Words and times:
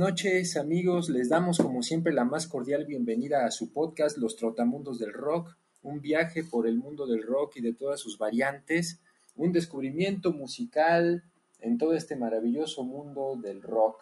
noches 0.00 0.56
amigos, 0.56 1.10
les 1.10 1.28
damos 1.28 1.58
como 1.58 1.82
siempre 1.82 2.14
la 2.14 2.24
más 2.24 2.46
cordial 2.46 2.86
bienvenida 2.86 3.44
a 3.44 3.50
su 3.50 3.70
podcast 3.70 4.16
Los 4.16 4.34
Trotamundos 4.34 4.98
del 4.98 5.12
Rock, 5.12 5.54
un 5.82 6.00
viaje 6.00 6.42
por 6.42 6.66
el 6.66 6.78
mundo 6.78 7.06
del 7.06 7.22
rock 7.22 7.56
y 7.56 7.60
de 7.60 7.74
todas 7.74 8.00
sus 8.00 8.16
variantes, 8.16 8.98
un 9.36 9.52
descubrimiento 9.52 10.32
musical 10.32 11.22
en 11.60 11.76
todo 11.76 11.92
este 11.92 12.16
maravilloso 12.16 12.82
mundo 12.82 13.36
del 13.36 13.60
rock. 13.60 14.00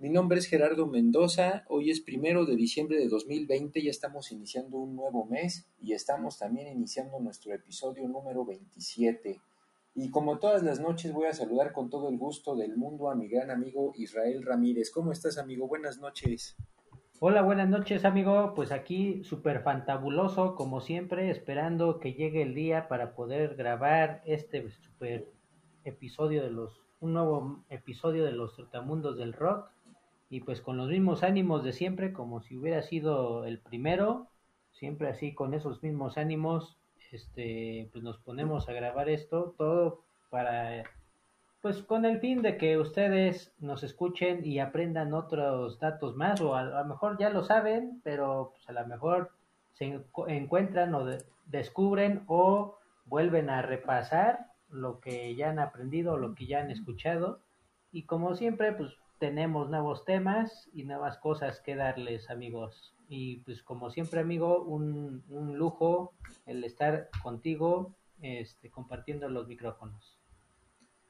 Mi 0.00 0.08
nombre 0.08 0.40
es 0.40 0.46
Gerardo 0.46 0.88
Mendoza, 0.88 1.64
hoy 1.68 1.92
es 1.92 2.00
primero 2.00 2.44
de 2.44 2.56
diciembre 2.56 2.98
de 2.98 3.06
2020, 3.06 3.80
ya 3.80 3.90
estamos 3.90 4.32
iniciando 4.32 4.78
un 4.78 4.96
nuevo 4.96 5.24
mes 5.24 5.66
y 5.80 5.92
estamos 5.92 6.36
también 6.36 6.66
iniciando 6.66 7.20
nuestro 7.20 7.54
episodio 7.54 8.08
número 8.08 8.44
27. 8.44 9.40
Y 10.00 10.12
como 10.12 10.38
todas 10.38 10.62
las 10.62 10.78
noches 10.78 11.12
voy 11.12 11.26
a 11.26 11.32
saludar 11.32 11.72
con 11.72 11.90
todo 11.90 12.08
el 12.08 12.18
gusto 12.18 12.54
del 12.54 12.76
mundo 12.76 13.10
a 13.10 13.16
mi 13.16 13.26
gran 13.26 13.50
amigo 13.50 13.94
Israel 13.96 14.44
Ramírez. 14.46 14.92
¿Cómo 14.92 15.10
estás 15.10 15.38
amigo? 15.38 15.66
Buenas 15.66 15.98
noches. 15.98 16.56
Hola, 17.18 17.42
buenas 17.42 17.68
noches, 17.68 18.04
amigo. 18.04 18.52
Pues 18.54 18.70
aquí 18.70 19.24
súper 19.24 19.60
fantabuloso, 19.60 20.54
como 20.54 20.80
siempre, 20.80 21.30
esperando 21.30 21.98
que 21.98 22.14
llegue 22.14 22.42
el 22.42 22.54
día 22.54 22.86
para 22.86 23.16
poder 23.16 23.56
grabar 23.56 24.22
este 24.24 24.70
super 24.70 25.32
episodio 25.82 26.44
de 26.44 26.52
los, 26.52 26.80
un 27.00 27.14
nuevo 27.14 27.64
episodio 27.68 28.24
de 28.24 28.30
los 28.30 28.54
Trotamundos 28.54 29.18
del 29.18 29.32
Rock. 29.32 29.68
Y 30.30 30.42
pues 30.42 30.60
con 30.60 30.76
los 30.76 30.90
mismos 30.90 31.24
ánimos 31.24 31.64
de 31.64 31.72
siempre, 31.72 32.12
como 32.12 32.40
si 32.40 32.56
hubiera 32.56 32.82
sido 32.82 33.46
el 33.46 33.58
primero, 33.58 34.28
siempre 34.70 35.08
así 35.08 35.34
con 35.34 35.54
esos 35.54 35.82
mismos 35.82 36.18
ánimos, 36.18 36.77
este, 37.12 37.88
pues 37.92 38.04
nos 38.04 38.18
ponemos 38.18 38.68
a 38.68 38.72
grabar 38.72 39.08
esto, 39.08 39.54
todo 39.56 40.00
para, 40.30 40.84
pues 41.62 41.82
con 41.82 42.04
el 42.04 42.20
fin 42.20 42.42
de 42.42 42.56
que 42.56 42.78
ustedes 42.78 43.52
nos 43.58 43.82
escuchen 43.82 44.44
y 44.44 44.58
aprendan 44.60 45.14
otros 45.14 45.78
datos 45.80 46.16
más, 46.16 46.40
o 46.40 46.54
a, 46.54 46.64
lo 46.64 46.84
mejor 46.84 47.18
ya 47.18 47.30
lo 47.30 47.42
saben, 47.44 48.00
pero 48.04 48.52
pues 48.54 48.68
a 48.68 48.72
lo 48.72 48.86
mejor 48.86 49.30
se 49.74 49.86
encu- 49.86 50.28
encuentran 50.28 50.94
o 50.94 51.04
de- 51.04 51.24
descubren 51.46 52.24
o 52.26 52.76
vuelven 53.06 53.48
a 53.50 53.62
repasar 53.62 54.46
lo 54.70 55.00
que 55.00 55.34
ya 55.34 55.50
han 55.50 55.58
aprendido, 55.58 56.18
lo 56.18 56.34
que 56.34 56.46
ya 56.46 56.60
han 56.60 56.70
escuchado. 56.70 57.40
Y 57.90 58.02
como 58.02 58.34
siempre, 58.34 58.72
pues 58.72 58.92
tenemos 59.18 59.70
nuevos 59.70 60.04
temas 60.04 60.68
y 60.72 60.84
nuevas 60.84 61.18
cosas 61.18 61.60
que 61.60 61.74
darles, 61.74 62.30
amigos. 62.30 62.94
Y 63.08 63.38
pues 63.38 63.62
como 63.62 63.90
siempre, 63.90 64.20
amigo, 64.20 64.62
un, 64.62 65.24
un 65.28 65.56
lujo 65.56 66.12
el 66.46 66.64
estar 66.64 67.08
contigo 67.22 67.94
este, 68.20 68.70
compartiendo 68.70 69.28
los 69.28 69.46
micrófonos. 69.46 70.18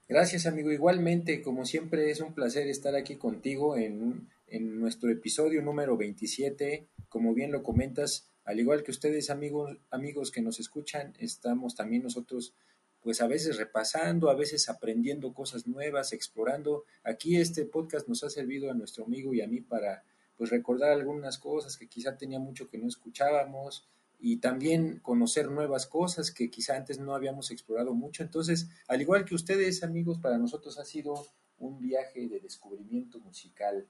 Gracias 0.09 0.47
amigo, 0.47 0.73
igualmente 0.73 1.43
como 1.43 1.67
siempre 1.67 2.11
es 2.11 2.21
un 2.21 2.33
placer 2.33 2.67
estar 2.67 2.95
aquí 2.95 3.17
contigo 3.17 3.77
en, 3.77 4.29
en 4.47 4.81
nuestro 4.81 5.11
episodio 5.11 5.61
número 5.61 5.99
27. 5.99 6.87
Como 7.11 7.35
bien 7.35 7.53
lo 7.53 7.63
comentas, 7.63 8.31
al 8.45 8.59
igual 8.59 8.83
que 8.85 8.91
ustedes 8.91 9.29
amigos, 9.29 9.77
amigos 9.91 10.31
que 10.31 10.41
nos 10.41 10.61
escuchan, 10.61 11.13
estamos 11.19 11.75
también 11.75 12.03
nosotros 12.03 12.55
pues 13.03 13.21
a 13.21 13.27
veces 13.27 13.57
repasando, 13.57 14.31
a 14.31 14.35
veces 14.35 14.69
aprendiendo 14.69 15.33
cosas 15.33 15.67
nuevas, 15.67 16.13
explorando. 16.13 16.85
Aquí 17.05 17.37
este 17.37 17.65
podcast 17.65 18.09
nos 18.09 18.25
ha 18.25 18.31
servido 18.31 18.71
a 18.71 18.75
nuestro 18.75 19.05
amigo 19.05 19.33
y 19.35 19.41
a 19.41 19.47
mí 19.47 19.61
para 19.61 20.05
pues 20.37 20.51
recordar 20.51 20.93
algunas 20.93 21.39
cosas 21.39 21.77
que 21.77 21.89
quizá 21.89 22.17
tenía 22.17 22.39
mucho 22.39 22.69
que 22.69 22.79
no 22.79 22.87
escuchábamos 22.87 23.89
y 24.21 24.39
también 24.39 24.99
conocer 25.01 25.51
nuevas 25.51 25.87
cosas 25.87 26.31
que 26.31 26.51
quizá 26.51 26.77
antes 26.77 26.99
no 26.99 27.15
habíamos 27.15 27.51
explorado 27.51 27.95
mucho. 27.95 28.23
Entonces, 28.23 28.69
al 28.89 29.01
igual 29.01 29.25
que 29.25 29.35
ustedes, 29.35 29.83
amigos, 29.83 30.19
para 30.19 30.39
nosotros 30.39 30.79
ha 30.79 30.85
sido 30.85 31.27
un 31.59 31.81
viaje 31.81 32.29
de 32.29 32.41
descubrimiento 32.41 33.19
musical 33.21 33.87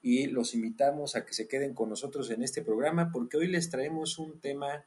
y 0.00 0.26
los 0.26 0.54
invitamos 0.54 1.14
a 1.14 1.24
que 1.24 1.34
se 1.34 1.46
queden 1.46 1.74
con 1.74 1.88
nosotros 1.88 2.30
en 2.30 2.42
este 2.42 2.62
programa 2.62 3.10
porque 3.12 3.36
hoy 3.36 3.46
les 3.46 3.70
traemos 3.70 4.18
un 4.18 4.40
tema 4.40 4.84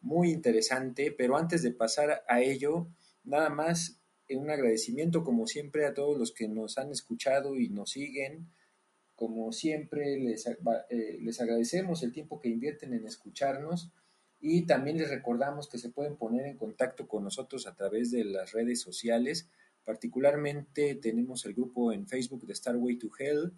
muy 0.00 0.30
interesante, 0.30 1.14
pero 1.16 1.36
antes 1.36 1.62
de 1.62 1.70
pasar 1.70 2.24
a 2.28 2.40
ello, 2.40 2.86
nada 3.24 3.50
más 3.50 4.00
un 4.30 4.50
agradecimiento 4.50 5.22
como 5.22 5.46
siempre 5.46 5.86
a 5.86 5.94
todos 5.94 6.18
los 6.18 6.32
que 6.32 6.48
nos 6.48 6.76
han 6.78 6.90
escuchado 6.90 7.56
y 7.56 7.68
nos 7.68 7.90
siguen. 7.90 8.48
Como 9.14 9.52
siempre, 9.52 10.18
les, 10.18 10.46
eh, 10.46 11.18
les 11.20 11.40
agradecemos 11.40 12.02
el 12.02 12.12
tiempo 12.12 12.40
que 12.40 12.48
invierten 12.48 12.94
en 12.94 13.06
escucharnos 13.06 13.92
y 14.40 14.66
también 14.66 14.98
les 14.98 15.10
recordamos 15.10 15.68
que 15.68 15.78
se 15.78 15.90
pueden 15.90 16.16
poner 16.16 16.46
en 16.46 16.56
contacto 16.56 17.06
con 17.06 17.22
nosotros 17.24 17.66
a 17.66 17.74
través 17.74 18.10
de 18.10 18.24
las 18.24 18.52
redes 18.52 18.80
sociales. 18.80 19.50
Particularmente 19.84 20.94
tenemos 20.96 21.46
el 21.46 21.54
grupo 21.54 21.92
en 21.92 22.08
Facebook 22.08 22.44
de 22.46 22.54
Starway 22.54 22.96
to 22.96 23.10
Hell. 23.18 23.52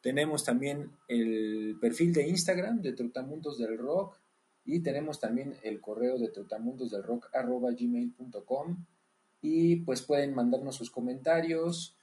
Tenemos 0.00 0.44
también 0.44 0.92
el 1.08 1.76
perfil 1.80 2.12
de 2.12 2.28
Instagram 2.28 2.82
de 2.82 2.92
Trotamundos 2.92 3.58
del 3.58 3.78
Rock 3.78 4.20
y 4.64 4.78
tenemos 4.80 5.18
también 5.18 5.56
el 5.64 5.80
correo 5.80 6.18
de 6.18 6.28
trotamundosdelrock.gmail.com 6.28 8.84
y 9.42 9.76
pues 9.76 10.00
pueden 10.02 10.34
mandarnos 10.34 10.76
sus 10.76 10.90
comentarios, 10.90 11.96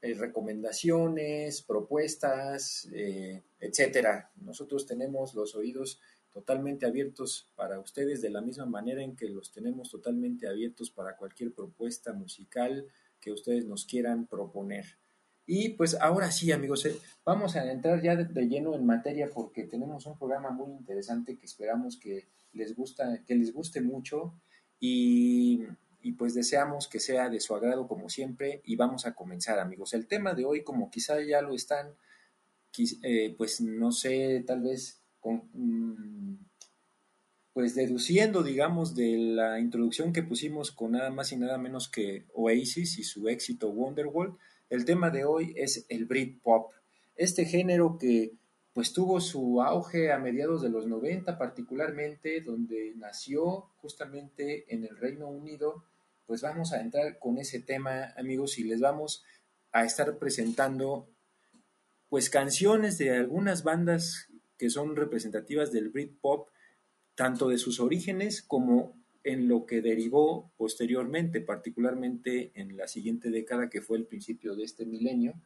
eh, 0.00 0.14
recomendaciones, 0.14 1.62
propuestas, 1.62 2.88
eh, 2.92 3.42
etcétera. 3.58 4.30
Nosotros 4.36 4.86
tenemos 4.86 5.34
los 5.34 5.54
oídos 5.56 6.00
totalmente 6.32 6.86
abiertos 6.86 7.50
para 7.56 7.80
ustedes 7.80 8.22
de 8.22 8.30
la 8.30 8.40
misma 8.40 8.66
manera 8.66 9.02
en 9.02 9.16
que 9.16 9.28
los 9.28 9.52
tenemos 9.52 9.90
totalmente 9.90 10.46
abiertos 10.46 10.90
para 10.90 11.16
cualquier 11.16 11.52
propuesta 11.52 12.12
musical 12.12 12.86
que 13.20 13.32
ustedes 13.32 13.64
nos 13.64 13.84
quieran 13.84 14.26
proponer. 14.26 14.84
Y 15.46 15.70
pues 15.70 15.96
ahora 16.00 16.30
sí, 16.30 16.52
amigos, 16.52 16.84
eh, 16.86 16.96
vamos 17.24 17.56
a 17.56 17.70
entrar 17.70 18.02
ya 18.02 18.16
de, 18.16 18.48
lleno 18.48 18.74
en 18.74 18.84
materia 18.84 19.30
porque 19.32 19.64
tenemos 19.64 20.04
un 20.06 20.18
programa 20.18 20.50
muy 20.50 20.72
interesante 20.72 21.36
que 21.36 21.46
esperamos 21.46 21.96
que 21.96 22.26
les 22.52 22.76
gusta, 22.76 23.24
que 23.24 23.34
les 23.34 23.52
guste 23.52 23.80
mucho 23.80 24.34
y, 24.78 25.62
y 26.00 26.12
pues 26.12 26.34
deseamos 26.34 26.88
que 26.88 27.00
sea 27.00 27.28
de 27.28 27.40
su 27.40 27.54
agrado 27.54 27.86
como 27.86 28.08
siempre 28.08 28.60
y 28.64 28.76
vamos 28.76 29.06
a 29.06 29.14
comenzar, 29.14 29.58
amigos. 29.58 29.94
El 29.94 30.06
tema 30.06 30.34
de 30.34 30.44
hoy, 30.44 30.62
como 30.62 30.90
quizá 30.90 31.20
ya 31.20 31.42
lo 31.42 31.54
están, 31.54 31.94
eh, 33.02 33.34
pues 33.36 33.60
no 33.60 33.92
sé, 33.92 34.44
tal 34.46 34.62
vez 34.62 35.00
mm, 35.22 36.34
pues 37.52 37.74
deduciendo, 37.74 38.42
digamos, 38.42 38.94
de 38.94 39.16
la 39.16 39.58
introducción 39.58 40.12
que 40.12 40.22
pusimos 40.22 40.72
con 40.72 40.92
nada 40.92 41.10
más 41.10 41.32
y 41.32 41.36
nada 41.36 41.58
menos 41.58 41.88
que 41.88 42.26
Oasis 42.34 42.98
y 42.98 43.02
su 43.02 43.28
éxito 43.28 43.70
Wonderwall, 43.70 44.36
el 44.68 44.84
tema 44.84 45.10
de 45.10 45.24
hoy 45.24 45.54
es 45.56 45.86
el 45.88 46.04
Britpop, 46.04 46.72
este 47.16 47.46
género 47.46 47.96
que 47.98 48.34
pues 48.76 48.92
tuvo 48.92 49.22
su 49.22 49.62
auge 49.62 50.12
a 50.12 50.18
mediados 50.18 50.60
de 50.60 50.68
los 50.68 50.86
90 50.86 51.38
particularmente, 51.38 52.42
donde 52.42 52.92
nació 52.94 53.70
justamente 53.78 54.66
en 54.68 54.84
el 54.84 54.98
Reino 54.98 55.28
Unido. 55.28 55.86
Pues 56.26 56.42
vamos 56.42 56.74
a 56.74 56.82
entrar 56.82 57.18
con 57.18 57.38
ese 57.38 57.60
tema, 57.60 58.12
amigos, 58.18 58.58
y 58.58 58.64
les 58.64 58.80
vamos 58.80 59.24
a 59.72 59.86
estar 59.86 60.18
presentando 60.18 61.08
pues 62.10 62.28
canciones 62.28 62.98
de 62.98 63.16
algunas 63.16 63.62
bandas 63.64 64.28
que 64.58 64.68
son 64.68 64.94
representativas 64.94 65.72
del 65.72 65.88
Britpop, 65.88 66.50
tanto 67.14 67.48
de 67.48 67.56
sus 67.56 67.80
orígenes 67.80 68.42
como 68.42 68.94
en 69.24 69.48
lo 69.48 69.64
que 69.64 69.80
derivó 69.80 70.52
posteriormente, 70.58 71.40
particularmente 71.40 72.52
en 72.54 72.76
la 72.76 72.88
siguiente 72.88 73.30
década 73.30 73.70
que 73.70 73.80
fue 73.80 73.96
el 73.96 74.04
principio 74.04 74.54
de 74.54 74.64
este 74.64 74.84
milenio, 74.84 75.40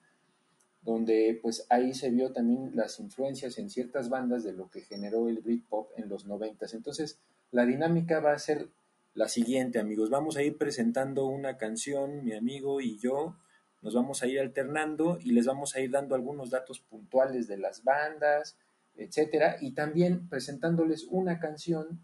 donde 0.83 1.39
pues 1.43 1.67
ahí 1.69 1.95
se 1.95 2.11
vio 2.11 2.33
también 2.33 2.71
las 2.75 3.01
influencias 3.01 3.59
en 3.59 3.71
ciertas 3.71 4.09
bandas 4.09 4.45
de 4.45 4.53
lo 4.53 4.71
que 4.71 4.81
generó 4.81 5.29
el 5.29 5.41
Britpop 5.41 5.91
en 5.97 6.09
los 6.09 6.27
noventas. 6.27 6.75
Entonces, 6.75 7.19
la 7.51 7.67
dinámica 7.67 8.21
va 8.21 8.33
a 8.33 8.39
ser 8.39 8.69
la 9.15 9.29
siguiente, 9.29 9.79
amigos. 9.79 10.11
Vamos 10.11 10.37
a 10.37 10.43
ir 10.43 10.57
presentando 10.57 11.27
una 11.27 11.57
canción, 11.59 12.25
mi 12.25 12.33
amigo 12.33 12.81
y 12.81 12.99
yo, 12.99 13.37
nos 13.83 13.95
vamos 13.95 14.23
a 14.23 14.27
ir 14.27 14.41
alternando 14.41 15.19
y 15.23 15.33
les 15.33 15.47
vamos 15.47 15.75
a 15.75 15.81
ir 15.81 15.91
dando 15.91 16.15
algunos 16.15 16.51
datos 16.51 16.81
puntuales 16.81 17.49
de 17.49 17.59
las 17.59 17.83
bandas, 17.83 18.57
etcétera, 18.97 19.57
y 19.61 19.73
también 19.73 20.29
presentándoles 20.29 21.07
una 21.09 21.41
canción 21.41 22.01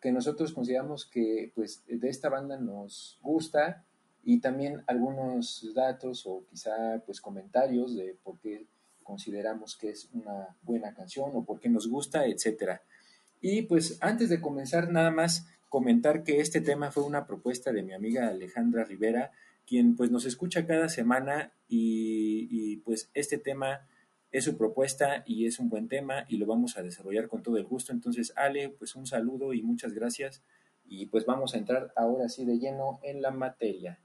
que 0.00 0.12
nosotros 0.12 0.52
consideramos 0.52 1.06
que 1.06 1.52
pues 1.54 1.82
de 1.86 2.08
esta 2.08 2.28
banda 2.28 2.58
nos 2.58 3.18
gusta 3.20 3.84
y 4.24 4.40
también 4.40 4.82
algunos 4.86 5.72
datos 5.74 6.26
o 6.26 6.44
quizá 6.50 7.02
pues 7.06 7.20
comentarios 7.20 7.96
de 7.96 8.16
por 8.22 8.38
qué 8.38 8.66
consideramos 9.02 9.76
que 9.76 9.90
es 9.90 10.10
una 10.12 10.54
buena 10.62 10.92
canción 10.94 11.30
o 11.34 11.44
por 11.44 11.60
qué 11.60 11.68
nos 11.68 11.88
gusta, 11.88 12.26
etcétera. 12.26 12.82
Y 13.40 13.62
pues 13.62 13.98
antes 14.00 14.28
de 14.28 14.40
comenzar 14.40 14.90
nada 14.90 15.10
más 15.10 15.46
comentar 15.68 16.24
que 16.24 16.40
este 16.40 16.60
tema 16.60 16.90
fue 16.90 17.04
una 17.04 17.26
propuesta 17.26 17.72
de 17.72 17.82
mi 17.82 17.92
amiga 17.92 18.28
Alejandra 18.28 18.84
Rivera, 18.84 19.30
quien 19.66 19.96
pues 19.96 20.10
nos 20.10 20.24
escucha 20.24 20.66
cada 20.66 20.88
semana 20.88 21.52
y, 21.68 22.48
y, 22.50 22.76
pues 22.78 23.10
este 23.14 23.38
tema 23.38 23.86
es 24.30 24.44
su 24.44 24.56
propuesta 24.56 25.22
y 25.26 25.46
es 25.46 25.58
un 25.58 25.68
buen 25.68 25.88
tema 25.88 26.24
y 26.28 26.36
lo 26.36 26.46
vamos 26.46 26.76
a 26.76 26.82
desarrollar 26.82 27.28
con 27.28 27.42
todo 27.42 27.56
el 27.56 27.64
gusto. 27.64 27.92
Entonces, 27.92 28.32
Ale, 28.36 28.70
pues 28.70 28.94
un 28.94 29.06
saludo 29.06 29.52
y 29.52 29.62
muchas 29.62 29.92
gracias 29.92 30.42
y 30.84 31.06
pues 31.06 31.26
vamos 31.26 31.54
a 31.54 31.58
entrar 31.58 31.92
ahora 31.96 32.28
sí 32.28 32.44
de 32.44 32.58
lleno 32.58 32.98
en 33.02 33.22
la 33.22 33.30
materia. 33.30 33.98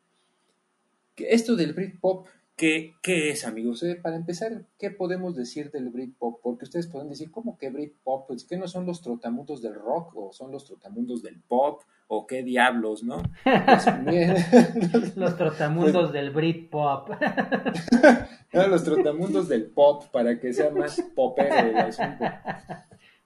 Esto 1.17 1.55
del 1.55 1.73
Britpop 1.73 2.27
¿Qué, 2.55 2.93
¿Qué, 3.01 3.31
es, 3.31 3.45
amigos? 3.45 3.81
Eh, 3.81 3.95
para 3.95 4.15
empezar, 4.15 4.67
¿qué 4.77 4.91
podemos 4.91 5.35
decir 5.35 5.71
del 5.71 5.89
Britpop? 5.89 6.39
Porque 6.43 6.65
ustedes 6.65 6.85
pueden 6.85 7.09
decir, 7.09 7.31
¿cómo 7.31 7.57
que 7.57 7.71
Britpop? 7.71 8.27
Pues 8.27 8.43
que 8.43 8.57
no 8.57 8.67
son 8.67 8.85
los 8.85 9.01
trotamundos 9.01 9.63
del 9.63 9.73
rock 9.73 10.15
o 10.15 10.31
son 10.31 10.51
los 10.51 10.63
trotamundos 10.63 11.23
del 11.23 11.41
pop 11.41 11.81
o 12.07 12.27
qué 12.27 12.43
diablos, 12.43 13.03
¿no? 13.03 13.23
Pues, 13.43 15.15
los 15.15 15.35
trotamundos 15.35 15.93
pues, 15.93 16.13
del 16.13 16.29
Britpop. 16.29 17.09
no, 18.53 18.67
los 18.67 18.83
trotamundos 18.83 19.49
del 19.49 19.71
pop, 19.71 20.03
para 20.11 20.39
que 20.39 20.53
sea 20.53 20.69
más 20.69 21.01
popero 21.15 21.55
el 21.55 21.77
asunto. 21.77 22.23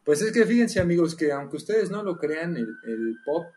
Pues 0.05 0.21
es 0.21 0.31
que 0.31 0.45
fíjense, 0.45 0.79
amigos, 0.79 1.15
que 1.15 1.33
aunque 1.33 1.57
ustedes 1.57 1.91
no 1.91 2.01
lo 2.01 2.17
crean, 2.17 2.55
el, 2.55 2.67
el 2.87 3.15
pop 3.25 3.47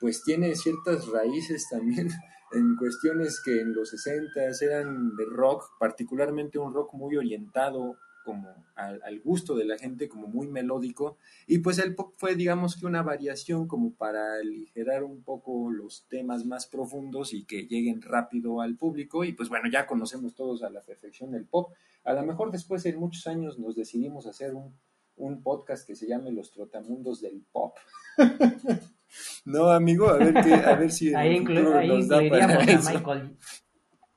pues 0.00 0.22
tiene 0.22 0.54
ciertas 0.54 1.08
raíces 1.08 1.66
también 1.70 2.10
en 2.52 2.76
cuestiones 2.76 3.40
que 3.44 3.60
en 3.60 3.74
los 3.74 3.90
60 3.90 4.40
eran 4.62 5.16
de 5.16 5.24
rock, 5.26 5.76
particularmente 5.78 6.58
un 6.58 6.72
rock 6.72 6.94
muy 6.94 7.16
orientado 7.16 7.96
como 8.24 8.66
al, 8.74 9.00
al, 9.04 9.20
gusto 9.20 9.56
de 9.56 9.64
la 9.64 9.78
gente, 9.78 10.06
como 10.06 10.26
muy 10.26 10.48
melódico, 10.48 11.16
y 11.46 11.60
pues 11.60 11.78
el 11.78 11.94
pop 11.94 12.12
fue 12.18 12.34
digamos 12.34 12.76
que 12.76 12.84
una 12.84 13.02
variación 13.02 13.66
como 13.66 13.94
para 13.94 14.34
aligerar 14.34 15.02
un 15.02 15.22
poco 15.22 15.70
los 15.70 16.06
temas 16.08 16.44
más 16.44 16.66
profundos 16.66 17.32
y 17.32 17.44
que 17.44 17.62
lleguen 17.62 18.02
rápido 18.02 18.60
al 18.60 18.76
público, 18.76 19.24
y 19.24 19.32
pues 19.32 19.48
bueno, 19.48 19.70
ya 19.72 19.86
conocemos 19.86 20.34
todos 20.34 20.62
a 20.62 20.68
la 20.68 20.82
perfección 20.82 21.34
el 21.34 21.46
pop, 21.46 21.72
a 22.04 22.12
lo 22.12 22.22
mejor 22.22 22.50
después 22.50 22.84
en 22.84 22.98
muchos 22.98 23.26
años 23.26 23.58
nos 23.58 23.76
decidimos 23.76 24.26
hacer 24.26 24.54
un, 24.54 24.74
un 25.18 25.42
podcast 25.42 25.86
que 25.86 25.96
se 25.96 26.06
llame 26.06 26.30
Los 26.30 26.50
Trotamundos 26.50 27.20
del 27.20 27.42
Pop. 27.52 27.76
No, 29.44 29.70
amigo, 29.70 30.08
a 30.08 30.18
ver, 30.18 30.34
qué, 30.42 30.54
a 30.54 30.74
ver 30.74 30.90
si 30.90 31.14
ahí, 31.14 31.36
inclu 31.36 31.74
ahí 31.74 32.06
para 32.28 32.44
a 32.44 32.58
Michael, 32.58 33.36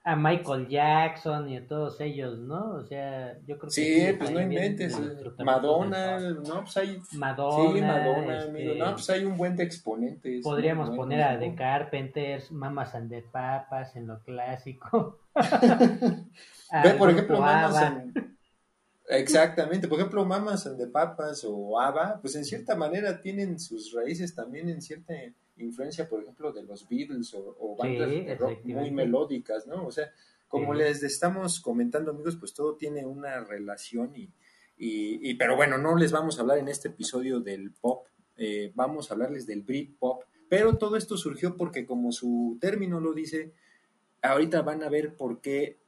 a 0.03 0.15
Michael 0.15 0.67
Jackson 0.67 1.49
y 1.49 1.57
a 1.57 1.67
todos 1.67 2.01
ellos, 2.01 2.39
¿no? 2.39 2.75
O 2.75 2.83
sea, 2.83 3.37
yo 3.45 3.57
creo 3.57 3.69
que 3.69 3.71
sí, 3.71 4.15
pues 4.17 4.31
no 4.31 4.41
inventes, 4.41 4.99
Madonna, 5.39 6.19
no, 6.19 6.61
pues 6.61 6.77
hay 6.77 6.99
Madonna, 7.13 7.73
sí, 7.73 7.81
Madonna, 7.81 8.37
este, 8.37 8.49
amigo, 8.49 8.73
no, 8.85 8.91
pues 8.93 9.09
hay 9.09 9.25
un 9.25 9.37
buen 9.37 9.55
de 9.55 9.63
exponentes. 9.63 10.43
Podríamos 10.43 10.89
¿no? 10.89 10.95
poner 10.95 11.21
a 11.21 11.39
The 11.39 11.55
Carpenters, 11.55 12.51
Mamas 12.51 12.95
and 12.95 13.09
the 13.09 13.21
Papas 13.21 13.95
en 13.95 14.07
lo 14.07 14.19
clásico. 14.23 15.19
Ve, 15.35 16.93
por 16.97 17.09
ejemplo, 17.09 17.39
Mamas 17.39 17.77
and 17.77 18.31
Exactamente, 19.11 19.87
por 19.87 19.99
ejemplo, 19.99 20.25
Mamas 20.25 20.65
and 20.67 20.77
the 20.77 20.87
Papas 20.87 21.43
o 21.45 21.79
ABBA, 21.79 22.19
pues 22.21 22.35
en 22.35 22.45
cierta 22.45 22.75
manera 22.75 23.21
tienen 23.21 23.59
sus 23.59 23.91
raíces 23.93 24.33
también 24.33 24.69
en 24.69 24.81
cierta 24.81 25.13
influencia, 25.57 26.07
por 26.07 26.21
ejemplo, 26.21 26.51
de 26.51 26.63
los 26.63 26.87
Beatles 26.87 27.33
o, 27.33 27.55
o 27.59 27.75
bandas 27.75 28.09
sí, 28.09 28.21
de 28.21 28.35
rock 28.35 28.63
muy 28.63 28.91
melódicas, 28.91 29.67
¿no? 29.67 29.85
O 29.85 29.91
sea, 29.91 30.11
como 30.47 30.73
sí. 30.73 30.79
les 30.79 31.03
estamos 31.03 31.59
comentando, 31.59 32.11
amigos, 32.11 32.37
pues 32.37 32.53
todo 32.53 32.75
tiene 32.75 33.05
una 33.05 33.43
relación 33.43 34.15
y, 34.15 34.31
y, 34.77 35.29
y, 35.29 35.35
pero 35.35 35.55
bueno, 35.55 35.77
no 35.77 35.95
les 35.95 36.11
vamos 36.11 36.37
a 36.37 36.41
hablar 36.41 36.57
en 36.57 36.67
este 36.67 36.87
episodio 36.87 37.39
del 37.39 37.71
pop, 37.71 38.07
eh, 38.37 38.71
vamos 38.75 39.09
a 39.09 39.13
hablarles 39.13 39.45
del 39.45 39.61
Britpop, 39.61 40.23
pero 40.49 40.77
todo 40.77 40.97
esto 40.97 41.17
surgió 41.17 41.55
porque 41.55 41.85
como 41.85 42.11
su 42.11 42.57
término 42.59 42.99
lo 42.99 43.13
dice, 43.13 43.53
ahorita 44.21 44.61
van 44.61 44.83
a 44.83 44.89
ver 44.89 45.15
por 45.15 45.41
qué 45.41 45.79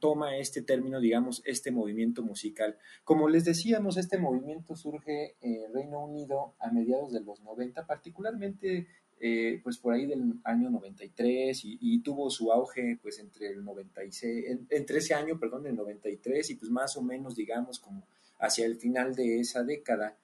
toma 0.00 0.36
este 0.36 0.62
término, 0.62 1.00
digamos, 1.00 1.42
este 1.44 1.70
movimiento 1.70 2.22
musical. 2.22 2.76
Como 3.04 3.28
les 3.28 3.44
decíamos, 3.44 3.96
este 3.96 4.18
movimiento 4.18 4.74
surge 4.74 5.36
en 5.40 5.72
Reino 5.72 6.04
Unido 6.04 6.54
a 6.58 6.70
mediados 6.70 7.12
de 7.12 7.20
los 7.20 7.40
90, 7.40 7.86
particularmente 7.86 8.88
eh, 9.20 9.60
pues 9.62 9.76
por 9.76 9.92
ahí 9.92 10.06
del 10.06 10.40
año 10.44 10.70
93 10.70 11.64
y, 11.66 11.78
y, 11.80 12.02
tuvo 12.02 12.30
su 12.30 12.50
auge 12.52 12.98
pues 13.02 13.18
entre 13.18 13.48
el 13.48 13.62
96, 13.62 14.46
en, 14.46 14.66
entre 14.70 14.98
ese 14.98 15.12
año, 15.12 15.38
perdón, 15.38 15.66
el 15.66 15.76
93 15.76 16.48
y 16.48 16.54
pues 16.54 16.70
más 16.70 16.96
o 16.96 17.02
menos 17.02 17.36
digamos 17.36 17.78
como 17.78 18.06
hacia 18.38 18.64
el 18.64 18.76
final 18.76 19.14
de 19.14 19.40
esa 19.40 19.62
década. 19.62 20.16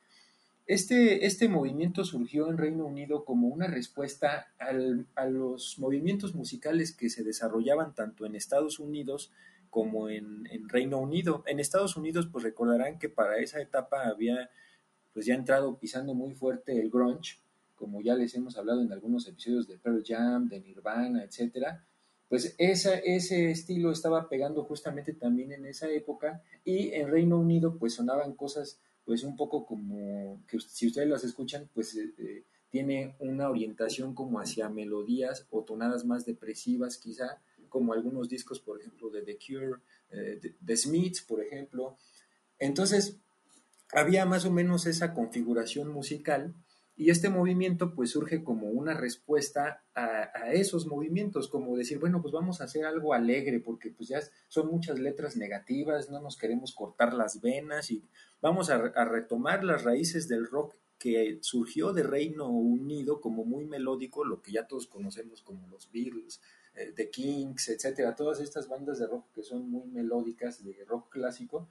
Este, 0.66 1.26
este 1.26 1.48
movimiento 1.48 2.04
surgió 2.04 2.50
en 2.50 2.58
Reino 2.58 2.86
Unido 2.86 3.24
como 3.24 3.46
una 3.46 3.68
respuesta 3.68 4.48
al, 4.58 5.06
a 5.14 5.26
los 5.26 5.78
movimientos 5.78 6.34
musicales 6.34 6.90
que 6.92 7.08
se 7.08 7.22
desarrollaban 7.22 7.94
tanto 7.94 8.26
en 8.26 8.35
Estados 8.35 8.80
Unidos 8.80 9.32
como 9.70 10.08
en, 10.08 10.49
en, 10.50 10.68
Reino 10.68 10.99
Unido. 10.99 11.44
En 11.46 11.61
Estados 11.61 11.96
Unidos, 11.96 12.28
pues 12.32 12.42
recordarán 12.42 12.99
que 12.99 13.08
para 13.08 13.38
esa 13.38 13.61
etapa 13.61 14.08
había 14.08 14.50
pues 15.12 15.25
ya 15.26 15.35
entrado 15.35 15.78
pisando 15.78 16.14
muy 16.14 16.35
fuerte 16.35 16.80
el 16.80 16.90
grunge, 16.90 17.38
como 17.76 18.00
ya 18.02 18.16
les 18.16 18.35
hemos 18.35 18.58
hablado 18.58 18.82
en 18.82 18.92
algunos 18.92 19.28
episodios 19.28 19.68
de 19.68 19.78
Pearl 19.78 20.02
Jam, 20.04 20.49
de 20.49 20.61
Nirvana, 20.61 21.23
etcétera. 21.23 21.85
Pues 22.28 22.56
esa, 22.58 22.96
ese 22.96 23.52
estilo 23.52 23.92
estaba 23.92 24.28
pegando 24.28 24.64
justamente 24.64 25.12
también 25.12 25.52
en 25.52 25.64
esa 25.64 25.88
época 25.88 26.42
y 26.64 26.92
en 26.92 27.08
Reino 27.08 27.38
Unido 27.38 27.78
pues 27.78 27.94
sonaban 27.94 28.35
cosas 28.35 28.80
pues 29.06 29.22
un 29.22 29.36
poco 29.36 29.64
como 29.64 30.42
que 30.48 30.58
si 30.58 30.88
ustedes 30.88 31.08
las 31.08 31.22
escuchan, 31.25 31.70
pues 31.72 31.96
eh, 31.96 32.44
tiene 32.68 33.14
una 33.20 33.48
orientación 33.48 34.14
como 34.14 34.40
hacia 34.40 34.68
melodías 34.68 35.46
o 35.50 35.62
tonadas 35.62 36.04
más 36.04 36.26
depresivas 36.26 36.98
quizá, 36.98 37.40
como 37.68 37.92
algunos 37.92 38.28
discos, 38.28 38.58
por 38.60 38.80
ejemplo, 38.80 39.08
de 39.08 39.22
The 39.22 39.38
Cure, 39.38 39.80
eh, 40.10 40.38
de, 40.42 40.56
de 40.58 40.76
Smiths, 40.76 41.22
por 41.22 41.40
ejemplo. 41.40 41.96
Entonces, 42.58 43.16
había 43.92 44.26
más 44.26 44.44
o 44.44 44.50
menos 44.50 44.86
esa 44.86 45.14
configuración 45.14 45.88
musical 45.88 46.52
y 46.97 47.11
este 47.11 47.29
movimiento 47.29 47.95
pues 47.95 48.11
surge 48.11 48.43
como 48.43 48.69
una 48.69 48.95
respuesta 48.95 49.85
a, 49.95 50.53
esos 50.53 50.87
movimientos, 50.87 51.49
como 51.49 51.76
decir, 51.76 51.99
bueno, 51.99 52.23
pues 52.23 52.33
vamos 52.33 52.61
a 52.61 52.65
hacer 52.65 52.87
algo 52.87 53.12
alegre, 53.12 53.61
porque 53.61 53.91
pues 53.91 54.09
ya 54.09 54.21
son 54.49 54.69
muchas 54.69 54.99
letras 54.99 55.37
negativas, 55.37 56.11
no 56.11 56.21
nos 56.21 56.38
queremos 56.38 56.75
cortar 56.75 57.12
las 57.12 57.41
venas 57.41 57.91
y 57.91 58.03
vamos 58.41 58.71
a, 58.71 58.76
a 58.76 59.05
retomar 59.05 59.62
las 59.62 59.85
raíces 59.85 60.26
del 60.29 60.47
rock 60.47 60.75
que 60.99 61.38
surgió 61.43 61.93
de 61.93 62.03
Reino 62.03 62.49
Unido 62.49 63.21
como 63.21 63.45
muy 63.45 63.67
melódico, 63.67 64.25
lo 64.25 64.41
que 64.41 64.53
ya 64.53 64.67
todos 64.67 64.87
conocemos 64.87 65.43
como 65.43 65.69
los 65.69 65.91
Beatles, 65.91 66.41
eh, 66.75 66.93
The 66.95 67.11
Kings, 67.11 67.69
etcétera, 67.69 68.15
todas 68.15 68.41
estas 68.41 68.69
bandas 68.69 68.99
de 68.99 69.07
rock 69.07 69.26
que 69.35 69.43
son 69.43 69.71
muy 69.71 69.88
melódicas, 69.88 70.65
de 70.65 70.85
rock 70.87 71.11
clásico, 71.11 71.69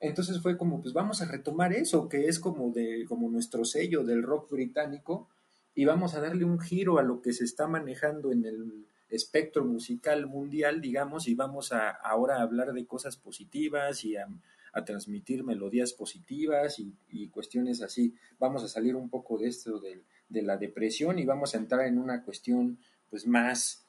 entonces 0.00 0.40
fue 0.40 0.56
como, 0.56 0.80
pues 0.80 0.94
vamos 0.94 1.20
a 1.22 1.26
retomar 1.26 1.72
eso, 1.72 2.08
que 2.08 2.26
es 2.26 2.38
como, 2.38 2.70
de, 2.70 3.04
como 3.08 3.28
nuestro 3.28 3.64
sello 3.64 4.04
del 4.04 4.22
rock 4.22 4.50
británico, 4.50 5.28
y 5.74 5.84
vamos 5.84 6.14
a 6.14 6.20
darle 6.20 6.44
un 6.44 6.58
giro 6.58 6.98
a 6.98 7.02
lo 7.02 7.20
que 7.22 7.32
se 7.32 7.44
está 7.44 7.66
manejando 7.66 8.32
en 8.32 8.44
el 8.44 8.86
espectro 9.10 9.64
musical 9.64 10.26
mundial, 10.26 10.80
digamos, 10.80 11.28
y 11.28 11.34
vamos 11.34 11.72
a 11.72 11.90
ahora 11.90 12.40
hablar 12.40 12.72
de 12.72 12.86
cosas 12.86 13.16
positivas 13.16 14.04
y 14.04 14.16
a, 14.16 14.28
a 14.72 14.84
transmitir 14.84 15.44
melodías 15.44 15.92
positivas 15.92 16.78
y, 16.78 16.92
y, 17.08 17.28
cuestiones 17.28 17.80
así. 17.82 18.14
Vamos 18.38 18.62
a 18.62 18.68
salir 18.68 18.96
un 18.96 19.08
poco 19.08 19.38
de 19.38 19.48
esto 19.48 19.78
de, 19.78 20.02
de 20.28 20.42
la 20.42 20.56
depresión 20.56 21.18
y 21.18 21.24
vamos 21.24 21.54
a 21.54 21.58
entrar 21.58 21.86
en 21.86 21.98
una 21.98 22.22
cuestión 22.22 22.78
pues 23.10 23.26
más, 23.26 23.86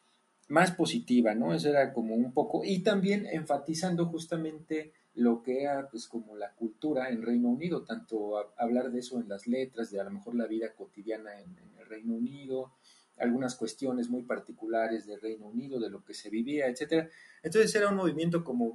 más 0.47 0.71
positiva, 0.71 1.35
¿no? 1.35 1.53
Eso 1.53 1.69
era 1.69 1.93
como 1.93 2.15
un 2.15 2.31
poco, 2.33 2.63
y 2.63 2.79
también 2.79 3.25
enfatizando 3.25 4.05
justamente 4.05 4.93
lo 5.19 5.43
que 5.43 5.63
era 5.63 5.89
pues 5.89 6.07
como 6.07 6.37
la 6.37 6.53
cultura 6.53 7.09
en 7.09 7.21
Reino 7.21 7.49
Unido, 7.49 7.83
tanto 7.83 8.37
hablar 8.57 8.89
de 8.89 8.99
eso 8.99 9.19
en 9.19 9.27
las 9.27 9.47
letras, 9.47 9.91
de 9.91 9.99
a 9.99 10.05
lo 10.05 10.11
mejor 10.11 10.33
la 10.33 10.47
vida 10.47 10.73
cotidiana 10.73 11.41
en, 11.41 11.57
el 11.77 11.85
Reino 11.85 12.13
Unido, 12.13 12.71
algunas 13.17 13.55
cuestiones 13.55 14.09
muy 14.09 14.23
particulares 14.23 15.05
del 15.05 15.19
Reino 15.19 15.47
Unido, 15.47 15.77
de 15.79 15.89
lo 15.89 16.05
que 16.05 16.13
se 16.13 16.29
vivía, 16.29 16.67
etcétera. 16.67 17.09
Entonces 17.43 17.75
era 17.75 17.89
un 17.89 17.97
movimiento 17.97 18.45
como, 18.45 18.73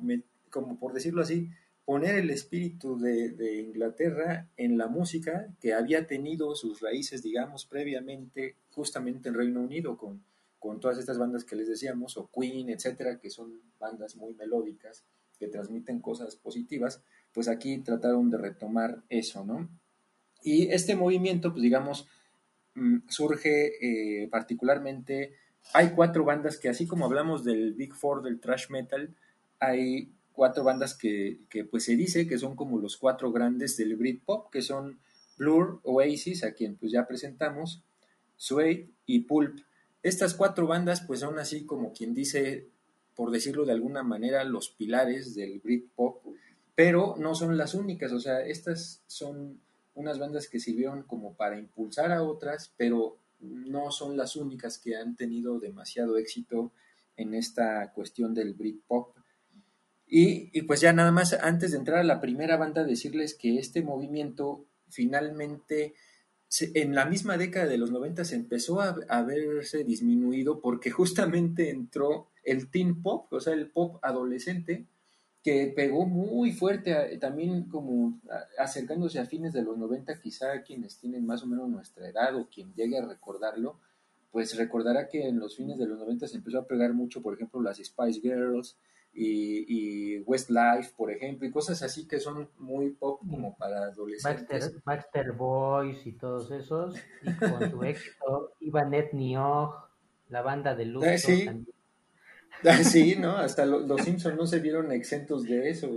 como 0.50 0.78
por 0.78 0.92
decirlo 0.92 1.22
así, 1.22 1.48
poner 1.86 2.16
el 2.16 2.28
espíritu 2.28 2.98
de, 2.98 3.30
de 3.30 3.62
Inglaterra 3.62 4.50
en 4.58 4.76
la 4.76 4.88
música 4.88 5.48
que 5.60 5.72
había 5.72 6.06
tenido 6.06 6.54
sus 6.56 6.80
raíces, 6.80 7.22
digamos, 7.22 7.64
previamente 7.64 8.56
justamente 8.70 9.30
en 9.30 9.34
Reino 9.34 9.60
Unido 9.60 9.96
con, 9.96 10.22
con 10.58 10.78
todas 10.78 10.98
estas 10.98 11.16
bandas 11.16 11.44
que 11.44 11.56
les 11.56 11.68
decíamos, 11.68 12.18
o 12.18 12.28
Queen, 12.28 12.68
etcétera, 12.68 13.18
que 13.18 13.30
son 13.30 13.62
bandas 13.78 14.16
muy 14.16 14.34
melódicas 14.34 15.04
que 15.38 15.48
transmiten 15.48 16.00
cosas 16.00 16.36
positivas, 16.36 17.02
pues 17.32 17.48
aquí 17.48 17.78
trataron 17.78 18.30
de 18.30 18.38
retomar 18.38 19.02
eso, 19.08 19.44
¿no? 19.44 19.68
Y 20.42 20.68
este 20.72 20.94
movimiento, 20.94 21.52
pues 21.52 21.62
digamos, 21.62 22.06
mm, 22.74 23.08
surge 23.08 23.72
eh, 23.80 24.28
particularmente, 24.28 25.34
hay 25.72 25.90
cuatro 25.90 26.24
bandas 26.24 26.58
que 26.58 26.68
así 26.68 26.86
como 26.86 27.06
hablamos 27.06 27.44
del 27.44 27.72
Big 27.72 27.94
Four 27.94 28.22
del 28.22 28.40
thrash 28.40 28.68
metal, 28.70 29.14
hay 29.58 30.12
cuatro 30.32 30.64
bandas 30.64 30.94
que, 30.94 31.38
que, 31.48 31.64
pues 31.64 31.84
se 31.84 31.96
dice 31.96 32.26
que 32.26 32.38
son 32.38 32.56
como 32.56 32.78
los 32.78 32.96
cuatro 32.96 33.32
grandes 33.32 33.76
del 33.76 33.96
Britpop, 33.96 34.50
que 34.50 34.62
son 34.62 34.98
Blur, 35.38 35.80
Oasis, 35.84 36.44
a 36.44 36.52
quien 36.52 36.76
pues 36.76 36.92
ya 36.92 37.06
presentamos, 37.06 37.82
Suede 38.36 38.90
y 39.06 39.20
Pulp. 39.20 39.60
Estas 40.02 40.34
cuatro 40.34 40.66
bandas 40.66 41.00
pues 41.00 41.20
son 41.20 41.38
así 41.38 41.64
como 41.64 41.92
quien 41.92 42.14
dice, 42.14 42.68
por 43.14 43.30
decirlo 43.30 43.64
de 43.64 43.72
alguna 43.72 44.02
manera, 44.02 44.44
los 44.44 44.70
pilares 44.70 45.34
del 45.34 45.60
Britpop, 45.60 46.24
pero 46.74 47.14
no 47.18 47.34
son 47.34 47.56
las 47.56 47.74
únicas, 47.74 48.12
o 48.12 48.20
sea, 48.20 48.40
estas 48.40 49.02
son 49.06 49.60
unas 49.94 50.18
bandas 50.18 50.48
que 50.48 50.58
sirvieron 50.58 51.04
como 51.04 51.34
para 51.34 51.58
impulsar 51.58 52.10
a 52.12 52.22
otras, 52.22 52.72
pero 52.76 53.18
no 53.40 53.90
son 53.90 54.16
las 54.16 54.36
únicas 54.36 54.78
que 54.78 54.96
han 54.96 55.16
tenido 55.16 55.60
demasiado 55.60 56.16
éxito 56.18 56.72
en 57.16 57.34
esta 57.34 57.92
cuestión 57.92 58.34
del 58.34 58.54
Britpop. 58.54 59.16
Y, 60.06 60.50
y, 60.52 60.62
pues 60.62 60.80
ya 60.80 60.92
nada 60.92 61.12
más, 61.12 61.32
antes 61.32 61.72
de 61.72 61.78
entrar 61.78 61.98
a 61.98 62.04
la 62.04 62.20
primera 62.20 62.56
banda, 62.56 62.84
decirles 62.84 63.34
que 63.34 63.58
este 63.58 63.82
movimiento 63.82 64.66
finalmente 64.88 65.94
en 66.60 66.94
la 66.94 67.06
misma 67.06 67.36
década 67.36 67.66
de 67.66 67.78
los 67.78 67.90
90 67.90 68.24
se 68.24 68.36
empezó 68.36 68.80
a, 68.80 68.96
a, 69.08 69.22
verse 69.22 69.82
disminuido 69.82 70.60
porque 70.60 70.90
justamente 70.90 71.70
entró 71.70 72.28
el 72.44 72.70
teen 72.70 73.02
pop, 73.02 73.32
o 73.32 73.40
sea, 73.40 73.54
el 73.54 73.70
pop 73.70 73.98
adolescente, 74.02 74.86
que 75.42 75.72
pegó 75.76 76.06
muy 76.06 76.52
fuerte, 76.52 76.94
a, 76.94 77.18
también 77.18 77.64
como 77.64 78.20
a, 78.30 78.62
acercándose 78.62 79.18
a 79.18 79.26
fines 79.26 79.52
de 79.52 79.62
los 79.62 79.76
90, 79.76 80.20
quizá 80.20 80.62
quienes 80.62 80.98
tienen 80.98 81.26
más 81.26 81.42
o 81.42 81.46
menos 81.46 81.68
nuestra 81.68 82.08
edad 82.08 82.34
o 82.36 82.48
quien 82.48 82.72
llegue 82.74 82.98
a 82.98 83.06
recordarlo, 83.06 83.78
pues 84.30 84.56
recordará 84.56 85.08
que 85.08 85.28
en 85.28 85.38
los 85.38 85.56
fines 85.56 85.78
de 85.78 85.86
los 85.86 85.98
90 85.98 86.26
se 86.26 86.36
empezó 86.38 86.58
a 86.58 86.66
pegar 86.66 86.92
mucho, 86.94 87.22
por 87.22 87.34
ejemplo, 87.34 87.60
las 87.60 87.78
Spice 87.78 88.20
Girls, 88.20 88.76
y, 89.16 90.16
y, 90.16 90.18
Westlife, 90.22 90.92
por 90.96 91.10
ejemplo, 91.12 91.46
y 91.46 91.52
cosas 91.52 91.80
así 91.82 92.08
que 92.08 92.18
son 92.18 92.48
muy 92.58 92.90
pop 92.90 93.20
como 93.30 93.56
para 93.56 93.84
adolescentes. 93.84 94.48
Baxter, 94.48 94.82
Baxter 94.84 95.32
Boys 95.32 96.04
y 96.04 96.12
todos 96.12 96.50
esos, 96.50 96.96
y 97.22 97.32
con 97.34 97.70
su 97.70 97.82
éxito, 97.84 98.54
Ivanet 98.58 99.12
Niog, 99.12 99.72
la 100.30 100.42
banda 100.42 100.74
de 100.74 100.86
Luxor 100.86 101.12
ah, 101.12 101.18
sí. 101.18 101.44
también. 101.44 101.73
Ah, 102.62 102.82
sí, 102.82 103.16
¿no? 103.16 103.36
Hasta 103.36 103.66
lo, 103.66 103.80
los 103.80 104.02
Simpsons 104.02 104.36
no 104.36 104.46
se 104.46 104.60
vieron 104.60 104.92
exentos 104.92 105.44
de 105.44 105.68
eso. 105.70 105.90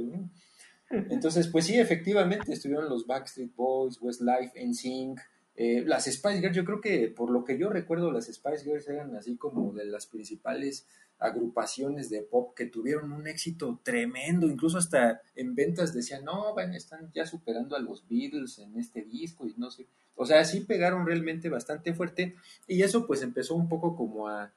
Entonces, 0.90 1.48
pues 1.48 1.66
sí, 1.66 1.80
efectivamente, 1.80 2.54
estuvieron 2.54 2.90
los 2.90 3.06
Backstreet 3.06 3.56
Boys, 3.56 4.02
Westlife, 4.02 4.52
NSYNC, 4.66 5.20
eh, 5.60 5.84
las 5.86 6.06
Spice 6.06 6.40
Girls, 6.40 6.56
yo 6.56 6.64
creo 6.64 6.80
que 6.80 7.08
por 7.08 7.32
lo 7.32 7.44
que 7.44 7.58
yo 7.58 7.70
recuerdo, 7.70 8.12
las 8.12 8.28
Spice 8.28 8.64
Girls 8.64 8.88
eran 8.88 9.16
así 9.16 9.38
como 9.38 9.74
de 9.74 9.86
las 9.86 10.06
principales 10.06 10.86
agrupaciones 11.20 12.12
de 12.12 12.22
pop 12.22 12.54
que 12.56 12.68
tuvieron 12.68 13.12
un 13.12 13.28
éxito 13.28 13.80
tremendo, 13.82 14.48
incluso 14.48 14.78
hasta 14.78 15.22
en 15.36 15.56
ventas 15.56 15.96
decían, 15.96 16.24
no, 16.24 16.54
van, 16.54 16.76
están 16.76 17.12
ya 17.12 17.26
superando 17.26 17.76
a 17.76 17.80
los 17.80 18.08
Beatles 18.08 18.60
en 18.60 18.78
este 18.78 19.02
disco 19.02 19.48
y 19.48 19.56
no 19.58 19.72
sé, 19.72 19.88
o 20.16 20.28
sea, 20.28 20.46
sí 20.46 20.60
pegaron 20.62 21.08
realmente 21.08 21.50
bastante 21.50 21.92
fuerte 21.94 22.36
y 22.68 22.84
eso 22.84 23.08
pues 23.08 23.24
empezó 23.24 23.56
un 23.56 23.68
poco 23.68 23.96
como 23.96 24.28
a, 24.28 24.52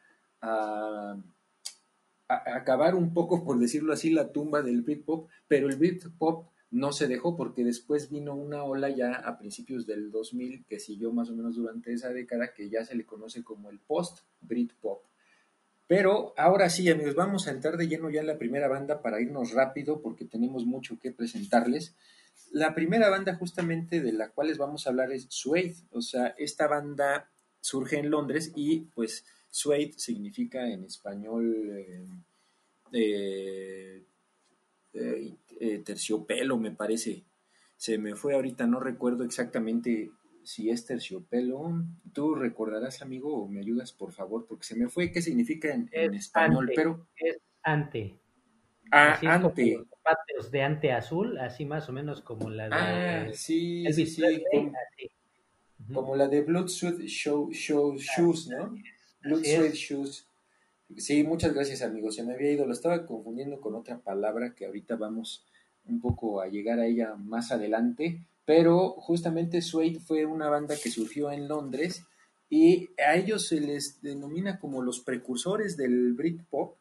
acabar 2.34 2.94
un 2.94 3.12
poco, 3.12 3.44
por 3.44 3.58
decirlo 3.58 3.92
así, 3.92 4.10
la 4.10 4.32
tumba 4.32 4.62
del 4.62 4.82
Britpop, 4.82 5.28
pero 5.48 5.68
el 5.68 5.76
Britpop 5.76 6.46
no 6.70 6.92
se 6.92 7.08
dejó 7.08 7.36
porque 7.36 7.64
después 7.64 8.10
vino 8.10 8.34
una 8.34 8.62
ola 8.62 8.88
ya 8.90 9.14
a 9.14 9.38
principios 9.38 9.86
del 9.86 10.10
2000 10.10 10.64
que 10.66 10.78
siguió 10.78 11.12
más 11.12 11.28
o 11.30 11.34
menos 11.34 11.56
durante 11.56 11.92
esa 11.92 12.10
década 12.10 12.54
que 12.54 12.70
ya 12.70 12.84
se 12.84 12.94
le 12.94 13.04
conoce 13.04 13.42
como 13.42 13.70
el 13.70 13.80
post-Britpop. 13.80 15.02
Pero 15.88 16.32
ahora 16.36 16.70
sí, 16.70 16.88
amigos, 16.88 17.16
vamos 17.16 17.48
a 17.48 17.50
entrar 17.50 17.76
de 17.76 17.88
lleno 17.88 18.10
ya 18.10 18.20
en 18.20 18.28
la 18.28 18.38
primera 18.38 18.68
banda 18.68 19.02
para 19.02 19.20
irnos 19.20 19.50
rápido 19.50 20.00
porque 20.00 20.24
tenemos 20.24 20.64
mucho 20.64 21.00
que 21.00 21.10
presentarles. 21.10 21.96
La 22.52 22.76
primera 22.76 23.10
banda 23.10 23.34
justamente 23.34 24.00
de 24.00 24.12
la 24.12 24.28
cual 24.28 24.46
les 24.46 24.58
vamos 24.58 24.86
a 24.86 24.90
hablar 24.90 25.10
es 25.10 25.26
Suede, 25.28 25.74
o 25.90 26.00
sea, 26.00 26.28
esta 26.38 26.68
banda 26.68 27.28
surge 27.60 27.98
en 27.98 28.10
Londres 28.10 28.52
y 28.54 28.82
pues 28.94 29.24
Suede 29.50 29.92
significa 29.96 30.68
en 30.68 30.84
español 30.84 31.70
eh, 32.92 34.04
eh, 34.94 35.36
eh, 35.60 35.78
terciopelo, 35.84 36.56
me 36.56 36.70
parece. 36.70 37.24
Se 37.76 37.98
me 37.98 38.14
fue 38.14 38.34
ahorita, 38.34 38.66
no 38.66 38.78
recuerdo 38.78 39.24
exactamente 39.24 40.10
si 40.44 40.70
es 40.70 40.86
terciopelo. 40.86 41.84
Tú 42.12 42.34
recordarás, 42.34 43.02
amigo, 43.02 43.42
o 43.42 43.48
me 43.48 43.60
ayudas, 43.60 43.92
por 43.92 44.12
favor, 44.12 44.46
porque 44.46 44.64
se 44.64 44.76
me 44.76 44.88
fue 44.88 45.10
qué 45.10 45.20
significa 45.20 45.72
en, 45.72 45.88
en 45.92 46.14
español, 46.14 46.64
ante, 46.64 46.74
pero... 46.74 47.06
Es 47.16 47.38
ante. 47.62 48.20
Ah, 48.92 49.12
así 49.12 49.26
ante. 49.26 49.74
Como 49.74 50.50
de 50.50 50.62
ante 50.62 50.92
azul, 50.92 51.38
así 51.38 51.64
más 51.64 51.88
o 51.88 51.92
menos 51.92 52.22
como 52.22 52.50
la 52.50 52.68
de... 52.68 52.74
Ah, 52.74 53.32
sí, 53.32 53.84
sí, 53.92 54.06
sí, 54.06 54.22
como, 55.92 56.14
la 56.14 56.28
de 56.28 56.42
Blood, 56.42 56.68
Show, 56.68 57.50
Show, 57.52 57.96
Shoes, 57.96 58.48
¿no? 58.48 58.64
Así 58.64 58.82
es. 59.22 59.56
Sweat, 59.56 59.74
Shoes. 59.74 60.26
Sí, 60.96 61.22
muchas 61.22 61.54
gracias, 61.54 61.82
amigo. 61.82 62.10
Se 62.10 62.24
me 62.24 62.34
había 62.34 62.52
ido, 62.52 62.66
lo 62.66 62.72
estaba 62.72 63.06
confundiendo 63.06 63.60
con 63.60 63.74
otra 63.74 63.98
palabra 63.98 64.54
que 64.54 64.66
ahorita 64.66 64.96
vamos 64.96 65.46
un 65.84 66.00
poco 66.00 66.40
a 66.40 66.48
llegar 66.48 66.80
a 66.80 66.86
ella 66.86 67.14
más 67.14 67.52
adelante. 67.52 68.24
Pero 68.44 68.90
justamente 68.90 69.62
Suede 69.62 70.00
fue 70.00 70.26
una 70.26 70.48
banda 70.48 70.74
que 70.82 70.90
surgió 70.90 71.30
en 71.30 71.46
Londres 71.46 72.04
y 72.48 72.88
a 72.98 73.14
ellos 73.14 73.46
se 73.46 73.60
les 73.60 74.02
denomina 74.02 74.58
como 74.58 74.82
los 74.82 75.00
precursores 75.00 75.76
del 75.76 76.14
Britpop. 76.14 76.76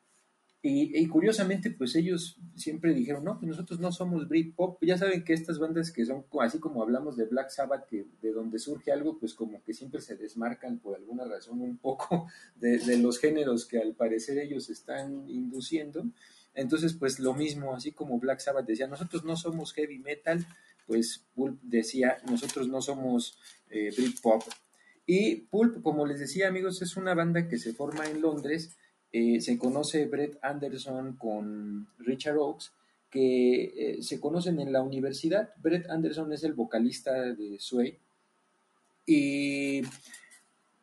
Y, 0.62 1.08
curiosamente, 1.08 1.72
pues 1.72 1.96
ellos 1.96 2.38
siempre 2.56 2.94
dijeron, 2.94 3.24
no, 3.24 3.40
pues 3.40 3.48
nosotros 3.48 3.80
no 3.80 3.94
somos 3.94 4.28
Britpop. 4.28 4.84
Ya 4.84 4.98
saben 4.98 5.24
que 5.24 5.32
estas 5.32 5.58
bandas 5.58 5.90
que 5.90 6.06
son, 6.06 6.26
así 6.42 6.60
como 6.60 6.84
hablamos 6.84 7.16
de 7.16 7.26
Black 7.26 7.50
Sabbath, 7.50 7.86
que 7.86 8.08
de 8.22 8.34
donde 8.34 8.60
surge 8.60 8.92
algo, 8.92 9.18
pues 9.18 9.34
como 9.34 9.64
que 9.64 9.74
siempre 9.74 10.02
se 10.02 10.18
desmarcan 10.18 10.80
por 10.80 10.98
alguna 10.98 11.24
razón 11.24 11.62
un 11.62 11.78
poco 11.78 12.28
de, 12.56 12.78
de 12.80 12.98
los 12.98 13.20
géneros 13.20 13.66
que 13.66 13.80
al 13.80 13.94
parecer 13.94 14.38
ellos 14.38 14.70
están 14.70 15.30
induciendo. 15.30 16.04
Entonces, 16.54 16.94
pues 16.94 17.20
lo 17.20 17.34
mismo, 17.34 17.74
así 17.74 17.94
como 17.94 18.20
Black 18.20 18.40
Sabbath 18.42 18.66
decía, 18.66 18.88
nosotros 18.88 19.24
no 19.24 19.38
somos 19.38 19.72
heavy 19.74 20.00
metal, 20.00 20.46
pues 20.86 21.24
Pulp 21.36 21.62
decía, 21.62 22.18
nosotros 22.30 22.68
no 22.68 22.82
somos 22.82 23.38
eh, 23.70 23.94
Britpop. 23.96 24.44
Y 25.06 25.36
Pulp, 25.36 25.82
como 25.84 26.06
les 26.06 26.20
decía 26.20 26.48
amigos, 26.48 26.82
es 26.82 26.98
una 26.98 27.14
banda 27.14 27.48
que 27.48 27.58
se 27.58 27.74
forma 27.74 28.08
en 28.08 28.22
Londres, 28.22 28.76
eh, 29.12 29.42
se 29.42 29.58
conoce 29.58 30.06
Brett 30.06 30.38
Anderson 30.42 31.16
con 31.18 31.88
Richard 32.00 32.38
Oakes, 32.38 32.68
que 33.10 33.64
eh, 33.64 34.04
se 34.04 34.20
conocen 34.20 34.60
en 34.60 34.72
la 34.72 34.82
universidad. 34.82 35.54
Brett 35.58 35.90
Anderson 35.90 36.32
es 36.32 36.44
el 36.44 36.54
vocalista 36.54 37.34
de 37.34 37.58
Sway. 37.60 37.98
Y, 39.08 39.82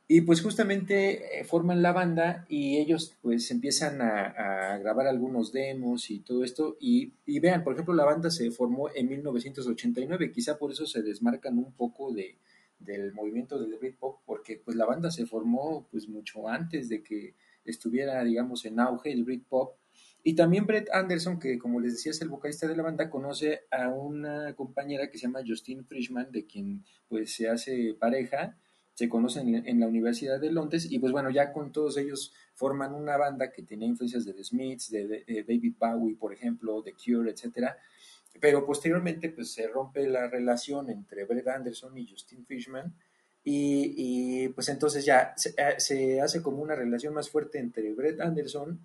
y 0.09 0.21
pues 0.23 0.43
justamente 0.43 1.41
eh, 1.41 1.45
forman 1.45 1.83
la 1.83 1.93
banda 1.93 2.45
y 2.49 2.79
ellos 2.79 3.15
pues 3.23 3.49
empiezan 3.53 4.03
a, 4.03 4.73
a 4.73 4.79
grabar 4.79 5.07
algunos 5.07 5.53
demos 5.53 6.11
y 6.11 6.19
todo 6.19 6.43
esto. 6.43 6.77
Y, 6.81 7.13
y 7.27 7.39
vean, 7.39 7.63
por 7.63 7.75
ejemplo, 7.75 7.95
la 7.95 8.05
banda 8.05 8.31
se 8.31 8.51
formó 8.51 8.89
en 8.93 9.09
1989, 9.09 10.33
quizá 10.33 10.59
por 10.59 10.73
eso 10.73 10.87
se 10.87 11.03
desmarcan 11.03 11.59
un 11.59 11.73
poco 11.73 12.13
de, 12.13 12.37
del 12.81 13.13
movimiento 13.13 13.59
del 13.59 13.79
Britpop, 13.79 14.19
porque 14.27 14.61
pues 14.65 14.77
la 14.77 14.87
banda 14.87 15.13
se 15.13 15.27
formó 15.27 15.87
pues 15.93 16.09
mucho 16.09 16.49
antes 16.49 16.89
de 16.89 17.03
que 17.05 17.35
estuviera, 17.71 18.23
digamos, 18.25 18.65
en 18.65 18.81
auge 18.81 19.13
el 19.13 19.25
Britpop. 19.25 19.77
Y 20.23 20.35
también 20.35 20.67
Brett 20.67 20.89
Anderson, 20.93 21.39
que 21.39 21.57
como 21.59 21.79
les 21.79 21.93
decía 21.93 22.11
es 22.11 22.21
el 22.21 22.29
vocalista 22.29 22.67
de 22.67 22.77
la 22.77 22.83
banda, 22.83 23.09
conoce 23.09 23.61
a 23.71 23.89
una 23.89 24.55
compañera 24.55 25.09
que 25.09 25.19
se 25.19 25.27
llama 25.27 25.43
Justine 25.47 25.85
Frischman, 25.85 26.33
de 26.33 26.47
quien 26.47 26.85
pues 27.09 27.35
se 27.35 27.49
hace 27.49 27.95
pareja, 27.99 28.57
se 28.95 29.09
conocen 29.09 29.55
en, 29.55 29.79
la 29.79 29.87
Universidad 29.87 30.41
de 30.41 30.51
Londres 30.51 30.89
y 30.91 30.99
pues 30.99 31.13
bueno, 31.13 31.31
ya 31.31 31.53
con 31.53 31.71
todos 31.71 31.97
ellos 31.99 32.33
forman 32.55 32.95
una 32.95 33.17
banda 33.17 33.53
que 33.53 33.63
tenía 33.63 33.87
influencias 33.87 34.25
de 34.25 34.33
The 34.33 34.43
Smiths, 34.43 34.91
de, 34.91 35.07
de 35.07 35.45
David 35.47 35.75
Bowie, 35.79 36.17
por 36.17 36.33
ejemplo, 36.33 36.83
The 36.83 36.95
Cure, 36.95 37.31
etcétera. 37.31 37.77
Pero 38.41 38.67
posteriormente 38.67 39.29
pues 39.29 39.53
se 39.53 39.69
rompe 39.69 40.09
la 40.09 40.29
relación 40.29 40.91
entre 40.91 41.25
Brett 41.25 41.47
Anderson 41.47 41.97
y 41.99 42.11
Justin 42.11 42.45
Fishman 42.47 42.95
y, 43.49 44.49
pues 44.49 44.69
entonces 44.69 45.05
ya 45.05 45.33
se, 45.37 45.51
eh, 45.51 45.77
se 45.79 46.21
hace 46.21 46.43
como 46.43 46.61
una 46.63 46.75
relación 46.75 47.15
más 47.15 47.31
fuerte 47.31 47.61
entre 47.61 47.95
Brett 47.95 48.21
Anderson 48.21 48.81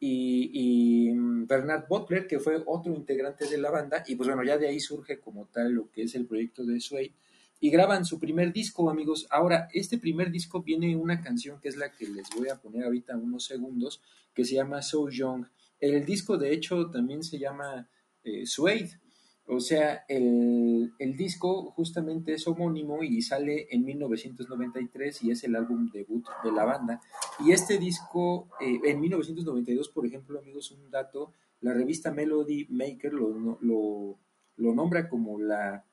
y, 0.00 1.10
mm, 1.12 1.46
Bernard 1.46 1.86
Butler, 1.86 2.26
que 2.26 2.40
fue 2.40 2.62
otro 2.64 2.94
integrante 2.94 3.46
de 3.46 3.58
la 3.58 3.70
banda, 3.70 4.02
y 4.06 4.16
pues 4.16 4.26
bueno, 4.26 4.42
ya 4.42 4.56
de 4.56 4.68
ahí 4.68 4.80
surge 4.80 5.20
como 5.20 5.46
tal 5.46 5.72
lo 5.72 5.90
que 5.90 6.04
es 6.04 6.14
el 6.14 6.24
proyecto 6.24 6.64
de 6.64 6.80
Suede, 6.80 7.12
y 7.60 7.68
graban 7.68 8.06
su 8.06 8.18
primer 8.18 8.54
disco, 8.54 8.88
amigos. 8.88 9.26
Ahora, 9.28 9.68
este 9.74 9.98
primer 9.98 10.30
disco 10.30 10.62
viene 10.62 10.96
una 10.96 11.20
canción 11.20 11.60
que 11.60 11.68
es 11.68 11.76
la 11.76 11.92
que 11.92 12.08
les 12.08 12.30
voy 12.34 12.48
a 12.48 12.56
poner 12.56 12.84
ahorita 12.84 13.18
unos 13.18 13.44
segundos, 13.44 14.00
que 14.32 14.46
se 14.46 14.54
llama 14.54 14.80
So 14.80 15.10
Young. 15.10 15.44
El 15.78 16.06
disco, 16.06 16.38
de 16.38 16.54
hecho, 16.54 16.90
también 16.90 17.22
se 17.22 17.38
llama 17.38 17.86
eh, 18.24 18.46
Suede. 18.46 18.98
O 19.52 19.58
sea, 19.58 20.04
el, 20.06 20.92
el 21.00 21.16
disco 21.16 21.72
justamente 21.72 22.34
es 22.34 22.46
homónimo 22.46 23.02
y 23.02 23.20
sale 23.20 23.66
en 23.70 23.84
1993 23.84 25.24
y 25.24 25.32
es 25.32 25.42
el 25.42 25.56
álbum 25.56 25.90
debut 25.90 26.24
de 26.44 26.52
la 26.52 26.64
banda. 26.64 27.00
Y 27.44 27.50
este 27.50 27.78
disco, 27.78 28.48
eh, 28.60 28.80
en 28.84 29.00
1992, 29.00 29.88
por 29.88 30.06
ejemplo, 30.06 30.38
amigos, 30.38 30.70
un 30.70 30.88
dato, 30.88 31.32
la 31.62 31.74
revista 31.74 32.12
Melody 32.12 32.68
Maker 32.70 33.12
lo, 33.12 33.58
lo, 33.60 34.18
lo 34.56 34.74
nombra 34.74 35.08
como 35.08 35.40
la, 35.40 35.84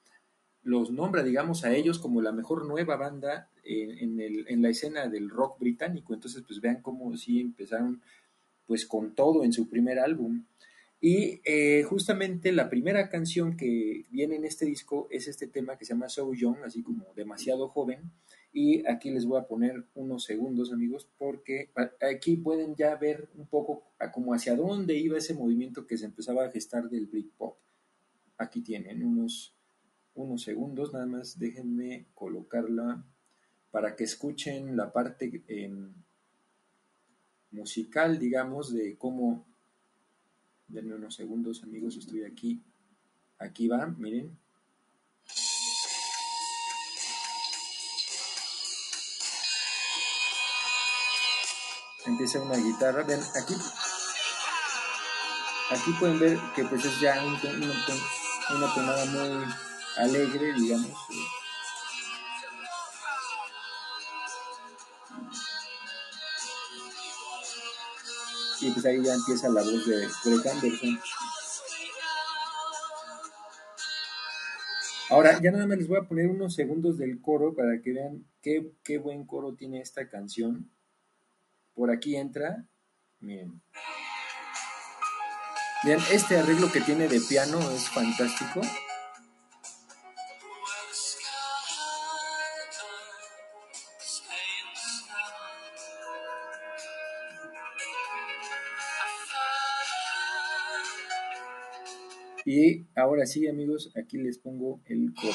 los 0.61 0.91
nombra, 0.91 1.23
digamos, 1.23 1.63
a 1.63 1.73
ellos 1.73 1.97
como 1.97 2.21
la 2.21 2.31
mejor 2.31 2.67
nueva 2.67 2.95
banda 2.95 3.49
en, 3.63 3.97
en, 3.97 4.19
el, 4.19 4.45
en 4.49 4.61
la 4.61 4.69
escena 4.69 5.07
del 5.07 5.31
rock 5.31 5.59
británico. 5.59 6.13
Entonces, 6.13 6.43
pues 6.45 6.61
vean 6.61 6.83
cómo 6.83 7.17
sí 7.17 7.41
empezaron 7.41 8.03
pues 8.67 8.85
con 8.85 9.15
todo 9.15 9.43
en 9.43 9.51
su 9.51 9.67
primer 9.67 9.97
álbum. 9.97 10.45
Y 10.99 11.41
eh, 11.45 11.83
justamente 11.83 12.51
la 12.51 12.69
primera 12.69 13.09
canción 13.09 13.55
que 13.55 14.05
viene 14.09 14.35
en 14.35 14.45
este 14.45 14.65
disco 14.65 15.07
es 15.11 15.27
este 15.27 15.47
tema 15.47 15.77
que 15.77 15.85
se 15.85 15.93
llama 15.93 16.09
So 16.09 16.33
Young, 16.33 16.63
así 16.65 16.81
como 16.81 17.13
demasiado 17.15 17.69
joven. 17.69 18.11
Y 18.51 18.87
aquí 18.87 19.11
les 19.11 19.25
voy 19.25 19.39
a 19.39 19.47
poner 19.47 19.85
unos 19.93 20.23
segundos, 20.23 20.73
amigos, 20.73 21.07
porque 21.19 21.69
aquí 22.01 22.37
pueden 22.37 22.75
ya 22.75 22.95
ver 22.95 23.29
un 23.35 23.45
poco 23.45 23.83
como 24.11 24.33
hacia 24.33 24.55
dónde 24.55 24.95
iba 24.97 25.19
ese 25.19 25.35
movimiento 25.35 25.85
que 25.85 25.97
se 25.97 26.05
empezaba 26.05 26.45
a 26.45 26.51
gestar 26.51 26.89
del 26.89 27.05
Britpop. 27.05 27.57
Aquí 28.39 28.61
tienen 28.61 29.03
unos, 29.03 29.55
unos 30.15 30.41
segundos, 30.41 30.93
nada 30.93 31.05
más 31.05 31.37
déjenme 31.37 32.07
colocarla 32.15 33.05
para 33.69 33.95
que 33.95 34.05
escuchen 34.05 34.75
la 34.75 34.91
parte 34.91 35.43
eh, 35.47 35.71
musical, 37.51 38.17
digamos, 38.17 38.73
de 38.73 38.97
cómo 38.97 39.45
Denme 40.67 40.95
unos 40.95 41.15
segundos, 41.15 41.63
amigos, 41.63 41.95
estoy 41.95 42.25
aquí. 42.25 42.61
Aquí 43.39 43.67
va, 43.67 43.87
miren. 43.87 44.37
Empieza 52.05 52.41
una 52.41 52.57
guitarra. 52.57 53.03
Ven, 53.03 53.19
aquí. 53.19 53.55
Aquí 55.69 55.91
pueden 55.99 56.19
ver 56.19 56.37
que 56.55 56.63
pues 56.65 56.83
es 56.83 56.99
ya 56.99 57.23
un, 57.25 57.33
una, 57.33 57.73
una 58.55 58.73
tonada 58.73 59.05
muy 59.05 59.45
alegre, 59.97 60.53
digamos. 60.53 60.91
Y 68.61 68.71
pues 68.71 68.85
ahí 68.85 69.03
ya 69.03 69.13
empieza 69.13 69.49
la 69.49 69.61
voz 69.61 69.85
de 69.85 70.07
Brett 70.25 70.47
Anderson. 70.47 70.99
Ahora, 75.09 75.39
ya 75.41 75.51
nada 75.51 75.67
más 75.67 75.77
les 75.77 75.87
voy 75.87 75.99
a 75.99 76.07
poner 76.07 76.27
unos 76.27 76.53
segundos 76.53 76.97
del 76.97 77.21
coro 77.21 77.55
para 77.55 77.81
que 77.81 77.93
vean 77.93 78.25
qué, 78.41 78.73
qué 78.83 78.97
buen 78.97 79.25
coro 79.25 79.55
tiene 79.55 79.79
esta 79.79 80.09
canción. 80.09 80.69
Por 81.73 81.91
aquí 81.91 82.17
entra, 82.17 82.67
miren. 83.19 83.61
Vean, 85.83 85.99
este 86.11 86.37
arreglo 86.37 86.71
que 86.71 86.81
tiene 86.81 87.07
de 87.07 87.21
piano 87.21 87.59
es 87.71 87.87
fantástico. 87.89 88.61
Y 102.49 102.87
ahora 102.95 103.25
sí, 103.25 103.45
amigos, 103.45 103.91
aquí 104.01 104.17
les 104.17 104.37
pongo 104.37 104.79
el 104.85 105.13
coro. 105.13 105.33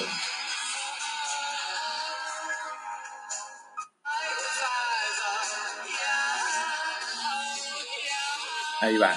Ahí 8.81 8.96
va. 8.96 9.14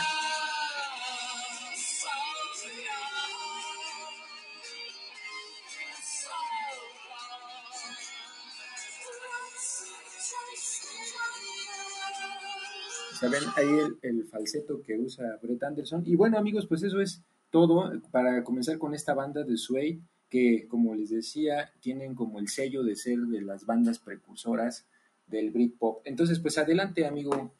¿Saben? 13.17 13.43
Ahí 13.55 13.69
el, 13.69 13.97
el 14.01 14.27
falseto 14.27 14.81
que 14.81 14.97
usa 14.97 15.39
Brett 15.41 15.63
Anderson. 15.63 16.03
Y 16.05 16.17
bueno, 16.17 16.37
amigos, 16.37 16.67
pues 16.67 16.83
eso 16.83 16.99
es 16.99 17.23
todo 17.55 17.89
para 18.11 18.43
comenzar 18.43 18.77
con 18.77 18.93
esta 18.93 19.13
banda 19.13 19.45
de 19.45 19.55
Sway, 19.55 20.01
que 20.29 20.67
como 20.67 20.93
les 20.93 21.09
decía, 21.09 21.71
tienen 21.79 22.13
como 22.13 22.39
el 22.39 22.49
sello 22.49 22.83
de 22.83 22.97
ser 22.97 23.17
de 23.17 23.41
las 23.41 23.65
bandas 23.65 23.97
precursoras 23.97 24.85
del 25.25 25.51
Britpop. 25.51 26.01
Entonces, 26.03 26.39
pues 26.39 26.57
adelante, 26.57 27.07
amigo. 27.07 27.53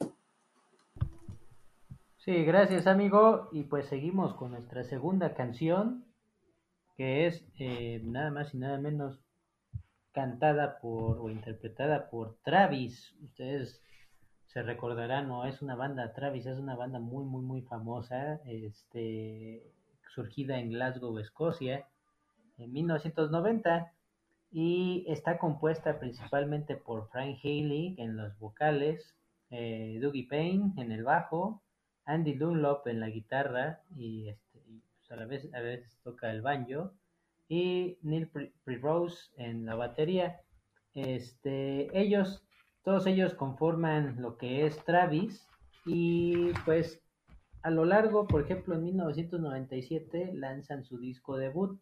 Sí, 2.18 2.44
gracias, 2.44 2.86
amigo. 2.86 3.48
Y 3.52 3.62
pues 3.62 3.86
seguimos 3.86 4.34
con 4.34 4.50
nuestra 4.50 4.84
segunda 4.84 5.32
canción, 5.32 6.04
que 6.98 7.26
es 7.26 7.42
eh, 7.58 8.02
nada 8.04 8.30
más 8.30 8.52
y 8.52 8.58
nada 8.58 8.76
menos 8.76 9.18
cantada 10.12 10.78
por 10.78 11.20
o 11.20 11.30
interpretada 11.30 12.10
por 12.10 12.36
Travis. 12.44 13.14
Ustedes 13.22 13.80
se 14.44 14.62
recordarán, 14.62 15.26
no 15.28 15.46
es 15.46 15.62
una 15.62 15.74
banda, 15.74 16.12
Travis 16.12 16.44
es 16.44 16.58
una 16.58 16.76
banda 16.76 16.98
muy, 16.98 17.24
muy, 17.24 17.40
muy 17.40 17.62
famosa, 17.62 18.42
este, 18.44 19.72
surgida 20.14 20.58
en 20.58 20.70
Glasgow, 20.70 21.18
Escocia, 21.18 21.86
en 22.58 22.72
1990, 22.72 23.92
y 24.50 25.04
está 25.08 25.38
compuesta 25.38 25.98
principalmente 25.98 26.76
por 26.76 27.08
Frank 27.10 27.38
Haley 27.42 27.96
en 27.98 28.16
los 28.16 28.38
vocales, 28.38 29.14
eh, 29.50 29.98
Dougie 30.00 30.26
Payne 30.28 30.72
en 30.76 30.92
el 30.92 31.04
bajo, 31.04 31.62
Andy 32.04 32.34
Dunlop 32.34 32.86
en 32.86 33.00
la 33.00 33.10
guitarra, 33.10 33.80
y, 33.94 34.28
este, 34.28 34.60
pues 34.98 35.10
a, 35.10 35.16
la 35.16 35.26
vez, 35.26 35.50
veces 35.50 35.98
toca 36.02 36.30
el 36.30 36.42
banjo, 36.42 36.92
y 37.48 37.98
Neil 38.02 38.28
Primrose 38.64 39.30
en 39.36 39.66
la 39.66 39.74
batería. 39.74 40.40
Este, 40.94 41.88
ellos 41.98 42.46
todos 42.86 43.04
ellos 43.08 43.34
conforman 43.34 44.22
lo 44.22 44.38
que 44.38 44.64
es 44.64 44.78
Travis 44.84 45.48
y 45.84 46.52
pues 46.64 47.02
a 47.66 47.70
lo 47.70 47.84
largo, 47.84 48.28
por 48.28 48.42
ejemplo, 48.42 48.76
en 48.76 48.84
1997 48.84 50.30
lanzan 50.34 50.84
su 50.84 50.98
disco 50.98 51.36
debut, 51.36 51.80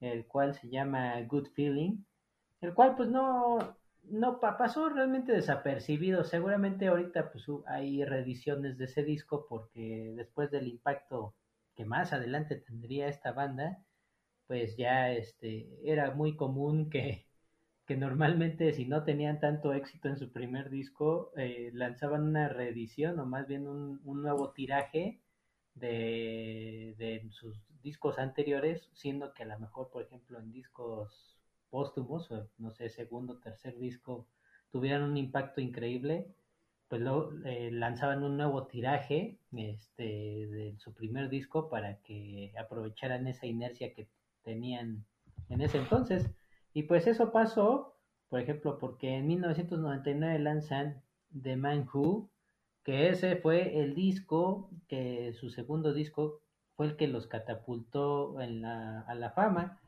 el 0.00 0.26
cual 0.26 0.54
se 0.54 0.70
llama 0.70 1.20
Good 1.28 1.48
Feeling, 1.48 1.98
el 2.62 2.72
cual 2.72 2.96
pues 2.96 3.10
no, 3.10 3.58
no 4.04 4.40
pasó 4.40 4.88
realmente 4.88 5.32
desapercibido. 5.32 6.24
Seguramente 6.24 6.88
ahorita 6.88 7.32
pues 7.32 7.44
hay 7.66 8.02
reediciones 8.02 8.78
de 8.78 8.86
ese 8.86 9.02
disco 9.02 9.44
porque 9.46 10.14
después 10.16 10.50
del 10.50 10.68
impacto 10.68 11.34
que 11.74 11.84
más 11.84 12.14
adelante 12.14 12.56
tendría 12.56 13.08
esta 13.08 13.32
banda, 13.32 13.84
pues 14.46 14.78
ya 14.78 15.12
este 15.12 15.68
era 15.84 16.12
muy 16.12 16.34
común 16.34 16.88
que 16.88 17.26
que 17.90 17.96
normalmente 17.96 18.72
si 18.72 18.84
no 18.84 19.02
tenían 19.02 19.40
tanto 19.40 19.72
éxito 19.72 20.06
en 20.08 20.16
su 20.16 20.30
primer 20.30 20.70
disco, 20.70 21.32
eh, 21.36 21.72
lanzaban 21.74 22.22
una 22.22 22.48
reedición 22.48 23.18
o 23.18 23.26
más 23.26 23.48
bien 23.48 23.66
un, 23.66 24.00
nuevo 24.04 24.52
tiraje 24.52 25.18
de, 25.74 26.94
de, 26.98 27.28
sus 27.32 27.56
discos 27.82 28.20
anteriores, 28.20 28.88
siendo 28.92 29.34
que 29.34 29.42
a 29.42 29.46
lo 29.46 29.58
mejor, 29.58 29.90
por 29.90 30.04
ejemplo, 30.04 30.38
en 30.38 30.52
discos 30.52 31.36
póstumos, 31.68 32.30
o 32.30 32.48
no 32.58 32.70
sé, 32.70 32.90
segundo, 32.90 33.40
tercer 33.40 33.76
disco, 33.76 34.28
tuvieran 34.70 35.02
un 35.02 35.16
impacto 35.16 35.60
increíble, 35.60 36.28
pues 36.86 37.02
luego 37.02 37.32
eh, 37.44 37.72
lanzaban 37.72 38.22
un 38.22 38.36
nuevo 38.36 38.68
tiraje 38.68 39.40
este, 39.50 40.04
de 40.04 40.76
su 40.78 40.94
primer 40.94 41.28
disco 41.28 41.68
para 41.68 41.96
que 42.02 42.52
aprovecharan 42.56 43.26
esa 43.26 43.46
inercia 43.46 43.92
que 43.92 44.06
tenían 44.44 45.04
en 45.48 45.60
ese 45.60 45.78
entonces. 45.78 46.30
Y 46.72 46.84
pues 46.84 47.06
eso 47.06 47.32
pasó 47.32 47.90
por 48.30 48.38
ejemplo, 48.40 48.78
porque 48.78 49.16
en 49.16 49.26
1999 49.26 50.38
lanzan 50.38 51.02
The 51.42 51.56
Man 51.56 51.86
Who, 51.92 52.30
que 52.84 53.08
ese 53.08 53.34
fue 53.36 53.80
el 53.80 53.96
disco, 53.96 54.70
que 54.86 55.32
su 55.34 55.50
segundo 55.50 55.92
disco 55.92 56.40
fue 56.76 56.86
el 56.86 56.96
que 56.96 57.08
los 57.08 57.26
catapultó 57.26 58.40
en 58.40 58.62
la, 58.62 59.00
a 59.00 59.14
la 59.16 59.30
fama 59.32 59.80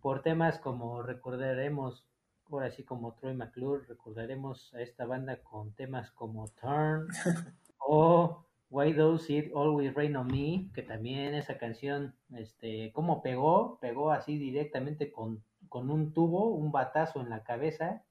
por 0.00 0.22
temas 0.22 0.60
como 0.60 1.02
recordaremos, 1.02 2.06
ahora 2.48 2.70
sí 2.70 2.84
como 2.84 3.14
Troy 3.14 3.34
McClure, 3.34 3.84
recordaremos 3.88 4.72
a 4.74 4.80
esta 4.80 5.04
banda 5.04 5.42
con 5.42 5.72
temas 5.72 6.12
como 6.12 6.46
Turn 6.60 7.08
o 7.80 8.44
Why 8.70 8.92
Does 8.92 9.28
It 9.28 9.50
Always 9.56 9.92
Rain 9.92 10.14
on 10.14 10.28
Me, 10.28 10.70
que 10.72 10.82
también 10.82 11.34
esa 11.34 11.58
canción, 11.58 12.14
este, 12.32 12.92
como 12.92 13.22
pegó, 13.22 13.78
pegó 13.80 14.12
así 14.12 14.38
directamente 14.38 15.10
con, 15.10 15.42
con 15.68 15.90
un 15.90 16.12
tubo, 16.12 16.48
un 16.48 16.72
batazo 16.72 17.20
en 17.20 17.30
la 17.30 17.44
cabeza, 17.44 18.04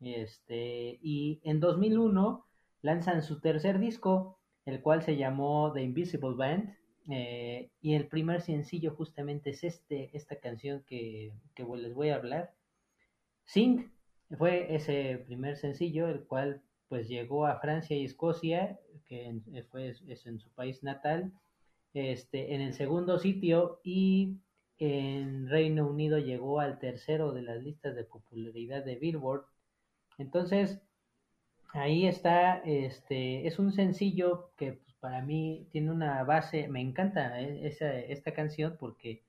este, 0.00 0.98
y 1.02 1.40
en 1.44 1.60
2001 1.60 2.46
lanzan 2.82 3.22
su 3.22 3.40
tercer 3.40 3.78
disco, 3.78 4.38
el 4.64 4.80
cual 4.82 5.02
se 5.02 5.16
llamó 5.16 5.72
The 5.72 5.82
Invisible 5.82 6.34
Band, 6.34 6.76
eh, 7.08 7.70
y 7.80 7.94
el 7.94 8.08
primer 8.08 8.40
sencillo 8.40 8.94
justamente 8.94 9.50
es 9.50 9.62
este, 9.62 10.16
esta 10.16 10.36
canción 10.40 10.82
que, 10.86 11.32
que 11.54 11.64
les 11.64 11.94
voy 11.94 12.08
a 12.08 12.16
hablar. 12.16 12.52
Sing 13.44 13.92
fue 14.36 14.74
ese 14.74 15.22
primer 15.26 15.56
sencillo, 15.56 16.08
el 16.08 16.24
cual 16.26 16.62
pues 16.88 17.08
llegó 17.08 17.46
a 17.46 17.60
Francia 17.60 17.96
y 17.96 18.04
Escocia, 18.04 18.78
que 19.06 19.40
fue, 19.70 19.94
es 20.08 20.26
en 20.26 20.38
su 20.38 20.50
país 20.50 20.82
natal, 20.82 21.32
este, 21.94 22.54
en 22.54 22.60
el 22.60 22.74
segundo 22.74 23.18
sitio 23.18 23.80
y 23.82 24.36
en 24.78 25.48
Reino 25.48 25.86
Unido 25.86 26.18
llegó 26.18 26.60
al 26.60 26.78
tercero 26.78 27.32
de 27.32 27.42
las 27.42 27.62
listas 27.62 27.94
de 27.94 28.04
popularidad 28.04 28.84
de 28.84 28.96
Billboard. 28.96 29.44
Entonces, 30.18 30.80
ahí 31.72 32.06
está, 32.06 32.58
este, 32.64 33.46
es 33.46 33.58
un 33.58 33.72
sencillo 33.72 34.50
que 34.56 34.74
pues, 34.74 34.94
para 35.00 35.22
mí 35.22 35.68
tiene 35.70 35.90
una 35.90 36.22
base, 36.24 36.68
me 36.68 36.80
encanta 36.80 37.40
eh, 37.40 37.66
esa, 37.66 37.98
esta 37.98 38.32
canción 38.32 38.76
porque 38.78 39.22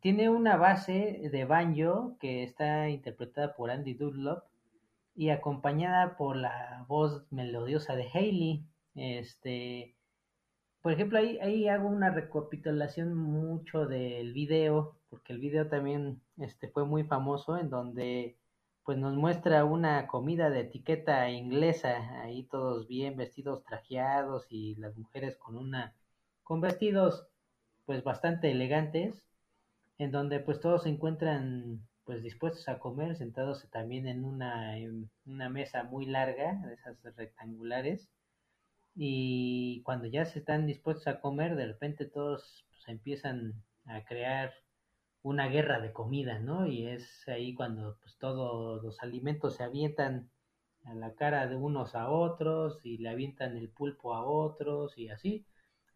tiene 0.00 0.30
una 0.30 0.56
base 0.56 1.28
de 1.32 1.44
banjo 1.44 2.16
que 2.20 2.44
está 2.44 2.88
interpretada 2.88 3.54
por 3.56 3.70
Andy 3.70 3.94
Dunlop 3.94 4.44
y 5.16 5.30
acompañada 5.30 6.16
por 6.16 6.36
la 6.36 6.84
voz 6.88 7.24
melodiosa 7.32 7.96
de 7.96 8.08
Hayley. 8.12 8.64
Este, 8.94 9.95
por 10.86 10.92
ejemplo, 10.92 11.18
ahí, 11.18 11.36
ahí 11.40 11.66
hago 11.66 11.88
una 11.88 12.10
recapitulación 12.10 13.12
mucho 13.12 13.86
del 13.86 14.32
video, 14.32 14.96
porque 15.10 15.32
el 15.32 15.40
video 15.40 15.66
también 15.66 16.20
este, 16.38 16.68
fue 16.68 16.84
muy 16.84 17.02
famoso, 17.02 17.56
en 17.58 17.70
donde 17.70 18.36
pues 18.84 18.96
nos 18.96 19.16
muestra 19.16 19.64
una 19.64 20.06
comida 20.06 20.48
de 20.48 20.60
etiqueta 20.60 21.28
inglesa, 21.28 22.22
ahí 22.22 22.44
todos 22.44 22.86
bien 22.86 23.16
vestidos, 23.16 23.64
trajeados 23.64 24.46
y 24.48 24.76
las 24.76 24.96
mujeres 24.96 25.36
con 25.38 25.56
una 25.56 25.92
con 26.44 26.60
vestidos 26.60 27.26
pues 27.84 28.04
bastante 28.04 28.52
elegantes, 28.52 29.24
en 29.98 30.12
donde 30.12 30.38
pues 30.38 30.60
todos 30.60 30.84
se 30.84 30.90
encuentran 30.90 31.80
pues 32.04 32.22
dispuestos 32.22 32.68
a 32.68 32.78
comer, 32.78 33.16
sentados 33.16 33.68
también 33.72 34.06
en 34.06 34.24
una, 34.24 34.78
en 34.78 35.10
una 35.26 35.48
mesa 35.48 35.82
muy 35.82 36.06
larga, 36.06 36.62
de 36.64 36.74
esas 36.74 36.96
rectangulares, 37.16 38.08
y 38.96 39.82
cuando 39.82 40.06
ya 40.06 40.24
se 40.24 40.38
están 40.38 40.66
dispuestos 40.66 41.06
a 41.06 41.20
comer, 41.20 41.54
de 41.54 41.66
repente 41.66 42.06
todos 42.06 42.66
pues, 42.70 42.88
empiezan 42.88 43.62
a 43.84 44.04
crear 44.04 44.54
una 45.22 45.48
guerra 45.48 45.80
de 45.80 45.92
comida, 45.92 46.38
¿no? 46.38 46.66
Y 46.66 46.86
es 46.86 47.28
ahí 47.28 47.54
cuando 47.54 47.98
pues 48.00 48.16
todos 48.18 48.82
los 48.82 49.02
alimentos 49.02 49.56
se 49.56 49.64
avientan 49.64 50.30
a 50.84 50.94
la 50.94 51.14
cara 51.14 51.46
de 51.46 51.56
unos 51.56 51.94
a 51.94 52.08
otros 52.08 52.80
y 52.84 52.96
le 52.98 53.10
avientan 53.10 53.56
el 53.58 53.68
pulpo 53.68 54.14
a 54.14 54.24
otros 54.24 54.96
y 54.96 55.10
así. 55.10 55.44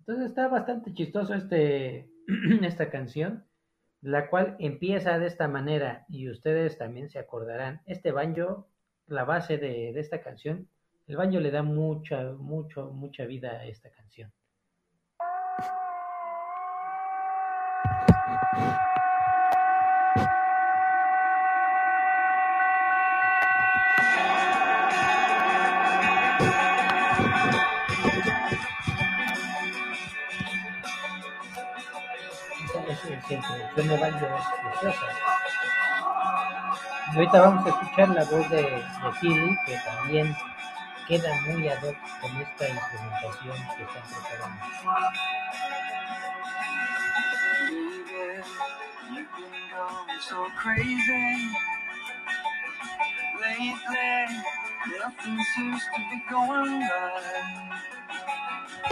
Entonces 0.01 0.27
está 0.27 0.49
bastante 0.49 0.93
chistoso 0.93 1.35
este 1.35 2.11
esta 2.63 2.91
canción, 2.91 3.47
la 4.03 4.29
cual 4.29 4.57
empieza 4.59 5.19
de 5.19 5.27
esta 5.27 5.49
manera 5.49 6.05
y 6.09 6.29
ustedes 6.29 6.77
también 6.77 7.09
se 7.09 7.19
acordarán. 7.19 7.81
Este 7.87 8.13
banjo, 8.13 8.69
la 9.07 9.25
base 9.25 9.57
de, 9.57 9.93
de 9.95 10.01
esta 10.01 10.21
canción, 10.23 10.69
el 11.11 11.17
banjo 11.17 11.41
le 11.41 11.51
da 11.51 11.65
mucha, 11.65 12.23
mucho, 12.39 12.93
mucha 12.93 13.25
vida 13.25 13.51
a 13.51 13.65
esta 13.65 13.91
canción. 13.91 14.33
siempre. 33.27 33.51
Y 37.13 37.17
ahorita 37.17 37.41
vamos 37.41 37.67
a 37.67 37.69
escuchar 37.71 38.09
la 38.11 38.25
voz 38.25 38.49
de, 38.51 38.63
de 38.63 39.59
que 39.67 39.77
también 39.85 40.37
queda 41.11 41.35
muy 41.43 41.69
ad 41.69 41.83
hoc 41.83 41.97
con 42.21 42.31
esta 42.41 42.69
instrumentación 42.69 43.57
que 43.77 43.83
están 43.83 44.03
preparando. 44.07 44.63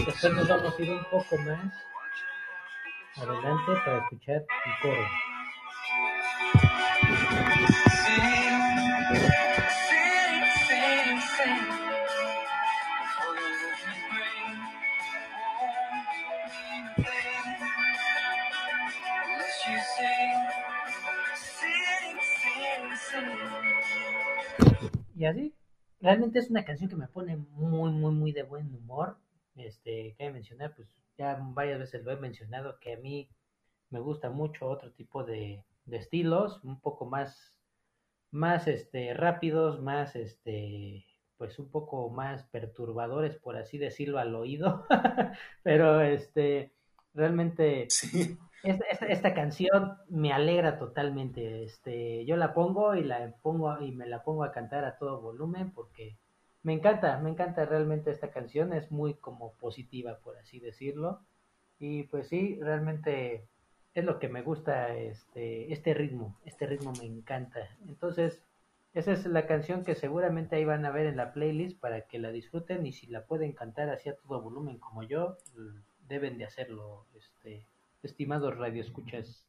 Después 0.05 0.33
nos 0.35 0.49
vamos 0.49 0.75
a 0.77 0.83
ir 0.83 0.91
un 0.91 1.05
poco 1.05 1.39
más 1.39 1.73
adelante 3.17 3.73
para 3.85 3.99
escuchar 3.99 4.45
el 4.67 4.73
coro. 4.83 5.28
Y 25.19 25.25
así, 25.25 25.53
realmente 26.01 26.39
es 26.39 26.49
una 26.49 26.65
canción 26.65 26.89
que 26.89 26.95
me 26.95 27.09
pone 27.09 27.37
muy, 27.37 27.91
muy, 27.91 28.13
muy 28.13 28.31
de 28.31 28.45
buen 28.45 28.73
humor. 28.73 29.19
Este, 29.57 30.15
cabe 30.17 30.31
mencionar, 30.31 30.77
pues 30.77 30.89
ya 31.17 31.37
varias 31.41 31.81
veces 31.81 32.05
lo 32.05 32.13
he 32.13 32.17
mencionado, 32.17 32.79
que 32.79 32.93
a 32.95 32.99
mí 32.99 33.29
me 33.91 33.99
gusta 33.99 34.31
mucho 34.31 34.69
otro 34.69 34.93
tipo 34.93 35.25
de, 35.25 35.65
estilos, 35.91 36.63
un 36.63 36.81
poco 36.81 37.05
más, 37.05 37.53
más 38.31 38.69
este, 38.69 39.13
rápidos, 39.13 39.81
más 39.83 40.15
este, 40.15 41.05
pues 41.37 41.59
un 41.59 41.69
poco 41.69 42.11
más 42.11 42.45
perturbadores, 42.45 43.39
por 43.39 43.57
así 43.57 43.77
decirlo, 43.77 44.21
al 44.21 44.37
oído, 44.37 44.87
pero 45.65 46.01
este, 46.01 46.73
realmente 47.13 47.89
esta, 48.63 49.07
esta, 49.07 49.35
canción 49.35 49.99
me 50.09 50.33
alegra 50.33 50.79
totalmente, 50.79 51.65
este, 51.65 52.25
yo 52.25 52.37
la 52.37 52.55
pongo 52.55 52.95
y 52.95 53.05
la 53.05 53.35
pongo 53.43 53.81
y 53.81 53.93
me 53.93 54.07
la 54.07 54.23
pongo 54.23 54.45
a 54.45 54.53
cantar 54.53 54.85
a 54.85 54.97
todo 54.97 55.21
volumen 55.21 55.73
porque 55.73 56.17
me 56.63 56.73
encanta, 56.73 57.19
me 57.19 57.31
encanta 57.31 57.65
realmente 57.65 58.11
esta 58.11 58.31
canción, 58.31 58.73
es 58.73 58.91
muy 58.91 59.15
como 59.15 59.55
positiva, 59.55 60.19
por 60.19 60.37
así 60.39 60.59
decirlo. 60.61 61.21
Y 61.79 62.05
pues 62.05 62.29
sí, 62.29 62.59
realmente 62.61 63.49
es 63.95 64.05
lo 64.05 64.19
que 64.19 64.29
me 64.29 64.43
gusta, 64.43 64.95
este, 64.97 65.73
este 65.73 65.95
ritmo, 65.95 66.37
este 66.45 66.67
ritmo 66.67 66.93
me 66.99 67.07
encanta. 67.07 67.61
Entonces, 67.87 68.43
esa 68.95 69.13
es 69.13 69.27
la 69.27 69.47
canción 69.47 69.85
que 69.85 69.95
seguramente 69.95 70.57
ahí 70.57 70.65
van 70.65 70.85
a 70.85 70.91
ver 70.91 71.07
en 71.07 71.17
la 71.17 71.33
playlist 71.33 71.79
para 71.81 72.03
que 72.03 72.19
la 72.19 72.33
disfruten 72.33 72.87
y 72.87 72.93
si 72.93 73.07
la 73.07 73.25
pueden 73.27 73.53
cantar 73.53 73.91
así 73.91 74.09
a 74.09 74.17
todo 74.17 74.43
volumen 74.43 74.79
como 74.79 75.03
yo, 75.05 75.37
deben 76.09 76.39
de 76.39 76.47
hacerlo, 76.47 77.07
este, 77.17 77.67
estimados 78.03 78.57
radioescuchas. 78.57 79.45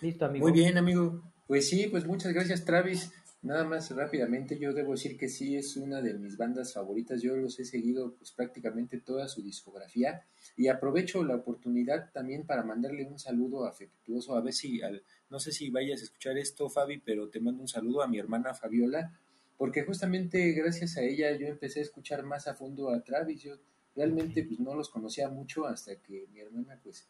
Listo, 0.00 0.24
amigo. 0.24 0.48
Muy 0.48 0.52
bien, 0.52 0.78
amigo. 0.78 1.32
Pues 1.46 1.68
sí, 1.68 1.86
pues 1.88 2.06
muchas 2.06 2.32
gracias, 2.32 2.64
Travis. 2.64 3.12
Nada 3.42 3.64
más 3.64 3.90
rápidamente, 3.90 4.56
yo 4.56 4.72
debo 4.72 4.92
decir 4.92 5.18
que 5.18 5.28
sí 5.28 5.56
es 5.56 5.76
una 5.76 6.00
de 6.00 6.14
mis 6.14 6.36
bandas 6.36 6.72
favoritas. 6.72 7.20
Yo 7.22 7.36
los 7.36 7.58
he 7.58 7.64
seguido 7.64 8.14
pues 8.14 8.30
prácticamente 8.30 9.00
toda 9.00 9.26
su 9.26 9.42
discografía 9.42 10.24
y 10.56 10.68
aprovecho 10.68 11.24
la 11.24 11.34
oportunidad 11.34 12.12
también 12.12 12.46
para 12.46 12.62
mandarle 12.62 13.04
un 13.04 13.18
saludo 13.18 13.64
afectuoso. 13.64 14.36
A 14.36 14.40
ver 14.40 14.52
si, 14.52 14.80
al, 14.80 15.02
no 15.28 15.40
sé 15.40 15.50
si 15.50 15.70
vayas 15.70 16.00
a 16.00 16.04
escuchar 16.04 16.38
esto, 16.38 16.70
Fabi, 16.70 16.98
pero 16.98 17.30
te 17.30 17.40
mando 17.40 17.62
un 17.62 17.68
saludo 17.68 18.02
a 18.02 18.06
mi 18.06 18.18
hermana 18.20 18.54
Fabiola, 18.54 19.12
porque 19.58 19.82
justamente 19.82 20.52
gracias 20.52 20.96
a 20.96 21.02
ella 21.02 21.36
yo 21.36 21.48
empecé 21.48 21.80
a 21.80 21.82
escuchar 21.82 22.22
más 22.22 22.46
a 22.46 22.54
fondo 22.54 22.90
a 22.90 23.02
Travis. 23.02 23.42
Yo 23.42 23.56
realmente 23.94 24.44
pues 24.44 24.60
no 24.60 24.74
los 24.74 24.88
conocía 24.90 25.28
mucho 25.28 25.66
hasta 25.66 25.96
que 26.00 26.26
mi 26.32 26.40
hermana 26.40 26.78
pues 26.82 27.08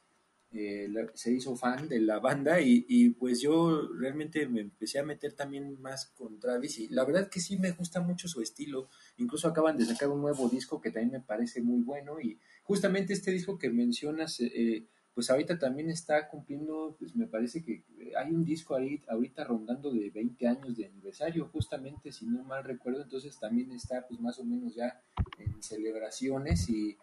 eh, 0.54 0.86
la- 0.90 1.10
se 1.14 1.32
hizo 1.32 1.56
fan 1.56 1.88
de 1.88 1.98
la 2.00 2.18
banda 2.18 2.60
y, 2.60 2.84
y, 2.88 3.10
pues 3.10 3.40
yo 3.40 3.88
realmente 3.98 4.46
me 4.46 4.60
empecé 4.60 4.98
a 4.98 5.02
meter 5.04 5.32
también 5.32 5.80
más 5.80 6.06
con 6.06 6.38
Travis 6.38 6.78
y 6.78 6.88
la 6.88 7.04
verdad 7.06 7.30
que 7.30 7.40
sí 7.40 7.56
me 7.58 7.70
gusta 7.72 8.00
mucho 8.02 8.28
su 8.28 8.42
estilo. 8.42 8.88
Incluso 9.16 9.48
acaban 9.48 9.78
de 9.78 9.86
sacar 9.86 10.10
un 10.10 10.20
nuevo 10.20 10.48
disco 10.50 10.78
que 10.80 10.90
también 10.90 11.12
me 11.12 11.20
parece 11.26 11.62
muy 11.62 11.80
bueno 11.82 12.20
y 12.20 12.38
justamente 12.64 13.14
este 13.14 13.30
disco 13.30 13.58
que 13.58 13.70
mencionas, 13.70 14.40
eh, 14.40 14.86
pues 15.14 15.28
ahorita 15.30 15.58
también 15.58 15.90
está 15.90 16.28
cumpliendo, 16.28 16.96
pues 16.98 17.14
me 17.14 17.26
parece 17.26 17.62
que 17.62 17.82
hay 18.16 18.32
un 18.32 18.44
disco 18.44 18.74
ahí 18.74 19.02
ahorita 19.08 19.44
rondando 19.44 19.92
de 19.92 20.08
20 20.10 20.48
años 20.48 20.76
de 20.76 20.86
aniversario, 20.86 21.48
justamente 21.52 22.12
si 22.12 22.26
no 22.26 22.42
mal 22.44 22.64
recuerdo, 22.64 23.02
entonces 23.02 23.38
también 23.38 23.72
está 23.72 24.06
pues 24.08 24.20
más 24.20 24.38
o 24.38 24.44
menos 24.44 24.74
ya 24.74 25.02
en 25.38 25.62
celebraciones 25.62 26.68
y, 26.70 26.96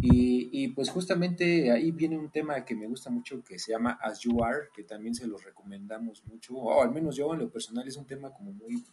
y, 0.00 0.68
pues 0.68 0.90
justamente 0.90 1.70
ahí 1.70 1.92
viene 1.92 2.18
un 2.18 2.30
tema 2.30 2.64
que 2.64 2.74
me 2.74 2.86
gusta 2.86 3.10
mucho 3.10 3.42
que 3.44 3.58
se 3.58 3.72
llama 3.72 3.98
As 4.00 4.20
You 4.20 4.42
Are, 4.42 4.68
que 4.74 4.82
también 4.82 5.14
se 5.14 5.26
los 5.26 5.44
recomendamos 5.44 6.24
mucho, 6.26 6.54
o 6.54 6.82
al 6.82 6.92
menos 6.92 7.16
yo 7.16 7.32
en 7.32 7.40
lo 7.40 7.50
personal 7.50 7.86
es 7.86 7.96
un 7.96 8.06
tema 8.06 8.32
como 8.32 8.52
muy, 8.52 8.84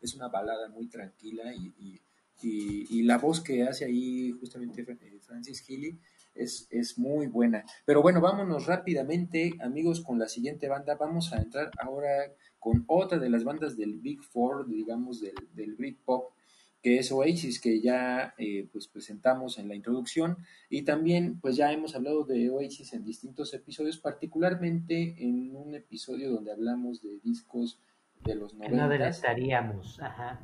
es 0.00 0.14
una 0.14 0.28
balada 0.28 0.68
muy 0.68 0.88
tranquila 0.88 1.54
y, 1.54 1.72
y, 1.78 2.00
y, 2.42 2.98
y 2.98 3.02
la 3.02 3.18
voz 3.18 3.40
que 3.40 3.62
hace 3.62 3.84
ahí 3.84 4.32
justamente 4.32 4.82
eh, 4.82 5.20
Francis 5.20 5.64
Healy 5.66 5.98
es, 6.36 6.68
es 6.70 6.98
muy 6.98 7.26
buena. 7.26 7.64
Pero 7.84 8.02
bueno, 8.02 8.20
vámonos 8.20 8.66
rápidamente, 8.66 9.52
amigos, 9.60 10.00
con 10.00 10.18
la 10.18 10.28
siguiente 10.28 10.68
banda. 10.68 10.96
Vamos 10.96 11.32
a 11.32 11.38
entrar 11.38 11.70
ahora 11.78 12.32
con 12.58 12.84
otra 12.86 13.18
de 13.18 13.30
las 13.30 13.44
bandas 13.44 13.76
del 13.76 13.98
Big 13.98 14.22
Four, 14.22 14.68
digamos, 14.68 15.20
del, 15.20 15.34
del 15.54 15.74
Britpop, 15.74 16.32
que 16.82 16.98
es 16.98 17.10
Oasis, 17.10 17.60
que 17.60 17.80
ya 17.80 18.34
eh, 18.38 18.68
pues 18.72 18.88
presentamos 18.88 19.58
en 19.58 19.68
la 19.68 19.74
introducción. 19.74 20.38
Y 20.70 20.82
también, 20.82 21.40
pues 21.40 21.56
ya 21.56 21.72
hemos 21.72 21.94
hablado 21.94 22.24
de 22.24 22.50
Oasis 22.50 22.92
en 22.92 23.04
distintos 23.04 23.54
episodios, 23.54 23.98
particularmente 23.98 25.16
en 25.18 25.54
un 25.54 25.74
episodio 25.74 26.30
donde 26.30 26.52
hablamos 26.52 27.02
de 27.02 27.18
discos 27.22 27.80
de 28.24 28.34
los 28.34 28.52
Que 28.52 28.58
90. 28.68 28.76
no 28.76 28.88
deletaríamos. 28.88 30.00
Ajá. 30.00 30.40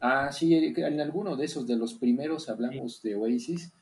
Ah, 0.00 0.30
sí, 0.30 0.54
en 0.54 1.00
alguno 1.00 1.36
de 1.36 1.46
esos, 1.46 1.66
de 1.66 1.76
los 1.76 1.94
primeros, 1.94 2.48
hablamos 2.48 3.02
de 3.02 3.14
Oasis. 3.16 3.72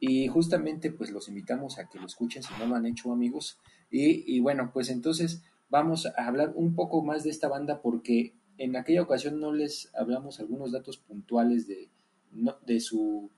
Y 0.00 0.28
justamente, 0.28 0.92
pues 0.92 1.10
los 1.10 1.28
invitamos 1.28 1.78
a 1.78 1.88
que 1.88 1.98
lo 1.98 2.06
escuchen 2.06 2.42
si 2.42 2.52
no 2.58 2.66
lo 2.66 2.76
han 2.76 2.86
hecho, 2.86 3.12
amigos. 3.12 3.58
Y, 3.90 4.36
y 4.36 4.40
bueno, 4.40 4.70
pues 4.72 4.90
entonces 4.90 5.42
vamos 5.68 6.06
a 6.06 6.26
hablar 6.26 6.52
un 6.54 6.74
poco 6.74 7.02
más 7.02 7.24
de 7.24 7.30
esta 7.30 7.48
banda 7.48 7.82
porque 7.82 8.34
en 8.58 8.76
aquella 8.76 9.02
ocasión 9.02 9.40
no 9.40 9.52
les 9.52 9.94
hablamos 9.94 10.40
algunos 10.40 10.72
datos 10.72 10.98
puntuales 10.98 11.66
de, 11.66 11.88
de 12.66 12.80
su 12.80 13.30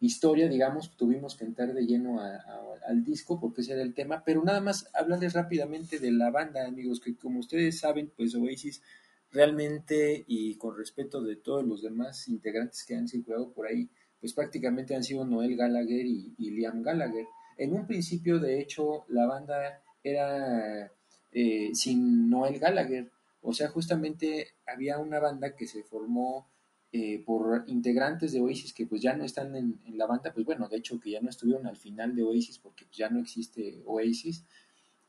historia, 0.00 0.48
digamos, 0.48 0.96
tuvimos 0.96 1.36
que 1.36 1.44
entrar 1.44 1.72
de 1.72 1.86
lleno 1.86 2.20
a, 2.20 2.34
a, 2.34 2.60
al 2.88 3.04
disco 3.04 3.38
porque 3.40 3.60
ese 3.60 3.72
era 3.72 3.82
el 3.82 3.94
tema, 3.94 4.24
pero 4.24 4.42
nada 4.42 4.60
más 4.60 4.90
hablarles 4.94 5.32
rápidamente 5.32 6.00
de 6.00 6.10
la 6.10 6.30
banda, 6.30 6.66
amigos, 6.66 7.00
que 7.00 7.14
como 7.14 7.38
ustedes 7.38 7.78
saben, 7.78 8.12
pues 8.16 8.34
Oasis 8.34 8.82
realmente 9.30 10.24
y 10.26 10.56
con 10.56 10.76
respeto 10.76 11.22
de 11.22 11.36
todos 11.36 11.64
los 11.64 11.82
demás 11.82 12.28
integrantes 12.28 12.84
que 12.84 12.96
han 12.96 13.08
circulado 13.08 13.52
por 13.52 13.66
ahí, 13.66 13.88
pues 14.22 14.32
prácticamente 14.34 14.94
han 14.94 15.02
sido 15.02 15.24
Noel 15.24 15.56
Gallagher 15.56 16.06
y, 16.06 16.32
Liam 16.38 16.80
Gallagher. 16.80 17.26
En 17.58 17.74
un 17.74 17.88
principio, 17.88 18.38
de 18.38 18.60
hecho, 18.60 19.04
la 19.08 19.26
banda 19.26 19.82
era 20.02 20.90
eh, 21.32 21.70
sin 21.74 22.30
Noel 22.30 22.60
Gallagher, 22.60 23.10
o 23.40 23.52
sea, 23.52 23.68
justamente 23.68 24.54
había 24.64 24.98
una 24.98 25.18
banda 25.18 25.56
que 25.56 25.66
se 25.66 25.82
formó 25.82 26.46
eh, 26.92 27.20
por 27.26 27.64
integrantes 27.66 28.32
de 28.32 28.40
Oasis 28.40 28.72
que 28.72 28.86
pues 28.86 29.02
ya 29.02 29.16
no 29.16 29.24
están 29.24 29.56
en, 29.56 29.80
la 29.96 30.06
banda, 30.06 30.32
pues 30.32 30.46
bueno, 30.46 30.68
de 30.68 30.76
hecho 30.76 31.00
que 31.00 31.10
ya 31.10 31.20
no 31.20 31.30
estuvieron 31.30 31.66
al 31.66 31.76
final 31.76 32.14
de 32.14 32.22
Oasis 32.22 32.58
porque 32.60 32.84
pues, 32.84 32.96
ya 32.96 33.10
no 33.10 33.18
existe 33.18 33.82
Oasis. 33.86 34.44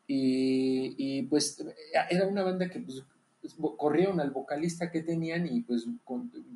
Y, 0.07 0.95
y, 0.97 1.21
pues 1.23 1.63
era 2.09 2.27
una 2.27 2.41
banda 2.41 2.67
que 2.67 2.79
pues, 2.79 3.03
corrieron 3.77 4.19
al 4.19 4.31
vocalista 4.31 4.91
que 4.91 5.01
tenían 5.01 5.47
y 5.47 5.61
pues, 5.61 5.87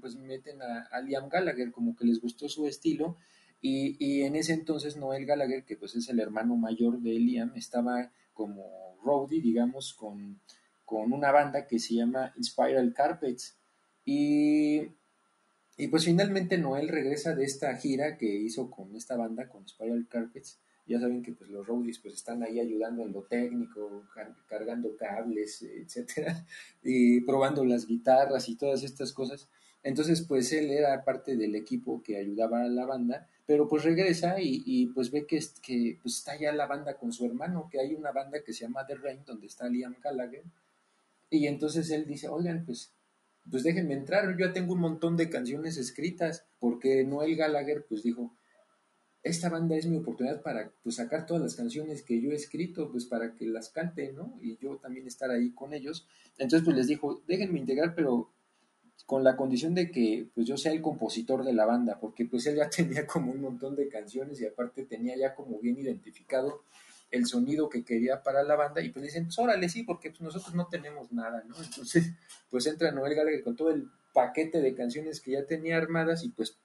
pues 0.02 0.15
meten 0.15 0.62
a, 0.62 1.02
Liam 1.02 1.30
Gallagher 1.30 1.71
como 1.71 1.95
que 1.95 2.06
les 2.06 2.21
gustó 2.21 2.50
su 2.50 2.67
estilo. 2.67 3.17
Y, 3.60 4.21
en 4.21 4.36
ese 4.36 4.54
entonces 4.54 4.97
Noel 4.97 5.26
Gallagher 5.26 5.65
que 5.65 5.78
pues 5.78 5.95
es 5.95 6.08
el 6.10 6.19
hermano 6.19 6.56
mayor 6.56 7.00
de 7.00 7.13
Liam 7.13 7.54
estaba 7.56 8.12
como 8.34 8.95
roadie 9.04 9.41
digamos 9.41 9.93
con, 9.93 10.39
una 10.89 11.32
banda 11.32 11.67
que 11.67 11.80
se 11.80 11.95
llama 11.95 12.34
Spiral 12.41 12.93
Carpets. 12.93 13.58
Y, 14.06 14.84
y 15.78 15.88
pues 15.89 16.06
finalmente 16.06 16.58
Noel 16.58 16.88
regresa 16.88 17.36
de 17.36 17.43
esta 17.43 17.76
gira 17.76 18.17
que 18.17 18.28
hizo 18.28 18.71
con 18.71 18.95
esta 18.95 19.17
banda 19.17 19.50
con 19.50 19.67
Spiral 19.67 20.08
Carpets 20.08 20.60
ya 20.88 21.00
saben 21.00 21.21
que 21.21 21.34
pues 21.34 21.50
los 21.50 21.67
roadies 21.67 22.00
pues 22.00 22.13
están 22.13 22.43
ahí 22.43 22.60
ayudando 22.60 23.04
en 23.04 23.13
lo 23.13 23.23
técnico, 23.23 24.04
car 24.13 24.36
cargando 24.47 24.95
cables, 24.95 25.62
etcétera, 25.84 26.45
y 26.84 27.21
probando 27.21 27.65
las 27.65 27.86
guitarras 27.86 28.50
y 28.50 28.56
todas 28.56 28.84
estas 28.84 29.13
cosas. 29.13 29.50
Entonces, 29.84 30.21
pues 30.23 30.52
él 30.54 30.71
era 30.71 31.04
parte 31.04 31.38
del 31.38 31.56
equipo 31.56 32.02
que 32.02 32.17
ayudaba 32.17 32.63
a 32.63 32.67
la 32.67 32.86
banda, 32.86 33.28
pero 33.45 33.67
pues 33.67 33.84
regresa 33.84 34.41
y, 34.41 34.63
y 34.65 34.88
pues 34.88 35.12
ve 35.12 35.26
que, 35.26 35.39
que 35.62 35.97
pues 36.02 36.17
está 36.17 36.38
ya 36.38 36.52
la 36.52 36.65
banda 36.65 36.97
con 36.97 37.13
su 37.13 37.26
hermano, 37.26 37.69
que 37.71 37.80
hay 37.80 37.93
una 37.93 38.12
banda 38.12 38.43
que 38.43 38.54
se 38.54 38.65
llama 38.65 38.86
The 38.86 38.95
Rain, 38.95 39.23
donde 39.26 39.47
está 39.47 39.69
Liam 39.69 39.95
Gallagher, 40.02 40.43
y 41.30 41.47
entonces 41.47 41.89
él 41.91 42.06
dice, 42.06 42.30
oigan, 42.30 42.65
pues, 42.65 42.93
pues 43.50 43.63
déjenme 43.63 43.93
entrar, 43.93 44.30
yo 44.30 44.47
ya 44.47 44.54
tengo 44.54 44.73
un 44.73 44.82
montón 44.82 45.17
de 45.17 45.30
canciones 45.30 45.78
escritas, 45.78 46.45
porque 46.60 47.04
Noel 47.04 47.36
Gallagher 47.36 47.86
pues 47.88 48.04
dijo, 48.04 48.37
esta 49.23 49.49
banda 49.49 49.75
es 49.75 49.86
mi 49.86 49.97
oportunidad 49.97 50.41
para 50.41 50.71
pues, 50.84 50.95
sacar 50.95 51.25
todas 51.25 51.43
las 51.43 51.56
canciones 51.56 52.03
que 52.03 52.21
yo 52.21 52.32
he 52.32 52.36
escrito, 52.36 52.89
pues 52.91 53.06
para 53.06 53.34
que 53.34 53.45
las 53.45 53.69
cante, 53.69 54.13
¿no? 54.13 54.38
Y 54.41 54.58
yo 54.58 54.77
también 54.77 55.08
estar 55.08 55.32
ahí 55.32 55.51
con 55.51 55.73
ellos. 55.73 56.08
Entonces, 56.38 56.63
pues 56.63 56.77
les 56.77 56.88
dijo, 56.88 57.21
déjenme 57.27 57.60
integrar, 57.60 57.93
pero 57.95 58.32
con 59.06 59.23
la 59.23 59.38
condición 59.38 59.73
de 59.73 59.89
que 59.89 60.27
pues 60.34 60.47
yo 60.47 60.58
sea 60.58 60.71
el 60.71 60.82
compositor 60.82 61.43
de 61.43 61.53
la 61.53 61.65
banda, 61.65 61.99
porque 61.99 62.25
pues 62.25 62.45
él 62.47 62.58
ya 62.58 62.69
tenía 62.69 63.06
como 63.06 63.32
un 63.32 63.41
montón 63.41 63.75
de 63.75 63.88
canciones 63.88 64.39
y 64.41 64.45
aparte 64.45 64.86
tenía 64.86 65.15
ya 65.17 65.36
como 65.36 65.60
bien 65.60 65.77
identificado 65.77 66.63
el 67.10 67.25
sonido 67.25 67.69
que 67.69 67.86
quería 67.86 68.21
para 68.21 68.43
la 68.43 68.56
banda 68.56 68.82
y 68.82 68.89
pues 68.89 69.06
dicen, 69.06 69.25
pues 69.25 69.39
órale, 69.39 69.69
sí, 69.69 69.84
porque 69.84 70.10
pues 70.10 70.21
nosotros 70.21 70.53
no 70.56 70.67
tenemos 70.67 71.12
nada, 71.12 71.43
¿no? 71.47 71.56
Entonces, 71.63 72.12
pues 72.49 72.67
entra 72.67 72.91
Noel 72.91 73.15
Gallagher 73.15 73.43
con 73.43 73.56
todo 73.56 73.71
el 73.71 73.89
paquete 74.13 74.62
de 74.62 74.75
canciones 74.75 75.21
que 75.21 75.32
ya 75.32 75.45
tenía 75.45 75.77
armadas 75.77 76.23
y 76.25 76.30
pues 76.30 76.58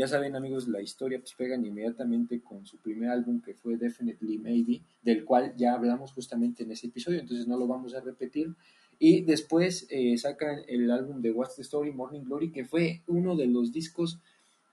ya 0.00 0.08
saben 0.08 0.34
amigos, 0.34 0.66
la 0.66 0.80
historia 0.80 1.18
pues 1.18 1.34
pegan 1.34 1.66
inmediatamente 1.66 2.40
con 2.40 2.64
su 2.64 2.78
primer 2.78 3.10
álbum 3.10 3.42
que 3.42 3.52
fue 3.52 3.76
Definitely 3.76 4.38
Maybe, 4.38 4.80
del 5.02 5.26
cual 5.26 5.52
ya 5.58 5.74
hablamos 5.74 6.12
justamente 6.12 6.62
en 6.62 6.72
ese 6.72 6.86
episodio, 6.86 7.20
entonces 7.20 7.46
no 7.46 7.58
lo 7.58 7.66
vamos 7.66 7.94
a 7.94 8.00
repetir. 8.00 8.54
Y 8.98 9.20
después 9.20 9.86
eh, 9.90 10.16
sacan 10.16 10.60
el 10.68 10.90
álbum 10.90 11.20
de 11.20 11.30
What's 11.32 11.56
the 11.56 11.62
Story, 11.62 11.92
Morning 11.92 12.22
Glory, 12.22 12.50
que 12.50 12.64
fue 12.64 13.02
uno 13.08 13.36
de 13.36 13.46
los 13.46 13.72
discos 13.72 14.18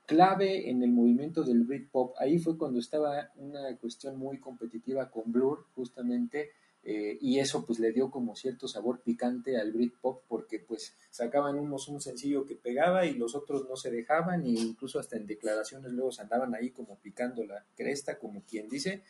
clave 0.05 0.69
en 0.69 0.81
el 0.81 0.91
movimiento 0.91 1.43
del 1.43 1.65
Britpop. 1.65 2.15
Ahí 2.19 2.39
fue 2.39 2.57
cuando 2.57 2.79
estaba 2.79 3.29
una 3.35 3.75
cuestión 3.75 4.17
muy 4.17 4.39
competitiva 4.39 5.11
con 5.11 5.29
Blur, 5.29 5.65
justamente, 5.75 6.51
eh, 6.89 7.17
y 7.19 7.39
eso 7.39 7.65
pues 7.65 7.79
le 7.79 7.91
dio 7.91 8.09
como 8.09 8.37
cierto 8.37 8.65
sabor 8.69 9.01
picante 9.01 9.57
al 9.57 9.73
Britpop 9.73 10.23
porque 10.29 10.59
pues 10.59 10.95
sacaban 11.09 11.59
unos 11.59 11.89
un 11.89 11.99
sencillo 11.99 12.45
que 12.45 12.55
pegaba 12.55 13.05
y 13.05 13.15
los 13.15 13.35
otros 13.35 13.67
no 13.67 13.75
se 13.75 13.91
dejaban 13.91 14.45
e 14.45 14.51
incluso 14.51 14.97
hasta 14.97 15.17
en 15.17 15.27
declaraciones 15.27 15.91
luego 15.91 16.13
se 16.13 16.21
andaban 16.21 16.55
ahí 16.55 16.69
como 16.69 16.97
picando 16.99 17.43
la 17.43 17.65
cresta 17.75 18.17
como 18.17 18.41
quien 18.43 18.69
dice. 18.69 19.03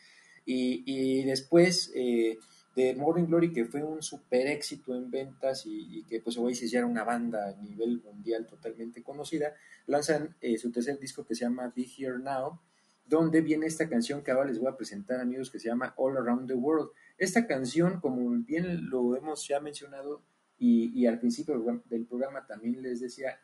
Y, 0.44 0.82
y 0.86 1.22
después 1.22 1.92
eh, 1.94 2.38
de 2.74 2.96
Morning 2.96 3.26
Glory 3.26 3.52
que 3.52 3.64
fue 3.64 3.84
un 3.84 4.02
super 4.02 4.48
éxito 4.48 4.96
en 4.96 5.08
ventas 5.08 5.62
y, 5.64 6.02
que 6.08 6.18
pues 6.18 6.36
Oasis 6.36 6.72
ya 6.72 6.80
era 6.80 6.88
una 6.88 7.04
banda 7.04 7.50
a 7.50 7.62
nivel 7.62 8.02
mundial 8.02 8.44
totalmente 8.48 9.04
conocida 9.04 9.54
lanzan 9.86 10.34
eh, 10.40 10.58
su 10.58 10.72
tercer 10.72 10.98
disco 10.98 11.24
que 11.24 11.36
se 11.36 11.44
llama 11.44 11.72
Be 11.76 11.86
Here 11.96 12.18
Now 12.18 12.58
donde 13.06 13.40
viene 13.40 13.66
esta 13.66 13.88
canción 13.88 14.22
que 14.22 14.32
ahora 14.32 14.48
les 14.48 14.58
voy 14.58 14.68
a 14.68 14.76
presentar 14.76 15.20
amigos 15.20 15.50
que 15.50 15.58
se 15.58 15.68
llama 15.68 15.94
All 15.96 16.16
Around 16.16 16.48
the 16.48 16.54
World 16.54 16.90
esta 17.18 17.46
canción, 17.46 18.00
como 18.00 18.30
bien 18.44 18.88
lo 18.88 19.16
hemos 19.16 19.46
ya 19.46 19.60
mencionado 19.60 20.22
y, 20.58 21.06
al 21.06 21.18
principio 21.18 21.62
del 21.86 22.06
programa 22.06 22.46
también 22.46 22.82
les 22.82 23.00
decía, 23.00 23.40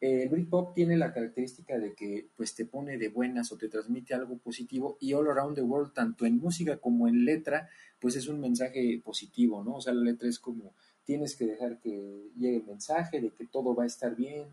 eh, 0.00 0.22
el 0.22 0.28
Britpop 0.30 0.74
tiene 0.74 0.96
la 0.96 1.12
característica 1.12 1.78
de 1.78 1.94
que 1.94 2.28
pues 2.36 2.54
te 2.54 2.64
pone 2.64 2.96
de 2.98 3.08
buenas 3.08 3.52
o 3.52 3.58
te 3.58 3.68
transmite 3.68 4.14
algo 4.14 4.38
positivo 4.38 4.96
y 5.00 5.12
All 5.12 5.28
Around 5.28 5.56
the 5.56 5.62
World, 5.62 5.92
tanto 5.92 6.24
en 6.26 6.38
música 6.38 6.78
como 6.78 7.08
en 7.08 7.24
letra, 7.24 7.68
pues 7.98 8.16
es 8.16 8.26
un 8.28 8.40
mensaje 8.40 9.00
positivo, 9.04 9.62
¿no? 9.62 9.76
O 9.76 9.80
sea, 9.80 9.92
la 9.92 10.02
letra 10.02 10.28
es 10.28 10.38
como 10.38 10.74
tienes 11.04 11.36
que 11.36 11.46
dejar 11.46 11.80
que 11.80 12.30
llegue 12.36 12.56
el 12.56 12.64
mensaje 12.64 13.20
de 13.20 13.30
que 13.30 13.46
todo 13.46 13.74
va 13.74 13.84
a 13.84 13.86
estar 13.86 14.16
bien, 14.16 14.48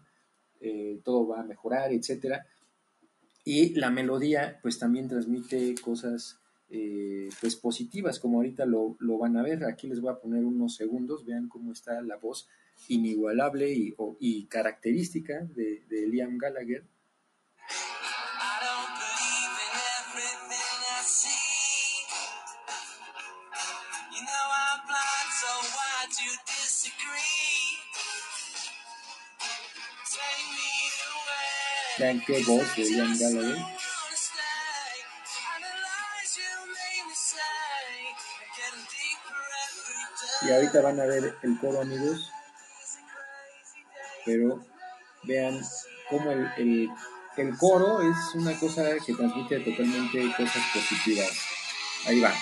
eh, 0.60 1.00
todo 1.04 1.28
va 1.28 1.42
a 1.42 1.44
mejorar, 1.44 1.94
etcétera. 1.94 2.46
Y 3.46 3.76
la 3.76 3.90
melodía 3.90 4.60
pues 4.62 4.80
también 4.80 5.08
transmite 5.08 5.76
cosas 5.82 6.40
eh, 6.70 7.30
pues 7.40 7.56
positivas, 7.56 8.20
como 8.20 8.38
ahorita 8.38 8.66
lo, 8.66 8.98
lo, 9.00 9.18
van 9.18 9.38
a 9.38 9.44
ver. 9.44 9.64
Aquí 9.66 9.88
les 9.88 10.02
voy 10.02 10.12
a 10.12 10.20
poner 10.20 10.44
unos 10.44 10.76
segundos, 10.76 11.26
vean 11.26 11.48
cómo 11.48 11.72
está 11.72 12.02
la 12.02 12.18
voz 12.18 12.48
inigualable 12.90 13.72
y, 13.72 13.96
y 14.20 14.46
característica 14.46 15.42
de, 15.56 15.84
de 15.90 16.08
Liam 16.08 16.38
Gallagher. 16.38 16.84
Vean 32.00 32.22
qué 32.28 32.44
voz 32.44 32.76
de 32.76 32.84
Liam 32.84 33.18
Gallagher. 33.18 33.77
Y 40.48 40.52
ahorita 40.52 40.82
van 40.82 41.00
a 41.00 41.06
ver 41.06 41.36
el 41.44 41.60
coro, 41.60 41.82
amigos. 41.82 42.32
Pero 44.26 44.66
vean 45.24 45.60
cómo 46.10 46.32
el, 46.32 46.48
el, 46.58 46.90
el 47.36 47.58
coro 47.58 48.02
es 48.02 48.36
una 48.36 48.58
cosa 48.58 48.84
que 49.06 49.14
transmite 49.14 49.60
totalmente 49.60 50.34
cosas 50.38 50.64
positivas. 50.74 51.32
Ahí 52.06 52.22
va. 52.22 52.34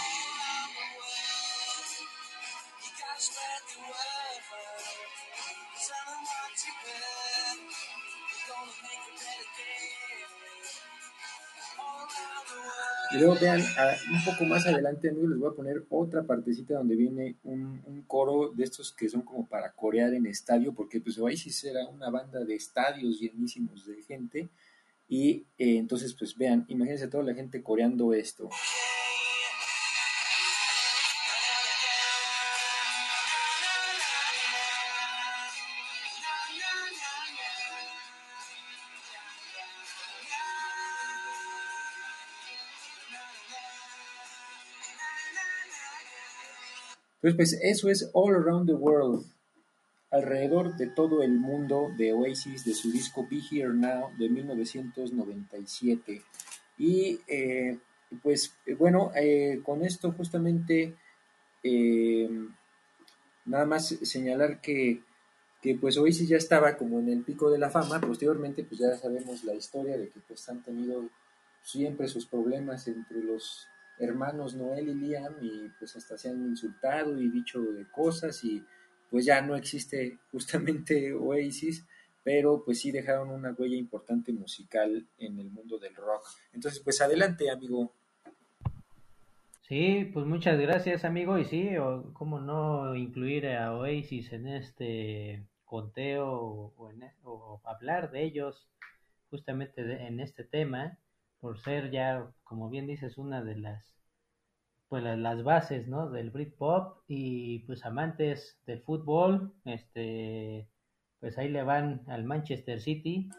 Y 13.16 13.20
luego 13.20 13.38
vean, 13.40 13.62
un 13.62 14.26
poco 14.26 14.44
más 14.44 14.66
adelante, 14.66 15.10
amigos, 15.10 15.30
les 15.30 15.40
voy 15.40 15.50
a 15.50 15.56
poner 15.56 15.86
otra 15.90 16.24
partecita 16.24 16.74
donde 16.74 16.96
viene 16.96 17.38
un, 17.44 18.04
coro 18.08 18.52
de 18.54 18.64
estos 18.64 18.92
que 18.92 19.08
son 19.08 19.22
como 19.22 19.48
para 19.48 19.72
corear 19.72 20.14
en 20.14 20.26
estadio, 20.26 20.74
porque 20.74 21.00
pues 21.00 21.18
Oasis 21.18 21.64
era 21.64 21.88
una 21.88 22.10
banda 22.10 22.44
de 22.44 22.56
estadios 22.56 23.20
llenísimos 23.20 23.86
de 23.86 24.02
gente. 24.04 24.50
Y 25.08 25.46
eh, 25.58 25.78
entonces, 25.78 26.14
pues 26.14 26.36
vean, 26.36 26.66
imagínense 26.68 27.08
toda 27.08 27.24
la 27.24 27.34
gente 27.34 27.64
coreando 27.64 28.14
esto. 28.14 28.50
Entonces, 47.26 47.58
pues 47.58 47.60
eso 47.64 47.90
es 47.90 48.12
All 48.14 48.36
Around 48.36 48.68
the 48.68 48.76
World, 48.76 49.26
alrededor 50.12 50.76
de 50.78 50.86
todo 50.86 51.24
el 51.24 51.32
mundo 51.32 51.92
de 51.98 52.14
Oasis, 52.14 52.64
de 52.64 52.76
su 52.76 52.92
disco 52.92 53.28
Be 53.28 53.40
Here 53.52 53.74
Now 53.74 54.12
de 54.16 54.30
1997. 54.30 56.22
Y 56.78 57.20
eh, 57.28 57.80
pues 58.22 58.54
eh, 58.68 58.76
bueno, 58.76 59.12
eh, 59.16 59.60
con 59.66 59.84
esto 59.84 60.12
justamente 60.12 60.94
nada 63.46 63.66
más 63.66 63.88
señalar 63.88 64.62
que, 64.62 65.02
que 65.64 65.74
pues 65.74 65.98
Oasis 65.98 66.30
ya 66.30 66.38
estaba 66.38 66.78
como 66.78 67.00
en 67.00 67.10
el 67.10 67.24
pico 67.24 67.50
de 67.50 67.58
la 67.58 67.72
fama, 67.72 68.00
posteriormente 68.00 68.64
pues 68.64 68.82
ya 68.82 68.96
sabemos 68.98 69.44
la 69.44 69.56
historia 69.56 69.98
de 69.98 70.10
que 70.10 70.20
pues 70.28 70.48
han 70.48 70.62
tenido 70.62 71.10
siempre 71.64 72.08
sus 72.08 72.28
problemas 72.28 72.88
entre 72.88 73.24
los 73.24 73.68
hermanos 74.00 74.56
Noel 74.56 74.90
y 74.90 74.94
Liam 74.96 75.36
y 75.42 75.70
pues 75.80 75.96
hasta 75.96 76.18
se 76.18 76.30
han 76.30 76.46
insultado 76.46 77.20
y 77.22 77.30
dicho 77.30 77.62
de 77.62 77.90
cosas 77.92 78.44
y 78.44 78.64
pues 79.10 79.26
ya 79.26 79.42
no 79.42 79.56
existe 79.56 80.18
justamente 80.32 81.14
Oasis, 81.16 81.86
pero 82.24 82.64
pues 82.66 82.80
sí 82.82 82.92
dejaron 82.92 83.30
una 83.30 83.52
huella 83.52 83.76
importante 83.78 84.34
musical 84.34 85.06
en 85.18 85.40
el 85.40 85.50
mundo 85.50 85.78
del 85.78 85.96
rock. 85.96 86.26
Entonces 86.54 86.82
pues 86.82 87.00
adelante 87.02 87.50
amigo. 87.50 87.94
Sí, 89.68 90.10
pues 90.14 90.26
muchas 90.28 90.60
gracias, 90.60 91.06
amigo. 91.06 91.38
Y 91.40 91.46
sí, 91.46 91.76
o, 91.78 92.14
cómo 92.14 92.40
no 92.40 92.96
incluir 92.96 93.48
a 93.48 93.76
Oasis 93.76 94.32
en 94.32 94.48
este 94.48 95.44
conteo 95.66 96.30
o, 96.78 96.92
en, 96.92 97.02
e- 97.04 97.14
o 97.24 97.60
hablar 97.64 98.12
de 98.12 98.24
ellos 98.24 98.68
justamente 99.32 99.84
de- 99.84 100.06
en 100.06 100.20
este 100.20 100.44
tema, 100.44 101.00
por 101.46 101.60
ser 101.60 101.92
ya, 101.92 102.26
como 102.44 102.72
bien 102.72 102.88
dices, 102.88 103.20
una 103.20 103.44
de 103.44 103.56
las 103.56 103.86
pues 104.90 105.04
la- 105.04 105.16
las 105.16 105.44
bases, 105.44 105.88
¿no? 105.88 106.10
del 106.10 106.32
Britpop 106.32 107.04
y 107.08 107.60
pues 107.68 107.86
amantes 107.86 108.58
del 108.66 108.82
fútbol, 108.82 109.54
este 109.64 110.68
pues 111.20 111.38
ahí 111.38 111.50
le 111.50 111.62
van 111.62 112.02
al 112.08 112.24
Manchester 112.24 112.82
City. 112.82 113.30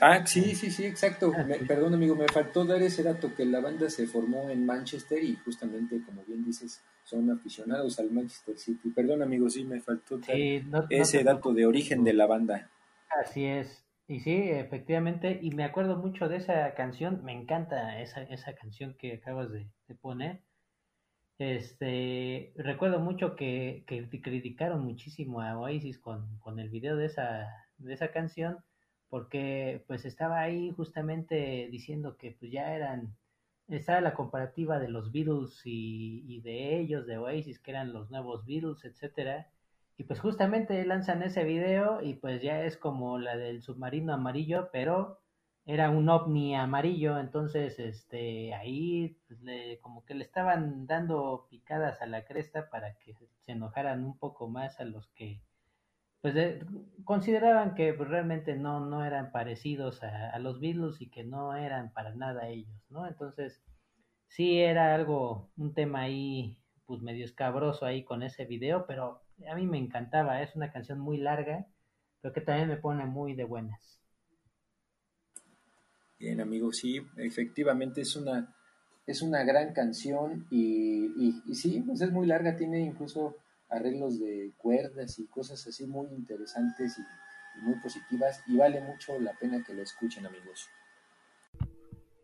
Ah, 0.00 0.24
sí, 0.24 0.54
sí, 0.54 0.70
sí, 0.70 0.84
exacto. 0.84 1.32
Me- 1.44 1.58
perdón 1.66 1.94
amigo, 1.94 2.14
me 2.14 2.28
faltó 2.28 2.64
dar 2.64 2.80
ese 2.82 3.02
dato 3.02 3.34
que 3.34 3.44
la 3.44 3.58
banda 3.58 3.90
se 3.90 4.06
formó 4.06 4.48
en 4.48 4.64
Manchester 4.64 5.20
y 5.24 5.34
justamente 5.44 6.00
como 6.06 6.22
bien 6.22 6.44
dices, 6.44 6.80
son 7.02 7.32
aficionados 7.32 7.98
al 7.98 8.12
Manchester 8.12 8.56
City. 8.56 8.90
Perdón 8.90 9.22
amigo, 9.22 9.50
sí, 9.50 9.64
me 9.64 9.80
faltó 9.80 10.22
Sí, 10.22 10.62
no- 10.66 10.86
ese 10.88 11.24
dato 11.24 11.52
de 11.52 11.66
origen 11.66 12.04
de 12.04 12.12
la 12.12 12.26
banda. 12.28 12.70
Así 13.20 13.44
es. 13.44 13.84
Y 14.10 14.18
sí, 14.18 14.32
efectivamente, 14.50 15.38
y 15.40 15.52
me 15.52 15.62
acuerdo 15.62 15.96
mucho 15.96 16.28
de 16.28 16.38
esa 16.38 16.74
canción, 16.74 17.22
me 17.24 17.32
encanta 17.32 18.00
esa, 18.00 18.22
esa 18.24 18.54
canción 18.56 18.94
que 18.98 19.14
acabas 19.14 19.52
de, 19.52 19.70
poner. 20.00 20.42
Este, 21.38 22.52
recuerdo 22.56 22.98
mucho 22.98 23.36
que, 23.36 23.84
que 23.86 24.08
criticaron 24.20 24.84
muchísimo 24.84 25.40
a 25.42 25.56
Oasis 25.56 25.98
con, 26.00 26.38
con 26.40 26.58
el 26.58 26.70
video 26.70 26.96
de 26.96 27.06
esa, 27.06 27.46
de 27.78 27.94
esa 27.94 28.10
canción, 28.10 28.58
porque 29.10 29.84
pues 29.86 30.04
estaba 30.04 30.40
ahí 30.40 30.72
justamente 30.72 31.68
diciendo 31.70 32.16
que 32.16 32.32
pues 32.32 32.50
ya 32.50 32.74
eran, 32.74 33.16
estaba 33.68 34.00
la 34.00 34.14
comparativa 34.14 34.80
de 34.80 34.88
los 34.88 35.12
Beatles 35.12 35.60
y, 35.64 36.24
y 36.26 36.40
de 36.40 36.80
ellos, 36.80 37.06
de 37.06 37.18
Oasis, 37.18 37.60
que 37.60 37.70
eran 37.70 37.92
los 37.92 38.10
nuevos 38.10 38.44
Beatles, 38.44 38.84
etcétera. 38.84 39.46
Y 40.00 40.04
pues 40.04 40.18
justamente 40.18 40.82
lanzan 40.86 41.22
ese 41.22 41.44
video 41.44 42.00
y 42.02 42.14
pues 42.14 42.40
ya 42.42 42.62
es 42.64 42.78
como 42.78 43.18
la 43.18 43.36
del 43.36 43.60
submarino 43.62 44.14
amarillo, 44.14 44.70
pero 44.72 45.20
era 45.66 45.90
un 45.90 46.08
ovni 46.08 46.56
amarillo, 46.56 47.18
entonces 47.18 47.78
este 47.78 48.54
ahí 48.54 49.18
pues, 49.28 49.40
le, 49.42 49.78
como 49.80 50.06
que 50.06 50.14
le 50.14 50.24
estaban 50.24 50.86
dando 50.86 51.46
picadas 51.50 52.00
a 52.00 52.06
la 52.06 52.24
cresta 52.24 52.70
para 52.70 52.94
que 52.98 53.14
se 53.40 53.52
enojaran 53.52 54.02
un 54.06 54.16
poco 54.18 54.48
más 54.48 54.80
a 54.80 54.86
los 54.86 55.06
que 55.08 55.42
pues 56.20 56.34
de- 56.34 56.64
consideraban 57.04 57.74
que 57.74 57.94
pues, 57.94 58.08
realmente 58.08 58.56
no, 58.56 58.80
no 58.80 59.04
eran 59.04 59.32
parecidos 59.32 60.02
a, 60.02 60.30
a 60.30 60.38
los 60.38 60.60
Beatles 60.60 61.00
y 61.00 61.10
que 61.10 61.24
no 61.24 61.54
eran 61.56 61.92
para 61.92 62.14
nada 62.14 62.48
ellos, 62.48 62.74
¿no? 62.90 63.06
Entonces 63.06 63.62
sí 64.28 64.60
era 64.60 64.94
algo, 64.94 65.50
un 65.56 65.74
tema 65.74 66.02
ahí 66.02 66.58
pues 66.86 67.02
medio 67.02 67.24
escabroso 67.24 67.86
ahí 67.86 68.04
con 68.04 68.22
ese 68.22 68.44
video, 68.46 68.86
pero 68.86 69.22
a 69.48 69.54
mí 69.54 69.66
me 69.66 69.78
encantaba, 69.78 70.42
es 70.42 70.54
una 70.56 70.72
canción 70.72 71.00
muy 71.00 71.18
larga, 71.18 71.66
pero 72.20 72.34
que 72.34 72.40
también 72.40 72.68
me 72.68 72.76
pone 72.76 73.06
muy 73.06 73.34
de 73.34 73.44
buenas. 73.44 74.00
Bien, 76.18 76.40
amigo, 76.40 76.72
sí, 76.72 77.00
efectivamente 77.16 78.02
es 78.02 78.14
una, 78.14 78.54
es 79.06 79.22
una 79.22 79.42
gran 79.42 79.72
canción 79.72 80.46
y, 80.50 81.06
y, 81.16 81.42
y 81.46 81.54
sí, 81.54 81.82
pues 81.86 82.00
es 82.02 82.12
muy 82.12 82.26
larga, 82.26 82.56
tiene 82.56 82.80
incluso 82.80 83.36
arreglos 83.70 84.20
de 84.20 84.52
cuerdas 84.58 85.18
y 85.18 85.26
cosas 85.26 85.66
así 85.66 85.86
muy 85.86 86.08
interesantes 86.14 86.98
y, 86.98 87.02
y 87.58 87.62
muy 87.62 87.76
positivas 87.80 88.42
y 88.46 88.56
vale 88.56 88.80
mucho 88.82 89.18
la 89.18 89.32
pena 89.38 89.64
que 89.64 89.74
lo 89.74 89.82
escuchen, 89.82 90.26
amigos. 90.26 90.68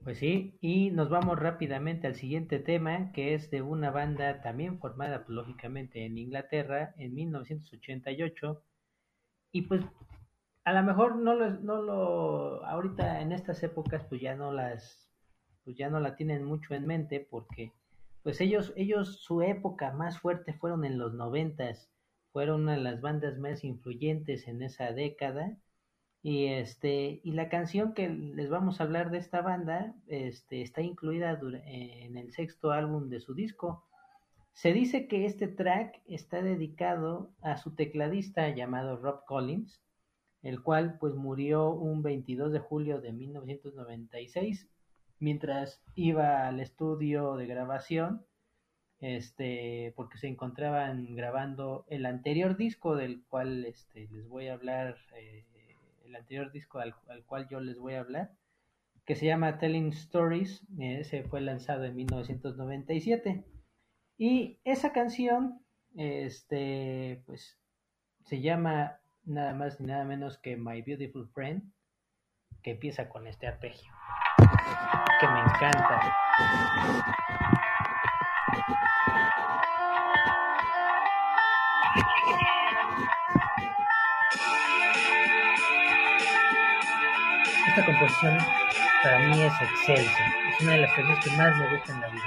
Pues 0.07 0.19
sí, 0.19 0.57
y 0.61 0.92
nos 0.92 1.09
vamos 1.09 1.37
rápidamente 1.37 2.07
al 2.07 2.14
siguiente 2.14 2.61
tema, 2.61 3.11
que 3.11 3.35
es 3.35 3.51
de 3.51 3.61
una 3.61 3.90
banda 3.90 4.40
también 4.40 4.79
formada, 4.79 5.25
pues, 5.25 5.31
lógicamente, 5.31 6.05
en 6.05 6.16
Inglaterra 6.16 6.95
en 6.97 7.12
1988. 7.12 8.62
Y 9.51 9.62
pues 9.62 9.83
a 10.62 10.73
lo 10.75 10.85
mejor 10.85 11.16
no 11.16 11.35
lo, 11.35 11.51
no 11.51 11.83
lo, 11.83 12.64
ahorita 12.64 13.21
en 13.21 13.33
estas 13.33 13.64
épocas, 13.64 14.05
pues 14.09 14.21
ya 14.21 14.37
no 14.37 14.53
las, 14.53 15.11
pues 15.64 15.77
ya 15.77 15.90
no 15.90 15.99
la 15.99 16.14
tienen 16.14 16.45
mucho 16.45 16.75
en 16.75 16.87
mente, 16.87 17.27
porque 17.29 17.73
pues 18.23 18.40
ellos, 18.40 18.73
ellos, 18.77 19.25
su 19.25 19.42
época 19.42 19.90
más 19.90 20.21
fuerte 20.21 20.53
fueron 20.53 20.85
en 20.85 20.99
los 20.99 21.14
noventas, 21.14 21.90
fueron 22.33 22.62
una 22.62 22.77
de 22.77 22.83
las 22.83 23.01
bandas 23.01 23.38
más 23.38 23.65
influyentes 23.65 24.46
en 24.46 24.63
esa 24.63 24.92
década. 24.92 25.59
Y 26.29 26.46
este, 26.46 27.20
y 27.22 27.31
la 27.35 27.48
canción 27.48 27.94
que 27.94 28.08
les 28.08 28.50
vamos 28.50 28.81
a 28.81 28.83
hablar 28.83 29.12
de 29.12 29.18
esta 29.18 29.42
banda, 29.42 29.94
este, 30.08 30.60
está 30.60 30.83
incluida 30.83 31.37
dura- 31.37 31.62
en 31.64 32.16
el 32.16 32.33
sexto 32.33 32.72
álbum 32.72 33.08
de 33.10 33.20
su 33.20 33.33
disco. 33.33 33.85
Se 34.52 34.72
dice 34.72 35.06
que 35.06 35.24
este 35.24 35.46
track 35.46 36.00
está 36.04 36.42
dedicado 36.42 37.31
a 37.42 37.58
su 37.58 37.77
tecladista 37.77 38.48
llamado 38.48 38.96
Rob 38.96 39.24
Collins, 39.24 39.81
el 40.42 40.64
cual 40.64 40.96
pues 40.98 41.14
murió 41.14 41.70
un 41.70 42.02
22 42.02 42.50
de 42.52 42.58
julio 42.58 43.00
de 43.00 43.12
1996 43.12 44.68
mientras 45.20 45.81
iba 45.94 46.48
al 46.48 46.58
estudio 46.58 47.37
de 47.37 47.46
grabación, 47.46 48.27
este, 48.98 49.92
porque 49.94 50.18
se 50.18 50.27
encontraban 50.27 51.14
grabando 51.14 51.85
el 51.88 52.04
anterior 52.04 52.56
disco 52.56 52.96
del 52.96 53.22
cual 53.29 53.64
este, 53.64 54.08
les 54.10 54.27
voy 54.29 54.48
a 54.48 54.54
hablar, 54.54 54.96
eh, 55.14 55.44
el 56.07 56.17
anterior 56.17 56.52
disco 56.52 56.79
al, 56.79 56.94
al 57.09 57.25
cual 57.25 57.48
yo 57.48 57.61
les 57.61 57.79
voy 57.79 57.94
a 57.94 58.00
hablar, 58.00 58.31
que 59.07 59.15
se 59.15 59.27
llama 59.27 59.59
Telling 59.59 59.92
Stories, 59.92 60.63
eh, 60.81 60.98
ese 61.00 61.23
fue 61.23 61.40
lanzado 61.40 61.85
en 61.85 61.94
1997. 61.94 63.44
Y 64.19 64.59
esa 64.65 64.92
canción, 64.92 65.61
este, 65.94 67.23
pues, 67.27 67.59
se 68.25 68.40
llama 68.40 68.98
nada 69.25 69.54
más 69.54 69.81
ni 69.81 69.87
nada 69.87 70.04
menos 70.04 70.38
que 70.38 70.57
My 70.57 70.83
Beautiful 70.83 71.29
Friend. 71.29 71.63
que 72.63 72.73
empieza 72.73 73.09
con 73.09 73.29
este 73.29 73.46
arpegio, 73.46 73.92
que 75.21 75.29
me 75.29 75.40
encanta. 75.40 76.00
Esta 87.77 87.92
composición 87.92 88.38
para 89.02 89.18
mí 89.29 89.42
es 89.42 89.52
excelsa, 89.60 90.24
es 90.48 90.60
una 90.62 90.72
de 90.72 90.79
las 90.79 90.94
canciones 90.94 91.22
que 91.22 91.31
más 91.33 91.58
me 91.58 91.77
gusta 91.77 91.92
en 91.92 92.00
la 92.00 92.08
vida. 92.08 92.22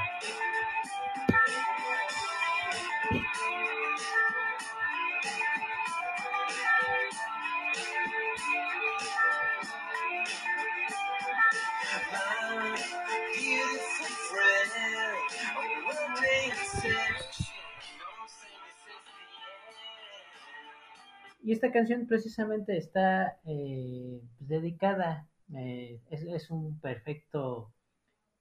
Y 21.41 21.53
esta 21.53 21.71
canción 21.71 22.05
precisamente 22.05 22.77
está 22.77 23.39
eh, 23.45 24.21
pues, 24.37 24.47
dedicada, 24.47 25.25
eh, 25.55 26.01
es, 26.09 26.23
es 26.23 26.49
un 26.51 26.79
perfecto, 26.79 27.73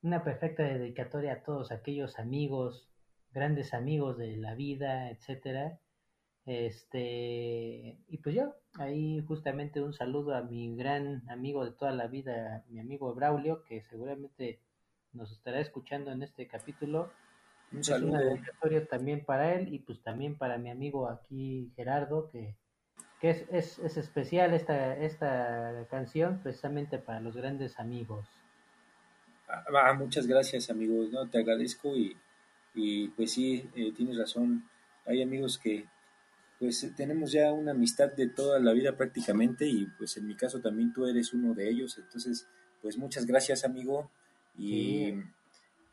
una 0.02 0.22
perfecta 0.24 0.62
dedicatoria 0.62 1.34
a 1.34 1.42
todos 1.42 1.72
aquellos 1.72 2.18
amigos, 2.18 2.88
grandes 3.32 3.74
amigos 3.74 4.18
de 4.18 4.36
la 4.36 4.54
vida, 4.54 5.10
etcétera. 5.10 5.78
Este, 6.46 7.98
y 8.08 8.18
pues 8.22 8.34
yo, 8.34 8.54
ahí 8.78 9.22
justamente 9.26 9.82
un 9.82 9.92
saludo 9.92 10.34
a 10.34 10.42
mi 10.42 10.74
gran 10.76 11.28
amigo 11.28 11.64
de 11.64 11.72
toda 11.72 11.92
la 11.92 12.06
vida, 12.06 12.64
mi 12.68 12.80
amigo 12.80 13.14
Braulio, 13.14 13.62
que 13.64 13.82
seguramente 13.82 14.60
nos 15.12 15.30
estará 15.32 15.60
escuchando 15.60 16.10
en 16.10 16.22
este 16.22 16.46
capítulo. 16.46 17.12
Un 17.72 17.84
Es 17.86 18.00
una 18.00 18.18
saludo. 18.18 18.20
dedicatoria 18.20 18.86
también 18.86 19.24
para 19.24 19.54
él 19.54 19.72
y 19.74 19.80
pues 19.80 20.02
también 20.02 20.38
para 20.38 20.58
mi 20.58 20.70
amigo 20.70 21.08
aquí 21.08 21.70
Gerardo, 21.76 22.30
que, 22.30 22.56
que 23.20 23.30
es, 23.30 23.44
es, 23.50 23.78
es 23.80 23.96
especial 23.96 24.54
esta, 24.54 24.96
esta 24.96 25.86
canción 25.90 26.40
precisamente 26.42 26.98
para 26.98 27.20
los 27.20 27.36
grandes 27.36 27.78
amigos. 27.78 28.26
Ah, 29.48 29.64
ah, 29.84 29.94
muchas 29.94 30.26
gracias, 30.26 30.70
amigos. 30.70 31.10
No, 31.10 31.28
te 31.28 31.38
agradezco 31.38 31.96
y, 31.96 32.16
y 32.74 33.08
pues 33.08 33.32
sí, 33.32 33.68
eh, 33.74 33.92
tienes 33.96 34.18
razón. 34.18 34.68
Hay 35.06 35.22
amigos 35.22 35.58
que 35.58 35.86
pues 36.58 36.92
tenemos 36.96 37.32
ya 37.32 37.52
una 37.52 37.70
amistad 37.70 38.12
de 38.12 38.28
toda 38.28 38.58
la 38.58 38.72
vida 38.72 38.96
prácticamente 38.96 39.66
y 39.66 39.86
pues 39.96 40.16
en 40.16 40.26
mi 40.26 40.34
caso 40.34 40.60
también 40.60 40.92
tú 40.92 41.06
eres 41.06 41.32
uno 41.32 41.54
de 41.54 41.68
ellos. 41.70 41.98
Entonces, 41.98 42.46
pues 42.82 42.98
muchas 42.98 43.26
gracias, 43.26 43.64
amigo. 43.64 44.10
Y, 44.56 45.12
Sí. 45.12 45.22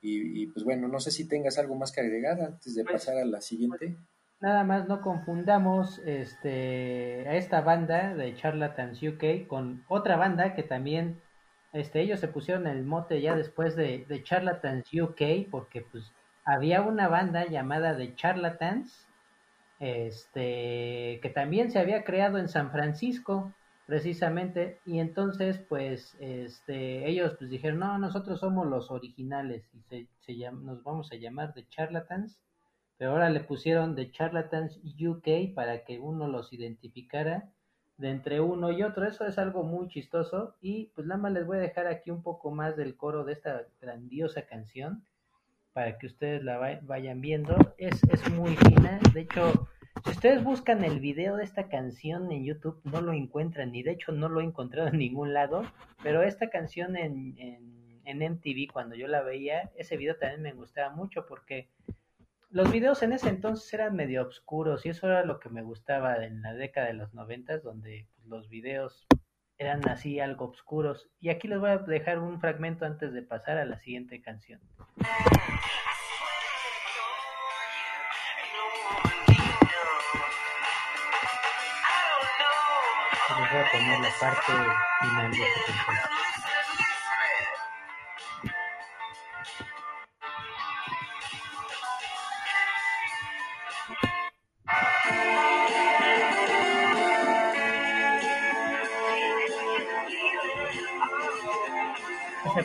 y, 0.01 0.43
y, 0.43 0.47
pues 0.47 0.63
bueno, 0.65 0.87
no 0.87 0.99
sé 0.99 1.11
si 1.11 1.27
tengas 1.27 1.57
algo 1.57 1.75
más 1.75 1.91
que 1.91 2.01
agregar 2.01 2.41
antes 2.41 2.75
de 2.75 2.83
Pues, 2.83 2.93
pasar 2.93 3.17
a 3.17 3.25
la 3.25 3.41
siguiente. 3.41 3.95
Nada 4.41 4.63
más 4.63 4.87
no 4.87 5.01
confundamos 5.01 5.99
este, 5.99 7.25
a 7.27 7.35
esta 7.35 7.61
banda 7.61 8.13
de 8.13 8.35
Charlatans 8.35 9.01
UK 9.01 9.47
con 9.47 9.83
otra 9.87 10.17
banda 10.17 10.53
que 10.53 10.63
también 10.63 11.21
este, 11.73 12.01
ellos 12.01 12.19
se 12.19 12.27
pusieron 12.27 12.67
el 12.67 12.83
mote 12.83 13.21
ya 13.21 13.35
después 13.35 13.75
de, 13.75 14.05
de 14.07 14.23
Charlatans 14.23 14.87
UK 14.93 15.49
porque 15.49 15.81
pues 15.81 16.11
había 16.43 16.81
una 16.81 17.07
banda 17.07 17.45
llamada 17.45 17.97
The 17.97 18.15
Charlatans 18.15 19.07
este, 19.79 21.19
que 21.21 21.31
también 21.33 21.71
se 21.71 21.79
había 21.79 22.03
creado 22.03 22.37
en 22.37 22.49
San 22.49 22.71
Francisco 22.71 23.53
precisamente. 23.85 24.79
Y 24.85 24.99
entonces 24.99 25.59
pues 25.69 26.15
este, 26.19 27.07
ellos 27.09 27.35
pues 27.39 27.49
dijeron 27.49 27.79
no, 27.79 27.97
nosotros 27.97 28.41
somos 28.41 28.67
los 28.67 28.91
originales 28.91 29.63
y 29.73 29.81
se, 29.89 30.07
se 30.25 30.51
nos 30.51 30.83
vamos 30.83 31.11
a 31.11 31.15
llamar 31.15 31.53
The 31.53 31.65
Charlatans 31.69 32.37
pero 32.97 33.11
ahora 33.11 33.29
le 33.29 33.41
pusieron 33.41 33.95
The 33.95 34.11
Charlatans 34.11 34.79
UK 34.83 35.53
para 35.53 35.83
que 35.83 35.99
uno 35.99 36.27
los 36.27 36.53
identificara 36.53 37.49
de 37.97 38.09
entre 38.09 38.41
uno 38.41 38.71
y 38.71 38.83
otro. 38.83 39.05
Eso 39.05 39.25
es 39.25 39.37
algo 39.37 39.63
muy 39.63 39.87
chistoso. 39.89 40.55
Y 40.61 40.91
pues 40.95 41.05
nada 41.07 41.21
más 41.21 41.33
les 41.33 41.45
voy 41.45 41.57
a 41.57 41.61
dejar 41.61 41.87
aquí 41.87 42.11
un 42.11 42.23
poco 42.23 42.51
más 42.51 42.75
del 42.77 42.95
coro 42.95 43.23
de 43.25 43.33
esta 43.33 43.63
grandiosa 43.81 44.43
canción 44.45 45.03
para 45.73 45.97
que 45.97 46.07
ustedes 46.07 46.43
la 46.43 46.57
va- 46.57 46.79
vayan 46.83 47.21
viendo. 47.21 47.55
Es, 47.77 48.01
es 48.11 48.29
muy 48.31 48.55
fina. 48.55 48.99
De 49.13 49.21
hecho, 49.21 49.67
si 50.05 50.11
ustedes 50.11 50.43
buscan 50.43 50.83
el 50.83 50.99
video 51.01 51.35
de 51.35 51.43
esta 51.43 51.67
canción 51.67 52.31
en 52.31 52.45
YouTube, 52.45 52.79
no 52.85 53.01
lo 53.01 53.11
encuentran. 53.13 53.75
Y 53.75 53.83
de 53.83 53.91
hecho, 53.91 54.11
no 54.13 54.29
lo 54.29 54.39
he 54.41 54.45
encontrado 54.45 54.87
en 54.89 54.97
ningún 54.99 55.33
lado. 55.33 55.63
Pero 56.01 56.23
esta 56.23 56.49
canción 56.49 56.95
en, 56.95 57.35
en, 57.37 58.01
en 58.05 58.21
MTV, 58.21 58.71
cuando 58.71 58.95
yo 58.95 59.07
la 59.07 59.21
veía, 59.21 59.71
ese 59.75 59.97
video 59.97 60.15
también 60.15 60.41
me 60.41 60.53
gustaba 60.53 60.95
mucho 60.95 61.25
porque 61.27 61.67
los 62.55 62.71
videos 62.71 63.03
en 63.03 63.11
ese 63.11 63.27
entonces 63.27 63.73
eran 63.73 63.97
medio 63.97 64.25
oscuros 64.25 64.85
y 64.85 64.89
eso 64.89 65.07
era 65.07 65.25
lo 65.25 65.41
que 65.41 65.49
me 65.49 65.61
gustaba 65.61 66.23
en 66.23 66.41
la 66.41 66.53
década 66.53 66.87
de 66.87 66.93
los 66.93 67.13
noventas, 67.13 67.61
donde 67.61 68.07
pues, 68.15 68.27
los 68.27 68.47
videos 68.47 69.05
eran 69.57 69.85
así 69.89 70.21
algo 70.21 70.45
oscuros. 70.45 71.09
Y 71.19 71.27
aquí 71.27 71.49
les 71.49 71.59
voy 71.59 71.71
a 71.71 71.79
dejar 71.79 72.19
un 72.19 72.39
fragmento 72.39 72.85
antes 72.85 73.11
de 73.11 73.23
pasar 73.23 73.57
a 73.57 73.65
la 73.65 73.77
siguiente 73.79 74.21
canción. 74.21 74.61
Les 74.95 75.05
voy 83.51 83.59
a 83.59 83.71
poner 83.73 83.99
la 83.99 84.09
parte 84.17 84.53
final 85.01 85.31
de 85.31 85.37
esta 85.43 85.83
canción. 85.83 86.44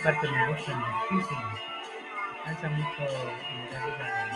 Parte 0.03 0.30
me 0.30 0.53
gusta 0.53 0.76
muchísimo. 1.11 1.40
Alza 2.46 2.70
mucho 2.70 3.03
el 3.03 3.57
nivel 3.57 3.70
de 3.70 3.98
la 3.98 4.30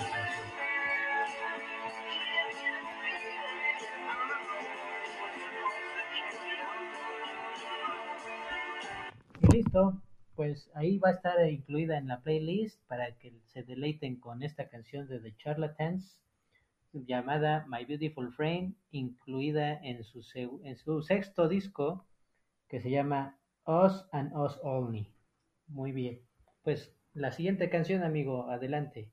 listo, 9.53 10.03
pues 10.35 10.71
ahí 10.75 10.99
va 10.99 11.11
a 11.11 11.13
estar 11.13 11.49
incluida 11.49 11.97
en 11.97 12.09
la 12.09 12.21
playlist 12.21 12.81
para 12.89 13.17
que 13.19 13.33
se 13.47 13.63
deleiten 13.63 14.17
con 14.17 14.43
esta 14.43 14.69
canción 14.69 15.07
de 15.07 15.21
The 15.21 15.37
Charlatans 15.37 16.19
llamada 16.93 17.65
My 17.69 17.85
Beautiful 17.85 18.33
Friend, 18.33 18.75
incluida 18.91 19.75
en 19.83 20.05
su, 20.05 20.23
en 20.35 20.77
su 20.77 21.03
sexto 21.03 21.49
disco 21.49 22.05
que 22.69 22.81
se 22.81 22.91
llama 22.91 23.39
Us 23.65 24.05
and 24.13 24.37
Us 24.37 24.59
Only. 24.63 25.14
Muy 25.69 25.93
bien, 25.93 26.21
pues 26.63 26.93
la 27.15 27.31
siguiente 27.31 27.71
canción, 27.71 28.03
amigo, 28.03 28.51
adelante. 28.51 29.09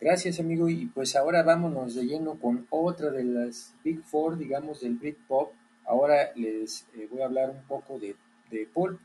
Gracias, 0.00 0.40
amigo. 0.40 0.68
Y 0.68 0.86
pues 0.86 1.16
ahora 1.16 1.42
vámonos 1.42 1.94
de 1.94 2.04
lleno 2.04 2.38
con 2.38 2.66
otra 2.70 3.10
de 3.10 3.24
las 3.24 3.74
Big 3.82 4.02
Four, 4.02 4.36
digamos, 4.36 4.80
del 4.80 4.96
Britpop. 4.96 5.52
Ahora 5.86 6.32
les 6.34 6.86
eh, 6.94 7.08
voy 7.10 7.22
a 7.22 7.26
hablar 7.26 7.50
un 7.50 7.62
poco 7.66 7.98
de, 7.98 8.14
de 8.50 8.66
Pulp. 8.66 9.00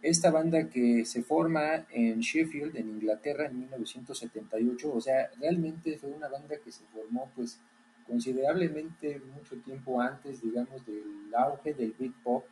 Esta 0.00 0.30
banda 0.30 0.68
que 0.68 1.04
se 1.04 1.22
forma 1.22 1.86
en 1.90 2.20
Sheffield, 2.20 2.76
en 2.76 2.88
Inglaterra, 2.88 3.46
en 3.46 3.60
1978. 3.60 4.92
O 4.92 5.00
sea, 5.00 5.30
realmente 5.38 5.96
fue 5.98 6.10
una 6.10 6.28
banda 6.28 6.56
que 6.64 6.72
se 6.72 6.84
formó, 6.86 7.30
pues, 7.36 7.60
considerablemente 8.06 9.20
mucho 9.36 9.56
tiempo 9.58 10.00
antes, 10.00 10.42
digamos, 10.42 10.84
del 10.84 11.32
auge 11.36 11.74
del 11.74 11.92
Britpop. 11.92 12.44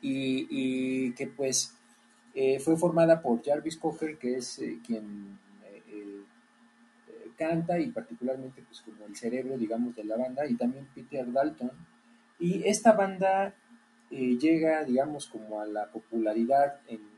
Y, 0.00 0.46
y 0.48 1.12
que, 1.14 1.26
pues, 1.26 1.75
eh, 2.36 2.60
fue 2.60 2.76
formada 2.76 3.20
por 3.22 3.42
Jarvis 3.42 3.76
Cocker, 3.78 4.18
que 4.18 4.36
es 4.36 4.58
eh, 4.60 4.78
quien 4.86 5.38
eh, 5.64 6.20
canta 7.36 7.78
y 7.80 7.90
particularmente 7.90 8.62
pues 8.62 8.80
como 8.82 9.04
el 9.06 9.16
cerebro 9.16 9.58
digamos 9.58 9.96
de 9.96 10.04
la 10.04 10.16
banda 10.16 10.46
y 10.46 10.54
también 10.54 10.86
Peter 10.94 11.30
Dalton. 11.32 11.70
Y 12.38 12.62
esta 12.68 12.92
banda 12.92 13.54
llega 14.10 14.84
digamos 14.84 15.26
como 15.26 15.60
a 15.60 15.66
la 15.66 15.90
popularidad 15.90 16.80
en- 16.86 17.16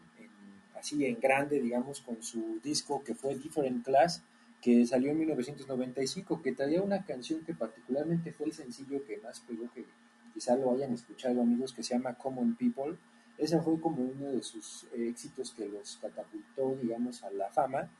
así 0.78 1.04
en 1.04 1.18
grande 1.20 1.60
digamos 1.60 2.00
con 2.00 2.22
su 2.22 2.60
disco 2.62 3.02
que 3.04 3.14
fue 3.14 3.34
Different 3.36 3.84
Class 3.84 4.22
que 4.62 4.86
salió 4.86 5.10
en 5.10 5.18
1995 5.18 6.40
que 6.42 6.52
traía 6.52 6.80
una 6.82 7.04
canción 7.04 7.44
que 7.44 7.52
particularmente 7.54 8.32
fue 8.32 8.46
el 8.46 8.52
sencillo 8.52 9.04
que 9.04 9.18
más 9.18 9.40
pegó 9.40 9.70
que 9.74 9.84
quizá 10.32 10.56
lo 10.56 10.72
hayan 10.72 10.92
escuchado 10.94 11.42
amigos 11.42 11.72
que 11.72 11.82
se 11.82 11.94
llama 11.94 12.14
Common 12.14 12.54
People 12.56 12.96
ese 13.38 13.60
fue 13.60 13.80
como 13.80 14.02
uno 14.02 14.32
de 14.32 14.42
sus 14.42 14.86
éxitos 14.92 15.52
que 15.52 15.66
los 15.66 15.96
catapultó 15.96 16.76
digamos 16.82 17.22
a 17.22 17.30
la 17.30 17.48
fama 17.50 17.90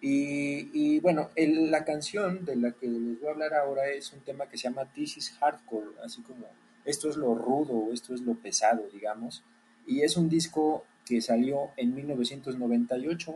y, 0.00 0.70
y 0.72 1.00
bueno, 1.00 1.30
la 1.36 1.84
canción 1.84 2.44
de 2.44 2.56
la 2.56 2.72
que 2.72 2.86
les 2.88 3.20
voy 3.20 3.28
a 3.28 3.32
hablar 3.32 3.54
ahora 3.54 3.90
es 3.90 4.12
un 4.12 4.20
tema 4.20 4.48
que 4.48 4.56
se 4.56 4.64
llama 4.64 4.86
This 4.86 5.18
is 5.18 5.30
Hardcore, 5.38 5.90
así 6.02 6.22
como 6.22 6.46
esto 6.86 7.10
es 7.10 7.16
lo 7.16 7.34
rudo, 7.34 7.92
esto 7.92 8.14
es 8.14 8.22
lo 8.22 8.34
pesado, 8.34 8.88
digamos. 8.92 9.44
y 9.86 10.02
es 10.02 10.16
un 10.16 10.28
disco 10.28 10.84
que 11.04 11.20
salió 11.20 11.70
en 11.76 11.94
1998 11.94 13.34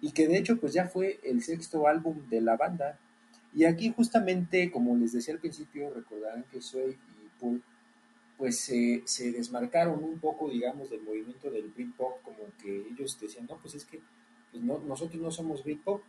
y 0.00 0.12
que 0.12 0.26
de 0.26 0.38
hecho 0.38 0.56
pues 0.58 0.72
ya 0.72 0.88
fue 0.88 1.20
el 1.22 1.42
sexto 1.42 1.86
álbum 1.86 2.28
de 2.28 2.40
la 2.40 2.56
banda. 2.56 2.98
Y 3.54 3.64
aquí 3.66 3.92
justamente, 3.94 4.70
como 4.72 4.96
les 4.96 5.12
decía 5.12 5.34
al 5.34 5.40
principio, 5.40 5.90
recordarán 5.94 6.44
que 6.50 6.60
Soy 6.60 6.92
y 6.92 7.40
Paul 7.40 7.62
pues 8.44 8.60
se, 8.60 9.00
se 9.06 9.32
desmarcaron 9.32 10.04
un 10.04 10.18
poco, 10.18 10.50
digamos, 10.50 10.90
del 10.90 11.00
movimiento 11.00 11.50
del 11.50 11.70
Britpop, 11.70 12.20
como 12.20 12.40
que 12.62 12.88
ellos 12.90 13.18
decían, 13.18 13.46
no, 13.48 13.56
pues 13.56 13.74
es 13.74 13.86
que 13.86 14.02
pues 14.50 14.62
no, 14.62 14.80
nosotros 14.80 15.18
no 15.22 15.30
somos 15.30 15.64
Britpop, 15.64 16.02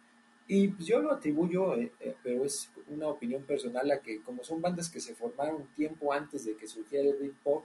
y 0.46 0.68
pues 0.68 0.86
yo 0.86 1.00
lo 1.00 1.14
atribuyo, 1.14 1.76
eh, 1.78 1.94
eh, 2.02 2.14
pero 2.22 2.44
es 2.44 2.70
una 2.90 3.08
opinión 3.08 3.44
personal, 3.44 3.90
a 3.90 4.02
que 4.02 4.22
como 4.22 4.44
son 4.44 4.62
bandas 4.62 4.90
que 4.90 5.00
se 5.00 5.16
formaron 5.16 5.66
tiempo 5.76 6.12
antes 6.12 6.44
de 6.44 6.58
que 6.58 6.68
surgiera 6.68 7.08
el 7.10 7.16
Britpop, 7.16 7.64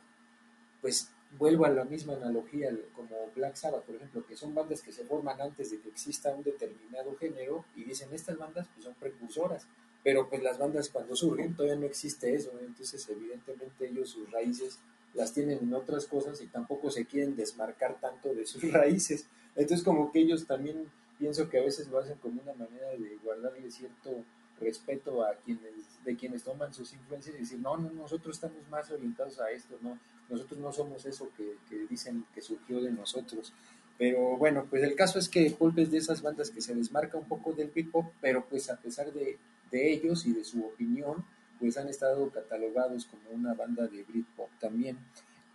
pues 0.81 1.11
vuelvo 1.37 1.64
a 1.64 1.71
la 1.71 1.85
misma 1.85 2.12
analogía 2.12 2.71
como 2.95 3.29
Black 3.35 3.57
Sabbath, 3.57 3.83
por 3.83 3.97
ejemplo, 3.97 4.25
que 4.25 4.37
son 4.37 4.55
bandas 4.55 4.83
que 4.83 4.93
se 4.93 5.03
forman 5.03 5.41
antes 5.41 5.73
de 5.73 5.81
que 5.81 5.89
exista 5.89 6.33
un 6.33 6.45
determinado 6.45 7.16
género 7.16 7.64
y 7.75 7.83
dicen, 7.83 8.11
estas 8.12 8.39
bandas 8.39 8.68
pues 8.73 8.85
son 8.85 8.95
precursoras, 8.95 9.66
pero 10.03 10.29
pues 10.29 10.43
las 10.43 10.59
bandas 10.59 10.89
cuando 10.89 11.15
surgen 11.15 11.55
todavía 11.55 11.77
no 11.77 11.87
existe 11.87 12.35
eso, 12.35 12.51
entonces 12.61 13.07
evidentemente 13.09 13.87
ellos 13.87 14.11
sus 14.11 14.31
raíces 14.31 14.79
las 15.15 15.33
tienen 15.33 15.59
en 15.63 15.75
otras 15.75 16.07
cosas 16.07 16.41
y 16.41 16.47
tampoco 16.47 16.91
se 16.91 17.05
quieren 17.05 17.37
desmarcar 17.37 17.99
tanto 18.01 18.33
de 18.35 18.47
sus 18.47 18.63
raíces. 18.73 19.27
Entonces 19.57 19.85
como 19.85 20.13
que 20.13 20.21
ellos 20.21 20.47
también 20.47 20.87
pienso 21.19 21.49
que 21.49 21.59
a 21.59 21.63
veces 21.63 21.89
lo 21.89 21.99
hacen 21.99 22.19
como 22.19 22.41
una 22.41 22.55
manera 22.55 22.91
de 22.91 23.19
guardarle 23.23 23.71
cierto 23.71 24.25
respeto 24.61 25.25
a 25.25 25.35
quienes 25.45 25.91
de 26.05 26.17
quienes 26.17 26.43
toman 26.43 26.73
sus 26.73 26.93
influencias 26.95 27.37
y 27.37 27.41
decir, 27.41 27.59
no, 27.59 27.77
no, 27.77 27.91
nosotros 27.91 28.37
estamos 28.37 28.67
más 28.71 28.91
orientados 28.91 29.39
a 29.41 29.51
esto, 29.51 29.77
no, 29.83 29.99
nosotros 30.31 30.59
no 30.61 30.73
somos 30.73 31.05
eso 31.05 31.29
que, 31.37 31.57
que 31.69 31.87
dicen 31.89 32.25
que 32.35 32.41
surgió 32.41 32.81
de 32.81 32.91
nosotros. 32.91 33.53
Pero 33.99 34.39
bueno, 34.39 34.67
pues 34.71 34.83
el 34.83 34.95
caso 34.95 35.19
es 35.19 35.29
que 35.29 35.51
Pulp 35.51 35.79
es 35.79 35.91
de 35.91 35.99
esas 35.99 36.23
bandas 36.23 36.51
que 36.51 36.63
se 36.63 36.75
desmarca 36.75 37.19
un 37.19 37.29
poco 37.29 37.53
del 37.53 37.71
hip 37.75 37.95
hop, 37.95 38.07
pero 38.23 38.47
pues 38.49 38.71
a 38.71 38.77
pesar 38.77 39.13
de, 39.13 39.39
de 39.71 39.93
ellos 39.93 40.27
y 40.27 40.33
de 40.33 40.45
su 40.45 40.64
opinión, 40.64 41.25
pues 41.59 41.77
han 41.77 41.89
estado 41.89 42.31
catalogados 42.31 43.05
como 43.07 43.31
una 43.31 43.55
banda 43.55 43.87
de 43.87 44.03
Britpop 44.05 44.51
también. 44.59 44.99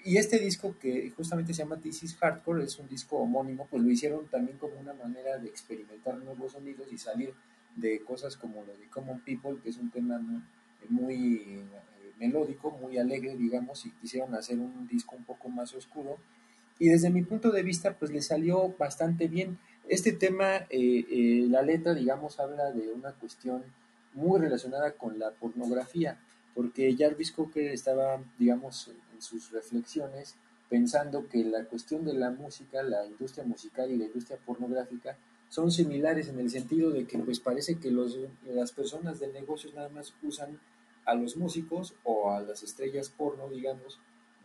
Y 0.03 0.18
este 0.18 0.38
disco 0.38 0.76
que 0.80 1.11
justamente 1.18 1.53
se 1.53 1.63
llama 1.63 1.82
This 1.82 2.03
is 2.03 2.16
Hardcore, 2.18 2.63
es 2.63 2.78
un 2.78 2.88
disco 2.88 3.18
homónimo, 3.18 3.68
pues 3.70 3.82
lo 3.82 3.89
hicieron 3.89 4.28
también 4.28 4.59
como 4.59 4.80
una 4.80 4.93
manera 4.93 5.39
de 5.39 5.47
experimentar 5.47 6.18
nuevos 6.20 6.51
sonidos 6.51 6.88
y 6.91 6.97
salir 6.99 7.34
de 7.76 8.01
cosas 8.01 8.38
como 8.38 8.63
lo 8.63 8.78
de 8.78 8.88
Common 8.89 9.22
People, 9.22 9.57
que 9.63 9.70
es 9.70 9.78
un 9.78 9.89
tema 9.89 10.22
muy, 10.89 11.41
eh, 11.41 11.63
melódico, 12.20 12.72
muy 12.72 12.99
alegre, 12.99 13.36
digamos, 13.36 13.86
y 13.88 13.91
quisieron 13.91 14.36
hacer 14.36 14.59
un 14.59 14.88
disco 14.88 15.16
un 15.16 15.24
poco 15.24 15.49
más 15.49 15.74
oscuro. 15.74 16.18
Y 16.78 16.89
desde 16.89 17.09
mi 17.09 17.24
punto 17.24 17.51
de 17.51 17.63
vista, 17.63 17.97
pues 17.97 18.11
le 18.11 18.22
salió 18.22 18.76
bastante 18.78 19.28
bien. 19.28 19.57
Este 19.88 20.11
tema, 20.11 20.57
eh, 20.70 21.05
eh, 21.09 21.47
la 21.49 21.61
letra, 21.61 21.93
digamos, 21.93 22.39
habla 22.39 22.72
de 22.72 22.91
una 22.91 23.13
cuestión 23.13 23.63
muy 24.16 24.39
relacionada 24.39 24.93
con 24.93 25.20
la 25.20 25.32
pornografía, 25.32 26.20
porque 26.53 26.95
Jarvis 26.97 27.32
Cocker 27.32 27.72
estaba, 27.72 28.22
digamos, 28.39 28.89
en 29.13 29.22
sus 29.22 29.51
reflexiones 29.51 30.36
pensando 30.70 31.28
que 31.30 31.43
la 31.43 31.66
cuestión 31.66 32.05
de 32.05 32.13
la 32.13 32.32
música, 32.32 32.82
la 32.82 33.05
industria 33.05 33.45
musical 33.45 33.91
y 33.91 33.97
la 33.97 34.05
industria 34.05 34.38
pornográfica 34.43 35.16
son 35.49 35.72
similares 35.72 36.28
en 36.28 36.39
el 36.39 36.49
sentido 36.49 36.89
de 36.89 37.05
que 37.05 37.20
pues 37.20 37.39
parece 37.39 37.78
que 37.78 37.91
los, 37.91 38.18
las 38.45 38.72
personas 38.72 39.20
de 39.20 39.32
negocios 39.32 39.74
nada 39.76 39.89
más 39.89 40.13
usan 40.24 40.59
a 41.05 41.13
los 41.13 41.38
músicos 41.38 41.93
o 42.03 42.32
a 42.32 42.41
las 42.41 42.63
estrellas 42.63 43.09
porno, 43.09 43.47
digamos, 43.47 43.99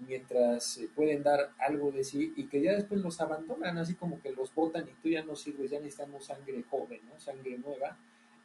mientras 0.06 0.80
pueden 0.94 1.22
dar 1.22 1.52
algo 1.58 1.90
de 1.90 2.04
sí 2.04 2.32
y 2.36 2.44
que 2.44 2.60
ya 2.60 2.72
después 2.72 3.00
los 3.00 3.20
abandonan, 3.20 3.78
así 3.78 3.94
como 3.94 4.20
que 4.20 4.30
los 4.30 4.54
botan 4.54 4.86
y 4.88 5.02
tú 5.02 5.08
ya 5.08 5.24
no 5.24 5.36
sirves, 5.36 5.70
ya 5.70 5.78
necesitamos 5.78 6.26
sangre 6.26 6.62
joven, 6.70 7.00
¿no? 7.10 7.18
sangre 7.18 7.58
nueva, 7.58 7.96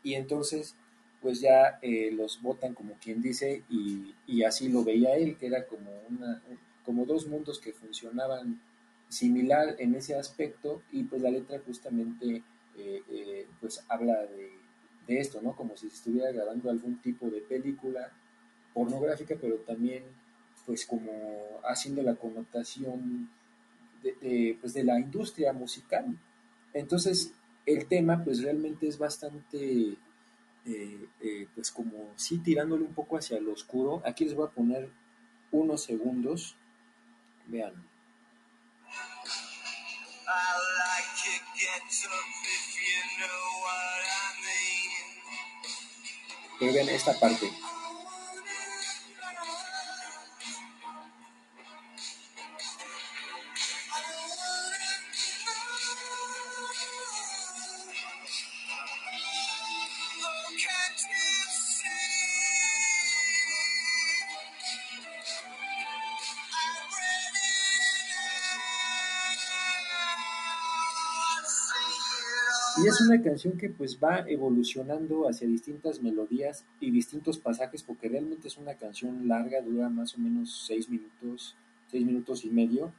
y 0.01 0.15
entonces 0.15 0.76
pues 1.26 1.41
ya 1.41 1.80
eh, 1.82 2.11
los 2.11 2.39
votan 2.39 2.76
como 2.76 2.99
quien 3.01 3.19
dice 3.19 3.63
y, 3.67 4.43
así 4.43 4.69
lo 4.69 4.84
veía 4.84 5.15
él, 5.15 5.38
que 5.38 5.47
era 5.47 5.65
como, 5.65 5.89
una, 6.07 6.39
como 6.84 7.03
dos 7.03 7.26
mundos 7.26 7.57
que 7.59 7.73
funcionaban 7.73 8.61
similar 9.09 9.76
en 9.80 9.95
ese 9.95 10.13
aspecto 10.13 10.84
y 10.91 11.03
pues 11.05 11.23
la 11.23 11.32
letra 11.32 11.59
justamente 11.65 12.43
eh, 12.78 13.01
eh, 13.09 13.47
pues 13.59 13.84
habla 13.89 14.21
de, 14.28 14.51
de, 15.07 15.19
esto, 15.19 15.41
¿no? 15.41 15.55
Como 15.55 15.76
si 15.76 15.89
se 15.89 15.95
estuviera 15.95 16.32
grabando 16.32 16.69
algún 16.69 17.01
tipo 17.01 17.28
de 17.32 17.41
película 17.41 18.11
pornográfica, 18.71 19.36
pero 19.41 19.55
también 19.55 20.03
pues 20.63 20.86
como 20.86 21.11
haciendo 21.63 22.03
la 22.03 22.13
connotación 22.13 23.32
de, 24.03 24.13
de, 24.21 24.57
pues 24.61 24.76
de 24.76 24.84
la 24.84 24.99
industria 24.99 25.53
musical. 25.53 26.05
Entonces 26.71 27.34
el 27.65 27.88
tema 27.88 28.23
pues 28.23 28.43
realmente 28.43 28.88
es 28.88 28.99
bastante 28.99 29.97
eh, 30.66 31.07
eh, 31.22 31.47
pues 31.53 31.72
como 31.72 32.11
sí 32.16 32.39
tirándole 32.39 32.84
un 32.84 32.93
poco 32.93 33.18
hacia 33.18 33.39
lo 33.39 33.53
oscuro. 33.53 34.01
Aquí 34.05 34.26
les 34.26 34.34
voy 34.34 34.47
a 34.47 34.51
poner 34.51 34.89
unos 35.51 35.84
segundos. 35.84 36.55
Vean. 37.47 37.88
Pero 46.59 46.74
vean 46.74 46.89
esta 46.89 47.13
parte. 47.20 47.51
Y 72.86 72.88
es 72.88 73.01
una 73.01 73.19
canción 73.19 73.57
que 73.57 73.69
pues 73.69 73.97
va 73.97 74.25
evolucionando 74.27 75.27
hacia 75.27 75.47
distintas 75.47 76.03
melodías 76.03 76.63
y 76.79 76.91
distintos 76.91 77.39
pasajes 77.39 77.81
porque 77.81 78.07
realmente 78.07 78.47
es 78.47 78.57
una 78.57 78.75
canción 78.75 79.27
larga, 79.27 79.59
dura 79.61 79.89
más 79.89 80.13
o 80.13 80.19
menos 80.19 80.65
seis 80.67 80.88
minutos, 80.88 81.55
seis 81.89 82.05
minutos 82.05 82.45
y 82.45 82.51
medio. 82.51 82.93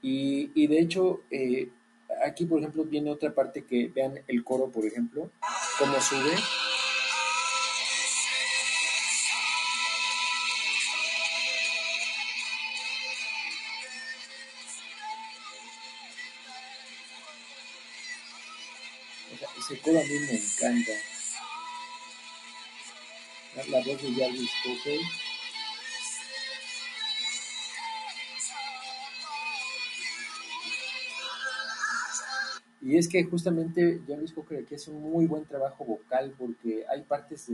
Y, 0.00 0.50
y 0.54 0.66
de 0.68 0.78
hecho, 0.78 1.20
eh, 1.30 1.68
aquí 2.24 2.46
por 2.46 2.60
ejemplo 2.60 2.84
viene 2.84 3.10
otra 3.10 3.34
parte 3.34 3.64
que 3.64 3.88
vean 3.94 4.14
el 4.26 4.42
coro, 4.42 4.70
por 4.70 4.86
ejemplo, 4.86 5.30
cómo 5.78 6.00
sube. 6.00 6.32
A 19.98 20.04
mí 20.04 20.18
me 20.18 20.36
encanta. 20.36 20.92
La 23.68 23.78
voz 23.78 24.02
de 24.02 24.14
Jarvis 24.14 24.50
Cocker. 24.62 25.00
Y 32.82 32.98
es 32.98 33.08
que 33.08 33.24
justamente 33.24 34.00
Jarvis 34.06 34.32
Cocker 34.32 34.60
aquí 34.60 34.74
hace 34.74 34.90
un 34.90 35.02
muy 35.02 35.26
buen 35.26 35.44
trabajo 35.44 35.84
vocal 35.84 36.34
porque 36.38 36.84
hay 36.88 37.02
partes 37.02 37.46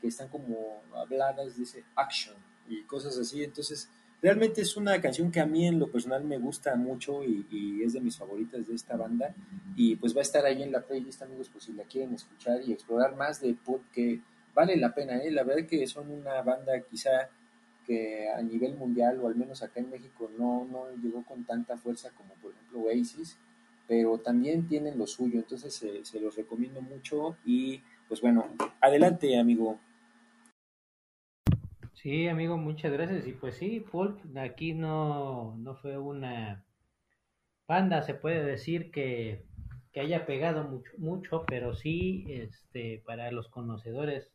que 0.00 0.06
están 0.06 0.28
como 0.28 0.82
habladas, 0.94 1.56
dice 1.56 1.84
action 1.96 2.36
y 2.68 2.82
cosas 2.82 3.16
así. 3.16 3.42
Entonces, 3.42 3.88
realmente 4.22 4.60
es 4.60 4.76
una 4.76 5.00
canción 5.00 5.30
que 5.30 5.40
a 5.40 5.46
mí 5.46 5.66
en 5.66 5.78
lo 5.78 5.90
personal 5.90 6.24
me 6.24 6.38
gusta 6.38 6.74
mucho 6.76 7.24
y, 7.24 7.82
es 7.82 7.94
de 7.94 8.00
mis 8.00 8.16
favoritas 8.16 8.68
de 8.68 8.74
esta 8.74 8.96
banda 8.96 9.34
y 9.76 9.96
pues 9.96 10.14
va 10.14 10.20
a 10.20 10.22
estar 10.22 10.44
ahí 10.44 10.62
en 10.62 10.72
la 10.72 10.82
playlist 10.82 11.22
amigos 11.22 11.48
por 11.48 11.62
si 11.62 11.72
la 11.72 11.84
quieren 11.84 12.14
escuchar 12.14 12.60
y 12.66 12.72
explorar 12.72 13.16
más 13.16 13.40
de 13.40 13.54
pop 13.54 13.80
que 13.92 14.20
vale 14.54 14.76
la 14.76 14.94
pena, 14.94 15.16
¿eh? 15.18 15.30
la 15.30 15.44
verdad 15.44 15.66
que 15.66 15.86
son 15.86 16.10
una 16.10 16.42
banda 16.42 16.72
quizá 16.80 17.30
que 17.86 18.28
a 18.28 18.42
nivel 18.42 18.74
mundial 18.76 19.18
o 19.20 19.28
al 19.28 19.36
menos 19.36 19.62
acá 19.62 19.80
en 19.80 19.90
México 19.90 20.30
no, 20.38 20.66
no 20.70 20.84
llegó 21.02 21.24
con 21.24 21.44
tanta 21.44 21.76
fuerza 21.78 22.10
como 22.10 22.34
por 22.34 22.52
ejemplo 22.52 22.80
Oasis, 22.80 23.38
pero 23.88 24.18
también 24.18 24.68
tienen 24.68 24.98
lo 24.98 25.06
suyo, 25.06 25.38
entonces 25.38 25.74
se 26.02 26.20
los 26.20 26.36
recomiendo 26.36 26.82
mucho 26.82 27.36
y 27.44 27.82
pues 28.06 28.20
bueno, 28.20 28.48
adelante 28.80 29.38
amigo. 29.38 29.78
Sí, 32.02 32.26
amigo, 32.26 32.56
muchas 32.56 32.90
gracias. 32.92 33.26
Y 33.28 33.32
pues 33.32 33.56
sí, 33.56 33.80
Pulp 33.80 34.18
aquí 34.36 34.72
no, 34.74 35.56
no 35.58 35.76
fue 35.76 35.98
una 35.98 36.64
banda, 37.66 38.02
se 38.02 38.14
puede 38.14 38.44
decir 38.44 38.90
que, 38.90 39.44
que 39.92 40.00
haya 40.00 40.26
pegado 40.26 40.64
mucho, 40.64 40.90
mucho, 40.98 41.44
pero 41.48 41.74
sí, 41.74 42.24
este, 42.28 43.02
para 43.06 43.30
los 43.32 43.48
conocedores 43.48 44.30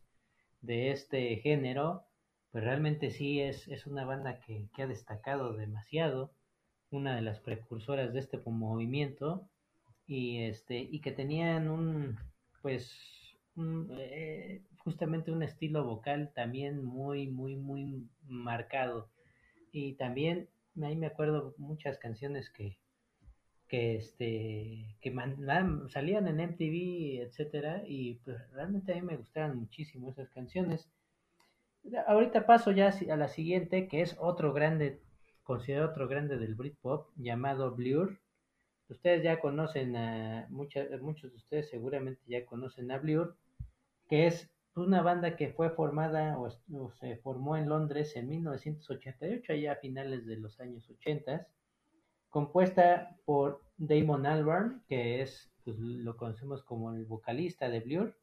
de 0.62 0.90
este 0.92 1.36
género, 1.38 2.04
pues 2.52 2.64
realmente 2.64 3.10
sí 3.10 3.40
es, 3.40 3.68
es 3.68 3.86
una 3.86 4.04
banda 4.04 4.40
que, 4.40 4.68
que 4.74 4.82
ha 4.82 4.86
destacado 4.86 5.54
demasiado. 5.54 6.32
una 6.90 7.16
de 7.16 7.22
las 7.22 7.40
precursoras 7.40 8.12
de 8.14 8.20
este 8.20 8.38
movimiento 8.46 9.48
y 10.06 10.42
este 10.44 10.78
y 10.80 11.00
que 11.02 11.12
tenían 11.12 11.68
un 11.70 12.18
pues 12.62 12.92
un, 13.56 13.88
eh, 13.98 14.62
justamente 14.86 15.32
un 15.32 15.42
estilo 15.42 15.82
vocal 15.82 16.30
también 16.32 16.84
muy 16.84 17.26
muy 17.26 17.56
muy 17.56 18.08
marcado. 18.28 19.10
Y 19.72 19.94
también 19.94 20.48
ahí 20.80 20.94
me 20.94 21.08
acuerdo 21.08 21.56
muchas 21.58 21.98
canciones 21.98 22.50
que 22.50 22.78
que 23.66 23.96
este 23.96 24.96
que 25.00 25.12
salían 25.88 26.28
en 26.28 26.38
MTV 26.38 27.22
etcétera 27.26 27.82
y 27.84 28.14
pues 28.24 28.38
realmente 28.52 28.92
a 28.92 28.94
mí 28.94 29.02
me 29.02 29.16
gustaban 29.16 29.58
muchísimo 29.58 30.10
esas 30.10 30.30
canciones. 30.30 30.88
Ahorita 32.06 32.46
paso 32.46 32.70
ya 32.70 32.94
a 33.10 33.16
la 33.16 33.26
siguiente 33.26 33.88
que 33.88 34.02
es 34.02 34.16
otro 34.20 34.52
grande 34.52 35.00
considerado 35.42 35.90
otro 35.90 36.06
grande 36.06 36.38
del 36.38 36.54
Britpop 36.54 37.08
llamado 37.16 37.74
Blur. 37.74 38.20
Ustedes 38.88 39.24
ya 39.24 39.40
conocen 39.40 39.96
a 39.96 40.46
muchas 40.48 40.88
muchos 41.00 41.32
de 41.32 41.38
ustedes 41.38 41.68
seguramente 41.70 42.22
ya 42.28 42.46
conocen 42.46 42.92
a 42.92 42.98
Blur 42.98 43.36
que 44.08 44.28
es 44.28 44.48
una 44.76 45.02
banda 45.02 45.36
que 45.36 45.48
fue 45.48 45.70
formada 45.70 46.38
o, 46.38 46.50
se 47.00 47.16
formó 47.16 47.56
en 47.56 47.68
Londres 47.68 48.14
en 48.16 48.28
1988 48.28 49.52
allá 49.52 49.72
a 49.72 49.76
finales 49.76 50.26
de 50.26 50.36
los 50.36 50.60
años 50.60 50.88
80 50.90 51.46
compuesta 52.36 53.16
por 53.24 53.62
Damon 53.78 54.26
Albarn, 54.26 54.82
que 54.86 55.22
es, 55.22 55.50
pues, 55.64 55.78
lo 55.78 56.18
conocemos 56.18 56.62
como 56.62 56.92
el 56.92 57.06
vocalista 57.06 57.70
de 57.70 57.80
Blur, 57.80 58.14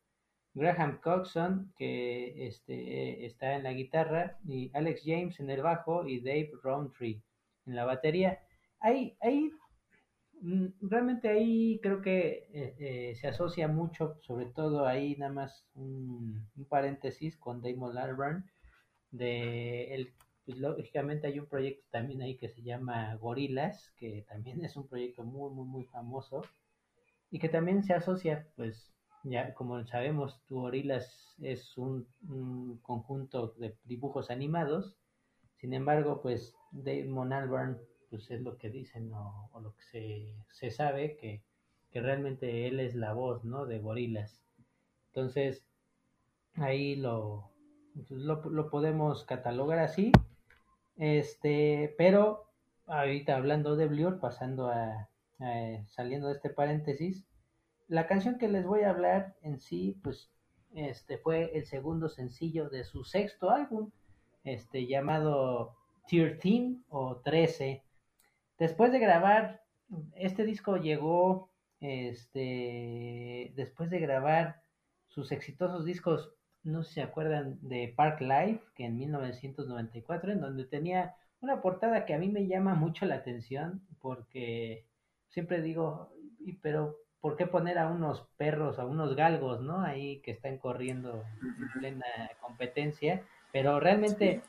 Graham 0.54 1.00
Coxon, 1.02 1.74
que 1.76 2.46
este, 2.46 3.26
está 3.26 3.56
en 3.56 3.64
la 3.64 3.74
guitarra, 3.74 4.38
y 4.48 4.70
Alex 4.76 5.02
James 5.04 5.40
en 5.40 5.50
el 5.50 5.64
bajo, 5.64 6.08
y 6.08 6.20
Dave 6.20 6.52
Rowntree 6.62 7.24
en 7.66 7.76
la 7.76 7.86
batería. 7.86 8.40
Ahí 8.80 9.18
mm, 9.24 9.58
realmente 10.82 11.30
ahí 11.30 11.80
creo 11.82 12.02
que 12.02 12.50
eh, 12.54 12.76
eh, 12.80 13.16
se 13.16 13.28
asocia 13.28 13.68
mucho, 13.68 14.18
sobre 14.22 14.48
todo 14.48 14.86
ahí 14.86 15.16
nada 15.16 15.32
más 15.32 15.66
un, 15.76 16.48
un 16.56 16.66
paréntesis 16.66 17.38
con 17.38 17.62
Damon 17.62 17.98
Albarn, 17.98 18.46
de 19.12 19.94
el 19.96 20.14
pues 20.46 20.58
lógicamente 20.58 21.28
hay 21.28 21.40
un 21.40 21.46
proyecto 21.48 21.86
también 21.92 22.22
ahí 22.22 22.38
que 22.38 22.50
se 22.50 22.62
llama 22.62 23.16
Gorilas, 23.16 23.94
que 23.98 24.26
también 24.28 24.64
es 24.66 24.76
un 24.76 24.88
proyecto 24.88 25.24
muy, 25.24 25.52
muy, 25.52 25.66
muy 25.66 25.86
famoso 25.86 26.42
y 27.32 27.40
que 27.40 27.50
también 27.50 27.84
se 27.84 27.94
asocia, 27.94 28.48
pues 28.56 28.94
ya 29.24 29.54
como 29.54 29.86
sabemos, 29.88 30.42
Gorilas 30.50 31.36
es 31.42 31.78
un, 31.78 32.08
un 32.28 32.78
conjunto 32.80 33.56
de 33.58 33.76
dibujos 33.86 34.30
animados, 34.30 34.98
sin 35.58 35.74
embargo, 35.74 36.22
pues 36.22 36.54
Damon 36.72 37.32
Albarn, 37.32 37.80
pues 38.14 38.30
es 38.32 38.42
lo 38.42 38.58
que 38.58 38.70
dicen 38.70 39.12
o, 39.14 39.50
lo 39.60 39.74
que 39.76 39.84
se, 39.84 40.36
se 40.52 40.72
sabe, 40.72 41.18
que, 41.18 41.42
que 41.92 42.02
realmente 42.02 42.68
él 42.68 42.80
es 42.80 42.96
la 42.96 43.14
voz, 43.14 43.44
¿no? 43.44 43.66
De 43.66 43.80
Gorilas. 43.80 44.44
Entonces, 45.08 45.66
ahí 46.56 46.96
lo, 46.96 47.50
pues, 47.96 48.12
lo, 48.12 48.50
lo 48.50 48.70
podemos 48.70 49.24
catalogar 49.26 49.80
así 49.80 50.12
este, 50.98 51.96
pero 51.98 52.46
ahorita 52.86 53.36
hablando 53.36 53.76
de 53.76 53.88
Blur, 53.88 54.20
pasando 54.20 54.68
a, 54.68 55.10
a, 55.40 55.86
saliendo 55.88 56.28
de 56.28 56.34
este 56.34 56.50
paréntesis, 56.50 57.26
la 57.88 58.08
canción 58.08 58.38
que 58.38 58.48
les 58.48 58.66
voy 58.66 58.82
a 58.82 58.92
hablar 58.92 59.36
en 59.42 59.60
sí, 59.60 60.00
pues, 60.04 60.30
este 60.76 61.18
fue 61.18 61.56
el 61.58 61.66
segundo 61.66 62.10
sencillo 62.10 62.70
de 62.70 62.84
su 62.84 63.04
sexto 63.04 63.50
álbum, 63.50 63.92
este 64.44 64.88
llamado 64.88 65.76
13 66.10 66.78
o 66.90 67.18
13. 67.18 67.84
Después 68.58 68.92
de 68.92 69.00
grabar, 69.00 69.62
este 70.16 70.46
disco 70.46 70.78
llegó, 70.78 71.52
este, 71.80 73.52
después 73.56 73.90
de 73.90 74.00
grabar 74.00 74.62
sus 75.08 75.32
exitosos 75.32 75.86
discos 75.86 76.34
no 76.64 76.84
sé 76.84 76.90
si 76.90 76.94
se 76.96 77.02
acuerdan 77.02 77.58
de 77.62 77.94
Park 77.96 78.22
Life, 78.22 78.62
que 78.76 78.86
en 78.86 78.98
1994, 78.98 80.32
en 80.32 80.42
donde 80.42 80.66
tenía 80.66 81.16
una 81.42 81.62
portada 81.62 82.06
que 82.06 82.14
a 82.14 82.18
mí 82.18 82.30
me 82.30 82.48
llama 82.48 82.74
mucho 82.74 83.06
la 83.06 83.16
atención, 83.16 83.82
porque 84.00 84.86
siempre 85.28 85.62
digo, 85.62 86.14
pero 86.62 86.96
¿por 87.20 87.36
qué 87.36 87.48
poner 87.48 87.78
a 87.78 87.88
unos 87.88 88.28
perros, 88.38 88.80
a 88.80 88.86
unos 88.86 89.16
galgos, 89.16 89.62
¿no? 89.62 89.82
Ahí 89.82 90.22
que 90.22 90.32
están 90.32 90.58
corriendo 90.58 91.24
en 91.42 91.80
plena 91.80 92.06
competencia, 92.42 93.24
pero 93.52 93.80
realmente 93.80 94.42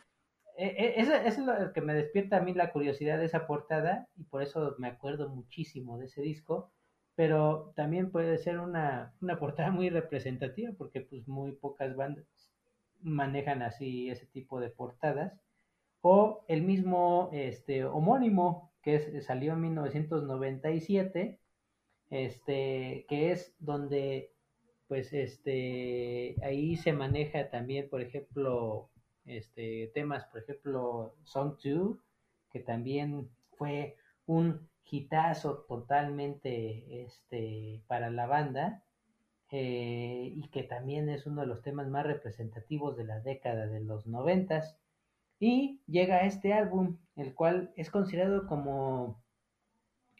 sí. 0.56 0.64
eso, 0.66 1.14
eso, 1.14 1.52
es 1.52 1.60
lo 1.60 1.72
que 1.72 1.80
me 1.80 1.94
despierta 1.94 2.38
a 2.38 2.40
mí 2.40 2.54
la 2.54 2.72
curiosidad 2.72 3.18
de 3.18 3.26
esa 3.26 3.46
portada 3.46 4.08
y 4.16 4.24
por 4.24 4.42
eso 4.42 4.74
me 4.78 4.88
acuerdo 4.88 5.28
muchísimo 5.28 5.98
de 5.98 6.06
ese 6.06 6.22
disco, 6.22 6.72
pero 7.14 7.72
también 7.76 8.10
puede 8.10 8.38
ser 8.38 8.58
una, 8.58 9.14
una 9.20 9.38
portada 9.38 9.70
muy 9.70 9.90
representativa 9.90 10.72
porque 10.76 11.00
pues 11.00 11.28
muy 11.28 11.52
pocas 11.52 11.94
bandas 11.96 12.26
manejan 13.04 13.62
así 13.62 14.10
ese 14.10 14.26
tipo 14.26 14.60
de 14.60 14.70
portadas 14.70 15.32
o 16.00 16.44
el 16.48 16.62
mismo 16.62 17.30
este 17.32 17.84
homónimo 17.84 18.72
que 18.82 19.20
salió 19.22 19.52
en 19.52 19.60
1997 19.60 21.38
este 22.10 23.06
que 23.08 23.30
es 23.30 23.54
donde 23.58 24.32
pues 24.88 25.12
este 25.12 26.36
ahí 26.42 26.76
se 26.76 26.92
maneja 26.92 27.50
también 27.50 27.88
por 27.88 28.00
ejemplo 28.00 28.90
este 29.26 29.90
temas 29.94 30.24
por 30.26 30.42
ejemplo 30.42 31.14
Song 31.24 31.56
2 31.62 31.96
que 32.50 32.60
también 32.60 33.28
fue 33.56 33.96
un 34.26 34.68
hitazo 34.94 35.64
totalmente 35.68 37.02
este, 37.02 37.82
para 37.86 38.10
la 38.10 38.26
banda 38.26 38.82
eh, 39.50 40.32
y 40.34 40.48
que 40.48 40.62
también 40.62 41.08
es 41.08 41.26
uno 41.26 41.42
de 41.42 41.46
los 41.46 41.62
temas 41.62 41.88
más 41.88 42.06
representativos 42.06 42.96
de 42.96 43.04
la 43.04 43.20
década 43.20 43.66
de 43.66 43.80
los 43.80 44.06
noventas. 44.06 44.76
Y 45.40 45.80
llega 45.86 46.24
este 46.26 46.52
álbum, 46.52 46.98
el 47.16 47.34
cual 47.34 47.72
es 47.76 47.90
considerado 47.90 48.46
como 48.46 49.22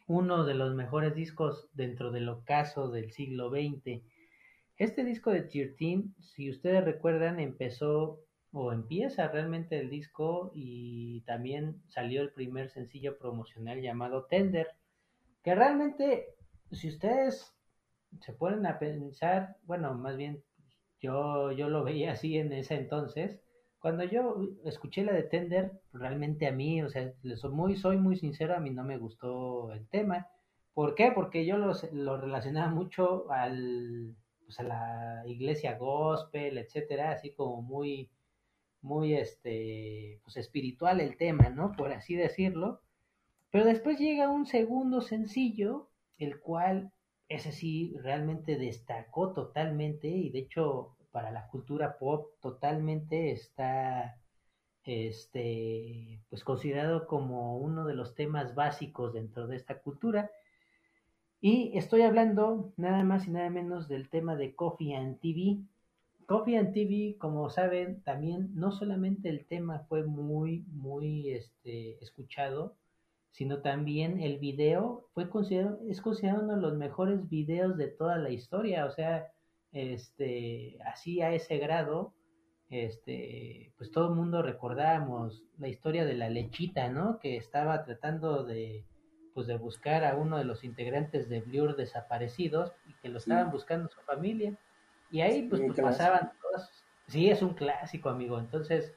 uno 0.07 0.44
de 0.44 0.55
los 0.55 0.74
mejores 0.74 1.14
discos 1.14 1.68
dentro 1.72 2.11
del 2.11 2.28
ocaso 2.28 2.90
del 2.90 3.12
siglo 3.12 3.50
XX. 3.50 4.02
Este 4.76 5.05
disco 5.05 5.30
de 5.30 5.42
13, 5.42 6.05
si 6.20 6.50
ustedes 6.50 6.84
recuerdan, 6.84 7.38
empezó 7.38 8.20
o 8.55 8.72
empieza 8.72 9.26
realmente 9.28 9.80
el 9.80 9.90
disco 9.90 10.52
y 10.55 11.22
también 11.22 11.82
salió 11.88 12.22
el 12.22 12.32
primer 12.32 12.70
sencillo 12.70 13.18
promocional 13.18 13.82
llamado 13.82 14.26
Tender, 14.26 14.68
que 15.42 15.57
realmente, 15.57 16.28
si 16.70 16.88
ustedes 16.88 17.52
se 18.20 18.32
ponen 18.32 18.64
a 18.66 18.78
pensar, 18.78 19.57
bueno, 19.64 19.92
más 19.94 20.16
bien 20.16 20.44
yo, 21.00 21.50
yo 21.50 21.68
lo 21.68 21.82
veía 21.82 22.12
así 22.12 22.38
en 22.38 22.52
ese 22.52 22.76
entonces, 22.76 23.40
cuando 23.80 24.05
yo 24.05 24.36
escuché 24.64 25.02
la 25.02 25.12
de 25.12 25.24
Tender, 25.24 25.72
realmente 25.92 26.46
a 26.46 26.52
mí, 26.52 26.80
o 26.80 26.88
sea, 26.88 27.12
soy 27.34 27.50
muy, 27.50 27.76
soy 27.76 27.98
muy 27.98 28.16
sincero, 28.16 28.55
a 28.55 28.61
mí 28.61 28.70
no 28.70 28.84
me 28.84 28.98
gustó 28.98 29.72
el 29.72 29.86
tema. 29.88 30.28
¿Por 30.72 30.94
qué? 30.94 31.11
Porque 31.12 31.44
yo 31.44 31.59
lo, 31.59 31.72
lo 31.92 32.20
relacionaba 32.20 32.70
mucho 32.70 33.30
al, 33.30 34.14
pues 34.44 34.59
a 34.61 34.62
la 34.62 35.22
iglesia 35.26 35.76
gospel, 35.76 36.57
etcétera, 36.57 37.11
así 37.12 37.34
como 37.34 37.61
muy, 37.61 38.11
muy 38.85 39.14
este, 39.14 40.20
pues 40.22 40.37
espiritual 40.37 41.01
el 41.01 41.16
tema, 41.16 41.49
¿no? 41.49 41.72
Por 41.72 41.93
así 41.93 42.14
decirlo. 42.14 42.82
Pero 43.51 43.64
después 43.64 43.99
llega 43.99 44.28
un 44.28 44.47
segundo 44.47 45.01
sencillo, 45.01 45.89
el 46.18 46.39
cual 46.39 46.93
ese 47.28 47.51
sí 47.53 47.97
realmente 48.03 48.57
destacó 48.59 49.32
totalmente 49.32 50.09
y 50.09 50.30
de 50.30 50.41
hecho 50.41 50.97
para 51.11 51.30
la 51.30 51.49
cultura 51.49 51.97
pop 51.99 52.32
totalmente 52.41 53.32
está 53.32 54.20
este 54.85 56.20
pues 56.28 56.45
considerado 56.45 57.07
como 57.07 57.57
uno 57.57 57.87
de 57.87 57.95
los 57.95 58.14
temas 58.14 58.55
básicos 58.55 59.14
dentro 59.14 59.47
de 59.47 59.57
esta 59.57 59.80
cultura 59.80 60.30
y 61.41 61.76
estoy 61.78 62.03
hablando 62.03 62.74
nada 62.76 63.03
más 63.05 63.26
y 63.26 63.30
nada 63.30 63.49
menos 63.49 63.89
del 63.89 64.11
tema 64.11 64.37
de 64.37 64.55
Coffee 64.55 64.95
and 64.95 65.18
TV 65.20 65.61
Coffee 66.27 66.57
and 66.57 66.72
TV, 66.72 67.16
como 67.18 67.51
saben, 67.51 68.03
también 68.03 68.51
no 68.55 68.72
solamente 68.72 69.29
el 69.29 69.47
tema 69.47 69.81
fue 69.89 70.05
muy, 70.05 70.64
muy 70.68 71.31
este, 71.31 72.03
escuchado, 72.03 72.77
sino 73.31 73.62
también 73.62 74.20
el 74.20 74.39
video 74.39 75.09
fue 75.12 75.29
considerado, 75.29 75.81
es 75.89 76.01
considerado 76.01 76.45
uno 76.45 76.57
de 76.57 76.62
los 76.62 76.77
mejores 76.77 77.29
videos 77.29 77.77
de 77.77 77.89
toda 77.89 78.16
la 78.18 78.31
historia, 78.31 78.87
o 78.87 78.91
sea, 78.91 79.33
este, 79.72 80.79
así 80.87 81.20
a 81.20 81.35
ese 81.35 81.59
grado, 81.59 82.14
este, 82.70 83.72
pues 83.77 83.91
todo 83.91 84.09
el 84.09 84.14
mundo 84.14 84.43
recordamos 84.43 85.43
la 85.59 85.68
historia 85.68 86.05
de 86.05 86.14
la 86.14 86.31
lechita, 86.31 86.89
¿no? 86.89 87.18
Que 87.18 87.37
estaba 87.37 87.85
tratando 87.85 88.45
de, 88.45 88.85
pues 89.35 89.47
de 89.47 89.57
buscar 89.57 90.05
a 90.05 90.16
uno 90.16 90.39
de 90.39 90.45
los 90.45 90.64
integrantes 90.64 91.29
de 91.29 91.41
Blur 91.41 91.77
desaparecidos 91.77 92.72
y 92.89 92.95
que 92.95 93.09
lo 93.09 93.18
estaban 93.18 93.47
sí. 93.47 93.53
buscando 93.53 93.89
su 93.89 94.01
familia. 94.03 94.57
Y 95.11 95.20
ahí 95.20 95.42
pues, 95.48 95.62
pues 95.66 95.80
pasaban 95.80 96.32
todas. 96.40 96.70
Sí, 97.07 97.30
es 97.30 97.42
un 97.42 97.55
clásico, 97.55 98.09
amigo. 98.09 98.38
Entonces, 98.38 98.94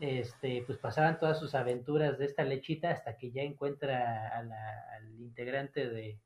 este, 0.00 0.62
pues 0.66 0.78
pasaban 0.78 1.18
todas 1.20 1.38
sus 1.38 1.54
aventuras 1.54 2.18
de 2.18 2.26
esta 2.26 2.42
lechita 2.44 2.90
hasta 2.90 3.16
que 3.16 3.30
ya 3.30 3.42
encuentra 3.42 4.28
a 4.36 4.42
la- 4.42 4.94
al 4.96 5.20
integrante 5.20 5.88
de, 5.88 6.18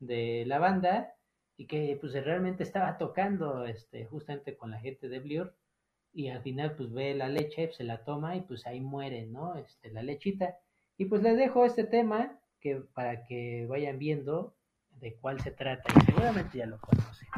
de 0.00 0.44
la 0.46 0.58
banda 0.58 1.14
y 1.56 1.66
que 1.66 1.96
pues 2.00 2.12
realmente 2.12 2.62
estaba 2.64 2.98
tocando 2.98 3.64
este, 3.64 4.04
justamente 4.06 4.56
con 4.56 4.70
la 4.72 4.80
gente 4.80 5.08
de 5.08 5.20
Blur 5.20 5.54
y 6.12 6.28
al 6.28 6.42
final 6.42 6.74
pues 6.76 6.92
ve 6.92 7.14
la 7.14 7.28
leche, 7.28 7.70
se 7.72 7.84
la 7.84 8.04
toma 8.04 8.36
y 8.36 8.40
pues 8.42 8.66
ahí 8.66 8.80
muere, 8.80 9.26
¿no? 9.26 9.56
Este, 9.56 9.90
la 9.90 10.02
lechita. 10.02 10.58
Y 10.98 11.04
pues 11.06 11.22
les 11.22 11.36
dejo 11.36 11.64
este 11.64 11.84
tema 11.84 12.38
que 12.60 12.76
para 12.94 13.24
que 13.24 13.66
vayan 13.68 13.98
viendo 13.98 14.54
de 15.00 15.14
cuál 15.14 15.40
se 15.40 15.50
trata 15.50 15.92
y 15.96 16.04
seguramente 16.06 16.58
ya 16.58 16.66
lo 16.66 16.78
conocen. 16.80 17.28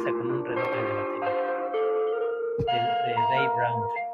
Empieza 0.00 0.18
con 0.18 0.30
un 0.30 0.44
redoble 0.44 0.82
de 0.82 0.94
batería. 0.94 1.70
De, 2.58 2.64
de 2.64 3.14
Dave 3.14 3.50
Brown. 3.56 4.09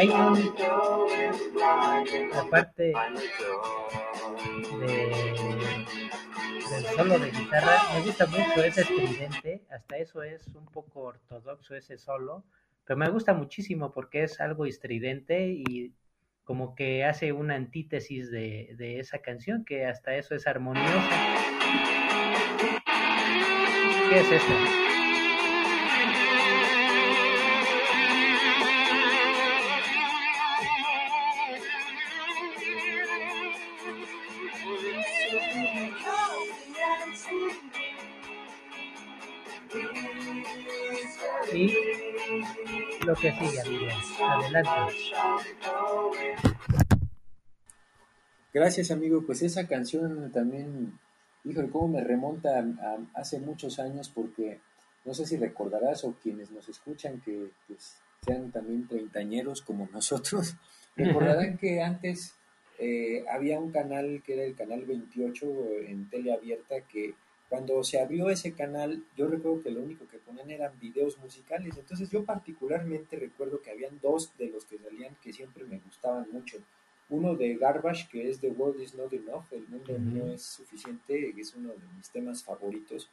Hay 0.00 0.08
del 6.70 6.84
solo 6.96 7.18
de 7.18 7.30
guitarra, 7.30 7.76
me 7.94 8.00
gusta 8.02 8.26
mucho 8.26 8.64
ese 8.64 8.80
estridente, 8.80 9.62
hasta 9.70 9.98
eso 9.98 10.22
es 10.22 10.46
un 10.54 10.64
poco 10.66 11.00
ortodoxo 11.00 11.74
ese 11.74 11.98
solo, 11.98 12.44
pero 12.86 12.96
me 12.96 13.10
gusta 13.10 13.34
muchísimo 13.34 13.92
porque 13.92 14.22
es 14.22 14.40
algo 14.40 14.64
estridente 14.64 15.48
y 15.48 15.92
como 16.44 16.74
que 16.74 17.04
hace 17.04 17.32
una 17.32 17.56
antítesis 17.56 18.30
de, 18.30 18.74
de 18.78 19.00
esa 19.00 19.18
canción, 19.18 19.66
que 19.66 19.84
hasta 19.84 20.14
eso 20.14 20.34
es 20.34 20.46
armoniosa. 20.46 21.10
¿Qué 24.08 24.20
es 24.20 24.32
eso? 24.32 24.89
Y 41.52 41.74
lo 43.04 43.14
que 43.14 43.32
sigue, 43.32 43.60
amigos. 43.60 43.94
Adelante. 44.20 44.70
Gracias, 48.52 48.90
amigo. 48.90 49.24
Pues 49.26 49.42
esa 49.42 49.66
canción 49.66 50.30
también, 50.32 50.98
híjole, 51.44 51.68
cómo 51.70 51.88
me 51.88 52.04
remonta 52.04 52.60
a, 52.60 52.98
hace 53.14 53.40
muchos 53.40 53.78
años, 53.80 54.10
porque 54.14 54.60
no 55.04 55.14
sé 55.14 55.26
si 55.26 55.36
recordarás 55.36 56.04
o 56.04 56.14
quienes 56.22 56.50
nos 56.50 56.68
escuchan 56.68 57.20
que 57.20 57.50
pues, 57.66 57.96
sean 58.24 58.52
también 58.52 58.86
treintañeros 58.86 59.62
como 59.62 59.88
nosotros, 59.92 60.56
recordarán 60.94 61.58
que 61.58 61.82
antes 61.82 62.34
eh, 62.78 63.24
había 63.30 63.58
un 63.58 63.72
canal 63.72 64.22
que 64.24 64.34
era 64.34 64.44
el 64.44 64.54
canal 64.54 64.84
28 64.84 65.46
en 65.88 66.08
tele 66.08 66.32
abierta 66.32 66.80
que 66.82 67.14
cuando 67.50 67.82
se 67.82 67.98
abrió 68.00 68.30
ese 68.30 68.52
canal, 68.52 69.02
yo 69.16 69.26
recuerdo 69.26 69.60
que 69.60 69.72
lo 69.72 69.82
único 69.82 70.06
que 70.06 70.18
ponían 70.18 70.50
eran 70.52 70.78
videos 70.78 71.18
musicales. 71.18 71.76
Entonces 71.76 72.08
yo 72.08 72.24
particularmente 72.24 73.16
recuerdo 73.16 73.60
que 73.60 73.72
habían 73.72 73.98
dos 74.00 74.32
de 74.38 74.46
los 74.46 74.64
que 74.64 74.78
salían 74.78 75.16
que 75.20 75.32
siempre 75.32 75.64
me 75.64 75.80
gustaban 75.80 76.28
mucho. 76.30 76.58
Uno 77.08 77.34
de 77.34 77.56
Garbage, 77.56 78.08
que 78.08 78.30
es 78.30 78.38
The 78.38 78.50
World 78.50 78.80
is 78.80 78.94
Not 78.94 79.12
Enough, 79.12 79.46
el 79.50 79.66
mundo 79.66 79.98
no 79.98 80.32
es 80.32 80.42
suficiente, 80.42 81.32
que 81.34 81.40
es 81.40 81.52
uno 81.56 81.70
de 81.70 81.94
mis 81.96 82.08
temas 82.10 82.44
favoritos. 82.44 83.10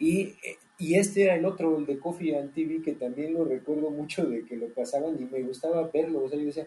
Y, 0.00 0.34
y 0.78 0.96
este 0.96 1.22
era 1.22 1.36
el 1.36 1.44
otro, 1.44 1.78
el 1.78 1.86
de 1.86 2.00
Coffee 2.00 2.36
and 2.36 2.52
TV, 2.52 2.82
que 2.82 2.94
también 2.94 3.34
lo 3.34 3.44
recuerdo 3.44 3.90
mucho 3.90 4.26
de 4.26 4.44
que 4.44 4.56
lo 4.56 4.66
pasaban 4.70 5.16
y 5.16 5.26
me 5.26 5.42
gustaba 5.42 5.88
verlo. 5.94 6.24
O 6.24 6.28
sea, 6.28 6.40
yo 6.40 6.46
decía, 6.46 6.66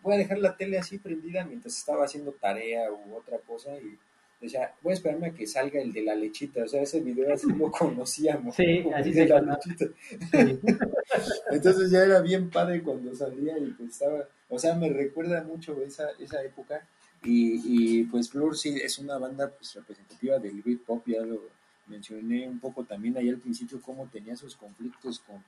voy 0.00 0.14
a 0.14 0.18
dejar 0.18 0.38
la 0.38 0.56
tele 0.56 0.78
así 0.78 0.98
prendida 0.98 1.44
mientras 1.44 1.76
estaba 1.76 2.04
haciendo 2.04 2.30
tarea 2.30 2.92
u 2.92 3.16
otra 3.16 3.38
cosa 3.38 3.76
y 3.78 3.98
decía, 4.46 4.74
voy 4.82 4.92
a 4.92 4.94
esperarme 4.94 5.28
a 5.28 5.34
que 5.34 5.46
salga 5.46 5.80
el 5.80 5.92
de 5.92 6.02
la 6.02 6.14
lechita. 6.14 6.64
O 6.64 6.68
sea, 6.68 6.82
ese 6.82 7.00
video 7.00 7.32
así 7.32 7.46
lo 7.52 7.70
conocíamos. 7.70 8.54
Sí, 8.56 8.84
así 8.94 9.10
el 9.10 9.14
de 9.14 9.26
la 9.28 9.40
conoce. 9.40 9.68
lechita. 9.70 9.86
Sí. 10.32 10.58
Entonces 11.50 11.90
ya 11.90 12.04
era 12.04 12.20
bien 12.20 12.50
padre 12.50 12.82
cuando 12.82 13.14
salía 13.14 13.58
y 13.58 13.70
pues 13.72 13.90
estaba, 13.90 14.28
o 14.48 14.58
sea, 14.58 14.74
me 14.74 14.88
recuerda 14.88 15.42
mucho 15.44 15.80
esa, 15.82 16.10
esa 16.18 16.42
época 16.42 16.86
y, 17.24 18.00
y 18.00 18.04
pues 18.04 18.32
Blur 18.32 18.56
sí 18.56 18.76
es 18.82 18.98
una 18.98 19.18
banda 19.18 19.48
pues 19.50 19.74
representativa 19.74 20.38
del 20.38 20.60
Britpop, 20.62 21.06
ya 21.06 21.22
lo 21.22 21.40
mencioné 21.86 22.48
un 22.48 22.58
poco 22.58 22.84
también 22.84 23.16
ahí 23.16 23.28
al 23.28 23.38
principio 23.38 23.80
cómo 23.80 24.06
tenía 24.08 24.36
sus 24.36 24.56
conflictos 24.56 25.20
con, 25.20 25.42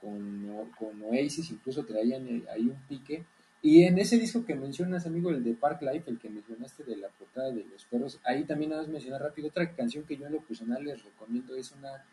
con, 0.00 0.70
con 0.78 1.02
Oasis, 1.02 1.50
incluso 1.50 1.84
traían 1.84 2.28
eh, 2.28 2.44
ahí 2.52 2.62
un 2.62 2.76
pique. 2.88 3.24
Y 3.66 3.82
en 3.82 3.98
ese 3.98 4.16
disco 4.16 4.44
que 4.44 4.54
mencionas, 4.54 5.06
amigo, 5.06 5.30
el 5.30 5.42
de 5.42 5.52
Park 5.54 5.82
Life, 5.82 6.08
el 6.08 6.20
que 6.20 6.30
mencionaste 6.30 6.84
de 6.84 6.98
la 6.98 7.08
portada 7.08 7.50
de 7.50 7.64
los 7.64 7.84
perros, 7.86 8.20
ahí 8.22 8.44
también 8.44 8.70
nada 8.70 8.82
más 8.82 8.92
mencionar 8.92 9.20
rápido 9.20 9.48
otra 9.48 9.74
canción 9.74 10.04
que 10.04 10.16
yo 10.16 10.24
en 10.26 10.34
lo 10.34 10.40
personal 10.40 10.84
les 10.84 11.02
recomiendo, 11.02 11.56
es 11.56 11.72
una 11.72 12.04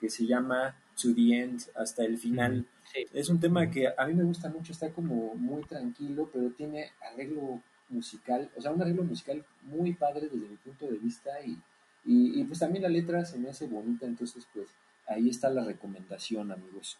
que 0.00 0.08
se 0.08 0.24
llama 0.24 0.74
To 1.02 1.14
the 1.14 1.38
End, 1.38 1.60
hasta 1.74 2.02
el 2.02 2.16
final. 2.16 2.64
Sí. 2.94 3.04
Es 3.12 3.28
un 3.28 3.38
tema 3.38 3.70
que 3.70 3.88
a 3.94 4.06
mí 4.06 4.14
me 4.14 4.24
gusta 4.24 4.48
mucho, 4.48 4.72
está 4.72 4.90
como 4.90 5.34
muy 5.34 5.62
tranquilo, 5.64 6.30
pero 6.32 6.48
tiene 6.52 6.92
arreglo 7.12 7.60
musical, 7.90 8.50
o 8.56 8.62
sea, 8.62 8.70
un 8.70 8.80
arreglo 8.80 9.04
musical 9.04 9.44
muy 9.64 9.92
padre 9.92 10.30
desde 10.32 10.48
mi 10.48 10.56
punto 10.56 10.86
de 10.86 10.96
vista 10.96 11.28
y, 11.44 11.58
y, 12.06 12.40
y 12.40 12.44
pues 12.44 12.58
también 12.58 12.84
la 12.84 12.88
letra 12.88 13.22
se 13.26 13.38
me 13.38 13.50
hace 13.50 13.66
bonita, 13.66 14.06
entonces 14.06 14.48
pues 14.54 14.68
ahí 15.06 15.28
está 15.28 15.50
la 15.50 15.62
recomendación, 15.62 16.52
amigos. 16.52 16.96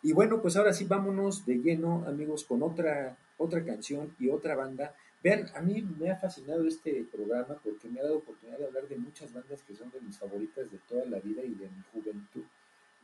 Y 0.00 0.12
bueno, 0.12 0.40
pues 0.40 0.56
ahora 0.56 0.72
sí 0.72 0.84
vámonos 0.84 1.44
de 1.44 1.56
lleno, 1.56 2.04
amigos, 2.06 2.44
con 2.44 2.62
otra, 2.62 3.16
otra 3.38 3.64
canción 3.64 4.14
y 4.18 4.28
otra 4.28 4.54
banda. 4.56 4.94
Vean, 5.22 5.46
a 5.54 5.60
mí 5.62 5.82
me 5.98 6.10
ha 6.10 6.16
fascinado 6.16 6.66
este 6.66 7.04
programa 7.10 7.58
porque 7.64 7.88
me 7.88 8.00
ha 8.00 8.04
dado 8.04 8.18
oportunidad 8.18 8.58
de 8.58 8.66
hablar 8.66 8.88
de 8.88 8.96
muchas 8.96 9.32
bandas 9.32 9.62
que 9.62 9.74
son 9.74 9.90
de 9.90 10.00
mis 10.00 10.18
favoritas 10.18 10.70
de 10.70 10.78
toda 10.88 11.04
la 11.06 11.18
vida 11.20 11.42
y 11.42 11.54
de 11.54 11.68
mi 11.68 11.82
juventud. 11.92 12.44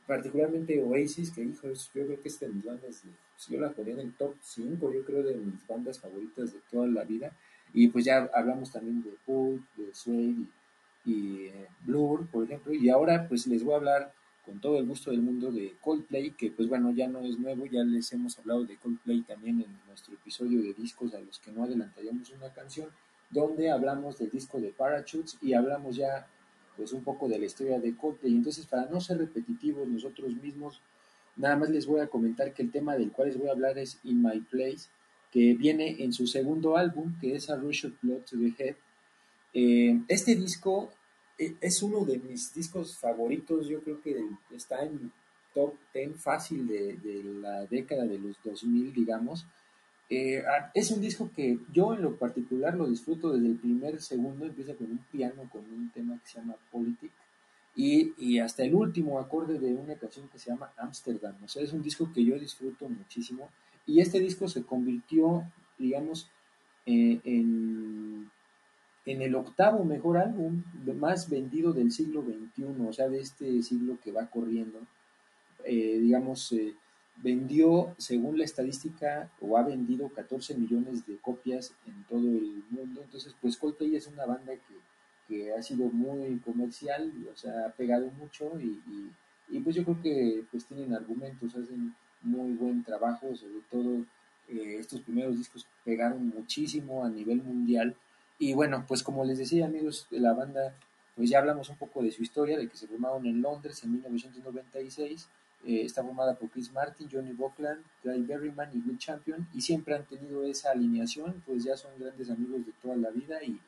Particularmente 0.07 0.81
Oasis, 0.83 1.31
que 1.31 1.43
hijo, 1.43 1.67
yo 1.69 2.05
creo 2.05 2.21
que 2.21 2.27
es 2.29 2.39
de 2.39 2.47
mis 2.49 2.63
bandas, 2.63 3.03
de- 3.03 3.53
yo 3.53 3.59
la 3.59 3.71
ponía 3.71 3.93
en 3.95 4.01
el 4.01 4.13
top 4.13 4.35
5, 4.41 4.93
yo 4.93 5.03
creo, 5.03 5.23
de 5.23 5.35
mis 5.35 5.65
bandas 5.67 5.99
favoritas 5.99 6.53
de 6.53 6.59
toda 6.71 6.87
la 6.87 7.03
vida. 7.03 7.31
Y 7.73 7.87
pues 7.87 8.05
ya 8.05 8.29
hablamos 8.33 8.71
también 8.71 9.01
de 9.03 9.11
Pulp, 9.25 9.63
de 9.75 9.93
Suede 9.95 10.21
y, 10.23 10.49
y, 11.05 11.45
eh, 11.47 11.67
Blur, 11.81 12.27
por 12.27 12.43
ejemplo. 12.43 12.73
Y 12.73 12.89
ahora 12.89 13.27
pues 13.27 13.47
les 13.47 13.63
voy 13.63 13.73
a 13.73 13.77
hablar 13.77 14.13
con 14.45 14.59
todo 14.59 14.77
el 14.77 14.85
gusto 14.85 15.11
del 15.11 15.21
mundo 15.21 15.51
de 15.51 15.75
Coldplay, 15.81 16.31
que 16.31 16.51
pues 16.51 16.69
bueno, 16.69 16.91
ya 16.91 17.07
no 17.07 17.21
es 17.21 17.39
nuevo, 17.39 17.65
ya 17.65 17.83
les 17.83 18.11
hemos 18.13 18.37
hablado 18.37 18.63
de 18.63 18.77
Coldplay 18.77 19.21
también 19.23 19.61
en 19.61 19.75
nuestro 19.87 20.13
episodio 20.13 20.61
de 20.61 20.73
discos 20.73 21.13
a 21.15 21.19
los 21.19 21.39
que 21.39 21.51
no 21.51 21.63
adelantaríamos 21.63 22.29
una 22.31 22.53
canción, 22.53 22.89
donde 23.29 23.71
hablamos 23.71 24.19
del 24.19 24.29
disco 24.29 24.59
de 24.59 24.69
Parachutes 24.69 25.37
y 25.41 25.53
hablamos 25.53 25.95
ya 25.95 26.27
pues 26.77 26.93
un 26.93 27.03
poco 27.03 27.27
de 27.27 27.39
la 27.39 27.45
historia 27.45 27.79
de 27.79 27.95
Coldplay. 27.95 28.33
Entonces, 28.33 28.65
para 28.65 28.85
no 28.85 29.01
ser 29.01 29.17
repetitivos 29.17 29.87
nosotros 29.87 30.33
mismos, 30.35 30.81
nada 31.35 31.55
más 31.55 31.69
les 31.69 31.85
voy 31.85 32.01
a 32.01 32.07
comentar 32.07 32.53
que 32.53 32.63
el 32.63 32.71
tema 32.71 32.95
del 32.95 33.11
cual 33.11 33.29
les 33.29 33.37
voy 33.37 33.47
a 33.47 33.53
hablar 33.53 33.77
es 33.77 33.99
In 34.03 34.21
My 34.21 34.39
Place, 34.41 34.89
que 35.31 35.53
viene 35.53 36.03
en 36.03 36.13
su 36.13 36.27
segundo 36.27 36.77
álbum, 36.77 37.17
que 37.19 37.35
es 37.35 37.49
A 37.49 37.55
Rush 37.55 37.87
of 37.87 37.93
Blood 38.01 38.21
to 38.21 38.37
the 38.37 38.53
Head. 38.57 38.75
Eh, 39.53 40.01
este 40.07 40.35
disco 40.35 40.91
es 41.37 41.83
uno 41.83 42.05
de 42.05 42.17
mis 42.19 42.53
discos 42.53 42.97
favoritos, 42.97 43.67
yo 43.67 43.81
creo 43.81 44.01
que 44.01 44.25
está 44.51 44.83
en 44.83 45.11
top 45.53 45.73
10 45.93 46.21
fácil 46.21 46.67
de, 46.67 46.97
de 46.97 47.23
la 47.23 47.65
década 47.65 48.05
de 48.05 48.19
los 48.19 48.37
2000, 48.43 48.93
digamos. 48.93 49.45
Eh, 50.09 50.43
ah, 50.47 50.69
es 50.73 50.91
un 50.91 51.01
disco 51.01 51.31
que 51.35 51.57
yo 51.73 51.93
en 51.93 52.03
lo 52.03 52.15
particular 52.15 52.75
lo 52.75 52.87
disfruto 52.87 53.31
desde 53.31 53.47
el 53.47 53.55
primer 53.55 54.01
segundo, 54.01 54.45
empieza 54.45 54.75
con 54.75 54.91
un 54.91 54.99
piano, 55.11 55.49
con 55.51 55.61
un 55.61 55.89
tema 55.89 56.19
que 56.19 56.27
se 56.27 56.39
llama 56.39 56.55
Politic, 56.71 57.11
y, 57.75 58.13
y 58.17 58.39
hasta 58.39 58.63
el 58.63 58.75
último 58.75 59.19
acorde 59.19 59.57
de 59.59 59.73
una 59.73 59.95
canción 59.95 60.29
que 60.29 60.37
se 60.37 60.51
llama 60.51 60.71
Amsterdam. 60.77 61.35
O 61.43 61.47
sea, 61.47 61.63
es 61.63 61.73
un 61.73 61.81
disco 61.81 62.11
que 62.13 62.23
yo 62.23 62.37
disfruto 62.37 62.87
muchísimo, 62.87 63.49
y 63.87 63.99
este 63.99 64.19
disco 64.19 64.47
se 64.47 64.63
convirtió, 64.63 65.43
digamos, 65.77 66.29
eh, 66.85 67.19
en, 67.23 68.29
en 69.05 69.21
el 69.21 69.35
octavo 69.35 69.83
mejor 69.83 70.17
álbum 70.17 70.63
más 70.97 71.29
vendido 71.29 71.73
del 71.73 71.91
siglo 71.91 72.23
XXI, 72.23 72.63
o 72.87 72.93
sea, 72.93 73.07
de 73.07 73.19
este 73.19 73.61
siglo 73.61 73.97
que 74.03 74.11
va 74.11 74.29
corriendo. 74.29 74.79
Eh, 75.63 75.99
digamos, 75.99 76.51
eh, 76.51 76.73
vendió, 77.21 77.93
según 77.97 78.37
la 78.37 78.45
estadística, 78.45 79.29
o 79.41 79.57
ha 79.57 79.63
vendido 79.63 80.09
14 80.09 80.55
millones 80.55 81.05
de 81.05 81.17
copias 81.17 81.73
en 81.85 82.03
todo 82.05 82.27
el 82.27 82.63
mundo. 82.69 83.01
Entonces, 83.03 83.35
pues 83.41 83.57
Coldplay 83.57 83.95
es 83.95 84.07
una 84.07 84.25
banda 84.25 84.53
que, 84.53 84.75
que 85.27 85.53
ha 85.53 85.61
sido 85.61 85.85
muy 85.89 86.39
comercial, 86.39 87.11
o 87.31 87.35
sea, 87.35 87.67
ha 87.67 87.69
pegado 87.71 88.09
mucho 88.19 88.59
y, 88.59 88.81
y, 88.89 89.57
y, 89.57 89.59
pues 89.59 89.75
yo 89.75 89.83
creo 89.83 90.01
que 90.01 90.43
pues 90.51 90.65
tienen 90.65 90.93
argumentos, 90.93 91.55
hacen 91.55 91.95
muy 92.21 92.53
buen 92.53 92.83
trabajo, 92.83 93.35
sobre 93.35 93.61
todo 93.69 94.05
eh, 94.47 94.77
estos 94.79 95.01
primeros 95.01 95.37
discos 95.37 95.65
pegaron 95.83 96.27
muchísimo 96.29 97.03
a 97.03 97.09
nivel 97.09 97.41
mundial. 97.41 97.95
Y 98.37 98.53
bueno, 98.53 98.85
pues 98.87 99.03
como 99.03 99.23
les 99.23 99.37
decía 99.37 99.65
amigos 99.65 100.07
de 100.11 100.19
la 100.19 100.33
banda, 100.33 100.75
pues 101.15 101.29
ya 101.29 101.39
hablamos 101.39 101.69
un 101.69 101.77
poco 101.77 102.03
de 102.03 102.11
su 102.11 102.21
historia, 102.23 102.57
de 102.57 102.67
que 102.67 102.75
se 102.75 102.87
formaron 102.87 103.25
en 103.25 103.41
Londres 103.41 103.83
en 103.83 103.93
1996 103.93 105.27
eh, 105.65 105.81
está 105.81 106.03
formada 106.03 106.35
por 106.35 106.49
Chris 106.51 106.71
Martin, 106.71 107.09
Johnny 107.11 107.31
Buckland, 107.31 107.83
Guy 108.03 108.21
Berryman 108.21 108.69
y 108.71 108.87
Will 108.87 108.99
Champion 108.99 109.47
y 109.51 109.61
siempre 109.61 109.95
han 109.95 110.05
tenido 110.05 110.43
esa 110.43 110.69
alineación, 110.69 111.41
pues 111.43 111.63
ya 111.63 111.75
son 111.75 111.91
grandes 111.97 112.29
amigos 112.29 112.63
de 112.63 112.71
toda 112.83 112.95
la 112.95 113.09
vida 113.09 113.43
y, 113.43 113.59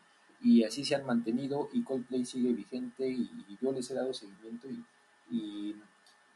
y 0.44 0.64
así 0.64 0.86
se 0.86 0.94
han 0.94 1.08
mantenido 1.08 1.70
y 1.74 1.82
Coldplay 1.82 2.24
sigue 2.24 2.54
vigente 2.54 3.10
y, 3.10 3.22
y 3.50 3.58
yo 3.60 3.72
les 3.72 3.90
he 3.90 3.96
dado 3.96 4.14
seguimiento 4.14 4.68
y, 4.70 5.36
y, 5.36 5.76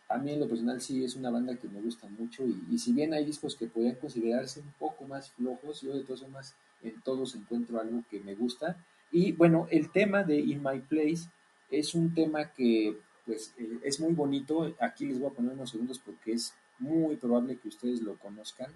a 0.09 0.17
mí 0.17 0.33
en 0.33 0.39
lo 0.39 0.49
personal 0.49 0.81
sí 0.81 1.05
es 1.05 1.15
una 1.15 1.29
banda 1.29 1.55
que 1.55 1.69
me 1.69 1.79
gusta 1.79 2.07
mucho 2.07 2.43
y, 2.43 2.77
si 2.79 2.91
bien 2.91 3.13
hay 3.13 3.23
discos 3.23 3.55
que 3.55 3.67
podrían 3.67 3.95
considerarse 3.95 4.61
un 4.61 4.73
poco 4.79 5.05
más 5.05 5.29
flojos, 5.29 5.81
yo 5.81 5.93
de 5.93 6.03
todas 6.03 6.21
formas 6.21 6.55
en 6.83 7.01
todos 7.01 7.35
encuentro 7.35 7.79
algo 7.79 8.03
que 8.09 8.19
me 8.19 8.35
gusta 8.35 8.77
y 9.11 9.33
bueno, 9.33 9.67
el 9.69 9.91
tema 9.91 10.23
de 10.23 10.39
In 10.39 10.63
My 10.63 10.79
Place 10.79 11.29
es 11.69 11.93
un 11.93 12.13
tema 12.13 12.51
que 12.53 12.97
pues 13.25 13.53
eh, 13.57 13.79
es 13.83 13.99
muy 13.99 14.13
bonito. 14.13 14.73
Aquí 14.79 15.05
les 15.05 15.19
voy 15.19 15.29
a 15.29 15.33
poner 15.33 15.53
unos 15.53 15.69
segundos 15.69 15.99
porque 15.99 16.33
es 16.33 16.53
muy 16.79 17.17
probable 17.17 17.57
que 17.57 17.67
ustedes 17.67 18.01
lo 18.01 18.17
conozcan. 18.17 18.71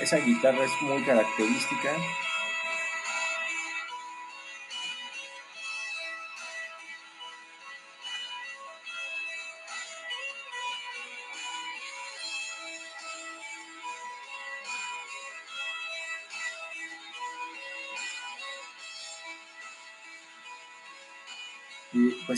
Esa 0.00 0.18
guitarra 0.18 0.64
es 0.64 0.82
muy 0.82 1.02
característica. 1.02 1.96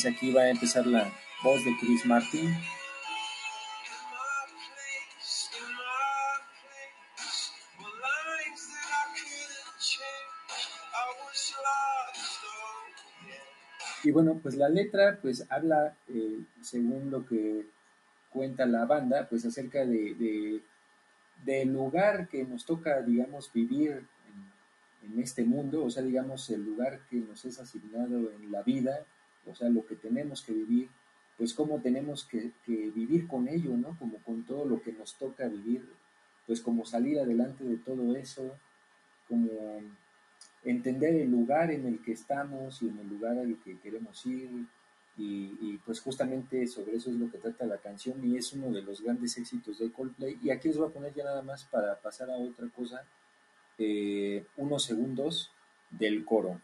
Aquí 0.06 0.32
va 0.32 0.42
a 0.42 0.50
empezar 0.50 0.86
la 0.86 1.12
voz 1.42 1.62
de 1.64 1.76
Chris 1.78 2.06
Martin. 2.06 2.56
Y 14.02 14.10
bueno, 14.10 14.40
pues 14.42 14.54
la 14.56 14.70
letra 14.70 15.18
pues 15.20 15.46
habla, 15.50 15.94
eh, 16.08 16.40
según 16.62 17.10
lo 17.10 17.26
que 17.26 17.66
cuenta 18.30 18.64
la 18.64 18.86
banda, 18.86 19.28
pues 19.28 19.44
acerca 19.44 19.84
de, 19.84 20.14
de 20.14 20.62
del 21.44 21.72
lugar 21.72 22.28
que 22.28 22.44
nos 22.44 22.64
toca, 22.64 23.02
digamos, 23.02 23.52
vivir 23.52 24.06
en, 25.02 25.12
en, 25.12 25.20
este 25.20 25.44
mundo, 25.44 25.84
o 25.84 25.90
sea, 25.90 26.02
digamos, 26.02 26.48
el 26.50 26.64
lugar 26.64 27.00
que 27.10 27.16
nos 27.16 27.44
es 27.44 27.58
asignado 27.58 28.30
en 28.30 28.52
la 28.52 28.62
vida, 28.62 29.04
o 29.46 29.54
sea, 29.54 29.68
lo 29.68 29.86
que 29.86 29.96
tenemos 29.96 30.42
que 30.42 30.52
vivir, 30.52 30.88
pues 31.36 31.54
cómo 31.54 31.80
tenemos 31.80 32.24
que, 32.24 32.52
que, 32.64 32.90
vivir 32.90 33.26
con 33.26 33.48
ello, 33.48 33.76
¿no? 33.76 33.96
Como 33.98 34.18
con 34.18 34.44
todo 34.44 34.64
lo 34.66 34.82
que 34.82 34.92
nos 34.92 35.14
toca 35.16 35.48
vivir, 35.48 35.88
pues 36.46 36.60
como 36.60 36.84
salir 36.84 37.18
adelante 37.18 37.64
de 37.64 37.76
todo 37.78 38.14
eso, 38.16 38.56
como 39.28 39.80
entender 40.64 41.14
el 41.14 41.30
lugar 41.30 41.70
en 41.70 41.86
el 41.86 42.02
que 42.02 42.12
estamos 42.12 42.82
y 42.82 42.88
en 42.88 42.98
el 42.98 43.08
lugar 43.08 43.38
al 43.38 43.56
que 43.62 43.78
queremos 43.78 44.24
ir. 44.26 44.50
Y, 45.16 45.56
y, 45.60 45.80
pues 45.84 46.00
justamente 46.00 46.66
sobre 46.66 46.96
eso 46.96 47.10
es 47.10 47.16
lo 47.16 47.30
que 47.30 47.38
trata 47.38 47.66
la 47.66 47.78
canción 47.78 48.24
y 48.24 48.36
es 48.36 48.52
uno 48.54 48.70
de 48.70 48.80
los 48.80 49.02
grandes 49.02 49.36
éxitos 49.36 49.78
de 49.78 49.92
Coldplay. 49.92 50.38
Y 50.42 50.50
aquí 50.50 50.68
les 50.68 50.78
voy 50.78 50.88
a 50.88 50.92
poner 50.92 51.12
ya 51.12 51.24
nada 51.24 51.42
más 51.42 51.64
para 51.64 52.00
pasar 52.00 52.30
a 52.30 52.36
otra 52.36 52.68
cosa, 52.68 53.04
eh, 53.78 54.46
unos 54.56 54.84
segundos 54.84 55.52
del 55.90 56.24
coro. 56.24 56.60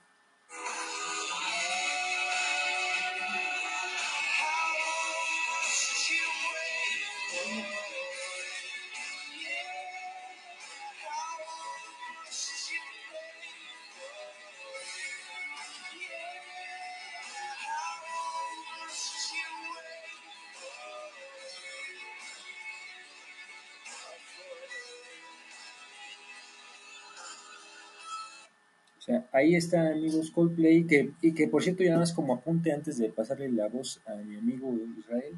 Sea, 29.07 29.29
ahí 29.33 29.55
está, 29.55 29.91
amigos, 29.91 30.31
Coldplay, 30.33 30.85
que, 30.85 31.13
y 31.23 31.33
que 31.33 31.49
por 31.49 31.63
cierto, 31.63 31.83
ya 31.83 31.91
nada 31.91 32.01
más 32.01 32.13
como 32.13 32.35
apunte 32.35 32.73
antes 32.73 32.99
de 32.99 33.09
pasarle 33.11 33.51
la 33.51 33.69
voz 33.69 34.01
a 34.07 34.17
mi 34.17 34.37
amigo 34.37 34.75
Israel, 34.99 35.35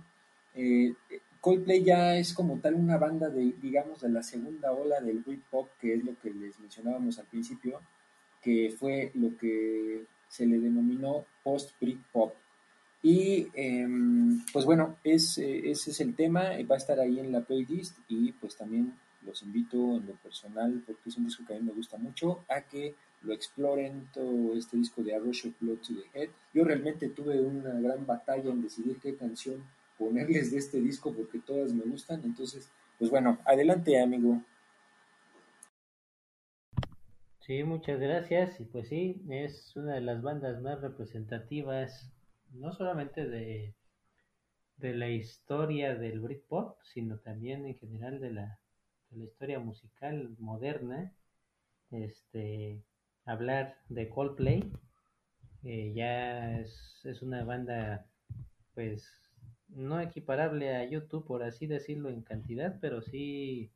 eh, 0.54 0.94
Coldplay 1.40 1.84
ya 1.84 2.16
es 2.16 2.34
como 2.34 2.58
tal 2.58 2.74
una 2.74 2.96
banda 2.96 3.28
de, 3.28 3.54
digamos, 3.60 4.00
de 4.00 4.08
la 4.08 4.22
segunda 4.22 4.72
ola 4.72 5.00
del 5.00 5.18
Britpop, 5.18 5.68
que 5.80 5.94
es 5.94 6.04
lo 6.04 6.18
que 6.18 6.30
les 6.30 6.58
mencionábamos 6.58 7.18
al 7.18 7.26
principio, 7.26 7.80
que 8.42 8.74
fue 8.76 9.12
lo 9.14 9.36
que 9.36 10.04
se 10.28 10.46
le 10.46 10.58
denominó 10.58 11.26
post-Britpop. 11.44 12.34
Y 13.02 13.48
eh, 13.54 13.86
pues 14.52 14.64
bueno, 14.64 14.96
es, 15.04 15.38
ese 15.38 15.90
es 15.90 16.00
el 16.00 16.16
tema, 16.16 16.50
va 16.68 16.74
a 16.74 16.78
estar 16.78 16.98
ahí 16.98 17.20
en 17.20 17.30
la 17.30 17.42
playlist 17.42 17.98
y 18.08 18.32
pues 18.32 18.56
también 18.56 18.94
los 19.22 19.42
invito 19.42 19.76
en 19.96 20.06
lo 20.06 20.14
personal, 20.14 20.82
porque 20.84 21.08
es 21.08 21.16
un 21.16 21.26
disco 21.26 21.44
que 21.46 21.54
a 21.54 21.58
mí 21.58 21.66
me 21.66 21.72
gusta 21.72 21.98
mucho, 21.98 22.44
a 22.48 22.62
que 22.62 22.94
lo 23.22 23.32
exploren 23.32 24.08
todo 24.12 24.54
este 24.56 24.76
disco 24.76 25.02
de 25.02 25.14
A 25.14 25.18
Rush 25.18 25.46
of 25.46 25.54
Blood 25.60 25.78
to 25.78 25.94
the 25.94 26.18
Head. 26.18 26.30
Yo 26.54 26.64
realmente 26.64 27.08
tuve 27.08 27.40
una 27.40 27.80
gran 27.80 28.06
batalla 28.06 28.50
en 28.50 28.62
decidir 28.62 28.98
qué 28.98 29.16
canción 29.16 29.64
ponerles 29.98 30.52
de 30.52 30.58
este 30.58 30.80
disco 30.80 31.12
porque 31.12 31.40
todas 31.40 31.72
me 31.72 31.84
gustan. 31.84 32.22
Entonces, 32.24 32.70
pues 32.98 33.10
bueno, 33.10 33.38
adelante 33.44 34.00
amigo. 34.00 34.40
Sí, 37.40 37.64
muchas 37.64 37.98
gracias. 37.98 38.60
Y 38.60 38.64
pues 38.64 38.88
sí, 38.88 39.22
es 39.30 39.74
una 39.74 39.94
de 39.94 40.02
las 40.02 40.22
bandas 40.22 40.60
más 40.60 40.80
representativas, 40.80 42.10
no 42.52 42.72
solamente 42.72 43.26
de, 43.26 43.74
de 44.76 44.94
la 44.94 45.08
historia 45.08 45.94
del 45.94 46.20
Britpop, 46.20 46.78
sino 46.82 47.18
también 47.18 47.66
en 47.66 47.74
general 47.76 48.20
de 48.20 48.32
la, 48.32 48.58
de 49.10 49.18
la 49.18 49.24
historia 49.24 49.58
musical 49.58 50.36
moderna. 50.38 51.12
Este, 51.90 52.82
hablar 53.28 53.76
de 53.88 54.08
Coldplay. 54.08 54.72
Eh, 55.64 55.92
ya 55.94 56.58
es, 56.60 57.00
es, 57.04 57.22
una 57.22 57.44
banda, 57.44 58.06
pues, 58.74 59.06
no 59.68 60.00
equiparable 60.00 60.74
a 60.74 60.88
YouTube, 60.88 61.26
por 61.26 61.42
así 61.42 61.66
decirlo, 61.66 62.08
en 62.08 62.22
cantidad, 62.22 62.78
pero 62.80 63.02
sí, 63.02 63.70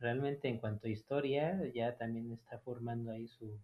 realmente 0.00 0.48
en 0.48 0.58
cuanto 0.58 0.88
a 0.88 0.90
historia, 0.90 1.60
ya 1.74 1.96
también 1.96 2.32
está 2.32 2.58
formando 2.58 3.12
ahí 3.12 3.28
su, 3.28 3.60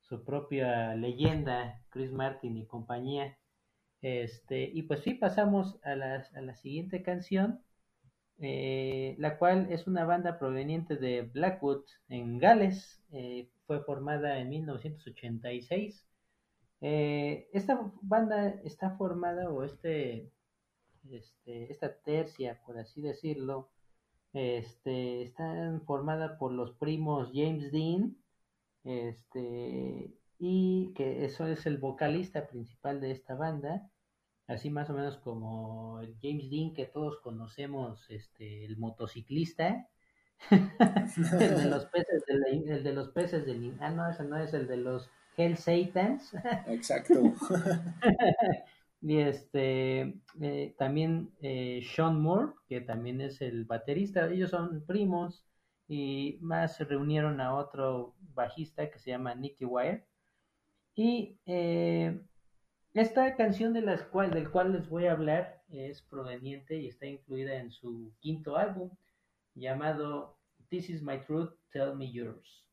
su 0.00 0.24
propia 0.24 0.94
leyenda, 0.96 1.80
Chris 1.90 2.12
Martin 2.12 2.56
y 2.56 2.66
compañía. 2.66 3.38
Este, 4.00 4.64
y 4.64 4.82
pues 4.82 5.00
sí, 5.00 5.14
pasamos 5.14 5.78
a 5.84 5.94
la, 5.94 6.26
a 6.34 6.40
la 6.40 6.54
siguiente 6.56 7.02
canción, 7.02 7.62
eh, 8.42 9.14
la 9.18 9.38
cual 9.38 9.68
es 9.70 9.86
una 9.86 10.04
banda 10.04 10.38
proveniente 10.38 10.96
de 10.96 11.22
Blackwood, 11.22 11.84
en 12.08 12.38
Gales. 12.38 13.00
Eh, 13.12 13.48
fue 13.66 13.84
formada 13.84 14.38
en 14.38 14.48
1986. 14.50 16.04
Eh, 16.80 17.48
esta 17.52 17.92
banda 18.02 18.48
está 18.64 18.96
formada, 18.96 19.48
o 19.50 19.62
este, 19.62 20.32
este, 21.10 21.70
esta 21.70 21.94
tercia, 22.02 22.60
por 22.66 22.78
así 22.78 23.00
decirlo, 23.00 23.70
este, 24.32 25.22
está 25.22 25.80
formada 25.86 26.38
por 26.38 26.52
los 26.52 26.72
primos 26.72 27.30
James 27.32 27.70
Dean, 27.70 28.16
este, 28.84 30.12
y 30.38 30.92
que 30.94 31.24
eso 31.24 31.46
es 31.46 31.66
el 31.66 31.78
vocalista 31.78 32.48
principal 32.48 33.00
de 33.00 33.12
esta 33.12 33.36
banda, 33.36 33.91
así 34.46 34.70
más 34.70 34.90
o 34.90 34.94
menos 34.94 35.18
como 35.18 36.00
James 36.22 36.50
Dean 36.50 36.74
que 36.74 36.86
todos 36.86 37.20
conocemos, 37.20 38.08
este, 38.10 38.64
el 38.64 38.76
motociclista, 38.76 39.88
el 40.50 41.56
de 41.56 41.70
los 41.70 41.86
peces 41.86 42.24
del, 42.26 42.68
el 42.68 42.82
de 42.82 42.92
los 42.92 43.08
peces 43.10 43.46
del 43.46 43.76
ah 43.80 43.90
no 43.90 44.08
ese 44.10 44.24
no 44.24 44.36
es 44.36 44.52
el 44.54 44.66
de 44.66 44.76
los 44.76 45.10
Hell 45.36 45.56
Satans. 45.56 46.34
Exacto. 46.66 47.14
y 49.00 49.18
este 49.18 50.20
eh, 50.40 50.74
también 50.78 51.32
eh, 51.40 51.82
Sean 51.94 52.20
Moore, 52.20 52.52
que 52.68 52.80
también 52.80 53.20
es 53.20 53.40
el 53.40 53.64
baterista. 53.64 54.30
Ellos 54.30 54.50
son 54.50 54.84
primos 54.86 55.44
y 55.88 56.38
más 56.40 56.76
se 56.76 56.84
reunieron 56.84 57.40
a 57.40 57.54
otro 57.54 58.14
bajista 58.34 58.90
que 58.90 58.98
se 58.98 59.10
llama 59.10 59.34
Nicky 59.34 59.64
Wire. 59.64 60.06
Y 60.94 61.38
eh, 61.46 62.20
esta 62.94 63.36
canción 63.36 63.72
de 63.72 63.80
las 63.80 64.02
cual, 64.02 64.30
del 64.30 64.50
cual 64.50 64.72
les 64.72 64.88
voy 64.88 65.06
a 65.06 65.12
hablar 65.12 65.62
es 65.70 66.02
proveniente 66.02 66.76
y 66.76 66.88
está 66.88 67.06
incluida 67.06 67.54
en 67.56 67.70
su 67.70 68.12
quinto 68.20 68.56
álbum 68.56 68.90
llamado 69.54 70.38
This 70.68 70.90
Is 70.90 71.02
My 71.02 71.18
Truth, 71.20 71.54
Tell 71.70 71.94
Me 71.96 72.12
Yours. 72.12 72.66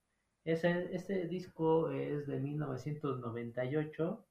Este 0.43 1.27
disco 1.27 1.91
es 1.91 2.27
de 2.27 2.39
1998, 2.39 4.25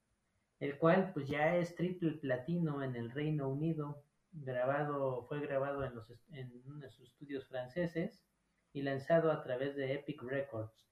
el 0.59 0.77
cual 0.77 1.11
pues 1.13 1.27
ya 1.27 1.55
es 1.55 1.75
triple 1.75 2.11
platino 2.13 2.83
en 2.83 2.95
el 2.95 3.09
Reino 3.11 3.49
Unido. 3.49 4.03
Grabado, 4.31 5.25
fue 5.27 5.39
grabado 5.39 5.83
en, 5.83 5.95
los, 5.95 6.11
en 6.33 6.51
unos 6.65 6.99
estudios 6.99 7.47
franceses 7.47 8.23
y 8.73 8.83
lanzado 8.83 9.31
a 9.31 9.41
través 9.41 9.75
de 9.75 9.93
Epic 9.93 10.21
Records. 10.21 10.85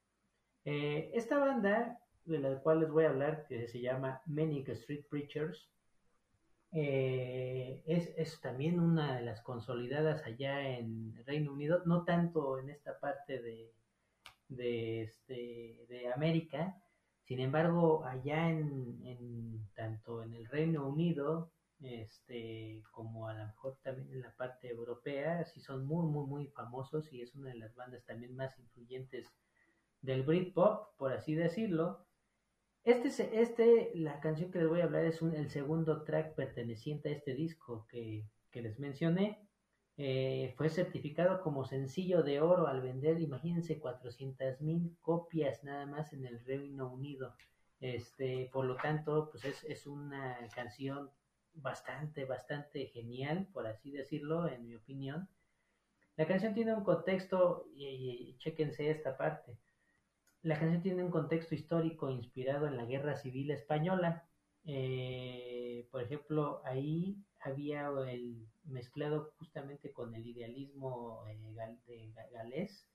Eh, 0.66 1.12
esta 1.14 1.38
banda 1.38 2.00
de 2.28 2.40
la 2.40 2.60
cual 2.60 2.82
les 2.82 2.90
voy 2.90 3.06
a 3.06 3.10
hablar, 3.10 3.46
que 3.48 3.68
se 3.68 3.80
llama 3.82 4.22
Manic 4.26 4.70
Street 4.70 5.06
Preachers, 5.10 5.70
eh, 6.72 7.82
es, 7.86 8.14
es, 8.18 8.40
también 8.42 8.80
una 8.80 9.18
de 9.18 9.24
las 9.24 9.42
consolidadas 9.42 10.24
allá 10.26 10.78
en 10.78 11.16
Reino 11.26 11.54
Unido, 11.54 11.82
no 11.86 12.04
tanto 12.04 12.60
en 12.60 12.70
esta 12.70 13.00
parte 13.00 13.42
de, 13.42 13.72
de, 14.50 15.04
este, 15.04 15.86
de 15.88 16.12
América, 16.14 16.78
sin 17.24 17.40
embargo, 17.40 18.06
allá 18.06 18.50
en, 18.50 19.02
en, 19.04 19.68
tanto 19.76 20.24
en 20.24 20.34
el 20.34 20.46
Reino 20.48 20.88
Unido 20.88 21.52
este, 21.82 22.82
como 22.92 23.28
a 23.28 23.34
lo 23.34 23.46
mejor 23.46 23.78
también 23.84 24.12
en 24.12 24.22
la 24.22 24.32
parte 24.32 24.70
europea, 24.70 25.46
sí 25.46 25.60
son 25.60 25.86
muy, 25.86 26.06
muy, 26.08 26.26
muy 26.26 26.48
famosos 26.48 27.12
y 27.14 27.22
es 27.22 27.36
una 27.36 27.50
de 27.50 27.58
las 27.58 27.76
bandas 27.76 28.04
también 28.06 28.36
más 28.36 28.58
influyentes 28.58 29.28
del 30.02 30.24
Britpop, 30.24 30.96
por 30.98 31.12
así 31.12 31.36
decirlo. 31.36 32.07
Este, 32.88 33.42
este, 33.42 33.92
la 33.96 34.22
canción 34.22 34.50
que 34.50 34.60
les 34.60 34.70
voy 34.70 34.80
a 34.80 34.86
hablar 34.86 35.04
es 35.04 35.22
el 35.22 35.50
segundo 35.50 36.06
track 36.06 36.36
perteneciente 36.36 37.10
a 37.10 37.12
este 37.12 37.34
disco 37.34 37.86
que, 37.90 38.26
que 38.50 38.62
les 38.62 38.80
mencioné. 38.80 39.46
Eh, 39.98 40.54
fue 40.56 40.70
certificado 40.70 41.42
como 41.42 41.66
sencillo 41.66 42.24
de 42.24 42.40
oro 42.40 42.68
al 42.68 42.80
vender, 42.80 43.20
imagínense, 43.20 43.78
400 43.78 44.62
mil 44.62 44.96
copias 45.02 45.66
nada 45.66 45.86
más 45.86 46.14
en 46.14 46.26
el 46.26 46.40
Reino 46.46 46.90
Unido. 46.90 47.36
Este, 47.82 48.50
por 48.54 48.64
lo 48.64 48.78
tanto, 48.78 49.32
pues 49.32 49.44
es, 49.44 49.66
es 49.66 49.86
una 49.86 50.38
canción 50.56 51.12
bastante, 51.56 52.24
bastante 52.24 52.86
genial, 52.86 53.50
por 53.52 53.68
así 53.68 53.92
decirlo, 53.92 54.48
en 54.48 54.66
mi 54.66 54.76
opinión. 54.76 55.28
La 56.16 56.26
canción 56.26 56.54
tiene 56.54 56.74
un 56.74 56.86
contexto, 56.86 57.66
y, 57.76 57.86
y 57.86 58.38
chéquense 58.38 58.90
esta 58.90 59.18
parte. 59.18 59.58
La 60.48 60.58
canción 60.58 60.82
tiene 60.82 61.04
un 61.04 61.12
contexto 61.12 61.56
histórico 61.56 62.10
inspirado 62.10 62.68
en 62.68 62.78
la 62.78 62.86
Guerra 62.86 63.18
Civil 63.18 63.52
Española. 63.52 64.30
Eh, 64.64 65.86
por 65.92 66.02
ejemplo, 66.02 66.62
ahí 66.64 67.18
había 67.42 67.90
el 68.08 68.48
mezclado 68.64 69.34
justamente 69.40 69.92
con 69.92 70.16
el 70.16 70.26
idealismo 70.26 71.28
eh, 71.28 71.38
de, 71.86 72.14
galés, 72.32 72.88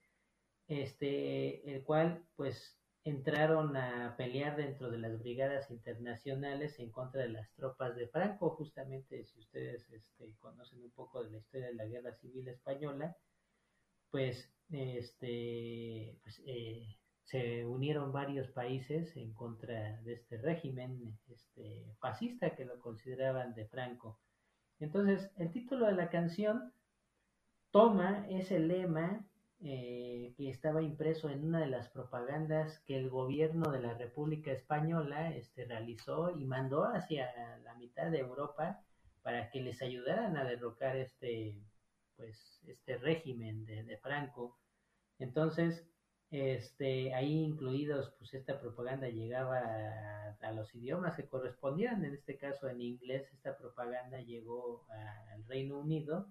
este, 0.66 1.70
el 1.70 1.84
cual 1.84 2.24
pues 2.36 2.80
entraron 3.04 3.76
a 3.76 4.16
pelear 4.16 4.56
dentro 4.56 4.90
de 4.90 4.96
las 4.96 5.18
brigadas 5.18 5.70
internacionales 5.70 6.78
en 6.78 6.90
contra 6.90 7.20
de 7.20 7.28
las 7.28 7.52
tropas 7.52 7.94
de 7.96 8.08
Franco, 8.08 8.56
justamente 8.56 9.24
si 9.24 9.40
ustedes 9.40 9.90
este, 9.90 10.34
conocen 10.38 10.82
un 10.82 10.92
poco 10.92 11.22
de 11.22 11.32
la 11.32 11.36
historia 11.36 11.66
de 11.66 11.74
la 11.74 11.84
Guerra 11.84 12.14
Civil 12.14 12.48
Española, 12.48 13.14
pues, 14.10 14.50
este, 14.70 16.16
pues 16.22 16.42
eh, 16.46 16.96
se 17.24 17.64
unieron 17.64 18.12
varios 18.12 18.48
países 18.48 19.16
en 19.16 19.32
contra 19.32 20.00
de 20.02 20.14
este 20.14 20.38
régimen 20.38 21.18
este, 21.28 21.84
fascista 22.00 22.54
que 22.54 22.64
lo 22.64 22.80
consideraban 22.80 23.54
de 23.54 23.66
Franco. 23.66 24.18
Entonces, 24.80 25.30
el 25.36 25.50
título 25.52 25.86
de 25.86 25.92
la 25.92 26.10
canción 26.10 26.72
toma 27.70 28.26
ese 28.28 28.58
lema 28.58 29.24
eh, 29.60 30.34
que 30.36 30.50
estaba 30.50 30.82
impreso 30.82 31.30
en 31.30 31.44
una 31.44 31.60
de 31.60 31.68
las 31.68 31.88
propagandas 31.88 32.80
que 32.80 32.96
el 32.96 33.08
gobierno 33.08 33.70
de 33.70 33.80
la 33.80 33.94
República 33.94 34.50
Española 34.50 35.32
este, 35.34 35.64
realizó 35.66 36.36
y 36.36 36.44
mandó 36.44 36.84
hacia 36.84 37.30
la 37.58 37.74
mitad 37.76 38.10
de 38.10 38.18
Europa 38.18 38.80
para 39.22 39.50
que 39.50 39.60
les 39.60 39.80
ayudaran 39.80 40.36
a 40.36 40.44
derrocar 40.44 40.96
este, 40.96 41.62
pues, 42.16 42.60
este 42.66 42.98
régimen 42.98 43.64
de, 43.64 43.84
de 43.84 43.96
Franco. 43.98 44.58
Entonces, 45.20 45.86
este, 46.32 47.12
ahí 47.14 47.44
incluidos, 47.44 48.14
pues 48.18 48.32
esta 48.32 48.58
propaganda 48.58 49.06
llegaba 49.06 49.58
a, 50.40 50.52
los 50.52 50.74
idiomas 50.74 51.14
que 51.14 51.28
correspondían, 51.28 52.04
en 52.04 52.14
este 52.14 52.38
caso 52.38 52.68
en 52.68 52.80
inglés, 52.80 53.28
esta 53.32 53.56
propaganda 53.56 54.18
llegó 54.22 54.86
al 55.32 55.46
Reino 55.46 55.78
Unido 55.78 56.26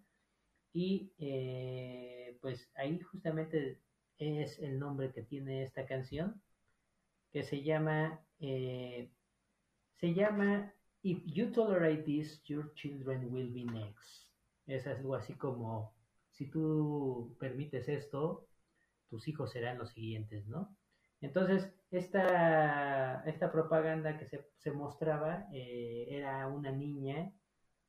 y 0.74 1.14
eh, 1.20 2.38
pues 2.42 2.70
ahí 2.76 3.00
justamente 3.00 3.80
es 4.18 4.58
el 4.60 4.80
nombre 4.80 5.12
que 5.12 5.22
tiene 5.22 5.64
esta 5.64 5.86
canción, 5.86 6.42
que 7.32 7.44
se 7.44 7.62
llama, 7.62 8.20
eh, 8.40 9.12
se 10.00 10.14
llama 10.16 10.74
If 11.04 11.24
You 11.26 11.52
Tolerate 11.52 12.04
This, 12.04 12.44
Your 12.46 12.74
Children 12.74 13.32
Will 13.32 13.52
Be 13.54 13.66
Next. 13.66 14.28
Es 14.66 14.88
algo 14.88 15.14
así 15.14 15.36
como, 15.36 15.94
si 16.32 16.48
tú 16.48 17.36
permites 17.40 17.88
esto, 17.88 18.48
tus 19.12 19.28
hijos 19.28 19.52
serán 19.52 19.78
los 19.78 19.92
siguientes, 19.92 20.48
¿no? 20.48 20.76
Entonces, 21.20 21.72
esta, 21.92 23.22
esta 23.26 23.52
propaganda 23.52 24.18
que 24.18 24.26
se, 24.26 24.48
se 24.58 24.72
mostraba 24.72 25.46
eh, 25.54 26.08
era 26.10 26.48
una 26.48 26.72
niña, 26.72 27.32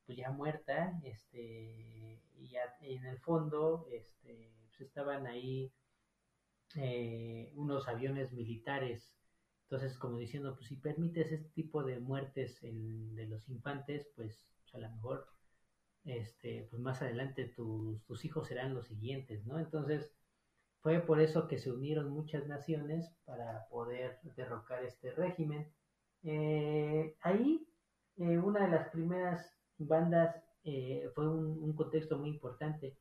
pues 0.05 0.19
ya 0.19 0.31
muerta, 0.33 1.01
este, 1.05 2.21
y, 2.37 2.55
en 2.83 3.07
el 3.07 3.19
fondo 3.21 3.87
este, 3.91 4.53
pues 4.67 4.81
estaban 4.81 5.27
ahí 5.27 5.73
eh, 6.77 7.53
unos 7.55 7.89
aviones 7.89 8.33
militares. 8.33 9.15
Entonces, 9.65 9.97
como 9.99 10.19
diciendo, 10.19 10.55
pues 10.57 10.67
si 10.67 10.77
permites 10.77 11.33
este 11.33 11.49
tipo 11.51 11.85
de 11.85 12.01
muertes 12.01 12.61
de 12.61 13.27
los 13.27 13.49
infantes, 13.49 14.09
pues, 14.17 14.45
pues, 14.61 14.75
a 14.75 14.79
lo 14.79 14.91
mejor, 14.91 15.29
este, 16.05 16.67
pues 16.69 16.83
más 16.83 17.01
adelante 17.01 17.45
tus, 17.47 18.05
tus 18.05 18.25
hijos 18.25 18.49
serán 18.49 18.75
los 18.75 18.87
siguientes, 18.89 19.47
¿no? 19.47 19.59
Entonces, 19.59 20.11
fue 20.83 21.01
por 21.01 21.21
eso 21.21 21.47
que 21.47 21.59
se 21.59 21.71
unieron 21.71 22.11
muchas 22.11 22.47
naciones 22.49 23.09
para 23.25 23.67
poder 23.69 24.19
derrocar 24.37 24.85
este 24.85 25.13
régimen. 25.13 25.73
Eh, 26.25 27.17
ahí, 27.23 27.65
eh, 28.17 28.39
una 28.39 28.65
de 28.67 28.73
las 28.73 28.89
primeras 28.91 29.49
bandas 29.79 30.37
eh, 30.65 31.09
fue 31.15 31.29
un, 31.29 31.73
contexto 31.75 32.19
muy 32.19 32.31
importante. 32.31 32.97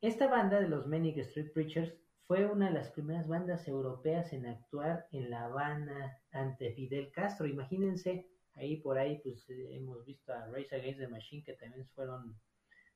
Esta 0.00 0.28
banda 0.28 0.60
de 0.60 0.68
los 0.68 0.86
Manic 0.86 1.18
Street 1.18 1.52
Preachers 1.52 1.92
fue 2.26 2.46
una 2.46 2.68
de 2.68 2.74
las 2.74 2.90
primeras 2.90 3.28
bandas 3.28 3.68
europeas 3.68 4.32
en 4.32 4.46
actuar 4.46 5.08
en 5.12 5.28
La 5.30 5.44
Habana 5.44 6.18
ante 6.30 6.72
Fidel 6.72 7.12
Castro. 7.12 7.46
Imagínense, 7.46 8.26
ahí 8.54 8.76
por 8.76 8.98
ahí 8.98 9.20
pues 9.22 9.44
hemos 9.48 10.04
visto 10.06 10.32
a 10.32 10.46
Race 10.46 10.74
Against 10.74 11.00
the 11.00 11.08
Machine 11.08 11.44
que 11.44 11.54
también 11.54 11.86
fueron 11.88 12.38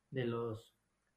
de 0.09 0.25
los 0.25 0.73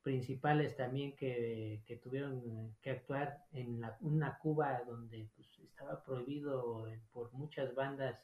principales 0.07 0.77
también 0.77 1.17
que, 1.17 1.83
que 1.85 1.97
tuvieron 1.97 2.77
que 2.81 2.91
actuar 2.91 3.39
en 3.53 3.81
la, 3.81 3.99
una 4.03 4.39
Cuba 4.39 4.81
donde 4.87 5.29
pues, 5.35 5.49
estaba 5.59 6.05
prohibido 6.05 6.87
por 7.13 7.33
muchas 7.33 7.75
bandas 7.75 8.17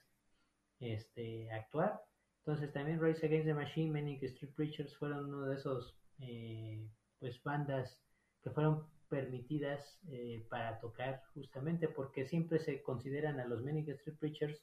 este, 0.78 1.50
actuar. 1.50 2.00
Entonces 2.38 2.72
también 2.72 3.00
Race 3.00 3.26
Against 3.26 3.46
the 3.46 3.54
Machine, 3.54 3.90
Manic 3.90 4.22
Street 4.22 4.52
Preachers 4.54 4.96
fueron 4.96 5.24
uno 5.24 5.46
de 5.46 5.56
esos 5.56 5.98
eh, 6.20 6.86
pues 7.18 7.42
bandas 7.42 8.00
que 8.44 8.50
fueron 8.50 8.86
permitidas 9.08 9.98
eh, 10.06 10.46
para 10.48 10.78
tocar 10.78 11.24
justamente 11.34 11.88
porque 11.88 12.28
siempre 12.28 12.60
se 12.60 12.80
consideran 12.80 13.40
a 13.40 13.44
los 13.46 13.60
Manic 13.60 13.88
Street 13.88 14.18
Preachers 14.20 14.62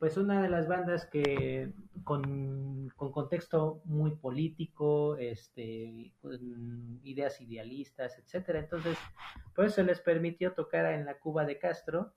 pues 0.00 0.16
una 0.16 0.42
de 0.42 0.48
las 0.48 0.66
bandas 0.66 1.04
que 1.04 1.74
con, 2.04 2.88
con 2.96 3.12
contexto 3.12 3.82
muy 3.84 4.12
político, 4.12 5.18
este, 5.18 6.14
con 6.22 6.98
ideas 7.04 7.38
idealistas, 7.42 8.18
etcétera. 8.18 8.60
Entonces, 8.60 8.96
por 9.54 9.66
eso 9.66 9.82
les 9.82 10.00
permitió 10.00 10.54
tocar 10.54 10.86
en 10.94 11.04
la 11.04 11.18
Cuba 11.18 11.44
de 11.44 11.58
Castro. 11.58 12.14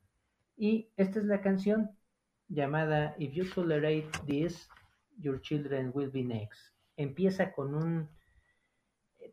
Y 0.56 0.94
esta 0.96 1.20
es 1.20 1.26
la 1.26 1.42
canción 1.42 1.92
llamada 2.48 3.16
If 3.20 3.34
You 3.34 3.50
Tolerate 3.54 4.08
This, 4.26 4.70
Your 5.18 5.42
Children 5.42 5.92
Will 5.94 6.10
Be 6.10 6.24
Next. 6.24 6.74
Empieza 6.96 7.52
con 7.52 7.76
un... 7.76 8.08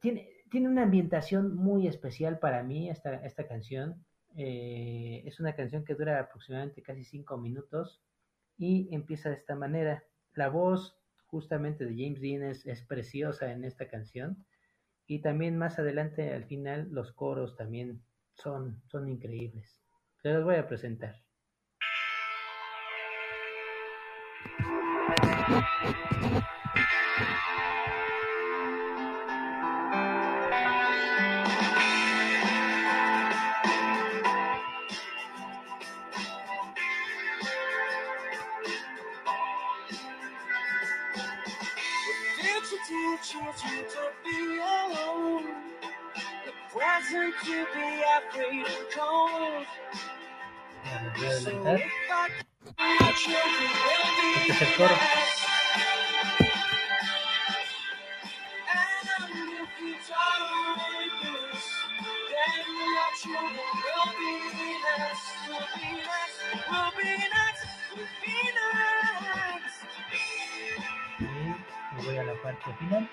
Tiene, 0.01 0.29
tiene 0.51 0.69
una 0.69 0.83
ambientación 0.83 1.55
muy 1.55 1.87
especial 1.87 2.41
para 2.41 2.65
mí 2.65 2.91
esta, 2.91 3.15
esta 3.25 3.47
canción. 3.47 4.05
Eh, 4.35 5.23
es 5.25 5.39
una 5.39 5.55
canción 5.55 5.85
que 5.85 5.95
dura 5.95 6.19
aproximadamente 6.19 6.83
casi 6.83 7.05
cinco 7.05 7.39
minutos 7.39 8.03
y 8.61 8.95
empieza 8.95 9.31
de 9.31 9.37
esta 9.37 9.57
manera. 9.57 10.05
La 10.35 10.51
voz 10.51 10.95
justamente 11.27 11.87
de 11.87 11.97
James 11.97 12.21
Dean 12.21 12.43
es, 12.43 12.83
preciosa 12.83 13.51
en 13.51 13.65
esta 13.65 13.89
canción 13.89 14.45
y 15.07 15.23
también 15.23 15.57
más 15.57 15.79
adelante 15.79 16.35
al 16.35 16.45
final 16.45 16.89
los 16.93 17.11
coros 17.13 17.57
también 17.57 18.03
son, 18.35 18.83
son 18.87 19.09
increíbles. 19.09 19.81
Se 20.23 20.33
los 20.35 20.45
voy 20.45 20.57
a 20.57 20.69
presentar. 20.69 21.17
Be 64.19 64.69
next. 64.85 65.25
Will 65.49 65.67
be 65.77 67.11
next. 67.17 67.67
Will 67.97 68.09
be 68.23 68.37
next. 68.59 69.77
Y 71.19 71.97
me 71.97 72.05
voy 72.05 72.17
a 72.19 72.25
la 72.25 72.35
parte 72.43 72.73
final. 72.79 73.09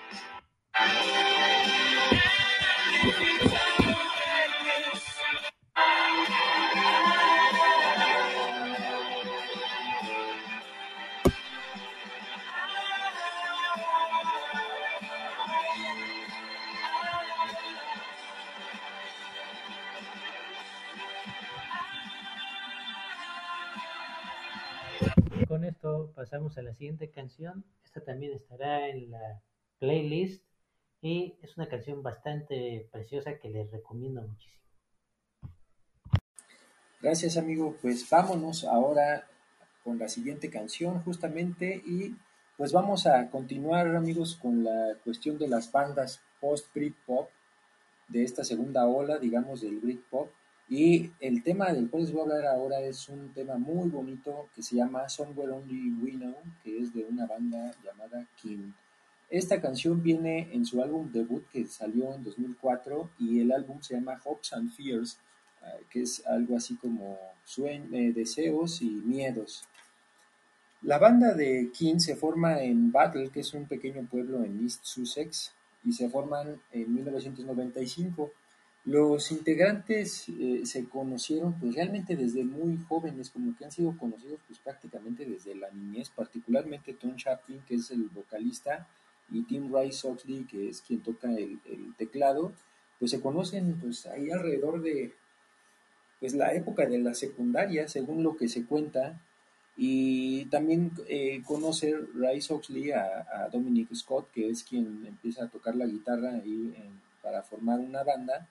Pasamos 26.28 26.58
a 26.58 26.62
la 26.62 26.74
siguiente 26.74 27.10
canción. 27.10 27.64
Esta 27.84 28.02
también 28.04 28.34
estará 28.34 28.86
en 28.88 29.10
la 29.10 29.42
playlist 29.78 30.44
y 31.00 31.38
es 31.40 31.56
una 31.56 31.68
canción 31.68 32.02
bastante 32.02 32.86
preciosa 32.92 33.38
que 33.38 33.48
les 33.48 33.70
recomiendo 33.70 34.20
muchísimo. 34.20 34.62
Gracias 37.00 37.38
amigo, 37.38 37.76
pues 37.80 38.06
vámonos 38.10 38.64
ahora 38.64 39.26
con 39.82 39.98
la 39.98 40.08
siguiente 40.08 40.50
canción 40.50 41.02
justamente 41.02 41.82
y 41.86 42.14
pues 42.58 42.72
vamos 42.72 43.06
a 43.06 43.30
continuar 43.30 43.96
amigos 43.96 44.36
con 44.36 44.64
la 44.64 44.96
cuestión 45.04 45.38
de 45.38 45.48
las 45.48 45.72
bandas 45.72 46.20
post-Britpop 46.42 47.30
de 48.08 48.24
esta 48.24 48.44
segunda 48.44 48.86
ola, 48.86 49.18
digamos, 49.18 49.62
del 49.62 49.78
Britpop. 49.78 50.28
Y 50.68 51.10
el 51.20 51.42
tema 51.42 51.72
del 51.72 51.88
cual 51.88 52.02
les 52.02 52.12
voy 52.12 52.20
a 52.20 52.24
hablar 52.24 52.46
ahora 52.46 52.80
es 52.80 53.08
un 53.08 53.32
tema 53.32 53.56
muy 53.56 53.88
bonito 53.88 54.50
que 54.54 54.62
se 54.62 54.76
llama 54.76 55.08
Somewhere 55.08 55.52
Only 55.52 55.92
We 56.02 56.12
Know, 56.12 56.34
que 56.62 56.78
es 56.78 56.92
de 56.92 57.04
una 57.04 57.26
banda 57.26 57.72
llamada 57.82 58.26
King. 58.40 58.72
Esta 59.30 59.60
canción 59.60 60.02
viene 60.02 60.48
en 60.52 60.66
su 60.66 60.82
álbum 60.82 61.10
debut 61.10 61.46
que 61.50 61.66
salió 61.66 62.14
en 62.14 62.22
2004 62.22 63.10
y 63.18 63.40
el 63.40 63.52
álbum 63.52 63.80
se 63.80 63.94
llama 63.94 64.20
Hopes 64.24 64.52
and 64.52 64.70
Fears, 64.70 65.18
eh, 65.62 65.84
que 65.90 66.02
es 66.02 66.26
algo 66.26 66.56
así 66.56 66.76
como 66.76 67.18
eh, 67.58 68.12
deseos 68.14 68.82
y 68.82 68.90
miedos. 68.90 69.64
La 70.82 70.98
banda 70.98 71.34
de 71.34 71.70
King 71.72 71.98
se 71.98 72.14
forma 72.14 72.62
en 72.62 72.92
Battle, 72.92 73.30
que 73.30 73.40
es 73.40 73.52
un 73.52 73.66
pequeño 73.66 74.06
pueblo 74.06 74.44
en 74.44 74.62
East 74.62 74.84
Sussex, 74.84 75.52
y 75.84 75.92
se 75.92 76.08
forman 76.08 76.60
en 76.72 76.94
1995. 76.94 78.30
Los 78.88 79.32
integrantes 79.32 80.30
eh, 80.30 80.62
se 80.64 80.88
conocieron 80.88 81.52
pues 81.60 81.74
realmente 81.74 82.16
desde 82.16 82.42
muy 82.42 82.78
jóvenes, 82.88 83.28
como 83.28 83.54
que 83.54 83.66
han 83.66 83.70
sido 83.70 83.94
conocidos 83.98 84.40
pues 84.46 84.58
prácticamente 84.60 85.26
desde 85.26 85.54
la 85.54 85.70
niñez, 85.70 86.08
particularmente 86.08 86.94
Tom 86.94 87.14
Chaplin, 87.14 87.60
que 87.68 87.74
es 87.74 87.90
el 87.90 88.04
vocalista, 88.08 88.88
y 89.30 89.42
Tim 89.42 89.70
Rice 89.70 90.08
Oxley, 90.08 90.44
que 90.44 90.70
es 90.70 90.80
quien 90.80 91.02
toca 91.02 91.30
el, 91.30 91.60
teclado, 91.98 92.54
pues 92.98 93.10
se 93.10 93.20
conocen 93.20 93.78
pues 93.78 94.06
ahí 94.06 94.30
alrededor 94.30 94.80
de 94.80 95.12
pues 96.18 96.32
la 96.32 96.54
época 96.54 96.86
de 96.86 96.96
la 96.96 97.12
secundaria, 97.12 97.88
según 97.88 98.22
lo 98.22 98.38
que 98.38 98.48
se 98.48 98.64
cuenta, 98.64 99.20
y 99.76 100.46
también 100.46 100.92
eh, 101.08 101.42
conoce 101.44 101.94
Rice 102.14 102.54
Oxley 102.54 102.92
a, 102.92 103.50
Dominic 103.52 103.94
Scott, 103.94 104.30
que 104.32 104.48
es 104.48 104.64
quien 104.64 105.04
empieza 105.06 105.44
a 105.44 105.48
tocar 105.48 105.76
la 105.76 105.84
guitarra 105.84 106.36
ahí 106.36 106.74
para 107.20 107.42
formar 107.42 107.80
una 107.80 108.02
banda, 108.02 108.48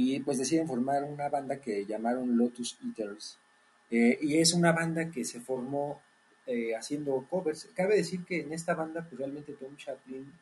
y 0.00 0.20
pues 0.20 0.38
deciden 0.38 0.68
formar 0.68 1.02
una 1.02 1.28
banda 1.28 1.60
que 1.60 1.84
llamaron 1.84 2.36
Lotus 2.36 2.78
Eaters. 2.86 3.36
Eh, 3.90 4.16
y 4.22 4.38
es 4.38 4.54
una 4.54 4.70
banda 4.70 5.10
que 5.10 5.24
se 5.24 5.40
formó 5.40 6.00
eh, 6.46 6.76
haciendo 6.76 7.26
covers. 7.28 7.68
Cabe 7.74 7.96
decir 7.96 8.24
que 8.24 8.42
en 8.42 8.52
esta 8.52 8.74
banda 8.76 9.02
pues 9.02 9.18
realmente 9.18 9.54
Tom 9.54 9.76
Chaplin 9.76 10.32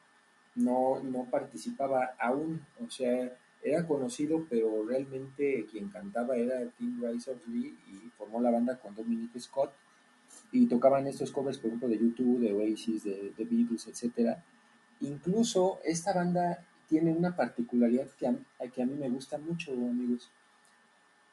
no, 0.57 1.01
no 1.03 1.25
participaba 1.31 2.17
aún, 2.19 2.67
o 2.87 2.91
sea, 2.91 3.35
era 3.63 3.87
conocido, 3.87 4.45
pero 4.51 4.85
realmente 4.87 5.65
quien 5.71 5.89
cantaba 5.89 6.37
era 6.37 6.69
Tim 6.77 7.03
Rice 7.03 7.31
Oxley 7.31 7.75
y 7.89 8.11
formó 8.19 8.43
la 8.43 8.51
banda 8.51 8.79
con 8.79 8.95
Dominic 8.95 9.39
Scott 9.39 9.73
y 10.53 10.67
tocaban 10.67 11.07
estos 11.07 11.33
covers, 11.33 11.57
por 11.57 11.69
ejemplo, 11.69 11.89
de 11.89 11.99
YouTube, 11.99 12.41
de 12.41 12.53
Oasis, 12.53 13.05
de, 13.05 13.33
de 13.35 13.45
Beatles, 13.47 13.87
etcétera. 13.87 14.45
Incluso 15.01 15.81
esta 15.83 16.13
banda 16.13 16.63
tiene 16.89 17.12
una 17.12 17.34
particularidad 17.34 18.09
que 18.18 18.26
a, 18.26 18.37
que 18.74 18.82
a 18.82 18.87
mí 18.87 18.95
me 18.95 19.09
gusta 19.09 19.39
mucho, 19.39 19.72
amigos. 19.72 20.31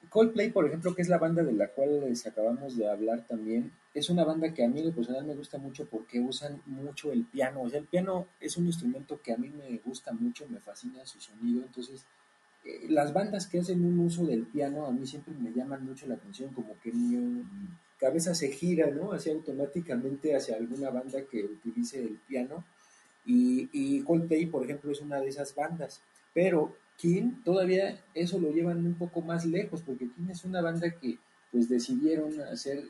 Coldplay, 0.10 0.52
por 0.52 0.66
ejemplo, 0.66 0.94
que 0.94 1.02
es 1.02 1.10
la 1.10 1.18
banda 1.18 1.44
de 1.44 1.54
la 1.54 1.70
cual 1.70 2.02
les 2.02 2.28
acabamos 2.28 2.76
de 2.78 2.90
hablar 2.90 3.26
también, 3.26 3.72
es 3.94 4.10
una 4.10 4.24
banda 4.24 4.54
que 4.54 4.64
a 4.64 4.68
mí 4.68 4.80
en 4.80 4.88
lo 4.88 4.94
personal 4.94 5.26
me 5.26 5.36
gusta 5.36 5.58
mucho 5.58 5.86
porque 5.86 6.20
usan 6.20 6.62
mucho 6.66 7.12
el 7.12 7.26
piano. 7.26 7.62
O 7.62 7.70
sea, 7.70 7.80
el 7.80 7.86
piano 7.86 8.28
es 8.40 8.58
un 8.58 8.66
instrumento 8.66 9.22
que 9.22 9.34
a 9.34 9.38
mí 9.38 9.50
me 9.50 9.78
gusta 9.86 10.12
mucho, 10.12 10.48
me 10.50 10.60
fascina 10.60 11.06
su 11.06 11.22
sonido. 11.22 11.62
Entonces, 11.62 12.06
eh, 12.66 12.88
las 12.90 13.14
bandas 13.14 13.48
que 13.48 13.60
hacen 13.60 13.86
un 13.86 14.00
uso 14.00 14.26
del 14.26 14.46
piano 14.46 14.86
a 14.86 14.92
mí 14.92 15.06
siempre 15.06 15.34
me 15.34 15.52
llaman 15.52 15.86
mucho 15.86 16.08
la 16.08 16.16
atención, 16.16 16.54
como 16.54 16.78
que 16.80 16.92
mi 16.92 17.44
cabeza 18.00 18.34
se 18.34 18.50
gira, 18.50 18.90
¿no? 18.90 19.14
Así 19.14 19.30
automáticamente 19.30 20.36
hacia 20.36 20.56
alguna 20.56 20.90
banda 20.90 21.22
que 21.30 21.44
utilice 21.44 22.02
el 22.02 22.20
piano. 22.28 22.64
Y, 23.26 23.70
y 23.72 24.02
Coldplay, 24.04 24.48
por 24.48 24.64
ejemplo, 24.64 24.92
es 24.92 25.02
una 25.02 25.20
de 25.20 25.30
esas 25.30 25.56
bandas. 25.56 26.02
Pero 26.34 26.76
King 26.98 27.42
todavía 27.44 28.00
eso 28.14 28.40
lo 28.40 28.52
llevan 28.52 28.86
un 28.86 28.96
poco 28.96 29.22
más 29.22 29.46
lejos, 29.46 29.82
porque 29.82 30.10
King 30.10 30.30
es 30.30 30.44
una 30.46 30.62
banda 30.62 30.92
que 30.92 31.18
pues 31.52 31.70
decidieron 31.70 32.40
hacer 32.42 32.84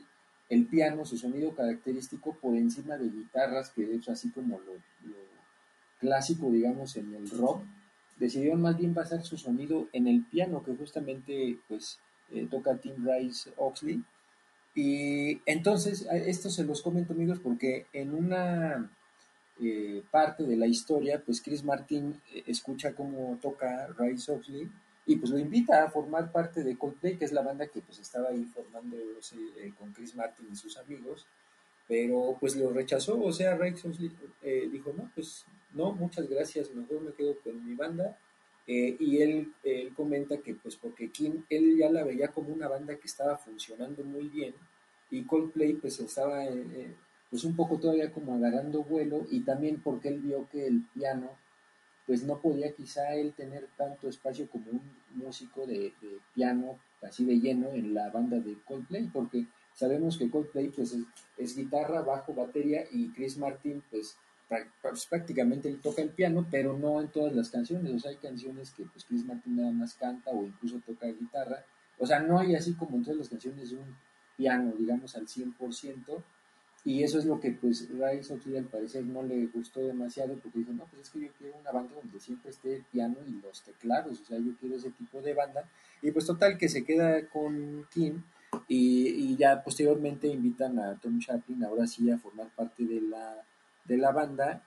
el 0.48 0.66
piano, 0.66 1.04
su 1.04 1.16
sonido 1.16 1.54
característico, 1.54 2.36
por 2.40 2.54
encima 2.56 2.96
de 2.96 3.10
guitarras, 3.10 3.70
que 3.70 3.94
es 3.94 4.08
así 4.08 4.30
como 4.30 4.58
lo, 4.60 4.72
clásico, 5.98 6.50
digamos, 6.50 6.96
en 6.96 7.14
el 7.14 7.30
rock. 7.30 7.62
Decidieron 8.18 8.60
más 8.60 8.76
bien 8.76 8.94
basar 8.94 9.22
su 9.22 9.36
sonido 9.36 9.88
en 9.92 10.06
el 10.06 10.24
piano, 10.26 10.62
que 10.62 10.74
justamente 10.76 11.58
pues 11.68 11.98
eh, 12.30 12.46
toca 12.50 12.76
Tim 12.76 13.04
Rice 13.04 13.52
Oxley. 13.56 14.02
Y 14.74 15.40
entonces, 15.46 16.06
esto 16.10 16.50
se 16.50 16.64
los 16.64 16.82
comento 16.82 17.12
amigos 17.12 17.40
porque 17.40 17.86
en 17.92 18.14
una 18.14 18.90
eh, 19.60 20.02
parte 20.10 20.44
de 20.44 20.56
la 20.56 20.66
historia, 20.66 21.22
pues 21.24 21.40
Chris 21.40 21.62
Martin 21.62 22.20
eh, 22.32 22.44
escucha 22.46 22.94
cómo 22.94 23.38
toca 23.40 23.88
Rice 23.98 24.32
Oxley 24.32 24.68
y 25.06 25.16
pues 25.16 25.30
lo 25.30 25.38
invita 25.38 25.84
a 25.84 25.90
formar 25.90 26.32
parte 26.32 26.64
de 26.64 26.76
Coldplay, 26.76 27.16
que 27.16 27.24
es 27.24 27.32
la 27.32 27.42
banda 27.42 27.66
que 27.66 27.80
pues 27.80 27.98
estaba 27.98 28.30
ahí 28.30 28.44
formándose 28.44 29.36
eh, 29.58 29.72
con 29.78 29.92
Chris 29.92 30.14
Martin 30.16 30.48
y 30.50 30.56
sus 30.56 30.76
amigos, 30.78 31.26
pero 31.86 32.36
pues 32.40 32.56
lo 32.56 32.70
rechazó, 32.72 33.20
o 33.20 33.32
sea, 33.32 33.54
Oxley 33.54 34.10
eh, 34.42 34.68
dijo, 34.72 34.92
no, 34.96 35.10
pues 35.14 35.44
no, 35.72 35.92
muchas 35.92 36.28
gracias, 36.28 36.74
mejor 36.74 37.02
me 37.02 37.12
quedo 37.12 37.38
con 37.40 37.64
mi 37.64 37.74
banda. 37.74 38.18
Y 38.66 39.20
él, 39.20 39.52
él 39.62 39.92
comenta 39.94 40.38
que 40.38 40.54
pues 40.54 40.76
porque 40.76 41.10
King, 41.10 41.42
él 41.50 41.76
ya 41.76 41.90
la 41.90 42.02
veía 42.02 42.28
como 42.28 42.48
una 42.48 42.66
banda 42.66 42.96
que 42.96 43.06
estaba 43.06 43.36
funcionando 43.36 44.02
muy 44.04 44.28
bien 44.28 44.54
y 45.14 45.24
Coldplay 45.24 45.74
pues 45.74 46.00
estaba 46.00 46.44
eh, 46.44 46.94
pues 47.34 47.42
un 47.42 47.56
poco 47.56 47.78
todavía 47.78 48.12
como 48.12 48.36
agarrando 48.36 48.84
vuelo 48.84 49.26
y 49.28 49.40
también 49.40 49.80
porque 49.82 50.06
él 50.06 50.20
vio 50.20 50.48
que 50.52 50.68
el 50.68 50.84
piano 50.94 51.30
pues 52.06 52.22
no 52.22 52.38
podía 52.38 52.72
quizá 52.72 53.12
él 53.16 53.32
tener 53.32 53.66
tanto 53.76 54.08
espacio 54.08 54.48
como 54.48 54.70
un 54.70 54.80
músico 55.16 55.66
de, 55.66 55.92
piano 56.32 56.78
así 57.02 57.24
de 57.24 57.40
lleno 57.40 57.70
en 57.70 57.92
la 57.92 58.08
banda 58.10 58.38
de 58.38 58.56
Coldplay, 58.64 59.08
porque 59.12 59.46
sabemos 59.72 60.16
que 60.16 60.30
Coldplay 60.30 60.68
pues 60.68 60.92
es, 60.92 61.02
es 61.36 61.56
guitarra, 61.56 62.02
bajo, 62.02 62.32
batería 62.34 62.84
y 62.92 63.08
Chris 63.08 63.36
Martin 63.36 63.82
pues, 63.90 64.16
pues, 64.80 65.04
prácticamente 65.06 65.68
él 65.68 65.80
toca 65.80 66.02
el 66.02 66.10
piano, 66.10 66.46
pero 66.48 66.78
no 66.78 67.00
en 67.00 67.08
todas 67.08 67.34
las 67.34 67.50
canciones, 67.50 67.92
o 67.92 67.98
sea, 67.98 68.12
hay 68.12 68.18
canciones 68.18 68.70
que 68.70 68.84
pues 68.84 69.04
Chris 69.06 69.24
Martin 69.24 69.56
nada 69.56 69.72
más 69.72 69.94
canta 69.94 70.30
o 70.30 70.44
incluso 70.44 70.78
toca 70.86 71.08
guitarra, 71.08 71.64
o 71.98 72.06
sea, 72.06 72.20
no 72.20 72.38
hay 72.38 72.54
así 72.54 72.74
como 72.74 72.96
en 72.96 73.02
todas 73.02 73.18
las 73.18 73.28
canciones 73.28 73.72
un 73.72 73.96
piano, 74.36 74.72
digamos, 74.78 75.16
al 75.16 75.26
100%, 75.26 76.22
y 76.84 77.02
eso 77.02 77.18
es 77.18 77.24
lo 77.24 77.40
que 77.40 77.50
pues 77.52 77.88
Ray 77.98 78.22
Sotil 78.22 78.58
al 78.58 78.64
parecer 78.64 79.04
no 79.04 79.22
le 79.22 79.46
gustó 79.46 79.80
demasiado 79.80 80.34
porque 80.34 80.58
dijo, 80.58 80.72
no, 80.72 80.84
pues 80.84 81.02
es 81.02 81.10
que 81.10 81.20
yo 81.20 81.28
quiero 81.38 81.56
una 81.58 81.72
banda 81.72 81.94
donde 81.94 82.20
siempre 82.20 82.50
esté 82.50 82.76
el 82.76 82.82
piano 82.82 83.16
y 83.26 83.40
los 83.40 83.62
teclados, 83.62 84.20
o 84.20 84.24
sea, 84.24 84.38
yo 84.38 84.52
quiero 84.60 84.76
ese 84.76 84.90
tipo 84.90 85.22
de 85.22 85.32
banda. 85.32 85.66
Y 86.02 86.10
pues 86.10 86.26
total 86.26 86.58
que 86.58 86.68
se 86.68 86.84
queda 86.84 87.26
con 87.28 87.86
Kim 87.90 88.22
y, 88.68 89.08
y 89.08 89.36
ya 89.36 89.62
posteriormente 89.64 90.28
invitan 90.28 90.78
a 90.78 90.94
Tom 90.96 91.18
Chaplin 91.18 91.64
ahora 91.64 91.86
sí 91.86 92.10
a 92.10 92.18
formar 92.18 92.48
parte 92.54 92.84
de 92.84 93.00
la, 93.00 93.34
de 93.86 93.96
la 93.96 94.12
banda 94.12 94.62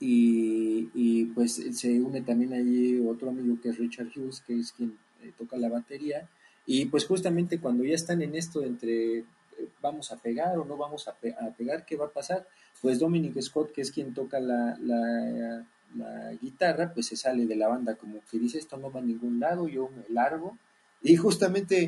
y, 0.00 0.88
y, 0.94 1.24
pues 1.26 1.54
se 1.72 2.00
une 2.00 2.20
también 2.20 2.52
allí 2.52 3.00
otro 3.00 3.30
amigo 3.30 3.60
que 3.60 3.70
es 3.70 3.78
Richard 3.78 4.10
Hughes, 4.14 4.40
que 4.46 4.56
es 4.60 4.70
quien 4.70 4.96
eh, 5.22 5.32
toca 5.36 5.56
la 5.56 5.68
batería. 5.68 6.28
Y 6.66 6.86
pues 6.86 7.06
justamente 7.06 7.58
cuando 7.58 7.82
ya 7.82 7.94
están 7.94 8.22
en 8.22 8.36
esto 8.36 8.62
entre 8.62 9.24
vamos 9.80 10.12
a 10.12 10.16
pegar 10.16 10.56
o 10.58 10.64
no 10.64 10.76
vamos 10.76 11.08
a, 11.08 11.14
pe- 11.14 11.34
a 11.40 11.50
pegar, 11.50 11.84
¿qué 11.84 11.96
va 11.96 12.06
a 12.06 12.10
pasar? 12.10 12.46
Pues 12.82 12.98
Dominic 12.98 13.40
Scott, 13.40 13.72
que 13.72 13.80
es 13.82 13.90
quien 13.90 14.14
toca 14.14 14.38
la, 14.40 14.76
la, 14.80 15.64
la 15.96 16.32
guitarra, 16.34 16.92
pues 16.92 17.06
se 17.06 17.16
sale 17.16 17.46
de 17.46 17.56
la 17.56 17.68
banda 17.68 17.96
como 17.96 18.20
que 18.30 18.38
dice 18.38 18.58
esto 18.58 18.76
no 18.76 18.90
va 18.90 19.00
a 19.00 19.02
ningún 19.02 19.40
lado, 19.40 19.68
yo 19.68 19.88
me 19.88 20.04
largo. 20.14 20.56
Y 21.02 21.16
justamente 21.16 21.82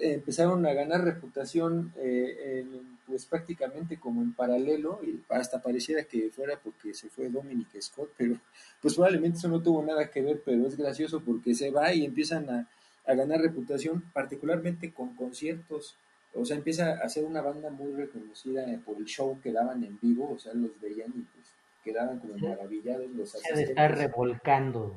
eh, 0.00 0.14
empezaron 0.14 0.64
a 0.66 0.72
ganar 0.72 1.04
reputación 1.04 1.92
eh, 1.96 2.60
en- 2.64 2.94
pues 3.06 3.26
prácticamente 3.26 3.98
como 4.00 4.22
en 4.22 4.32
paralelo 4.32 4.98
y 5.04 5.22
hasta 5.28 5.60
pareciera 5.60 6.04
que 6.04 6.30
fuera 6.30 6.58
porque 6.58 6.94
se 6.94 7.10
fue 7.10 7.28
Dominic 7.28 7.78
Scott, 7.82 8.10
pero 8.16 8.38
pues 8.80 8.94
probablemente 8.94 9.36
eso 9.36 9.48
no 9.48 9.60
tuvo 9.60 9.82
nada 9.84 10.10
que 10.10 10.22
ver, 10.22 10.40
pero 10.42 10.66
es 10.66 10.74
gracioso 10.76 11.20
porque 11.20 11.54
se 11.54 11.70
va 11.70 11.92
y 11.92 12.06
empiezan 12.06 12.48
a, 12.48 12.66
a 13.06 13.14
ganar 13.14 13.42
reputación, 13.42 14.02
particularmente 14.14 14.90
con 14.94 15.14
conciertos. 15.16 15.96
O 16.34 16.44
sea, 16.44 16.56
empieza 16.56 16.94
a 16.94 17.08
ser 17.08 17.24
una 17.24 17.40
banda 17.42 17.70
muy 17.70 17.92
reconocida 17.92 18.64
por 18.84 18.96
el 18.98 19.04
show 19.04 19.38
que 19.40 19.52
daban 19.52 19.84
en 19.84 19.98
vivo, 20.02 20.32
o 20.32 20.38
sea, 20.38 20.52
los 20.54 20.78
veían 20.80 21.10
y 21.14 21.20
pues 21.20 21.46
quedaban 21.84 22.18
como 22.18 22.36
maravillados 22.38 23.08
los 23.12 23.30
Se 23.30 23.38
ha 23.38 23.56
de 23.56 23.62
estar 23.64 23.92
asistentes. 23.92 23.98
revolcando. 23.98 24.96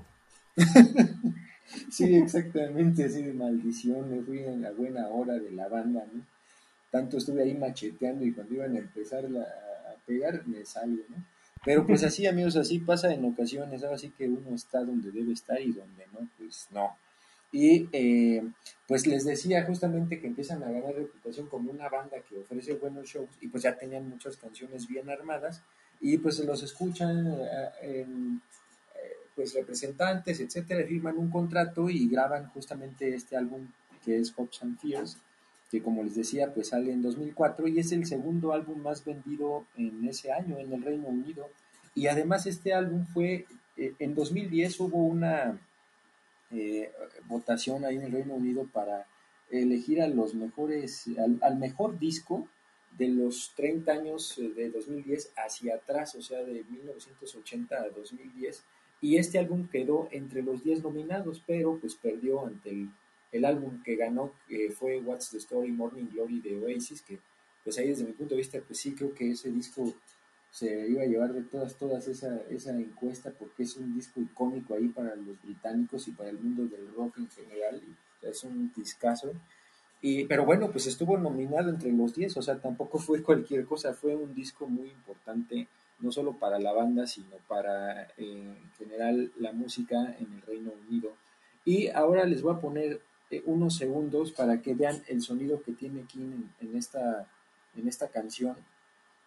Sí, 1.91 2.15
exactamente, 2.15 3.03
así 3.03 3.22
de 3.23 3.34
maldición, 3.34 4.09
me 4.09 4.22
fui 4.23 4.39
en 4.39 4.61
la 4.61 4.72
buena 4.72 5.09
hora 5.09 5.34
de 5.34 5.51
la 5.51 5.68
banda, 5.68 6.05
¿no? 6.14 6.22
Tanto 6.89 7.18
estuve 7.18 7.43
ahí 7.43 7.53
macheteando 7.55 8.23
y 8.23 8.31
cuando 8.31 8.53
iban 8.55 8.73
a 8.76 8.80
empezar 8.80 9.30
la- 9.30 9.41
a 9.41 9.95
pegar 10.05 10.47
me 10.47 10.64
salgo, 10.64 11.03
¿no? 11.09 11.18
Pero 11.65 11.85
pues 11.85 12.03
así, 12.05 12.26
amigos, 12.26 12.55
así 12.55 12.80
pasa 12.80 13.14
en 13.14 13.26
ocasiones, 13.26 13.84
ahora 13.84 13.97
sí 13.97 14.11
que 14.18 14.30
uno 14.30 14.55
está 14.55 14.80
donde 14.81 15.11
debe 15.11 15.34
estar 15.34 15.59
y 15.59 15.73
donde 15.73 16.05
no, 16.14 16.26
pues 16.38 16.68
no. 16.72 16.95
Y 17.52 17.88
eh, 17.91 18.44
pues 18.88 19.07
les 19.07 19.26
decía 19.26 19.64
justamente 19.65 20.19
que 20.19 20.28
empiezan 20.28 20.64
a 20.64 20.72
ganar 20.72 20.94
reputación 20.94 21.48
como 21.48 21.72
una 21.72 21.90
banda 21.90 22.18
que 22.28 22.40
ofrece 22.40 22.74
buenos 22.74 23.07
shows 23.07 23.30
y 23.41 23.48
pues 23.48 23.64
ya 23.64 23.78
tenían 23.78 24.10
muchas 24.10 24.38
canciones 24.38 24.88
bien 24.88 25.10
armadas 25.10 25.61
y 25.99 26.18
pues 26.18 26.40
los 26.40 26.61
escuchan 26.64 27.28
eh, 27.28 27.69
eh, 27.82 28.06
pues 29.36 29.53
representantes, 29.53 30.40
etcétera, 30.40 30.86
firman 30.88 31.18
un 31.18 31.30
contrato 31.30 31.90
y 31.90 32.10
graban 32.10 32.48
justamente 32.49 33.14
este 33.14 33.38
álbum 33.38 33.68
que 34.03 34.18
es 34.18 34.34
Hopes 34.36 34.64
and 34.64 34.80
Fears, 34.80 35.18
que 35.69 35.82
como 35.82 36.03
les 36.03 36.15
decía, 36.15 36.53
pues 36.53 36.69
sale 36.69 36.91
en 36.91 37.02
2004 37.02 37.68
y 37.68 37.80
es 37.80 37.91
el 37.91 38.06
segundo 38.06 38.53
álbum 38.53 38.82
más 38.82 39.06
vendido 39.06 39.65
en 39.76 40.07
ese 40.07 40.32
año 40.32 40.57
en 40.57 40.74
el 40.74 40.82
Reino 40.82 41.10
Unido. 41.10 41.49
Y 41.94 42.07
además 42.07 42.48
este 42.48 42.74
álbum 42.74 43.06
fue, 43.06 43.45
eh, 43.76 43.94
en 43.99 44.15
2010 44.15 44.80
hubo 44.80 45.03
una 45.03 45.60
eh, 46.52 46.91
votación 47.28 47.86
ahí 47.86 47.95
en 47.95 48.03
el 48.03 48.11
Reino 48.11 48.36
Unido 48.36 48.68
para 48.72 49.06
elegir 49.49 50.02
a 50.02 50.07
los 50.07 50.34
mejores, 50.34 51.06
al, 51.41 51.57
mejor 51.57 51.99
disco 51.99 52.48
de 52.98 53.10
los 53.10 53.53
30 53.56 53.91
años 53.91 54.38
eh, 54.38 54.49
de 54.56 54.69
2010 54.69 55.32
hacia 55.38 55.76
atrás, 55.76 56.15
o 56.15 56.22
sea, 56.22 56.44
de 56.44 56.64
1980 56.64 57.76
a 57.76 57.90
2010. 57.90 58.64
Y 58.99 59.18
este 59.18 59.40
álbum 59.40 59.68
quedó 59.68 60.07
entre 60.11 60.41
los 60.41 60.64
10 60.64 60.84
nominados, 60.84 61.44
pero 61.45 61.78
pues 61.80 61.95
perdió 61.95 62.45
ante 62.45 62.69
el, 62.72 62.90
el 63.32 63.45
álbum 63.45 63.84
que 63.84 63.95
ganó, 63.95 64.32
que 64.48 64.72
fue 64.72 64.99
What's 64.99 65.30
the 65.32 65.38
Story 65.38 65.72
Morning 65.72 66.06
Glory 66.11 66.40
de 66.40 66.57
Oasis, 66.57 67.02
que 67.02 67.19
pues 67.64 67.78
ahí 67.78 67.90
desde 67.90 68.06
mi 68.06 68.14
punto 68.14 68.34
de 68.34 68.40
vista, 68.40 68.60
pues 68.65 68.80
sí 68.80 68.95
creo 68.95 69.14
que 69.14 69.32
ese 69.32 69.52
disco 69.52 69.94
se 70.52 70.90
iba 70.90 71.03
a 71.03 71.06
llevar 71.06 71.34
de 71.34 71.44
todas, 71.44 71.76
todas 71.76 72.07
esa, 72.07 72.41
esa 72.49 72.72
encuesta 72.72 73.32
porque 73.32 73.64
es 73.64 73.78
un 73.78 73.94
disco 73.94 74.22
icónico 74.22 74.74
ahí 74.74 74.88
para 74.88 75.15
los 75.15 75.41
británicos 75.44 76.07
y 76.07 76.11
para 76.11 76.30
el 76.30 76.40
mundo 76.40 76.65
del 76.65 76.91
rock 76.94 77.18
en 77.18 77.30
general, 77.30 77.82
es 78.22 78.44
un 78.44 78.72
discazo. 78.76 79.32
Y, 80.02 80.26
pero 80.26 80.45
bueno, 80.45 80.72
pues 80.72 80.88
estuvo 80.88 81.18
nominado 81.18 81.69
entre 81.69 81.91
los 81.91 82.14
10, 82.14 82.38
o 82.38 82.41
sea, 82.41 82.60
tampoco 82.60 82.99
fue 82.99 83.24
cualquier 83.24 83.65
cosa, 83.65 83.94
fue 83.94 84.15
un 84.15 84.34
disco 84.34 84.68
muy 84.68 84.90
importante, 84.90 85.68
no 85.99 86.11
solo 86.11 86.34
para 86.34 86.60
la 86.60 86.74
banda, 86.74 87.07
sino 87.07 87.38
para 87.48 88.03
eh, 88.03 88.07
en 88.18 88.72
general 88.78 89.32
la 89.40 89.52
música 89.52 90.15
en 90.19 90.34
el 90.34 90.41
Reino 90.41 90.72
Unido. 90.88 91.14
Y 91.65 91.90
ahora 91.90 92.26
les 92.26 92.41
voy 92.41 92.56
a 92.56 92.61
poner 92.61 93.02
eh, 93.30 93.41
unos 93.45 93.76
segundos 93.76 94.32
para 94.32 94.61
que 94.61 94.74
vean 94.74 95.03
el 95.07 95.22
sonido 95.22 95.61
que 95.61 95.74
tiene 95.74 96.03
King 96.03 96.44
en, 96.61 96.78
esta, 96.78 97.28
en 97.76 97.88
esta 97.88 98.07
canción. 98.07 98.56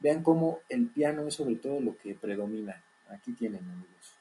Vean 0.01 0.23
cómo 0.23 0.61
el 0.69 0.89
piano 0.89 1.27
es 1.27 1.35
sobre 1.35 1.57
todo 1.57 1.81
lo 1.81 1.97
que 1.97 2.15
predomina. 2.15 2.83
Aquí 3.09 3.33
tienen, 3.33 3.61
amigos. 3.65 4.20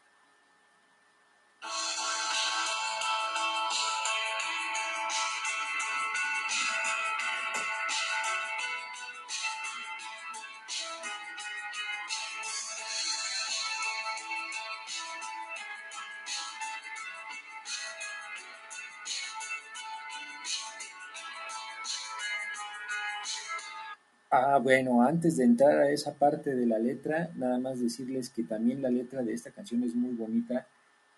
Bueno, 24.61 25.03
antes 25.03 25.38
de 25.38 25.45
entrar 25.45 25.80
a 25.80 25.91
esa 25.91 26.14
parte 26.14 26.56
de 26.56 26.65
la 26.65 26.80
letra, 26.80 27.31
nada 27.36 27.60
más 27.60 27.80
decirles 27.80 28.30
que 28.30 28.44
también 28.44 28.81
la 28.81 28.90
letra 28.90 29.23
de 29.23 29.34
esta 29.34 29.52
canción 29.52 29.84
es 29.84 29.95
muy 29.95 30.14
bonita, 30.14 30.68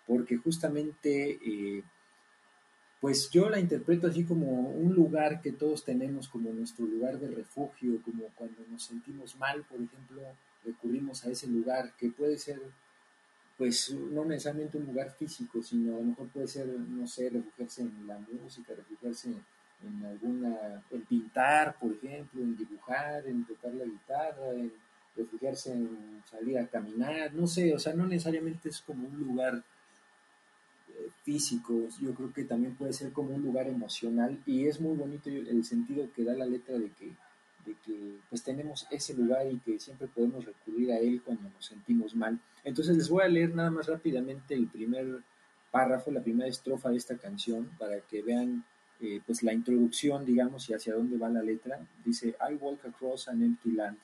porque 0.06 0.36
justamente, 0.36 1.38
eh, 1.44 1.82
pues 3.00 3.30
yo 3.30 3.50
la 3.50 3.58
interpreto 3.58 4.06
así 4.06 4.24
como 4.24 4.46
un 4.70 4.94
lugar 4.94 5.40
que 5.40 5.52
todos 5.52 5.84
tenemos, 5.84 6.28
como 6.28 6.52
nuestro 6.52 6.86
lugar 6.86 7.18
de 7.18 7.28
refugio, 7.28 8.00
como 8.04 8.24
cuando 8.36 8.64
nos 8.70 8.84
sentimos 8.84 9.36
mal, 9.36 9.64
por 9.64 9.80
ejemplo, 9.80 10.22
recurrimos 10.64 11.24
a 11.24 11.30
ese 11.30 11.48
lugar, 11.48 11.94
que 11.96 12.10
puede 12.10 12.38
ser, 12.38 12.60
pues 13.58 13.92
no 13.92 14.24
necesariamente 14.24 14.78
un 14.78 14.86
lugar 14.86 15.10
físico, 15.10 15.62
sino 15.62 15.96
a 15.96 15.98
lo 15.98 16.04
mejor 16.04 16.28
puede 16.28 16.46
ser, 16.46 16.66
no 16.68 17.06
sé, 17.06 17.28
refugiarse 17.28 17.82
en 17.82 18.06
la 18.06 18.18
música, 18.18 18.72
refugiarse 18.74 19.28
en 19.28 19.51
en 19.84 20.04
alguna, 20.04 20.82
en 20.90 21.02
pintar, 21.02 21.76
por 21.78 21.92
ejemplo, 21.92 22.40
en 22.40 22.56
dibujar, 22.56 23.26
en 23.26 23.44
tocar 23.44 23.74
la 23.74 23.84
guitarra, 23.84 24.50
en 24.52 24.72
refugiarse 25.16 25.72
en 25.72 26.22
salir 26.30 26.58
a 26.58 26.66
caminar, 26.66 27.34
no 27.34 27.46
sé, 27.46 27.74
o 27.74 27.78
sea, 27.78 27.94
no 27.94 28.06
necesariamente 28.06 28.68
es 28.68 28.80
como 28.80 29.06
un 29.06 29.18
lugar 29.18 29.62
eh, 30.88 31.10
físico, 31.22 31.88
yo 32.00 32.14
creo 32.14 32.32
que 32.32 32.44
también 32.44 32.74
puede 32.74 32.92
ser 32.92 33.12
como 33.12 33.34
un 33.34 33.42
lugar 33.42 33.66
emocional 33.68 34.38
y 34.46 34.66
es 34.66 34.80
muy 34.80 34.96
bonito 34.96 35.28
el 35.28 35.64
sentido 35.64 36.10
que 36.14 36.24
da 36.24 36.34
la 36.34 36.46
letra 36.46 36.78
de 36.78 36.90
que, 36.90 37.06
de 37.66 37.76
que 37.84 38.16
pues 38.30 38.42
tenemos 38.42 38.86
ese 38.90 39.14
lugar 39.14 39.50
y 39.50 39.58
que 39.58 39.78
siempre 39.78 40.08
podemos 40.08 40.44
recurrir 40.44 40.92
a 40.92 40.98
él 40.98 41.22
cuando 41.22 41.50
nos 41.50 41.66
sentimos 41.66 42.14
mal. 42.14 42.40
Entonces 42.64 42.96
les 42.96 43.08
voy 43.08 43.22
a 43.22 43.28
leer 43.28 43.54
nada 43.54 43.70
más 43.70 43.86
rápidamente 43.86 44.54
el 44.54 44.68
primer 44.68 45.22
párrafo, 45.70 46.10
la 46.10 46.22
primera 46.22 46.48
estrofa 46.48 46.90
de 46.90 46.96
esta 46.96 47.16
canción 47.16 47.70
para 47.78 48.00
que 48.00 48.22
vean 48.22 48.64
eh, 49.02 49.20
pues 49.26 49.42
la 49.42 49.52
introducción, 49.52 50.24
digamos, 50.24 50.70
y 50.70 50.74
hacia 50.74 50.94
dónde 50.94 51.18
va 51.18 51.28
la 51.28 51.42
letra, 51.42 51.84
dice, 52.04 52.36
I 52.48 52.54
walk 52.54 52.84
across 52.86 53.26
an 53.26 53.42
empty 53.42 53.72
land. 53.72 53.98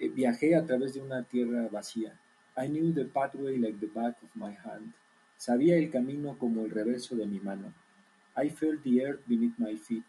Eh, 0.00 0.08
viajé 0.08 0.56
a 0.56 0.66
través 0.66 0.94
de 0.94 1.00
una 1.00 1.22
tierra 1.22 1.68
vacía. 1.68 2.18
I 2.56 2.66
knew 2.66 2.92
the 2.92 3.04
pathway 3.04 3.56
like 3.56 3.78
the 3.78 3.86
back 3.86 4.16
of 4.24 4.30
my 4.34 4.52
hand. 4.64 4.92
Sabía 5.36 5.76
el 5.76 5.90
camino 5.90 6.36
como 6.38 6.64
el 6.64 6.72
reverso 6.72 7.14
de 7.14 7.26
mi 7.26 7.38
mano. 7.38 7.72
I 8.36 8.50
felt 8.50 8.82
the 8.82 9.00
earth 9.00 9.22
beneath 9.26 9.58
my 9.58 9.76
feet. 9.76 10.04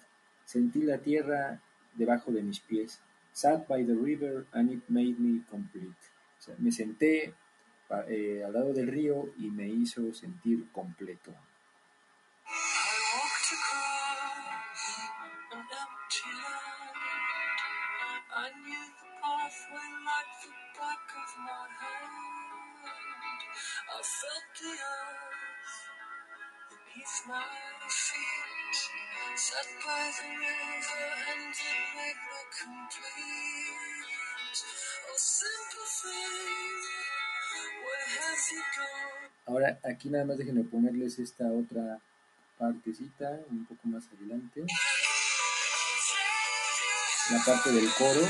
Sentí 0.46 0.82
la 0.82 0.98
tierra 0.98 1.62
debajo 1.94 2.32
de 2.32 2.42
mis 2.42 2.60
pies. 2.60 3.00
Sat 3.34 3.68
by 3.68 3.86
the 3.86 3.94
river 3.94 4.48
and 4.54 4.72
it 4.72 4.84
made 4.90 5.20
me 5.20 5.44
complete. 5.48 5.96
O 6.40 6.42
sea, 6.42 6.56
me 6.58 6.72
senté 6.72 7.36
eh, 8.08 8.44
al 8.44 8.54
lado 8.54 8.74
del 8.74 8.88
río 8.88 9.32
y 9.38 9.52
me 9.52 9.68
hizo 9.68 10.12
sentir 10.12 10.72
completo. 10.72 11.36
Ahora, 39.48 39.80
aquí 39.84 40.10
nada 40.10 40.26
más 40.26 40.38
déjenme 40.38 40.64
ponerles 40.64 41.20
esta 41.20 41.46
otra 41.46 42.00
partecita 42.58 43.40
un 43.50 43.66
poco 43.66 43.88
más 43.88 44.04
adelante. 44.16 44.64
La 47.32 47.44
parte 47.44 47.72
del 47.72 47.90
coro. 47.94 48.22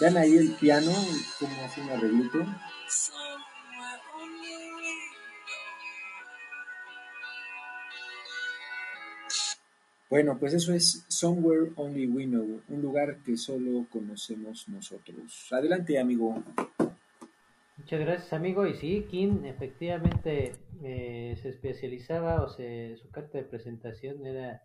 Vean 0.00 0.16
ahí 0.16 0.36
el 0.36 0.52
piano, 0.52 0.92
como 1.38 1.64
hace 1.64 1.80
un 1.80 1.90
arreglito. 1.90 2.38
Bueno, 10.08 10.38
pues 10.38 10.54
eso 10.54 10.72
es 10.72 11.04
Somewhere 11.08 11.72
Only 11.74 12.06
We 12.06 12.26
Know, 12.26 12.62
un 12.68 12.80
lugar 12.80 13.22
que 13.24 13.36
solo 13.36 13.86
conocemos 13.90 14.68
nosotros. 14.68 15.48
Adelante, 15.50 15.98
amigo. 15.98 16.42
Muchas 17.76 18.00
gracias, 18.00 18.32
amigo. 18.32 18.66
Y 18.66 18.74
sí, 18.74 19.06
Kim 19.10 19.44
efectivamente 19.44 20.52
eh, 20.82 21.36
se 21.42 21.48
especializaba 21.48 22.42
o 22.42 22.48
se, 22.48 22.96
su 22.96 23.10
carta 23.10 23.38
de 23.38 23.44
presentación 23.44 24.24
era 24.24 24.62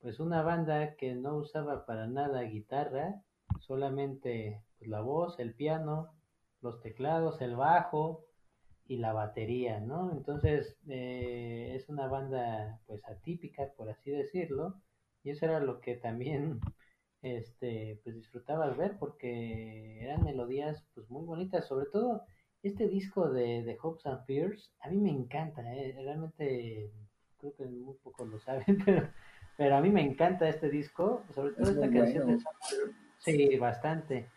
pues 0.00 0.20
una 0.20 0.42
banda 0.42 0.94
que 0.96 1.14
no 1.14 1.36
usaba 1.36 1.86
para 1.86 2.06
nada 2.06 2.42
guitarra, 2.42 3.22
solamente 3.66 4.62
pues, 4.78 4.90
la 4.90 5.00
voz, 5.00 5.38
el 5.38 5.54
piano, 5.54 6.12
los 6.62 6.80
teclados, 6.80 7.40
el 7.42 7.56
bajo 7.56 8.24
y 8.86 8.98
la 8.98 9.12
batería, 9.12 9.80
¿no? 9.80 10.12
Entonces 10.12 10.76
eh, 10.88 11.72
es 11.74 11.88
una 11.88 12.06
banda 12.06 12.80
pues 12.86 13.04
atípica, 13.06 13.72
por 13.76 13.90
así 13.90 14.10
decirlo, 14.10 14.74
y 15.24 15.30
eso 15.30 15.44
era 15.46 15.60
lo 15.60 15.80
que 15.80 15.96
también 15.96 16.60
este 17.22 18.00
pues 18.04 18.14
disfrutabas 18.14 18.76
ver 18.76 18.96
porque 18.98 20.00
eran 20.02 20.22
melodías 20.24 20.84
pues 20.94 21.10
muy 21.10 21.24
bonitas, 21.24 21.66
sobre 21.66 21.86
todo 21.86 22.22
este 22.62 22.88
disco 22.88 23.28
de, 23.30 23.62
de 23.64 23.76
Hopes 23.82 24.06
and 24.06 24.24
Fears, 24.24 24.72
a 24.80 24.88
mí 24.90 24.96
me 24.98 25.10
encanta, 25.10 25.62
¿eh? 25.74 25.92
realmente 25.96 26.90
creo 27.38 27.54
que 27.54 27.64
muy 27.66 27.94
pocos 28.02 28.28
lo 28.28 28.38
saben, 28.40 28.64
pero, 28.84 29.08
pero 29.56 29.76
a 29.76 29.80
mí 29.80 29.90
me 29.90 30.02
encanta 30.02 30.48
este 30.48 30.68
disco, 30.70 31.22
sobre 31.34 31.52
todo 31.54 31.70
Es 31.70 31.76
esta 31.76 31.90
canción 31.90 32.24
bueno. 32.26 32.38
de 32.38 32.44
Somewhere- 32.44 33.05
Sí, 33.32 33.56
bastante. 33.58 34.28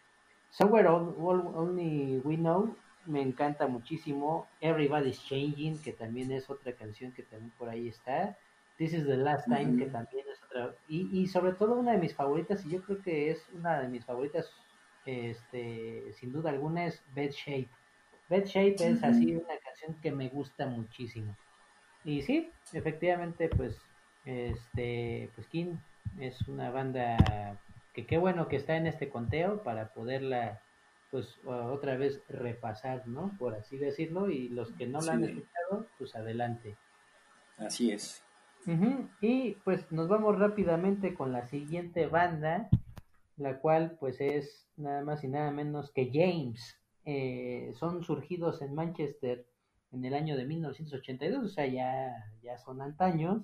Somewhere 0.50 0.88
On- 0.88 1.16
On- 1.20 1.56
Only 1.56 2.20
We 2.24 2.36
Know 2.38 2.76
me 3.06 3.22
encanta 3.22 3.68
muchísimo. 3.68 4.48
Everybody's 4.62 5.24
Changing, 5.24 5.82
que 5.82 5.94
también 5.94 6.32
es 6.32 6.50
otra 6.50 6.74
canción 6.74 7.12
que 7.12 7.24
también 7.24 7.52
por 7.58 7.70
ahí 7.70 7.88
está. 7.88 8.38
This 8.78 8.94
is 8.94 9.06
the 9.06 9.18
Last 9.18 9.46
Time, 9.48 9.78
que 9.78 9.86
también 9.92 10.26
es 10.32 10.42
otra. 10.44 10.74
Y, 10.88 11.10
y 11.12 11.28
sobre 11.28 11.54
todo 11.54 11.76
una 11.76 11.92
de 11.94 11.98
mis 11.98 12.14
favoritas, 12.16 12.66
y 12.66 12.70
yo 12.72 12.82
creo 12.84 13.02
que 13.02 13.32
es 13.32 13.46
una 13.54 13.80
de 13.80 13.88
mis 13.90 14.06
favoritas, 14.06 14.50
este, 15.06 16.14
sin 16.14 16.32
duda 16.32 16.50
alguna, 16.52 16.86
es 16.86 17.02
Bed 17.14 17.32
Shape. 17.32 17.70
Bed 18.30 18.46
Shape 18.46 18.76
es 18.88 19.04
así 19.04 19.36
una 19.36 19.58
canción 19.64 19.96
que 20.02 20.12
me 20.12 20.30
gusta 20.30 20.68
muchísimo. 20.68 21.36
Y 22.06 22.22
sí, 22.22 22.52
efectivamente, 22.74 23.50
pues, 23.50 23.82
este, 24.26 25.30
pues 25.36 25.48
King 25.48 25.76
es 26.20 26.48
una 26.48 26.70
banda 26.70 27.18
que 27.94 28.06
qué 28.06 28.18
bueno 28.18 28.48
que 28.48 28.56
está 28.56 28.76
en 28.78 28.88
este 28.88 29.10
conteo 29.10 29.64
para 29.64 29.94
poderla, 29.94 30.62
pues, 31.12 31.40
otra 31.46 31.98
vez 31.98 32.22
repasar, 32.30 33.08
¿no? 33.08 33.32
Por 33.40 33.56
así 33.56 33.78
decirlo, 33.78 34.30
y 34.30 34.50
los 34.50 34.72
que 34.74 34.88
no 34.88 35.02
la 35.02 35.14
han 35.14 35.24
escuchado, 35.24 35.88
pues 35.98 36.16
adelante. 36.16 36.78
Así 37.58 37.92
es. 37.92 38.24
Y 39.22 39.52
pues 39.64 39.92
nos 39.92 40.08
vamos 40.08 40.38
rápidamente 40.38 41.16
con 41.16 41.32
la 41.32 41.48
siguiente 41.48 42.08
banda, 42.08 42.70
la 43.38 43.60
cual 43.60 43.98
pues 44.00 44.22
es 44.22 44.68
nada 44.78 45.02
más 45.02 45.24
y 45.24 45.28
nada 45.28 45.52
menos 45.52 45.92
que 45.92 46.12
James. 46.14 46.78
Eh, 47.06 47.74
son 47.76 48.04
surgidos 48.04 48.62
en 48.62 48.76
Manchester 48.76 49.48
en 49.92 50.06
el 50.06 50.14
año 50.14 50.38
de 50.38 50.46
1982, 50.46 51.44
o 51.44 51.48
sea, 51.48 51.66
ya, 51.66 52.32
ya 52.44 52.58
son 52.58 52.82
antaños. 52.82 53.44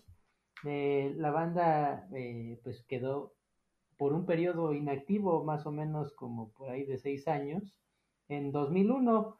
Eh, 0.63 1.13
la 1.17 1.31
banda 1.31 2.07
eh, 2.13 2.59
pues 2.63 2.83
quedó 2.87 3.34
por 3.97 4.13
un 4.13 4.25
periodo 4.25 4.73
inactivo, 4.73 5.43
más 5.43 5.65
o 5.65 5.71
menos 5.71 6.13
como 6.13 6.51
por 6.51 6.69
ahí 6.69 6.85
de 6.85 6.97
seis 6.97 7.27
años, 7.27 7.75
en 8.27 8.51
2001. 8.51 9.39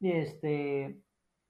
Y 0.00 0.12
este, 0.12 1.00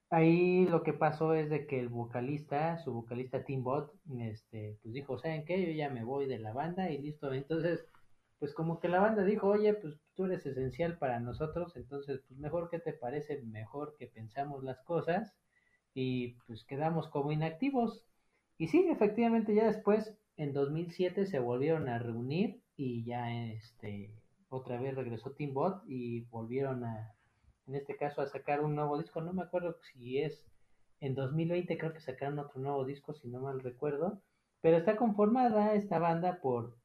ahí 0.09 0.65
lo 0.65 0.83
que 0.83 0.93
pasó 0.93 1.33
es 1.33 1.49
de 1.49 1.67
que 1.67 1.79
el 1.79 1.89
vocalista, 1.89 2.77
su 2.79 2.93
vocalista 2.93 3.43
Tim 3.43 3.63
Bot, 3.63 3.93
este, 4.19 4.77
pues 4.81 4.93
dijo, 4.93 5.17
¿saben 5.19 5.45
qué? 5.45 5.65
Yo 5.65 5.71
ya 5.71 5.89
me 5.89 6.03
voy 6.03 6.27
de 6.27 6.39
la 6.39 6.53
banda 6.53 6.89
y 6.91 6.97
listo. 6.99 7.33
Entonces, 7.33 7.85
pues 8.39 8.53
como 8.53 8.79
que 8.79 8.87
la 8.89 8.99
banda 8.99 9.23
dijo, 9.23 9.47
oye, 9.47 9.73
pues 9.73 9.95
tú 10.15 10.25
eres 10.25 10.45
esencial 10.45 10.97
para 10.97 11.19
nosotros, 11.19 11.75
entonces, 11.75 12.21
pues 12.27 12.39
mejor 12.39 12.69
que 12.69 12.79
te 12.79 12.93
parece, 12.93 13.41
mejor 13.43 13.95
que 13.97 14.07
pensamos 14.07 14.63
las 14.63 14.79
cosas 14.83 15.35
y 15.93 16.35
pues 16.47 16.63
quedamos 16.65 17.07
como 17.09 17.31
inactivos. 17.31 18.05
Y 18.57 18.67
sí, 18.67 18.87
efectivamente, 18.89 19.53
ya 19.55 19.67
después, 19.67 20.15
en 20.37 20.53
2007, 20.53 21.25
se 21.25 21.39
volvieron 21.39 21.89
a 21.89 21.99
reunir 21.99 22.61
y 22.75 23.03
ya 23.03 23.31
este, 23.51 24.11
otra 24.49 24.79
vez 24.79 24.95
regresó 24.95 25.31
Tim 25.31 25.53
Bot 25.53 25.83
y 25.87 26.21
volvieron 26.29 26.83
a, 26.85 27.13
en 27.67 27.75
este 27.75 27.97
caso, 27.97 28.21
a 28.21 28.27
sacar 28.27 28.61
un 28.63 28.75
nuevo 28.75 28.97
disco. 28.97 29.21
No 29.21 29.33
me 29.33 29.43
acuerdo 29.43 29.77
si 29.93 30.19
es 30.19 30.45
en 31.01 31.15
2020, 31.15 31.77
creo 31.77 31.93
que 31.93 31.99
sacaron 32.01 32.39
otro 32.39 32.59
nuevo 32.61 32.85
disco, 32.85 33.13
si 33.13 33.27
no 33.27 33.39
mal 33.41 33.59
recuerdo. 33.61 34.21
Pero 34.61 34.77
está 34.77 34.95
conformada 34.97 35.73
esta 35.75 35.99
banda 35.99 36.39
por 36.41 36.77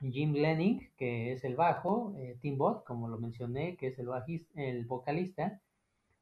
Jim 0.00 0.32
Lenning, 0.34 0.90
que 0.96 1.32
es 1.32 1.44
el 1.44 1.54
bajo, 1.56 2.14
eh, 2.18 2.36
Tim 2.40 2.58
Bot, 2.58 2.84
como 2.84 3.08
lo 3.08 3.18
mencioné, 3.18 3.76
que 3.76 3.88
es 3.88 3.98
el, 3.98 4.06
bajis- 4.08 4.46
el 4.54 4.84
vocalista, 4.84 5.60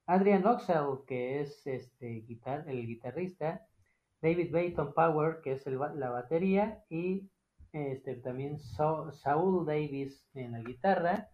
Adrian 0.07 0.47
Oxel, 0.47 1.05
que 1.07 1.41
es 1.41 1.67
este, 1.67 2.21
guitar 2.29 2.65
el 2.69 2.87
guitarrista, 2.87 3.67
David 4.23 4.53
Bayton 4.53 4.93
Power, 4.93 5.41
que 5.43 5.53
es 5.53 5.67
el 5.67 5.79
la 5.97 6.11
batería, 6.11 6.85
y 6.89 7.31
este, 7.73 8.17
también 8.17 8.59
Sa- 8.59 9.13
Saul 9.13 9.65
Davis 9.67 10.27
en 10.35 10.53
la 10.53 10.61
guitarra, 10.61 11.31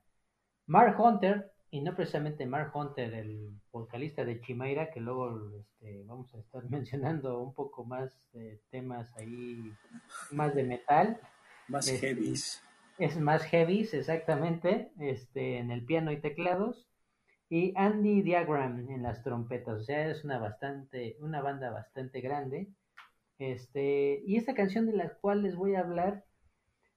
Mark 0.67 0.99
Hunter, 1.01 1.53
y 1.71 1.81
no 1.81 1.95
precisamente 1.95 2.47
Mark 2.47 2.71
Hunter, 2.75 3.13
el 3.15 3.51
vocalista 3.73 4.25
de 4.25 4.41
Chimaira, 4.41 4.91
que 4.91 5.01
luego 5.01 5.51
este, 5.59 6.05
vamos 6.05 6.33
a 6.35 6.39
estar 6.39 6.63
mencionando 6.71 7.41
un 7.41 7.55
poco 7.55 7.85
más 7.85 8.13
de 8.33 8.61
temas 8.71 9.13
ahí, 9.17 9.73
más 10.31 10.55
de 10.55 10.65
metal. 10.65 11.21
Más 11.69 11.89
heavies. 11.89 12.63
Es 12.99 13.19
más 13.19 13.43
heavy, 13.43 13.89
exactamente, 13.93 14.91
este, 15.01 15.59
en 15.59 15.71
el 15.71 15.85
piano 15.85 16.13
y 16.13 16.21
teclados. 16.21 16.87
Y 17.49 17.73
Andy 17.77 18.23
Diagram 18.23 18.91
en 18.91 19.03
las 19.03 19.23
trompetas. 19.23 19.81
O 19.81 19.85
sea, 19.85 20.09
es 20.09 20.25
una 20.25 20.39
bastante, 20.39 21.17
una 21.21 21.41
banda 21.41 21.71
bastante 21.71 22.21
grande. 22.21 22.69
Este, 23.39 24.23
y 24.27 24.37
esta 24.37 24.55
canción 24.55 24.87
de 24.87 24.95
la 24.95 25.11
cual 25.15 25.43
les 25.43 25.55
voy 25.55 25.75
a 25.75 25.81
hablar 25.81 26.25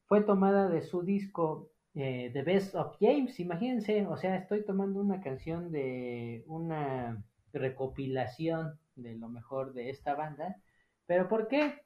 fue 0.06 0.22
tomada 0.22 0.70
de 0.70 0.82
su 0.82 1.04
disco 1.04 1.70
eh, 1.96 2.32
The 2.34 2.44
Best 2.44 2.76
of 2.76 2.98
James. 3.00 3.40
Imagínense, 3.40 4.08
o 4.08 4.18
sea, 4.18 4.38
estoy 4.38 4.66
tomando 4.66 5.02
una 5.02 5.22
canción 5.22 5.72
de 5.72 6.44
una 6.48 7.24
recopilación 7.54 8.80
de 8.96 9.16
lo 9.16 9.30
mejor 9.30 9.74
de 9.74 9.90
esta 9.90 10.16
banda. 10.16 10.56
¿Pero 11.06 11.28
por 11.28 11.48
qué? 11.48 11.82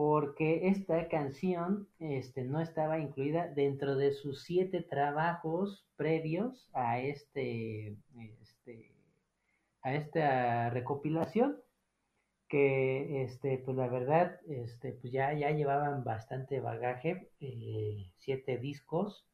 Porque 0.00 0.68
esta 0.68 1.08
canción 1.08 1.88
este, 1.98 2.44
no 2.44 2.60
estaba 2.60 3.00
incluida 3.00 3.48
dentro 3.48 3.96
de 3.96 4.12
sus 4.12 4.44
siete 4.44 4.80
trabajos 4.80 5.88
previos 5.96 6.70
a 6.72 7.00
este, 7.00 7.96
este 8.40 8.92
a 9.82 9.94
esta 9.94 10.70
recopilación 10.70 11.56
que 12.46 13.24
este 13.24 13.58
pues 13.58 13.76
la 13.76 13.88
verdad 13.88 14.40
este 14.48 14.92
pues 14.92 15.12
ya 15.12 15.32
ya 15.32 15.50
llevaban 15.50 16.04
bastante 16.04 16.60
bagaje 16.60 17.32
eh, 17.40 18.12
siete 18.18 18.56
discos 18.56 19.26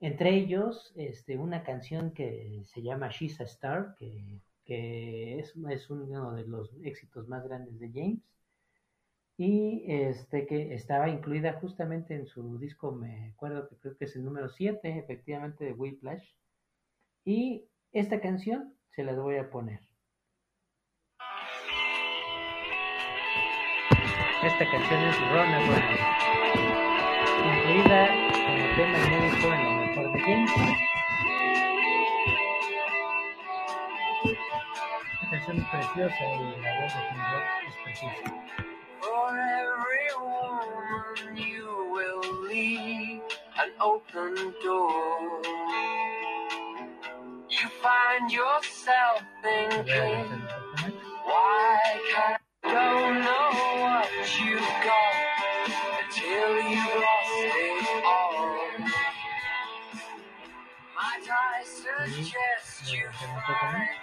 entre 0.00 0.34
ellos, 0.34 0.92
este, 0.96 1.38
una 1.38 1.62
canción 1.62 2.10
que 2.10 2.64
se 2.64 2.82
llama 2.82 3.10
She's 3.10 3.40
a 3.40 3.44
Star, 3.44 3.94
que, 3.96 4.40
que 4.64 5.38
es, 5.38 5.54
es 5.70 5.88
uno 5.88 6.32
de 6.32 6.46
los 6.48 6.74
éxitos 6.82 7.28
más 7.28 7.44
grandes 7.44 7.78
de 7.78 7.90
James 7.94 8.20
y 9.40 9.84
este 9.88 10.46
que 10.46 10.74
estaba 10.74 11.08
incluida 11.08 11.54
justamente 11.54 12.14
en 12.14 12.26
su 12.26 12.58
disco, 12.58 12.92
me 12.92 13.30
acuerdo 13.30 13.70
que 13.70 13.76
creo 13.76 13.96
que 13.96 14.04
es 14.04 14.14
el 14.14 14.22
número 14.22 14.50
7, 14.50 14.98
efectivamente, 14.98 15.64
de 15.64 15.72
Whiplash. 15.72 16.34
Y 17.24 17.64
esta 17.90 18.20
canción 18.20 18.74
se 18.90 19.02
las 19.02 19.18
voy 19.18 19.38
a 19.38 19.48
poner. 19.48 19.80
Esta 24.44 24.70
canción 24.70 25.00
es 25.04 25.18
Run 25.30 25.54
Around, 25.54 25.98
incluida 27.46 28.08
como 28.44 28.76
tema 28.76 28.98
inédito 29.06 29.54
en 29.54 29.64
lo 29.64 29.72
mejor 29.86 30.12
de 30.12 30.20
James. 30.20 30.50
Una 35.22 35.30
canción 35.30 35.66
preciosa 35.70 36.24
y 36.28 36.60
la 36.60 36.82
voz 36.82 36.92
de 36.92 37.00
Tim 37.08 37.20
Roth 37.32 37.48
es 37.68 37.74
preciosa. 37.84 38.69
For 39.30 39.38
every 39.38 40.08
woman 40.20 41.36
you 41.36 41.88
will 41.92 42.48
leave 42.48 43.22
an 43.60 43.70
open 43.80 44.34
door. 44.60 45.40
You 47.48 47.68
find 47.80 48.32
yourself 48.32 49.22
thinking, 49.40 50.42
why 51.22 51.78
can't 52.12 52.42
I 52.64 52.72
don't 52.74 53.20
know 53.22 53.50
what 53.84 54.08
you've 54.40 54.74
got 54.82 55.14
until 56.02 56.52
you've 56.68 56.94
lost 57.06 57.38
it 57.38 58.04
all. 58.04 58.58
Might 60.96 61.28
I 61.30 61.62
suggest 61.62 62.92
you 62.92 63.06
find 63.46 63.99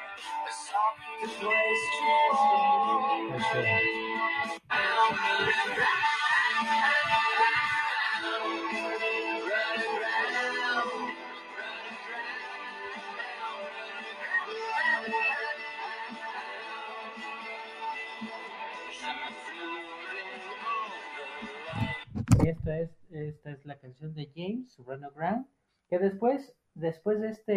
esta 23.30 23.52
es, 23.52 23.66
la 23.66 23.80
canción 23.80 24.14
de 24.14 24.32
James, 24.36 24.78
Run 24.78 25.04
Around, 25.04 25.48
que 25.90 26.00
después, 26.00 26.56
después 26.74 27.20
de 27.22 27.30
este, 27.30 27.54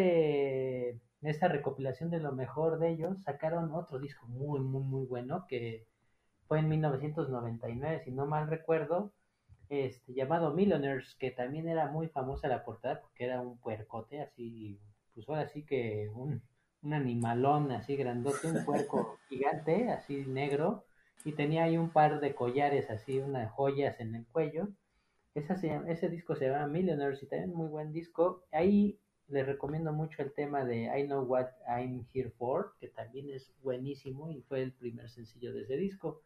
de 1.20 1.30
esta 1.30 1.48
recopilación 1.48 2.10
de 2.10 2.20
lo 2.20 2.32
mejor 2.32 2.78
de 2.78 2.90
ellos, 2.90 3.22
sacaron 3.22 3.72
otro 3.74 3.98
disco 3.98 4.26
muy, 4.26 4.60
muy, 4.60 4.82
muy 4.82 5.06
bueno, 5.06 5.46
que 5.48 5.86
fue 6.46 6.58
en 6.60 6.68
1999, 6.68 8.02
si 8.04 8.10
no 8.10 8.26
mal 8.26 8.48
recuerdo, 8.48 9.12
este, 9.68 10.14
llamado 10.14 10.52
Millionaires, 10.52 11.14
que 11.18 11.30
también 11.30 11.68
era 11.68 11.86
muy 11.88 12.08
famosa 12.08 12.48
la 12.48 12.64
portada, 12.64 13.00
porque 13.00 13.24
era 13.24 13.40
un 13.40 13.58
puercote, 13.58 14.20
así, 14.20 14.80
pues 15.14 15.28
ahora 15.28 15.48
sí 15.48 15.64
que 15.64 16.10
un, 16.14 16.42
un 16.82 16.92
animalón 16.92 17.70
así 17.72 17.96
grandote, 17.96 18.48
un 18.48 18.64
puerco 18.64 19.18
gigante, 19.28 19.90
así 19.90 20.24
negro, 20.26 20.84
y 21.24 21.32
tenía 21.32 21.64
ahí 21.64 21.76
un 21.76 21.90
par 21.90 22.20
de 22.20 22.34
collares 22.34 22.90
así, 22.90 23.18
unas 23.18 23.50
joyas 23.52 24.00
en 24.00 24.14
el 24.14 24.26
cuello. 24.26 24.68
Esa 25.34 25.56
se 25.56 25.68
llama- 25.68 25.88
ese 25.90 26.08
disco 26.08 26.34
se 26.34 26.48
llama 26.48 26.66
Millionaires 26.66 27.22
y 27.22 27.26
también 27.26 27.54
muy 27.54 27.68
buen 27.68 27.92
disco. 27.92 28.42
Ahí 28.52 28.98
les 29.28 29.46
recomiendo 29.46 29.92
mucho 29.92 30.22
el 30.22 30.32
tema 30.32 30.64
de 30.64 30.84
I 30.86 31.06
Know 31.06 31.22
What 31.24 31.48
I'm 31.68 32.04
Here 32.12 32.30
For, 32.30 32.74
que 32.80 32.88
también 32.88 33.30
es 33.30 33.52
buenísimo 33.62 34.30
y 34.30 34.42
fue 34.42 34.62
el 34.62 34.72
primer 34.72 35.08
sencillo 35.08 35.52
de 35.54 35.62
ese 35.62 35.76
disco. 35.76 36.20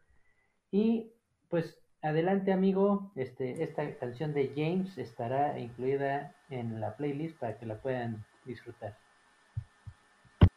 Y 0.71 1.11
pues 1.49 1.77
adelante 2.01 2.51
amigo, 2.51 3.11
este, 3.15 3.63
esta 3.63 3.95
canción 3.97 4.33
de 4.33 4.51
James 4.55 4.97
estará 4.97 5.59
incluida 5.59 6.35
en 6.49 6.79
la 6.81 6.95
playlist 6.97 7.37
para 7.37 7.57
que 7.59 7.65
la 7.67 7.79
puedan 7.79 8.25
disfrutar. 8.45 8.97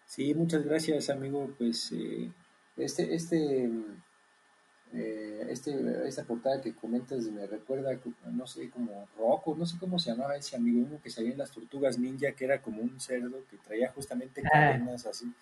Sí, 0.06 0.34
muchas 0.34 0.64
gracias, 0.64 1.10
amigo. 1.10 1.50
Pues 1.58 1.92
eh, 1.92 2.32
este, 2.78 3.14
este, 3.14 3.70
eh, 4.94 5.46
este, 5.50 5.74
esta 6.08 6.24
portada 6.24 6.60
que 6.60 6.74
comentas 6.74 7.24
me 7.26 7.46
recuerda, 7.46 7.90
no 8.32 8.46
sé, 8.46 8.70
como 8.70 9.06
Rocco, 9.18 9.54
no 9.58 9.66
sé 9.66 9.76
cómo 9.78 9.98
se 9.98 10.10
llamaba 10.10 10.36
ese 10.36 10.56
amigo, 10.56 10.86
uno 10.88 11.00
que 11.02 11.10
salía 11.10 11.32
en 11.32 11.38
las 11.38 11.50
tortugas 11.50 11.98
ninja, 11.98 12.32
que 12.32 12.44
era 12.44 12.60
como 12.62 12.80
un 12.82 12.98
cerdo 13.00 13.44
que 13.50 13.56
traía 13.58 13.90
justamente 13.92 14.42
Ah. 14.46 14.48
cadenas 14.52 15.06
así. 15.06 15.32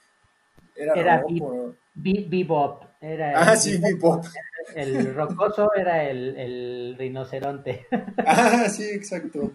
Era, 0.75 0.95
Era 0.95 1.21
Rocco. 1.23 1.75
Be- 1.95 2.27
Bebop 2.29 2.85
era 3.01 3.33
Ah, 3.49 3.53
el, 3.53 3.59
sí, 3.59 3.79
Bebop, 3.79 4.23
Bebop. 4.23 4.27
el 4.75 5.15
rocoso 5.15 5.71
era 5.75 6.05
el, 6.09 6.37
el 6.37 6.97
rinoceronte. 6.99 7.87
Ah, 8.27 8.69
sí, 8.69 8.85
exacto. 8.85 9.53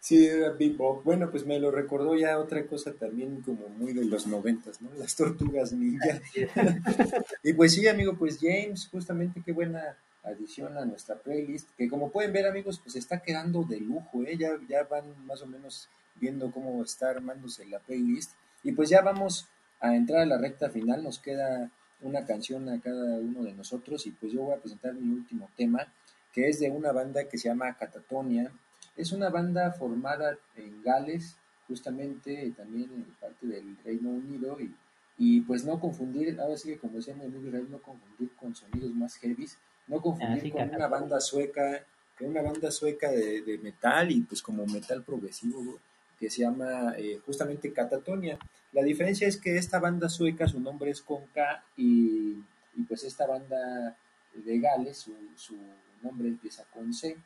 Sí. 0.00 0.26
Era 0.26 0.50
Bebop. 0.50 1.04
Bueno, 1.04 1.30
pues 1.30 1.44
me 1.44 1.58
lo 1.58 1.70
recordó 1.70 2.16
ya 2.16 2.38
otra 2.38 2.66
cosa 2.66 2.92
también 2.92 3.42
como 3.42 3.68
muy 3.68 3.92
de 3.92 4.04
los 4.04 4.26
noventas, 4.26 4.80
¿no? 4.80 4.90
Las 4.98 5.16
tortugas 5.16 5.72
ninja. 5.72 6.20
Y 7.42 7.52
pues 7.54 7.74
sí, 7.74 7.86
amigo, 7.88 8.14
pues 8.16 8.38
James, 8.40 8.88
justamente 8.88 9.42
qué 9.44 9.52
buena 9.52 9.96
adición 10.22 10.76
a 10.78 10.84
nuestra 10.84 11.16
playlist, 11.16 11.68
que 11.76 11.88
como 11.88 12.10
pueden 12.10 12.32
ver, 12.32 12.46
amigos, 12.46 12.80
pues 12.82 12.94
está 12.94 13.20
quedando 13.20 13.64
de 13.64 13.80
lujo, 13.80 14.22
¿eh? 14.22 14.36
Ya, 14.38 14.52
ya 14.68 14.84
van 14.84 15.26
más 15.26 15.42
o 15.42 15.46
menos 15.46 15.88
viendo 16.20 16.50
cómo 16.52 16.82
está 16.82 17.10
armándose 17.10 17.66
la 17.66 17.80
playlist. 17.80 18.32
Y 18.62 18.72
pues 18.72 18.88
ya 18.88 19.02
vamos 19.02 19.48
a 19.80 19.96
entrar 19.96 20.20
a 20.20 20.26
la 20.26 20.38
recta 20.38 20.70
final, 20.70 21.02
nos 21.02 21.18
queda 21.18 21.70
una 22.02 22.24
canción 22.24 22.68
a 22.68 22.80
cada 22.80 23.18
uno 23.18 23.42
de 23.42 23.52
nosotros 23.52 24.06
y 24.06 24.10
pues 24.12 24.32
yo 24.32 24.42
voy 24.42 24.54
a 24.54 24.60
presentar 24.60 24.94
mi 24.94 25.12
último 25.12 25.50
tema, 25.56 25.92
que 26.32 26.48
es 26.48 26.60
de 26.60 26.70
una 26.70 26.92
banda 26.92 27.28
que 27.28 27.38
se 27.38 27.48
llama 27.48 27.76
Catatonia. 27.76 28.52
Es 28.96 29.12
una 29.12 29.30
banda 29.30 29.72
formada 29.72 30.36
en 30.56 30.82
Gales, 30.82 31.36
justamente 31.66 32.52
también 32.56 32.90
en 32.92 33.04
parte 33.20 33.46
del 33.46 33.76
Reino 33.84 34.10
Unido 34.10 34.60
y 34.60 34.74
y 35.18 35.40
pues 35.42 35.64
no 35.64 35.78
confundir, 35.78 36.40
ahora 36.40 36.56
sí 36.56 36.70
que 36.70 36.78
como 36.78 36.96
decía 36.96 37.14
mi 37.14 37.24
amigo 37.24 37.46
Israel, 37.46 37.68
no 37.70 37.80
confundir 37.80 38.30
con 38.34 38.54
sonidos 38.54 38.92
más 38.92 39.16
heavies, 39.16 39.58
no 39.86 40.00
confundir 40.00 40.38
Así, 40.38 40.50
con 40.50 40.68
una 40.70 40.88
banda 40.88 41.20
sueca, 41.20 41.84
con 42.18 42.28
una 42.28 42.42
banda 42.42 42.70
sueca 42.70 43.10
de, 43.10 43.42
de 43.42 43.58
metal 43.58 44.10
y 44.10 44.22
pues 44.22 44.42
como 44.42 44.66
metal 44.66 45.02
progresivo 45.02 45.78
que 46.18 46.30
se 46.30 46.42
llama 46.42 46.94
eh, 46.96 47.20
justamente 47.26 47.72
Catatonia. 47.72 48.38
La 48.72 48.82
diferencia 48.82 49.28
es 49.28 49.36
que 49.36 49.56
esta 49.56 49.80
banda 49.80 50.08
sueca, 50.08 50.48
su 50.48 50.60
nombre 50.60 50.90
es 50.90 51.02
con 51.02 51.26
K 51.34 51.64
y, 51.76 52.38
y 52.74 52.82
pues 52.88 53.04
esta 53.04 53.26
banda 53.26 53.96
de 54.34 54.58
Gales, 54.58 54.96
su, 54.96 55.14
su 55.36 55.56
nombre 56.02 56.28
empieza 56.28 56.64
con 56.72 56.94
C. 56.94 57.16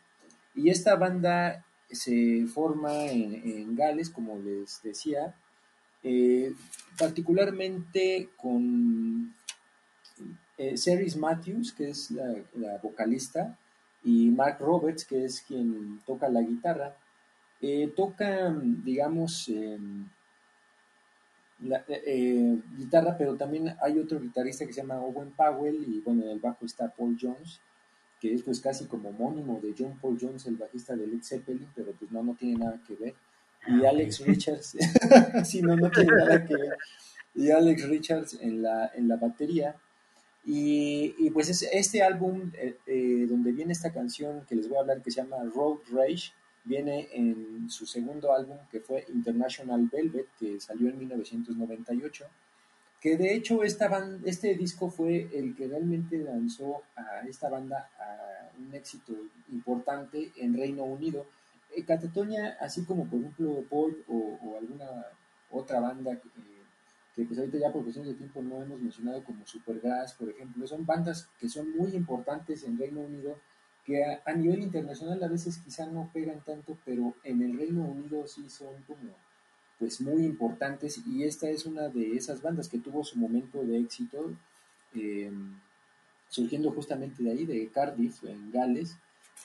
Y 0.57 0.71
esta 0.71 0.97
banda 0.97 1.65
se 1.91 2.47
forma 2.47 3.05
en, 3.05 3.77
Gales, 3.77 4.11
como 4.11 4.39
les 4.39 4.83
decía, 4.83 5.35
eh, 6.03 6.53
particularmente 6.99 8.31
con 8.37 9.35
eh, 10.59 11.15
Matthews, 11.19 11.73
que 11.73 11.91
es 11.91 12.11
la, 12.11 12.79
vocalista, 12.83 13.57
y 14.03 14.31
Mark 14.31 14.59
Roberts, 14.61 15.05
que 15.05 15.25
es 15.25 15.43
quien 15.43 16.01
toca 16.07 16.29
la 16.29 16.41
guitarra. 16.41 16.97
Eh, 17.61 17.93
tocan, 17.97 18.85
digamos, 18.85 19.49
eh, 19.49 19.79
la, 21.61 21.85
eh, 21.89 22.59
guitarra, 22.77 23.17
pero 23.17 23.35
también 23.37 23.75
hay 23.83 23.99
otro 23.99 24.21
guitarrista 24.21 24.67
que 24.67 24.73
se 24.73 24.83
llama 24.83 25.01
Owen 25.01 25.33
Powell, 25.33 25.85
y 25.89 26.01
bueno, 26.01 26.23
en 26.25 26.31
el 26.31 26.39
bajo 26.39 26.65
está 26.65 26.89
Paul 26.89 27.17
Jones, 27.21 27.61
que 28.27 28.35
es 28.35 28.43
pues 28.43 28.61
casi 28.61 28.87
como 28.87 29.11
homónimo 29.11 29.61
de 29.63 29.75
John 29.79 29.97
Paul 30.01 30.19
Jones, 30.21 30.47
el 30.47 30.57
bajista 30.57 30.97
de 30.97 31.07
Led 31.07 31.23
Zeppelin, 31.23 31.69
pero 31.75 31.93
pues 31.93 32.11
no, 32.11 32.23
no 32.23 32.35
tiene 32.35 32.59
nada 32.65 32.81
que 32.87 32.95
ver. 32.97 33.15
Y 33.69 33.85
Alex 33.85 34.21
Richards, 34.27 34.77
sí, 35.45 35.63
no, 35.63 35.77
no 35.77 35.91
tiene 35.91 36.13
nada 36.13 36.45
que 36.45 36.57
ver. 36.57 36.77
Y 37.35 37.51
Alex 37.51 37.89
Richards 37.89 38.39
en 38.41 38.63
la, 38.63 38.91
en 38.95 39.09
la 39.09 39.17
batería. 39.17 39.77
Y, 40.45 41.15
y 41.19 41.31
pues 41.31 41.49
es 41.51 41.63
este 41.73 42.03
álbum 42.03 42.51
eh, 42.55 42.77
eh, 42.87 43.27
donde 43.29 43.53
viene 43.53 43.73
esta 43.73 43.93
canción 43.93 44.45
que 44.49 44.55
les 44.55 44.69
voy 44.69 44.79
a 44.79 44.81
hablar 44.81 45.03
que 45.03 45.11
se 45.11 45.21
llama 45.21 45.37
Road 45.55 45.79
Rage, 45.93 46.33
viene 46.65 47.09
en 47.13 47.69
su 47.69 47.87
segundo 47.87 48.33
álbum 48.33 48.57
que 48.71 48.81
fue 48.81 49.05
International 49.09 49.89
Velvet, 49.91 50.27
que 50.39 50.61
salió 50.61 50.89
en 50.89 50.99
1998 50.99 52.25
que 53.07 53.17
de 53.17 53.35
hecho 53.37 53.63
esta 53.63 53.89
ban- 53.89 54.21
este 54.25 54.57
disco 54.57 54.91
fue 54.91 55.29
el 55.33 55.55
que 55.55 55.69
realmente 55.69 56.19
lanzó 56.19 56.83
a 56.97 57.21
esta 57.29 57.49
banda 57.49 57.89
a 58.01 58.51
un 58.59 58.75
éxito 58.75 59.13
importante 59.53 60.33
en 60.39 60.57
Reino 60.59 60.83
Unido. 60.83 61.25
Eh, 61.77 61.85
Catatonia, 61.85 62.57
así 62.61 62.85
como 62.85 63.07
por 63.07 63.21
ejemplo 63.21 63.63
Paul 63.71 64.03
o, 64.09 64.17
o 64.45 64.59
alguna 64.59 64.91
otra 65.53 65.79
banda 65.79 66.15
eh, 66.15 66.21
que 67.15 67.23
pues 67.27 67.39
ahorita 67.39 67.59
ya 67.59 67.73
por 67.73 67.85
cuestiones 67.85 68.11
de 68.11 68.19
tiempo 68.19 68.43
no 68.43 68.61
hemos 68.61 68.81
mencionado 68.81 69.23
como 69.23 69.47
Supergrass, 69.47 70.15
por 70.15 70.29
ejemplo, 70.31 70.67
son 70.67 70.85
bandas 70.85 71.29
que 71.39 71.49
son 71.49 71.77
muy 71.77 71.95
importantes 71.95 72.65
en 72.65 72.77
Reino 72.77 73.03
Unido 73.03 73.39
que 73.85 74.05
a, 74.05 74.21
a 74.27 74.33
nivel 74.33 74.63
internacional 74.65 75.23
a 75.23 75.29
veces 75.29 75.59
quizá 75.59 75.87
no 75.87 76.11
pegan 76.13 76.41
tanto, 76.45 76.77
pero 76.85 77.15
en 77.23 77.41
el 77.41 77.57
Reino 77.57 77.85
Unido 77.85 78.27
sí 78.27 78.51
son 78.51 78.75
como 78.89 79.15
pues 79.79 80.01
muy 80.01 80.25
importantes 80.25 81.03
y 81.07 81.25
esta 81.25 81.51
es 81.51 81.67
una 81.67 81.89
de 81.89 82.17
esas 82.17 82.41
bandas 82.43 82.69
que 82.69 82.79
tuvo 82.79 83.05
su 83.05 83.19
momento 83.19 83.63
de 83.63 83.79
éxito 83.79 84.33
eh, 84.95 85.31
surgiendo 86.29 86.71
justamente 86.71 87.23
de 87.23 87.31
ahí, 87.31 87.45
de 87.45 87.69
Cardiff, 87.69 88.25
en 88.25 88.51
Gales. 88.51 88.97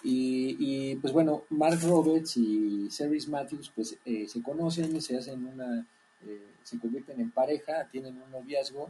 Y, 0.04 0.56
y, 0.60 0.96
pues 0.96 1.14
bueno, 1.14 1.44
Mark 1.50 1.80
Roberts 1.84 2.38
y 2.38 2.90
Ceres 2.90 3.28
Matthews 3.28 3.72
pues 3.76 3.98
eh, 4.06 4.28
se 4.28 4.42
conocen, 4.42 5.00
se 5.02 5.18
hacen 5.18 5.46
una, 5.46 5.86
eh, 6.26 6.48
se 6.64 6.80
convierten 6.80 7.20
en 7.20 7.32
pareja, 7.32 7.88
tienen 7.92 8.20
un 8.22 8.32
noviazgo, 8.32 8.90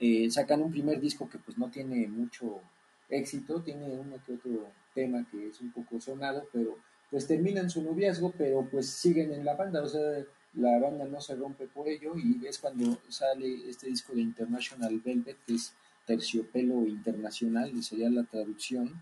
eh, 0.00 0.30
sacan 0.30 0.62
un 0.62 0.70
primer 0.70 1.00
disco 1.00 1.28
que 1.28 1.38
pues 1.38 1.58
no 1.58 1.70
tiene 1.70 2.06
mucho 2.06 2.60
éxito, 3.08 3.60
tiene 3.62 3.84
uno 3.84 4.18
que 4.24 4.34
otro 4.34 4.68
tema 4.94 5.26
que 5.30 5.48
es 5.48 5.60
un 5.60 5.72
poco 5.72 6.00
sonado, 6.00 6.48
pero 6.52 6.78
pues 7.10 7.26
terminan 7.26 7.68
su 7.68 7.82
noviazgo, 7.82 8.32
pero 8.36 8.66
pues 8.70 8.88
siguen 8.88 9.32
en 9.32 9.44
la 9.44 9.54
banda, 9.54 9.82
o 9.82 9.88
sea, 9.88 10.24
la 10.56 10.78
banda 10.78 11.04
no 11.04 11.20
se 11.20 11.34
rompe 11.36 11.66
por 11.66 11.88
ello 11.88 12.14
y 12.16 12.44
es 12.46 12.58
cuando 12.58 12.98
sale 13.08 13.68
este 13.68 13.88
disco 13.88 14.14
de 14.14 14.22
International 14.22 15.00
Velvet, 15.04 15.36
que 15.46 15.54
es 15.54 15.74
terciopelo 16.06 16.86
internacional, 16.86 17.82
sería 17.82 18.10
la 18.10 18.24
traducción. 18.24 18.92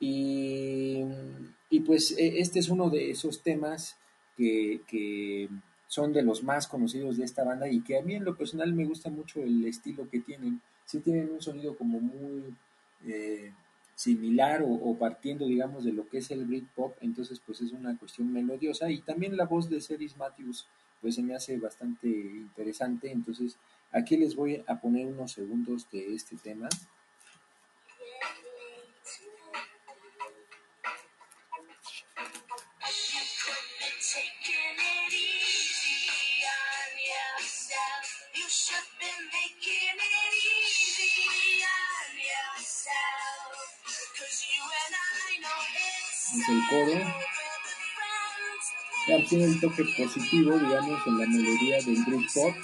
Y, 0.00 1.02
y 1.70 1.80
pues 1.80 2.12
e, 2.18 2.38
este 2.40 2.58
es 2.58 2.68
uno 2.68 2.90
de 2.90 3.10
esos 3.10 3.42
temas 3.42 3.96
que, 4.36 4.82
que, 4.86 5.48
son 5.86 6.12
de 6.12 6.22
los 6.22 6.42
más 6.42 6.66
conocidos 6.66 7.18
de 7.18 7.24
esta 7.24 7.44
banda 7.44 7.68
y 7.68 7.80
que 7.80 7.96
a 7.96 8.02
mí 8.02 8.16
en 8.16 8.24
lo 8.24 8.36
personal 8.36 8.72
me 8.72 8.84
gusta 8.84 9.10
mucho 9.10 9.40
el 9.40 9.64
estilo 9.64 10.08
que 10.10 10.18
tienen. 10.18 10.60
Sí 10.84 10.98
tienen 10.98 11.30
un 11.30 11.40
sonido 11.40 11.76
como 11.76 12.00
muy 12.00 12.52
eh, 13.06 13.52
similar 13.94 14.64
o, 14.66 14.96
partiendo, 14.98 15.46
digamos, 15.46 15.84
de 15.84 15.92
lo 15.92 16.08
que 16.08 16.18
es 16.18 16.30
el 16.32 16.44
Britpop, 16.46 16.96
entonces 17.00 17.40
pues 17.44 17.60
es 17.60 17.72
una 17.72 17.96
cuestión 17.96 18.32
melodiosa 18.32 18.90
y 18.90 19.02
también 19.02 19.36
la 19.36 19.44
voz 19.44 19.70
de 19.70 19.80
Ceris 19.80 20.16
Matthews 20.16 20.66
pues 21.04 21.16
se 21.16 21.22
me 21.22 21.34
hace 21.34 21.58
bastante 21.58 22.08
interesante, 22.08 23.12
entonces 23.12 23.58
aquí 23.92 24.16
les 24.16 24.34
voy 24.34 24.64
a 24.66 24.80
poner 24.80 25.06
unos 25.06 25.32
segundos 25.32 25.86
de 25.90 26.14
este 26.14 26.34
tema. 26.38 26.66
Es 46.32 46.48
el 46.48 46.60
coro. 46.70 47.33
Ya 49.06 49.22
tiene 49.22 49.44
el 49.44 49.60
toque 49.60 49.84
positivo, 49.98 50.58
digamos, 50.58 51.06
en 51.06 51.18
la 51.18 51.26
melodía 51.26 51.76
del 51.84 52.02
Britpop. 52.06 52.54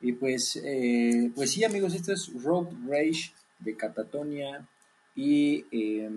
Y 0.00 0.12
pues, 0.12 0.60
eh, 0.64 1.30
pues 1.34 1.50
sí, 1.50 1.64
amigos, 1.64 1.94
esto 1.94 2.12
es 2.12 2.32
Road 2.42 2.68
Rage 2.86 3.32
de 3.58 3.76
Catatonia. 3.76 4.66
Y, 5.14 5.66
eh, 5.72 6.08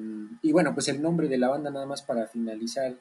y, 0.42 0.52
bueno, 0.52 0.74
pues 0.74 0.88
el 0.88 1.02
nombre 1.02 1.28
de 1.28 1.38
la 1.38 1.50
banda, 1.50 1.72
nada 1.72 1.86
más 1.86 2.02
para 2.04 2.28
finalizar, 2.28 2.96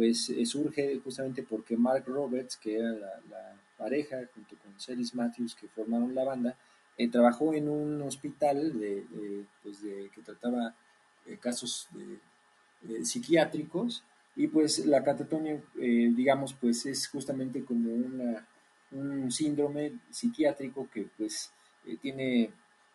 pues 0.00 0.30
eh, 0.30 0.46
surge 0.46 0.98
justamente 1.04 1.42
porque 1.42 1.76
Mark 1.76 2.04
Roberts, 2.06 2.56
que 2.56 2.78
era 2.78 2.90
la, 2.90 3.20
la 3.28 3.56
pareja, 3.76 4.16
junto 4.34 4.56
con 4.56 4.80
Celis 4.80 5.14
Matthews, 5.14 5.54
que 5.54 5.68
formaron 5.68 6.14
la 6.14 6.24
banda, 6.24 6.56
eh, 6.96 7.08
trabajó 7.08 7.52
en 7.52 7.68
un 7.68 8.00
hospital 8.00 8.78
de, 8.78 9.04
de, 9.10 9.44
pues 9.62 9.82
de 9.82 10.10
que 10.14 10.22
trataba 10.22 10.74
casos 11.40 11.88
de, 11.92 13.04
psiquiátricos. 13.04 14.02
Y 14.36 14.46
pues 14.46 14.86
la 14.86 15.04
catatonia, 15.04 15.60
digamos, 15.74 16.54
pues 16.54 16.86
es 16.86 17.06
justamente 17.08 17.62
como 17.62 17.92
una 17.92 18.46
un 18.92 19.30
síndrome 19.30 19.92
psiquiátrico 20.10 20.88
que 20.92 21.08
pues 21.16 21.52
eh, 21.86 21.96
tiene 22.00 22.50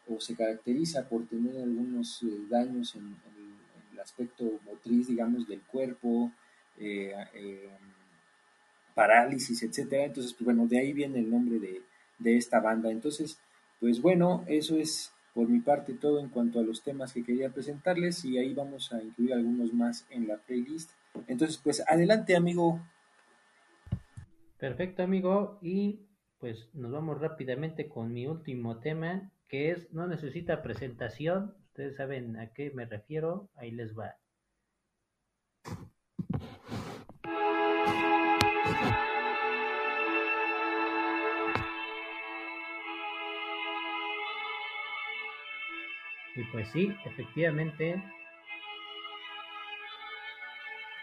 o 0.07 0.19
se 0.19 0.35
caracteriza 0.35 1.07
por 1.07 1.25
tener 1.25 1.55
algunos 1.57 2.21
eh, 2.23 2.27
daños 2.49 2.95
en, 2.95 3.05
en, 3.05 3.15
en, 3.37 3.93
el 3.93 3.99
aspecto 3.99 4.59
motriz, 4.65 5.07
digamos, 5.07 5.47
del 5.47 5.61
cuerpo, 5.61 6.31
eh, 6.77 7.69
parálisis, 8.93 9.61
etcétera. 9.63 10.05
Entonces, 10.05 10.33
pues 10.33 10.45
bueno, 10.45 10.67
de 10.67 10.79
ahí 10.79 10.93
viene 10.93 11.19
el 11.19 11.29
nombre 11.29 11.59
de, 11.59 11.81
de 12.19 12.37
esta 12.37 12.59
banda. 12.59 12.89
Entonces, 12.91 13.39
pues 13.79 14.01
bueno, 14.01 14.43
eso 14.47 14.77
es 14.77 15.11
por 15.33 15.49
mi 15.49 15.59
parte 15.59 15.93
todo 15.93 16.19
en 16.19 16.29
cuanto 16.29 16.59
a 16.59 16.63
los 16.63 16.81
temas 16.81 17.11
que 17.13 17.23
quería 17.23 17.49
presentarles 17.49 18.23
y 18.23 18.37
ahí 18.37 18.53
vamos 18.53 18.93
a 18.93 19.03
incluir 19.03 19.33
algunos 19.33 19.73
más 19.73 20.07
en 20.09 20.27
la 20.27 20.37
playlist. 20.37 20.91
Entonces, 21.27 21.57
pues 21.57 21.83
adelante, 21.87 22.35
amigo. 22.35 22.79
Perfecto, 24.57 25.03
amigo. 25.03 25.59
Y 25.61 26.07
pues 26.39 26.69
nos 26.73 26.91
vamos 26.91 27.19
rápidamente 27.19 27.89
con 27.89 28.13
mi 28.13 28.27
último 28.27 28.79
tema, 28.79 29.31
que 29.49 29.71
es 29.71 29.91
no 29.91 30.07
necesita 30.07 30.61
presentación. 30.61 31.53
Ustedes 31.67 31.97
saben 31.97 32.37
a 32.37 32.53
qué 32.53 32.71
me 32.71 32.85
refiero. 32.85 33.49
Ahí 33.55 33.71
les 33.71 33.93
va. 33.97 34.15
Y 46.35 46.43
pues 46.51 46.67
sí, 46.69 46.93
efectivamente, 47.05 48.01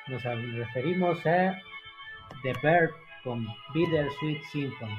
nos 0.09 0.22
referimos 0.22 1.24
a 1.26 1.59
The 2.42 2.52
Bird 2.62 2.90
con 3.24 3.46
Bittersweet 3.72 4.42
Symphony. 4.50 4.98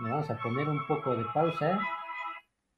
Le 0.00 0.10
vamos 0.10 0.30
a 0.30 0.38
poner 0.38 0.68
un 0.68 0.84
poco 0.86 1.14
de 1.14 1.24
pausa 1.34 1.78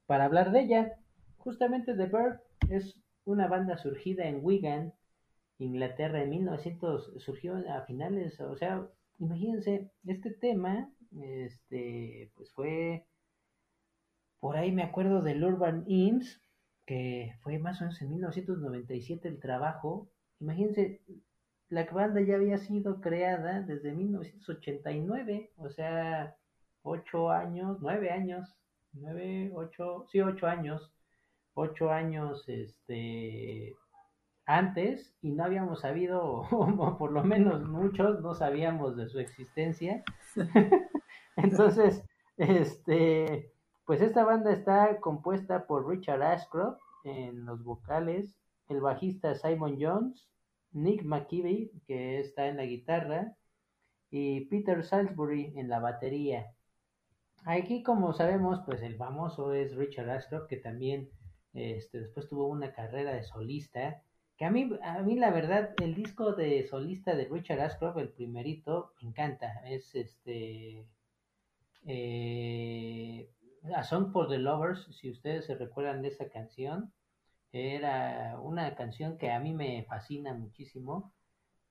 para 0.07 0.25
hablar 0.25 0.51
de 0.51 0.61
ella. 0.61 0.93
Justamente 1.39 1.95
The 1.95 2.07
Bird 2.07 2.41
es 2.69 2.99
una 3.25 3.47
banda 3.47 3.77
surgida 3.79 4.25
en 4.25 4.41
Wigan, 4.43 4.93
Inglaterra, 5.59 6.23
en 6.23 6.31
1900, 6.31 7.13
surgió 7.19 7.55
a 7.71 7.83
finales, 7.83 8.41
o 8.41 8.57
sea, 8.57 8.87
imagínense, 9.19 9.91
este 10.07 10.33
tema, 10.33 10.91
este, 11.21 12.33
pues 12.35 12.53
fue, 12.53 13.07
por 14.43 14.57
ahí 14.57 14.73
me 14.73 14.83
acuerdo 14.83 15.23
del 15.23 15.45
Urban 15.45 15.85
Hymns, 15.87 16.43
que 16.85 17.33
fue 17.43 17.61
más 17.61 17.81
o 17.81 17.85
menos 17.85 18.03
en 18.03 18.11
1997 18.11 19.29
el 19.29 19.39
trabajo, 19.39 20.09
imagínense, 20.41 21.01
la 21.69 21.85
banda 21.85 22.21
ya 22.23 22.35
había 22.35 22.59
sido 22.59 23.01
creada 23.01 23.61
desde 23.61 23.93
1989, 23.93 25.53
o 25.59 25.71
sea, 25.71 26.35
ocho 26.83 27.31
años, 27.31 27.79
nueve 27.81 28.11
años, 28.11 28.53
nueve, 28.95 29.53
ocho, 29.55 30.07
sí, 30.11 30.21
ocho 30.21 30.49
años, 30.49 30.93
ocho 31.55 31.93
años, 31.93 32.45
este, 32.49 33.77
antes, 34.45 35.15
y 35.23 35.31
no 35.31 35.45
habíamos 35.45 35.83
sabido, 35.83 36.21
o 36.51 36.99
por 36.99 37.13
lo 37.13 37.23
menos 37.23 37.63
muchos 37.63 38.21
no 38.23 38.35
sabíamos 38.35 38.97
de 38.97 39.09
su 39.09 39.21
existencia. 39.21 40.03
Entonces, 41.37 42.03
este, 42.37 43.53
pues 43.85 44.01
esta 44.01 44.25
banda 44.25 44.53
está 44.53 45.01
compuesta 45.01 45.67
por 45.67 45.89
Richard 45.89 46.23
Ashcroft 46.23 46.81
en 47.05 47.45
los 47.45 47.65
vocales, 47.65 48.37
el 48.69 48.81
bajista 48.81 49.35
Simon 49.35 49.77
Jones, 49.81 50.29
Nick 50.73 51.05
McKeevy, 51.05 51.71
que 51.87 52.21
está 52.21 52.47
en 52.47 52.57
la 52.57 52.65
guitarra, 52.65 53.37
y 54.11 54.47
Peter 54.47 54.85
Salisbury 54.85 55.55
en 55.57 55.69
la 55.69 55.81
batería. 55.81 56.53
Aquí, 57.45 57.83
como 57.83 58.13
sabemos, 58.13 58.61
pues 58.65 58.83
el 58.83 58.97
famoso 58.97 59.53
es 59.53 59.75
Richard 59.75 60.11
Ashcroft, 60.11 60.47
que 60.49 60.59
también 60.59 61.11
este, 61.55 62.01
después 62.01 62.29
tuvo 62.29 62.47
una 62.47 62.73
carrera 62.73 63.13
de 63.13 63.25
solista. 63.25 64.03
Que 64.37 64.45
a 64.45 64.51
mí, 64.51 64.71
a 64.83 65.03
mí, 65.03 65.17
la 65.17 65.31
verdad, 65.31 65.75
el 65.83 65.95
disco 65.95 66.33
de 66.33 66.67
solista 66.69 67.15
de 67.15 67.25
Richard 67.25 67.61
Ashcroft, 67.61 67.99
el 67.99 68.11
primerito, 68.11 68.93
me 69.03 69.09
encanta. 69.09 69.63
Es 69.67 69.95
este. 69.95 70.87
Eh, 71.85 73.29
A 73.75 73.83
Song 73.85 74.13
for 74.13 74.29
the 74.29 74.39
Lovers, 74.39 74.89
si 75.01 75.11
ustedes 75.11 75.47
se 75.47 75.55
recuerdan 75.55 76.03
de 76.03 76.09
esa 76.09 76.29
canción. 76.29 76.93
Era 77.53 78.39
una 78.43 78.75
canción 78.75 79.19
que 79.19 79.31
a 79.31 79.41
mí 79.41 79.53
me 79.55 79.85
fascina 79.85 80.35
muchísimo. 80.35 81.13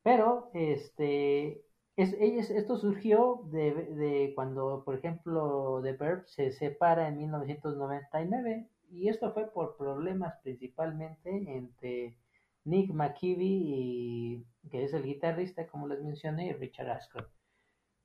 Pero, 0.04 0.52
este, 0.54 1.64
es, 1.96 2.14
esto 2.50 2.78
surgió 2.78 3.42
de, 3.52 3.74
de, 3.74 4.34
cuando, 4.36 4.84
por 4.86 4.96
ejemplo, 4.96 5.82
The 5.84 5.94
Verb 5.94 6.28
se 6.28 6.52
separa 6.52 7.08
en 7.08 7.18
1999 7.18 8.68
y 8.92 9.10
esto 9.10 9.34
fue 9.34 9.52
por 9.52 9.78
problemas 9.78 10.36
principalmente 10.44 11.30
entre 11.56 12.18
Nick 12.66 12.92
McKeevy, 12.92 13.46
y, 13.46 14.46
que 14.70 14.84
es 14.84 14.94
el 14.94 15.04
guitarrista, 15.04 15.68
como 15.68 15.88
les 15.88 16.02
mencioné, 16.02 16.48
y 16.48 16.54
Richard 16.54 16.90
Ashcroft. 16.90 17.32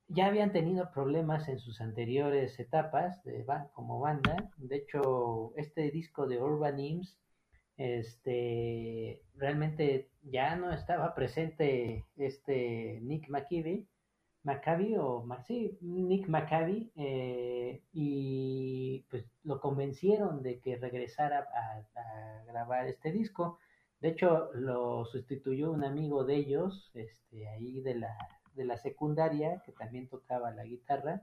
Ya 0.09 0.27
habían 0.27 0.51
tenido 0.53 0.91
problemas 0.91 1.47
en 1.49 1.59
sus 1.59 1.81
anteriores 1.81 2.59
etapas 2.59 3.23
de, 3.23 3.45
como 3.73 3.99
banda. 3.99 4.51
De 4.57 4.77
hecho, 4.77 5.53
este 5.57 5.91
disco 5.91 6.27
de 6.27 6.41
Urban 6.41 6.79
Hymns 6.79 7.17
este, 7.77 9.21
realmente 9.35 10.09
ya 10.23 10.55
no 10.55 10.71
estaba 10.73 11.13
presente 11.13 12.05
este 12.17 12.99
Nick 13.03 13.29
Maccabi 13.29 14.95
o 14.97 15.25
sí, 15.45 15.77
Nick 15.81 16.27
Maccabi 16.27 16.91
eh, 16.95 17.83
y 17.93 19.05
pues 19.09 19.25
lo 19.43 19.59
convencieron 19.61 20.41
de 20.41 20.59
que 20.59 20.77
regresara 20.77 21.47
a, 21.53 21.99
a 21.99 22.43
grabar 22.45 22.87
este 22.87 23.11
disco. 23.11 23.59
De 23.99 24.09
hecho, 24.09 24.51
lo 24.53 25.05
sustituyó 25.05 25.71
un 25.71 25.83
amigo 25.83 26.23
de 26.23 26.35
ellos, 26.35 26.91
este, 26.93 27.47
ahí 27.49 27.81
de 27.81 27.95
la, 27.95 28.15
de 28.57 28.65
la 28.65 28.77
secundaria, 28.77 29.61
que 29.65 29.71
también 29.71 30.09
tocaba 30.09 30.51
la 30.51 30.65
guitarra, 30.65 31.21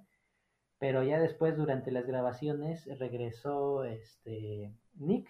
pero 0.78 1.02
ya 1.02 1.18
después, 1.18 1.56
durante 1.56 1.90
las 1.90 2.06
grabaciones, 2.06 2.86
regresó 2.98 3.84
este, 3.84 4.72
Nick. 4.94 5.28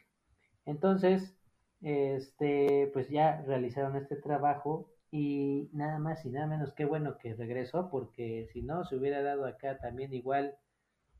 Entonces, 0.64 1.36
este, 1.82 2.90
pues 2.92 3.08
ya 3.10 3.42
realizaron 3.46 3.96
este 3.96 4.16
trabajo 4.16 4.90
y 5.10 5.68
nada 5.72 5.98
más 5.98 6.24
y 6.24 6.30
nada 6.30 6.46
menos 6.46 6.72
que 6.74 6.84
bueno 6.86 7.18
que 7.18 7.34
regresó, 7.34 7.90
porque 7.90 8.48
si 8.52 8.62
no, 8.62 8.84
se 8.84 8.96
hubiera 8.96 9.22
dado 9.22 9.46
acá 9.46 9.78
también 9.78 10.12
igual, 10.12 10.56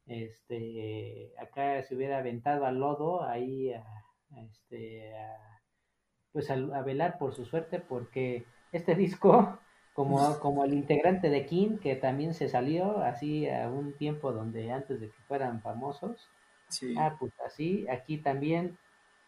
este, 0.07 1.33
acá 1.39 1.83
se 1.83 1.95
hubiera 1.95 2.19
aventado 2.19 2.67
al 2.67 2.79
lodo, 2.81 3.23
ahí 3.25 3.73
a, 3.73 3.85
este, 4.37 5.13
pues 6.33 6.51
a, 6.51 6.55
a 6.55 6.83
velar 6.83 7.19
por 7.19 7.35
su 7.35 7.45
suerte, 7.45 7.79
porque 7.79 8.45
este 8.73 8.95
disco, 8.97 9.59
como, 9.95 10.39
como 10.41 10.65
el 10.65 10.75
integrante 10.75 11.31
de 11.31 11.47
King, 11.47 11.79
que 11.79 11.97
también 11.97 12.35
se 12.35 12.49
salió 12.49 12.99
así 12.99 13.49
a 13.49 13.71
un 13.71 13.95
tiempo 13.95 14.33
donde 14.33 14.71
antes 14.71 15.01
de 15.01 15.09
que 15.09 15.23
fueran 15.27 15.63
famosos, 15.63 16.29
Sí. 16.69 16.95
Ah, 16.99 17.17
pues 17.19 17.33
así, 17.47 17.87
aquí 17.89 18.19
también, 18.19 18.79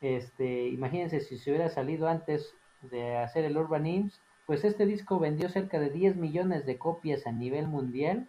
este, 0.01 0.69
imagínense 0.69 1.21
si 1.21 1.39
se 1.39 1.51
hubiera 1.51 1.69
salido 1.69 2.09
antes 2.09 2.55
de 2.83 3.17
hacer 3.17 3.45
el 3.45 3.57
Urban 3.57 3.87
Hymns, 3.87 4.21
pues 4.47 4.65
este 4.65 4.87
disco 4.87 5.19
vendió 5.19 5.49
cerca 5.49 5.79
de 5.79 5.91
10 5.91 6.17
millones 6.17 6.67
de 6.67 6.79
copias 6.79 7.27
a 7.27 7.33
nivel 7.33 7.67
mundial. 7.67 8.29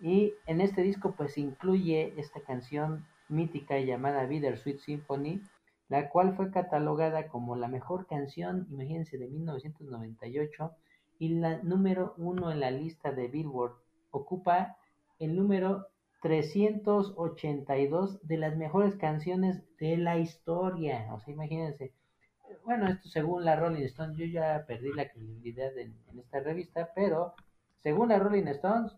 Y 0.00 0.34
en 0.46 0.60
este 0.60 0.82
disco 0.82 1.14
pues 1.16 1.38
incluye 1.38 2.14
esta 2.16 2.40
canción 2.40 3.06
mítica 3.28 3.78
llamada 3.78 4.26
Bittersweet 4.26 4.78
Symphony, 4.78 5.42
la 5.88 6.08
cual 6.08 6.34
fue 6.36 6.50
catalogada 6.50 7.28
como 7.28 7.54
la 7.56 7.68
mejor 7.68 8.06
canción, 8.06 8.66
imagínense, 8.70 9.18
de 9.18 9.28
1998 9.28 10.72
y 11.20 11.28
la 11.28 11.62
número 11.62 12.14
uno 12.16 12.50
en 12.50 12.58
la 12.58 12.72
lista 12.72 13.12
de 13.12 13.28
Billboard. 13.28 13.76
Ocupa 14.10 14.76
el 15.20 15.36
número 15.36 15.86
382 16.22 18.26
de 18.26 18.38
las 18.38 18.56
mejores 18.56 18.96
canciones 18.96 19.62
de 19.78 19.98
la 19.98 20.18
historia. 20.18 21.06
O 21.12 21.20
sea, 21.20 21.32
imagínense. 21.32 21.92
Bueno, 22.64 22.88
esto 22.88 23.08
según 23.08 23.44
la 23.44 23.54
Rolling 23.54 23.84
Stone, 23.84 24.16
yo 24.16 24.24
ya 24.24 24.64
perdí 24.66 24.92
la 24.94 25.08
credibilidad 25.10 25.78
en, 25.78 25.94
en 26.08 26.18
esta 26.18 26.40
revista, 26.40 26.90
pero 26.94 27.34
según 27.82 28.08
la 28.08 28.18
Rolling 28.18 28.48
Stones 28.48 28.92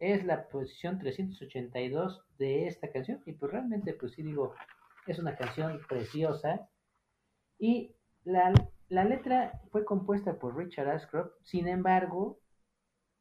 es 0.00 0.24
la 0.24 0.48
posición 0.48 0.98
382 0.98 2.24
de 2.38 2.66
esta 2.66 2.90
canción 2.90 3.22
y 3.24 3.32
pues 3.32 3.52
realmente 3.52 3.94
pues 3.94 4.12
sí 4.12 4.22
digo, 4.22 4.54
es 5.06 5.20
una 5.20 5.36
canción 5.36 5.80
preciosa 5.88 6.68
y 7.56 7.94
la, 8.24 8.52
la 8.92 9.04
letra 9.04 9.58
fue 9.70 9.86
compuesta 9.86 10.38
por 10.38 10.54
Richard 10.54 10.90
Ashcroft, 10.90 11.32
sin 11.40 11.66
embargo, 11.66 12.38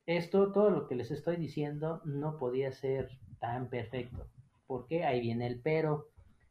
esto, 0.06 0.52
todo 0.52 0.69
lo 0.69 0.85
que 0.85 0.95
les 0.95 1.11
estoy 1.11 1.38
diciendo, 1.38 2.02
no 2.03 2.38
podía 2.38 2.73
ser 2.73 3.10
tan 3.39 3.69
perfecto. 3.69 4.27
Porque 4.68 5.06
ahí 5.06 5.22
viene 5.22 5.48
el 5.48 5.61
pero. 5.61 6.10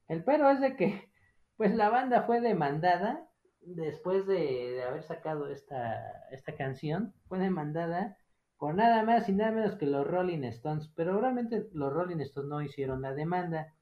El 0.08 0.24
pero 0.24 0.50
es 0.50 0.62
de 0.62 0.74
que, 0.74 1.10
pues 1.58 1.74
la 1.74 1.90
banda 1.90 2.22
fue 2.22 2.40
demandada 2.40 3.28
después 3.60 4.26
de, 4.26 4.70
de 4.72 4.84
haber 4.84 5.02
sacado 5.02 5.48
esta, 5.50 6.00
esta 6.30 6.56
canción, 6.56 7.12
fue 7.28 7.38
demandada 7.38 8.16
por 8.56 8.74
nada 8.74 9.02
más 9.02 9.28
y 9.28 9.32
nada 9.32 9.52
menos 9.52 9.76
que 9.76 9.84
los 9.84 10.06
Rolling 10.06 10.44
Stones. 10.44 10.90
Pero 10.96 11.20
realmente 11.20 11.68
los 11.74 11.92
Rolling 11.92 12.20
Stones 12.20 12.48
no 12.48 12.62
hicieron 12.62 13.02
la 13.02 13.12
demanda. 13.12 13.74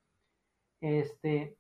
Este, 0.81 1.58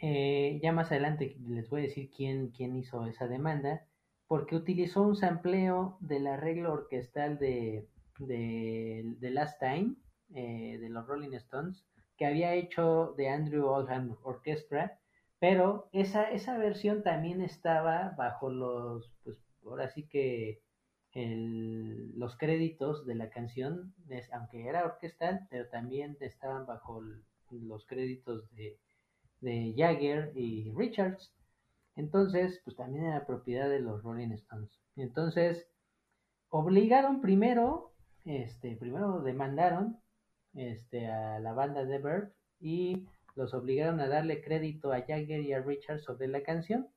eh, 0.00 0.58
ya 0.62 0.72
más 0.72 0.90
adelante 0.90 1.36
les 1.46 1.68
voy 1.68 1.80
a 1.80 1.84
decir 1.84 2.10
quién, 2.10 2.48
quién 2.48 2.76
hizo 2.76 3.04
esa 3.06 3.28
demanda 3.28 3.86
porque 4.26 4.56
utilizó 4.56 5.02
un 5.02 5.16
sampleo 5.16 5.98
del 6.00 6.26
arreglo 6.26 6.72
orquestal 6.72 7.38
de, 7.38 7.88
de, 8.18 9.16
de 9.18 9.30
Last 9.30 9.58
Time, 9.58 9.96
eh, 10.34 10.78
de 10.80 10.88
los 10.88 11.06
Rolling 11.06 11.34
Stones, 11.34 11.84
que 12.16 12.26
había 12.26 12.54
hecho 12.54 13.14
de 13.16 13.28
Andrew 13.28 13.66
Oldham 13.66 14.16
Orchestra, 14.22 15.00
pero 15.40 15.88
esa, 15.92 16.30
esa 16.30 16.56
versión 16.58 17.02
también 17.02 17.40
estaba 17.42 18.14
bajo 18.16 18.50
los, 18.50 19.10
pues 19.24 19.36
ahora 19.64 19.88
sí 19.88 20.04
que 20.06 20.62
los 21.12 22.36
créditos 22.36 23.04
de 23.04 23.16
la 23.16 23.30
canción, 23.30 23.92
aunque 24.32 24.68
era 24.68 24.84
orquestal, 24.84 25.48
pero 25.50 25.66
también 25.68 26.16
estaban 26.20 26.66
bajo 26.66 27.02
los 27.50 27.84
créditos 27.86 28.48
de, 28.54 28.78
de 29.40 29.74
Jagger 29.76 30.32
y 30.34 30.72
Richards. 30.74 31.32
Entonces, 31.96 32.60
pues 32.64 32.76
también 32.76 33.06
era 33.06 33.26
propiedad 33.26 33.68
de 33.68 33.80
los 33.80 34.02
Rolling 34.02 34.32
Stones. 34.32 34.70
Entonces, 34.96 35.66
obligaron 36.48 37.20
primero, 37.20 37.92
este, 38.24 38.76
primero 38.76 39.20
demandaron 39.22 39.98
este, 40.54 41.06
a 41.06 41.38
la 41.40 41.52
banda 41.52 41.84
de 41.84 41.98
Bird 41.98 42.32
y 42.60 43.06
los 43.36 43.54
obligaron 43.54 44.00
a 44.00 44.08
darle 44.08 44.42
crédito 44.42 44.92
a 44.92 45.00
Jagger 45.02 45.40
y 45.40 45.52
a 45.52 45.60
Richards 45.60 46.04
sobre 46.04 46.28
la 46.28 46.42
canción. 46.42 46.88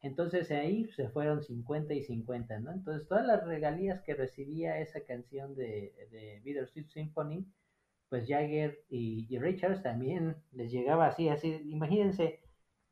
Entonces 0.00 0.50
ahí 0.52 0.86
se 0.92 1.08
fueron 1.08 1.42
50 1.42 1.92
y 1.94 2.02
50, 2.04 2.60
¿no? 2.60 2.72
Entonces 2.72 3.08
todas 3.08 3.26
las 3.26 3.44
regalías 3.44 4.00
que 4.02 4.14
recibía 4.14 4.78
esa 4.78 5.00
canción 5.00 5.56
de, 5.56 5.92
de 6.12 6.40
Bittersweet 6.44 6.88
Symphony, 6.88 7.44
pues 8.08 8.26
Jagger 8.26 8.84
y, 8.88 9.26
y 9.28 9.38
Richards 9.38 9.82
también 9.82 10.36
les 10.52 10.70
llegaba 10.72 11.06
así, 11.06 11.28
así, 11.28 11.60
imagínense, 11.66 12.40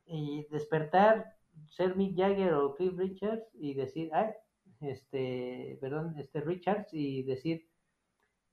y 0.06 0.46
despertar 0.50 1.36
ser 1.70 1.96
Mick 1.96 2.16
Jagger 2.16 2.54
o 2.54 2.74
Cliff 2.74 2.96
Richards 2.96 3.48
y 3.54 3.74
decir, 3.74 4.10
ay, 4.12 4.30
este, 4.80 5.78
perdón, 5.80 6.14
este 6.18 6.40
Richards 6.40 6.92
y 6.92 7.22
decir, 7.22 7.66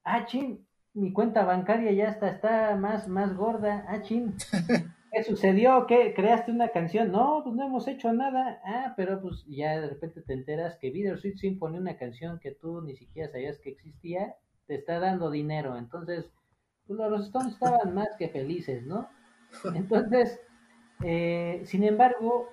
ah, 0.04 0.26
chin, 0.26 0.66
mi 0.94 1.12
cuenta 1.12 1.44
bancaria 1.46 1.92
ya 1.92 2.10
está, 2.10 2.30
está 2.30 2.76
más, 2.76 3.08
más 3.08 3.36
gorda, 3.36 3.86
ah, 3.88 4.02
chin, 4.02 4.36
¿qué 5.12 5.24
sucedió? 5.24 5.86
¿Qué? 5.88 6.14
¿Creaste 6.14 6.52
una 6.52 6.70
canción? 6.70 7.12
No, 7.12 7.42
pues 7.44 7.56
no 7.56 7.66
hemos 7.66 7.88
hecho 7.88 8.14
nada, 8.14 8.62
ah, 8.66 8.94
pero 8.96 9.22
pues 9.22 9.46
ya 9.48 9.80
de 9.80 9.90
repente 9.90 10.22
te 10.22 10.34
enteras 10.34 10.78
que 10.78 10.92
Bittersweet 10.92 11.38
Symphony, 11.38 11.78
una 11.78 11.98
canción 11.98 12.40
que 12.40 12.52
tú 12.52 12.82
ni 12.82 12.96
siquiera 12.96 13.32
sabías 13.32 13.60
que 13.60 13.72
existía, 13.72 14.36
te 14.68 14.76
está 14.76 15.00
dando 15.00 15.30
dinero, 15.30 15.78
entonces, 15.78 16.32
pues 16.88 17.00
los 17.00 17.26
Stones 17.26 17.54
estaban 17.54 17.94
más 17.94 18.10
que 18.18 18.30
felices, 18.30 18.86
¿no? 18.86 19.10
Entonces, 19.76 20.40
eh, 21.04 21.62
sin 21.66 21.84
embargo, 21.84 22.50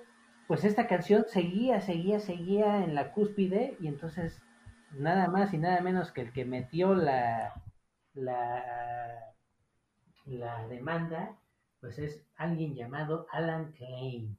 pues 0.48 0.64
esta 0.64 0.86
canción 0.86 1.24
seguía, 1.28 1.80
seguía, 1.80 2.18
seguía 2.20 2.84
en 2.84 2.94
la 2.94 3.12
cúspide 3.12 3.76
y 3.80 3.86
entonces 3.86 4.42
nada 4.98 5.28
más 5.28 5.54
y 5.54 5.58
nada 5.58 5.80
menos 5.80 6.10
que 6.10 6.22
el 6.22 6.32
que 6.32 6.44
metió 6.44 6.94
la, 6.94 7.62
la, 8.14 9.32
la 10.26 10.66
demanda, 10.66 11.36
pues 11.80 12.00
es 12.00 12.24
alguien 12.34 12.74
llamado 12.74 13.26
Alan 13.30 13.72
Klein. 13.72 14.36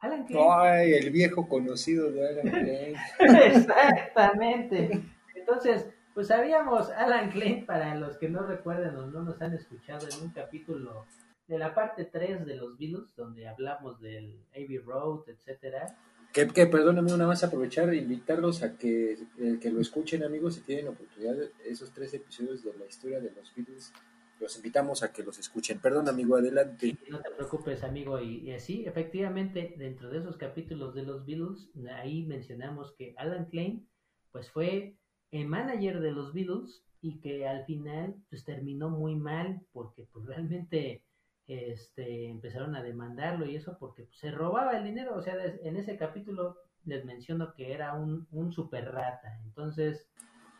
Alan 0.00 0.26
Klein. 0.26 0.46
Ay, 0.50 0.92
el 0.92 1.10
viejo 1.10 1.48
conocido 1.48 2.12
de 2.12 2.28
Alan 2.28 2.50
Klein. 2.50 2.96
Exactamente. 3.54 5.02
Entonces, 5.34 5.88
pues 6.14 6.28
sabíamos 6.28 6.90
Alan 6.90 7.30
Klein, 7.30 7.66
para 7.66 7.94
los 7.96 8.16
que 8.16 8.28
no 8.28 8.46
recuerden 8.46 8.94
o 8.96 9.06
no 9.06 9.22
nos 9.22 9.42
han 9.42 9.52
escuchado 9.52 10.06
en 10.08 10.22
un 10.22 10.30
capítulo 10.30 11.06
de 11.48 11.58
la 11.58 11.74
parte 11.74 12.04
3 12.04 12.46
de 12.46 12.56
los 12.56 12.78
Beatles, 12.78 13.14
donde 13.16 13.48
hablamos 13.48 14.00
del 14.00 14.40
Abbey 14.52 14.78
Road, 14.78 15.28
etcétera. 15.28 15.98
Que, 16.32 16.46
que 16.48 16.66
perdóname, 16.66 17.10
nada 17.10 17.26
más 17.26 17.44
aprovechar 17.44 17.90
e 17.90 17.96
invitarlos 17.96 18.62
a 18.62 18.76
que, 18.76 19.12
eh, 19.38 19.58
que 19.60 19.70
lo 19.70 19.80
escuchen, 19.80 20.22
amigos, 20.22 20.54
si 20.54 20.60
tienen 20.62 20.88
oportunidad, 20.88 21.36
esos 21.64 21.92
tres 21.92 22.14
episodios 22.14 22.62
de 22.62 22.72
la 22.78 22.86
historia 22.86 23.20
de 23.20 23.32
los 23.32 23.52
Beatles, 23.54 23.92
los 24.40 24.56
invitamos 24.56 25.02
a 25.02 25.12
que 25.12 25.22
los 25.22 25.38
escuchen. 25.38 25.80
Perdón, 25.80 26.08
amigo, 26.08 26.36
adelante. 26.36 26.96
No 27.08 27.20
te 27.20 27.30
preocupes, 27.30 27.84
amigo. 27.84 28.20
Y, 28.20 28.38
y 28.38 28.52
así, 28.52 28.84
efectivamente, 28.84 29.74
dentro 29.78 30.10
de 30.10 30.18
esos 30.18 30.36
capítulos 30.36 30.94
de 30.94 31.02
los 31.02 31.24
Beatles, 31.24 31.70
ahí 31.96 32.24
mencionamos 32.24 32.92
que 32.92 33.14
Alan 33.16 33.46
Klein, 33.46 33.88
pues 34.32 34.50
fue 34.50 34.96
el 35.34 35.48
manager 35.48 36.00
de 36.00 36.12
los 36.12 36.32
Beatles 36.32 36.84
y 37.00 37.18
que 37.20 37.46
al 37.46 37.64
final, 37.64 38.14
pues 38.30 38.44
terminó 38.44 38.88
muy 38.88 39.16
mal 39.16 39.60
porque 39.72 40.06
pues 40.12 40.26
realmente 40.26 41.02
este, 41.48 42.28
empezaron 42.28 42.76
a 42.76 42.82
demandarlo 42.82 43.44
y 43.44 43.56
eso 43.56 43.76
porque 43.78 44.04
pues, 44.04 44.18
se 44.18 44.30
robaba 44.30 44.76
el 44.78 44.84
dinero. 44.84 45.16
O 45.16 45.22
sea, 45.22 45.34
en 45.44 45.76
ese 45.76 45.96
capítulo 45.96 46.56
les 46.84 47.04
menciono 47.04 47.52
que 47.54 47.72
era 47.72 47.94
un, 47.94 48.28
un 48.30 48.52
super 48.52 48.92
rata. 48.92 49.40
Entonces, 49.44 50.06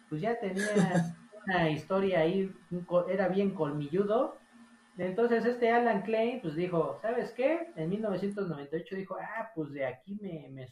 pues 0.09 0.21
ya 0.21 0.39
tenía 0.41 0.65
una 1.47 1.71
historia 1.71 2.21
ahí, 2.21 2.53
era 3.09 3.29
bien 3.29 3.55
colmilludo. 3.55 4.37
Entonces 4.99 5.45
este 5.45 5.71
Alan 5.71 6.03
Klein 6.03 6.41
pues 6.41 6.57
dijo, 6.57 6.99
¿sabes 7.01 7.31
qué? 7.33 7.69
En 7.77 7.91
1998 7.91 8.97
dijo, 8.97 9.17
ah, 9.21 9.51
pues 9.55 9.73
de 9.73 9.87
aquí 9.87 10.19
me, 10.21 10.69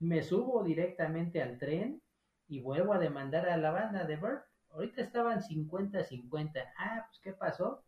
me 0.00 0.22
subo 0.22 0.62
directamente 0.64 1.42
al 1.42 1.58
tren 1.58 2.01
y 2.52 2.60
vuelvo 2.60 2.92
a 2.92 2.98
demandar 2.98 3.48
a 3.48 3.56
la 3.56 3.70
banda 3.70 4.04
de 4.04 4.16
Burt. 4.16 4.44
Ahorita 4.72 5.00
estaban 5.00 5.40
50-50. 5.40 6.62
Ah, 6.76 7.06
pues 7.08 7.18
¿qué 7.20 7.32
pasó? 7.32 7.82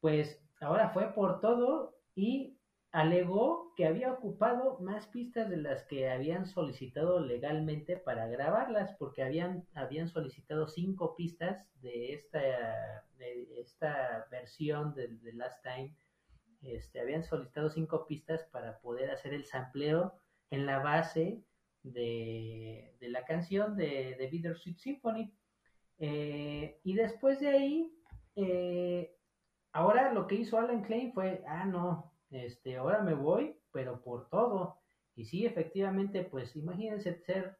Pues 0.00 0.40
ahora 0.60 0.90
fue 0.90 1.12
por 1.12 1.40
todo 1.40 1.96
y 2.14 2.56
alegó 2.92 3.74
que 3.74 3.86
había 3.86 4.12
ocupado 4.12 4.78
más 4.78 5.08
pistas 5.08 5.50
de 5.50 5.56
las 5.56 5.82
que 5.86 6.08
habían 6.08 6.46
solicitado 6.46 7.18
legalmente 7.18 7.96
para 7.96 8.28
grabarlas, 8.28 8.94
porque 8.96 9.24
habían, 9.24 9.66
habían 9.74 10.06
solicitado 10.06 10.68
cinco 10.68 11.16
pistas 11.16 11.66
de 11.82 12.12
esta, 12.12 12.38
de 13.18 13.60
esta 13.60 14.28
versión 14.30 14.94
de, 14.94 15.08
de 15.08 15.32
Last 15.32 15.60
Time. 15.64 15.92
Este, 16.62 17.00
habían 17.00 17.24
solicitado 17.24 17.70
cinco 17.70 18.06
pistas 18.06 18.44
para 18.52 18.78
poder 18.78 19.10
hacer 19.10 19.34
el 19.34 19.46
sampleo 19.46 20.14
en 20.50 20.64
la 20.64 20.78
base 20.78 21.42
de, 21.84 22.96
de 22.98 23.08
la 23.08 23.24
canción 23.24 23.76
de, 23.76 24.16
de 24.18 24.26
Bittersweet 24.26 24.78
Symphony. 24.78 25.32
Eh, 25.98 26.80
y 26.82 26.94
después 26.94 27.38
de 27.38 27.48
ahí, 27.48 27.92
eh, 28.34 29.14
ahora 29.72 30.12
lo 30.12 30.26
que 30.26 30.34
hizo 30.34 30.58
Alan 30.58 30.82
Klein 30.82 31.12
fue, 31.12 31.44
ah, 31.46 31.64
no, 31.64 32.12
este, 32.30 32.76
ahora 32.76 33.00
me 33.02 33.14
voy, 33.14 33.56
pero 33.72 34.02
por 34.02 34.28
todo. 34.28 34.80
Y 35.14 35.24
sí, 35.26 35.46
efectivamente, 35.46 36.24
pues 36.24 36.56
imagínense 36.56 37.14
ser, 37.24 37.56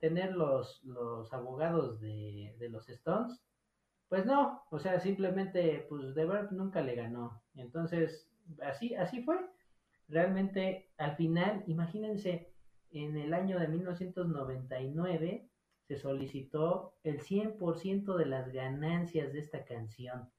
tener 0.00 0.34
los, 0.34 0.82
los 0.82 1.32
abogados 1.32 2.00
de, 2.00 2.56
de 2.58 2.68
los 2.68 2.88
Stones. 2.88 3.40
Pues 4.08 4.24
no, 4.24 4.62
o 4.70 4.78
sea, 4.78 5.00
simplemente, 5.00 5.86
pues 5.88 6.14
The 6.14 6.24
Verb 6.24 6.52
nunca 6.52 6.80
le 6.80 6.94
ganó. 6.94 7.42
Entonces, 7.54 8.28
así, 8.62 8.94
así 8.94 9.22
fue. 9.22 9.38
Realmente, 10.08 10.90
al 10.98 11.16
final, 11.16 11.64
imagínense, 11.66 12.52
en 12.92 13.16
el 13.16 13.34
año 13.34 13.58
de 13.58 13.68
1999 13.68 15.48
se 15.88 15.96
solicitó 15.96 16.94
el 17.04 17.20
100% 17.20 18.16
de 18.16 18.26
las 18.26 18.52
ganancias 18.52 19.32
de 19.32 19.38
esta 19.38 19.64
canción. 19.64 20.30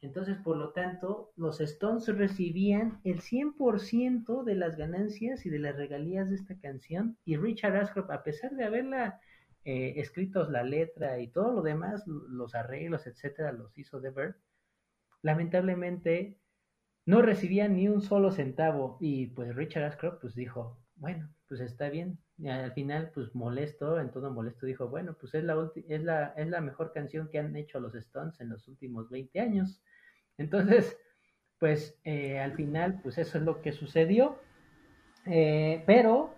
Entonces, 0.00 0.36
por 0.38 0.56
lo 0.56 0.72
tanto, 0.72 1.32
los 1.36 1.60
Stones 1.60 2.06
recibían 2.06 3.00
el 3.04 3.20
100% 3.20 4.44
de 4.44 4.54
las 4.54 4.76
ganancias 4.76 5.44
y 5.44 5.50
de 5.50 5.58
las 5.58 5.76
regalías 5.76 6.28
de 6.28 6.36
esta 6.36 6.58
canción. 6.58 7.18
Y 7.24 7.36
Richard 7.36 7.76
Ashcroft, 7.76 8.10
a 8.10 8.22
pesar 8.22 8.52
de 8.52 8.64
haberla 8.64 9.20
eh, 9.64 9.94
escrito 9.96 10.48
la 10.48 10.62
letra 10.62 11.18
y 11.18 11.28
todo 11.28 11.52
lo 11.52 11.62
demás, 11.62 12.04
los 12.06 12.54
arreglos, 12.54 13.06
etcétera, 13.06 13.52
los 13.52 13.76
hizo 13.76 14.00
The 14.00 14.10
Verb, 14.10 14.36
lamentablemente 15.22 16.38
no 17.04 17.22
recibía 17.22 17.68
ni 17.68 17.88
un 17.88 18.00
solo 18.00 18.30
centavo. 18.30 18.98
Y 19.00 19.26
pues 19.28 19.54
Richard 19.56 19.84
Ashcroft 19.84 20.20
pues 20.20 20.34
dijo, 20.34 20.78
bueno, 20.94 21.28
pues 21.48 21.60
está 21.60 21.88
bien. 21.88 22.18
Al 22.46 22.72
final, 22.72 23.10
pues 23.14 23.34
molesto, 23.34 23.98
en 24.00 24.10
todo 24.10 24.30
molesto, 24.30 24.66
dijo, 24.66 24.88
bueno, 24.88 25.16
pues 25.18 25.34
es 25.34 25.44
la, 25.44 25.70
es 25.88 26.02
la, 26.02 26.34
es 26.36 26.48
la 26.48 26.60
mejor 26.60 26.92
canción 26.92 27.28
que 27.28 27.38
han 27.38 27.56
hecho 27.56 27.80
los 27.80 27.94
Stones 27.94 28.40
en 28.40 28.50
los 28.50 28.68
últimos 28.68 29.10
20 29.10 29.40
años. 29.40 29.82
Entonces, 30.36 30.96
pues 31.58 31.98
eh, 32.04 32.38
al 32.38 32.54
final, 32.54 33.00
pues 33.02 33.18
eso 33.18 33.38
es 33.38 33.44
lo 33.44 33.60
que 33.62 33.72
sucedió. 33.72 34.38
Eh, 35.26 35.82
pero 35.86 36.34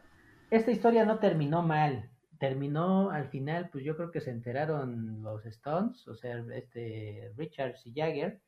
esta 0.51 0.71
historia 0.71 1.05
no 1.05 1.19
terminó 1.19 1.63
mal. 1.63 2.11
Terminó 2.39 3.11
al 3.11 3.29
final, 3.29 3.69
pues 3.71 3.85
yo 3.85 3.97
creo 3.97 4.11
que 4.11 4.21
se 4.21 4.31
enteraron 4.31 5.23
los 5.23 5.45
Stones, 5.47 6.09
o 6.09 6.15
sea, 6.15 6.43
este 6.55 7.33
Richards 7.37 7.87
y 7.87 7.93
Jagger, 7.93 8.41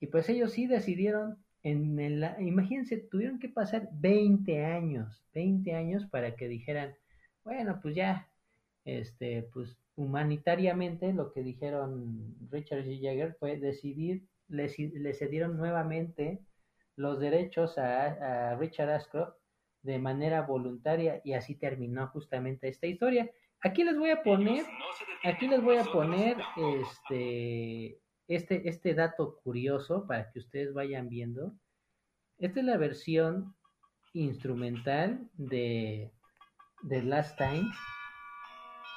y 0.00 0.08
pues 0.08 0.28
ellos 0.28 0.52
sí 0.52 0.66
decidieron, 0.66 1.38
en 1.70 1.98
el, 1.98 2.26
imagínense, 2.40 2.96
tuvieron 2.96 3.38
que 3.38 3.48
pasar 3.48 3.88
20 3.92 4.64
años, 4.64 5.22
20 5.34 5.74
años 5.74 6.06
para 6.06 6.34
que 6.36 6.48
dijeran, 6.48 6.94
bueno, 7.44 7.78
pues 7.82 7.94
ya, 7.94 8.28
este, 8.84 9.42
pues 9.52 9.76
humanitariamente 9.96 11.12
lo 11.12 11.32
que 11.32 11.42
dijeron 11.42 12.36
Richards 12.50 12.86
y 12.86 13.02
Jagger 13.02 13.34
fue 13.38 13.56
decidir, 13.58 14.24
le, 14.48 14.72
le 14.78 15.14
cedieron 15.14 15.56
nuevamente 15.56 16.40
los 16.96 17.20
derechos 17.20 17.78
a, 17.78 18.52
a 18.52 18.56
Richard 18.56 18.90
Ashcroft 18.90 19.36
de 19.82 19.98
manera 19.98 20.42
voluntaria 20.42 21.20
y 21.24 21.32
así 21.34 21.54
terminó 21.54 22.08
justamente 22.08 22.68
esta 22.68 22.86
historia. 22.86 23.30
Aquí 23.60 23.84
les 23.84 23.96
voy 23.98 24.10
a 24.10 24.22
poner, 24.22 24.64
aquí 25.24 25.48
les 25.48 25.62
voy 25.62 25.76
a 25.76 25.84
poner 25.84 26.36
este, 26.80 27.98
este, 28.28 28.68
este 28.68 28.94
dato 28.94 29.40
curioso 29.42 30.06
para 30.06 30.30
que 30.30 30.38
ustedes 30.38 30.72
vayan 30.74 31.08
viendo. 31.08 31.54
Esta 32.38 32.60
es 32.60 32.66
la 32.66 32.76
versión 32.76 33.56
instrumental 34.12 35.28
de, 35.34 36.12
de 36.82 37.02
Last 37.02 37.36
Time, 37.38 37.68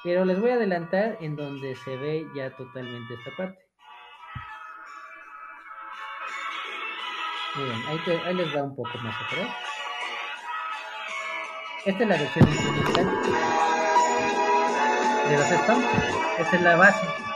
pero 0.04 0.24
les 0.24 0.38
voy 0.38 0.50
a 0.50 0.54
adelantar 0.54 1.16
en 1.20 1.34
donde 1.34 1.74
se 1.76 1.96
ve 1.96 2.26
ya 2.36 2.54
totalmente 2.56 3.14
esta 3.14 3.30
parte. 3.36 3.58
Miren, 7.56 7.82
ahí, 7.86 7.98
ahí 8.24 8.34
les 8.34 8.56
va 8.56 8.62
un 8.62 8.76
poco 8.76 8.96
más 8.98 9.14
atrás. 9.26 9.48
Esta 11.84 12.02
es 12.02 12.08
la 12.08 12.16
versión 12.16 12.48
instrumental 12.48 13.06
de 15.28 15.36
los 15.36 15.50
Stones. 15.50 15.90
Esta 16.38 16.56
es 16.56 16.62
la 16.62 16.76
base. 16.76 17.31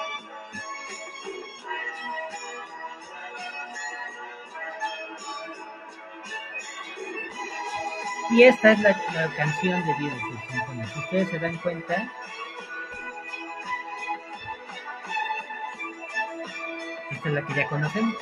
Y 8.36 8.42
esta 8.42 8.72
es 8.72 8.80
la, 8.80 8.94
canción 9.34 9.82
de 9.86 9.94
Beatles 9.94 10.20
Symphony. 10.50 10.84
Si 10.92 10.98
ustedes 10.98 11.28
se 11.30 11.38
dan 11.38 11.56
cuenta, 11.56 12.12
esta 17.12 17.28
es 17.28 17.34
la 17.34 17.46
que 17.46 17.54
ya 17.54 17.66
conocemos. 17.66 18.14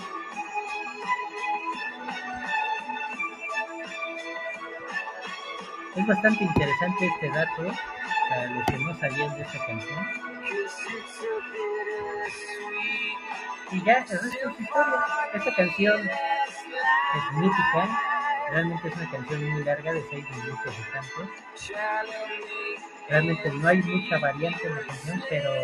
Es 5.97 6.07
bastante 6.07 6.45
interesante 6.45 7.07
este 7.07 7.31
dato 7.31 7.75
para 8.29 8.47
los 8.51 8.65
que 8.67 8.79
no 8.79 8.95
sabían 8.95 9.35
de 9.35 9.43
esta 9.43 9.67
canción. 9.67 10.09
Y 13.73 13.83
ya, 13.83 13.95
el 13.95 14.21
resto 14.21 14.49
es 14.49 14.61
historia. 14.61 15.07
Esta 15.35 15.55
canción 15.57 16.09
es 16.09 17.37
mítica. 17.37 18.14
Realmente 18.51 18.89
es 18.89 18.97
una 18.97 19.11
canción 19.11 19.53
muy 19.53 19.65
larga, 19.65 19.93
de 19.93 20.03
6 20.11 20.25
minutos 20.31 20.75
y 20.79 20.93
tanto. 20.93 21.31
Realmente 23.09 23.51
no 23.51 23.69
hay 23.69 23.83
mucha 23.83 24.19
variante 24.19 24.67
en 24.67 24.75
la 24.75 24.81
canción, 24.83 25.25
pero 25.29 25.55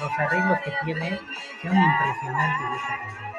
los 0.00 0.18
arreglos 0.18 0.58
que 0.60 0.72
tiene 0.84 1.20
son 1.62 1.76
impresionantes 1.76 2.70
de 2.70 2.76
esta 2.76 2.98
canción. 2.98 3.30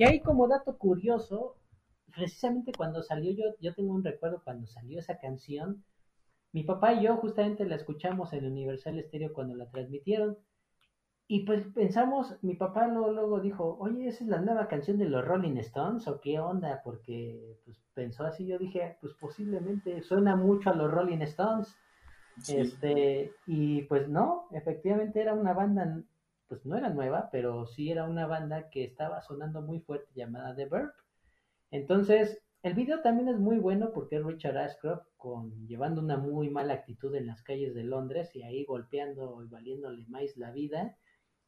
Y 0.00 0.04
ahí 0.04 0.20
como 0.20 0.48
dato 0.48 0.78
curioso, 0.78 1.56
precisamente 2.16 2.72
cuando 2.74 3.02
salió 3.02 3.32
yo, 3.32 3.44
yo 3.60 3.74
tengo 3.74 3.92
un 3.92 4.02
recuerdo 4.02 4.40
cuando 4.42 4.66
salió 4.66 4.98
esa 4.98 5.18
canción, 5.18 5.84
mi 6.52 6.62
papá 6.62 6.94
y 6.94 7.02
yo 7.02 7.18
justamente 7.18 7.66
la 7.66 7.74
escuchamos 7.74 8.32
en 8.32 8.46
Universal 8.46 8.98
Stereo 8.98 9.34
cuando 9.34 9.54
la 9.56 9.68
transmitieron. 9.68 10.38
Y 11.28 11.44
pues 11.44 11.66
pensamos, 11.74 12.34
mi 12.40 12.54
papá 12.54 12.88
luego, 12.88 13.12
luego 13.12 13.40
dijo, 13.40 13.76
oye, 13.78 14.08
¿esa 14.08 14.24
es 14.24 14.30
la 14.30 14.40
nueva 14.40 14.68
canción 14.68 14.96
de 14.96 15.04
los 15.04 15.22
Rolling 15.22 15.58
Stones 15.58 16.08
o 16.08 16.18
qué 16.18 16.40
onda? 16.40 16.80
Porque 16.82 17.58
pues 17.66 17.78
pensó 17.92 18.24
así, 18.24 18.46
yo 18.46 18.56
dije, 18.56 18.96
pues 19.02 19.12
posiblemente 19.20 20.00
suena 20.00 20.34
mucho 20.34 20.70
a 20.70 20.76
los 20.76 20.90
Rolling 20.90 21.20
Stones. 21.20 21.76
Sí. 22.38 22.56
Este, 22.56 23.34
y 23.46 23.82
pues 23.82 24.08
no, 24.08 24.48
efectivamente 24.52 25.20
era 25.20 25.34
una 25.34 25.52
banda, 25.52 26.02
pues 26.50 26.66
no 26.66 26.76
era 26.76 26.90
nueva, 26.90 27.28
pero 27.30 27.64
sí 27.68 27.92
era 27.92 28.06
una 28.06 28.26
banda 28.26 28.70
que 28.70 28.82
estaba 28.82 29.22
sonando 29.22 29.62
muy 29.62 29.78
fuerte 29.78 30.10
llamada 30.16 30.56
The 30.56 30.66
Verb. 30.66 30.92
Entonces, 31.70 32.42
el 32.64 32.74
video 32.74 33.02
también 33.02 33.28
es 33.28 33.38
muy 33.38 33.58
bueno 33.58 33.92
porque 33.94 34.16
es 34.16 34.24
Richard 34.24 34.58
Ashcroft 34.58 35.06
con, 35.16 35.68
llevando 35.68 36.02
una 36.02 36.16
muy 36.16 36.50
mala 36.50 36.74
actitud 36.74 37.14
en 37.14 37.28
las 37.28 37.40
calles 37.44 37.72
de 37.72 37.84
Londres 37.84 38.34
y 38.34 38.42
ahí 38.42 38.64
golpeando 38.64 39.44
y 39.44 39.46
valiéndole 39.46 40.04
más 40.08 40.36
la 40.36 40.50
vida 40.50 40.96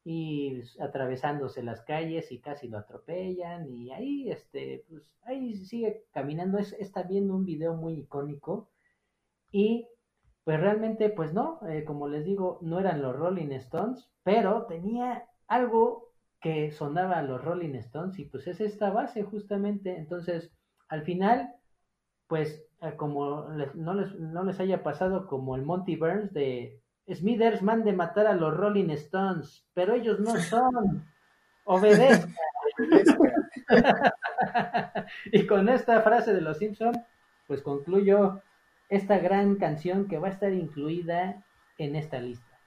y 0.05 0.61
atravesándose 0.79 1.63
las 1.63 1.81
calles 1.81 2.31
y 2.31 2.39
casi 2.39 2.69
lo 2.69 2.77
atropellan 2.77 3.67
y 3.69 3.91
ahí 3.91 4.31
este 4.31 4.85
pues 4.89 5.03
ahí 5.23 5.55
sigue 5.55 6.03
caminando 6.11 6.57
es, 6.57 6.73
está 6.73 7.03
viendo 7.03 7.35
un 7.35 7.45
video 7.45 7.73
muy 7.73 7.93
icónico 7.99 8.69
y 9.51 9.87
pues 10.43 10.59
realmente 10.59 11.09
pues 11.09 11.33
no 11.33 11.59
eh, 11.67 11.83
como 11.85 12.07
les 12.07 12.25
digo 12.25 12.59
no 12.61 12.79
eran 12.79 13.01
los 13.01 13.15
Rolling 13.15 13.51
Stones 13.51 14.09
pero 14.23 14.65
tenía 14.67 15.25
algo 15.47 16.11
que 16.41 16.71
sonaba 16.71 17.19
a 17.19 17.23
los 17.23 17.43
Rolling 17.43 17.75
Stones 17.75 18.19
y 18.19 18.25
pues 18.25 18.47
es 18.47 18.59
esta 18.61 18.89
base 18.91 19.23
justamente 19.23 19.97
entonces 19.97 20.51
al 20.89 21.03
final 21.03 21.55
pues 22.27 22.65
eh, 22.81 22.95
como 22.97 23.49
les- 23.49 23.75
no, 23.75 23.93
les, 23.93 24.13
no 24.19 24.43
les 24.43 24.59
haya 24.59 24.83
pasado 24.83 25.27
como 25.27 25.55
el 25.55 25.63
Monty 25.63 25.95
Burns 25.95 26.33
de 26.33 26.81
Smithers 27.11 27.61
mande 27.61 27.93
matar 27.93 28.27
a 28.27 28.33
los 28.33 28.55
Rolling 28.55 28.89
Stones, 28.91 29.65
pero 29.73 29.93
ellos 29.93 30.19
no 30.21 30.37
son. 30.37 31.05
Obedezcan. 31.65 32.33
y 35.31 35.45
con 35.47 35.69
esta 35.69 36.01
frase 36.01 36.33
de 36.33 36.41
los 36.41 36.57
Simpson, 36.57 36.93
pues 37.47 37.61
concluyo 37.61 38.41
esta 38.89 39.19
gran 39.19 39.57
canción 39.57 40.07
que 40.07 40.17
va 40.19 40.29
a 40.29 40.31
estar 40.31 40.53
incluida 40.53 41.45
en 41.77 41.95
esta 41.95 42.19
lista. 42.19 42.61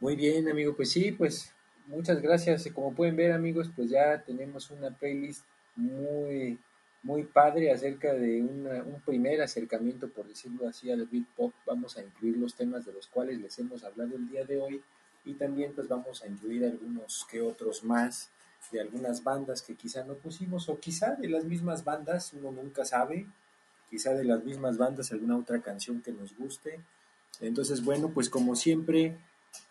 Muy 0.00 0.16
bien, 0.16 0.48
amigo, 0.48 0.74
pues 0.74 0.90
sí, 0.90 1.12
pues 1.12 1.52
muchas 1.86 2.20
gracias. 2.22 2.68
Como 2.74 2.94
pueden 2.94 3.16
ver, 3.16 3.32
amigos, 3.32 3.70
pues 3.74 3.90
ya 3.90 4.22
tenemos 4.22 4.70
una 4.70 4.90
playlist 4.96 5.44
muy, 5.76 6.58
muy 7.02 7.24
padre 7.24 7.70
acerca 7.70 8.14
de 8.14 8.42
una- 8.42 8.82
un 8.82 9.00
primer 9.00 9.40
acercamiento, 9.42 10.08
por 10.08 10.26
decirlo 10.26 10.68
así, 10.68 10.90
al 10.90 11.04
Britpop. 11.06 11.52
Vamos 11.66 11.96
a 11.96 12.02
incluir 12.02 12.36
los 12.36 12.54
temas 12.54 12.84
de 12.86 12.92
los 12.92 13.06
cuales 13.08 13.38
les 13.40 13.58
hemos 13.58 13.84
hablado 13.84 14.16
el 14.16 14.28
día 14.28 14.44
de 14.44 14.58
hoy 14.60 14.82
y 15.24 15.34
también 15.34 15.72
pues 15.74 15.86
vamos 15.88 16.22
a 16.22 16.28
incluir 16.28 16.64
algunos 16.64 17.26
que 17.30 17.42
otros 17.42 17.84
más 17.84 18.30
de 18.72 18.80
algunas 18.80 19.22
bandas 19.24 19.62
que 19.62 19.74
quizá 19.74 20.04
no 20.04 20.14
pusimos 20.14 20.68
o 20.68 20.78
quizá 20.78 21.14
de 21.16 21.28
las 21.28 21.44
mismas 21.44 21.82
bandas, 21.84 22.32
uno 22.34 22.52
nunca 22.52 22.84
sabe, 22.84 23.26
quizá 23.90 24.14
de 24.14 24.24
las 24.24 24.44
mismas 24.44 24.78
bandas 24.78 25.12
alguna 25.12 25.36
otra 25.36 25.60
canción 25.60 26.00
que 26.00 26.12
nos 26.12 26.36
guste. 26.36 26.80
Entonces, 27.40 27.84
bueno, 27.84 28.10
pues 28.10 28.30
como 28.30 28.54
siempre, 28.56 29.16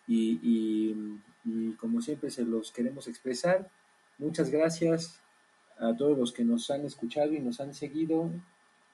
y, 0.06 0.38
y- 0.42 1.20
y 1.44 1.72
como 1.74 2.02
siempre 2.02 2.30
se 2.30 2.44
los 2.44 2.70
queremos 2.70 3.08
expresar, 3.08 3.70
muchas 4.18 4.50
gracias 4.50 5.18
a 5.78 5.96
todos 5.96 6.18
los 6.18 6.32
que 6.32 6.44
nos 6.44 6.70
han 6.70 6.84
escuchado 6.84 7.32
y 7.32 7.40
nos 7.40 7.60
han 7.60 7.72
seguido. 7.74 8.30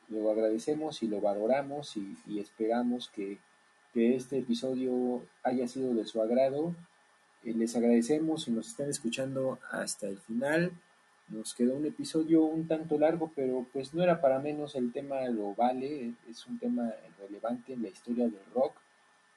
Lo 0.08 0.30
agradecemos 0.30 1.02
y 1.02 1.08
lo 1.08 1.20
valoramos 1.20 1.96
y, 1.96 2.16
y 2.28 2.38
esperamos 2.38 3.08
que, 3.08 3.38
que 3.92 4.14
este 4.14 4.38
episodio 4.38 5.26
haya 5.42 5.66
sido 5.66 5.92
de 5.94 6.04
su 6.06 6.22
agrado. 6.22 6.76
Eh, 7.42 7.52
les 7.54 7.74
agradecemos 7.74 8.44
si 8.44 8.52
nos 8.52 8.68
están 8.68 8.88
escuchando 8.90 9.58
hasta 9.72 10.06
el 10.06 10.18
final. 10.18 10.70
Nos 11.28 11.54
quedó 11.54 11.74
un 11.74 11.86
episodio 11.86 12.42
un 12.42 12.68
tanto 12.68 12.98
largo, 12.98 13.32
pero 13.34 13.66
pues 13.72 13.92
no 13.94 14.02
era 14.02 14.20
para 14.20 14.38
menos, 14.38 14.76
el 14.76 14.92
tema 14.92 15.22
lo 15.28 15.54
vale, 15.54 16.12
es 16.30 16.46
un 16.46 16.58
tema 16.58 16.92
relevante 17.18 17.72
en 17.72 17.82
la 17.82 17.88
historia 17.88 18.24
del 18.24 18.44
rock. 18.54 18.74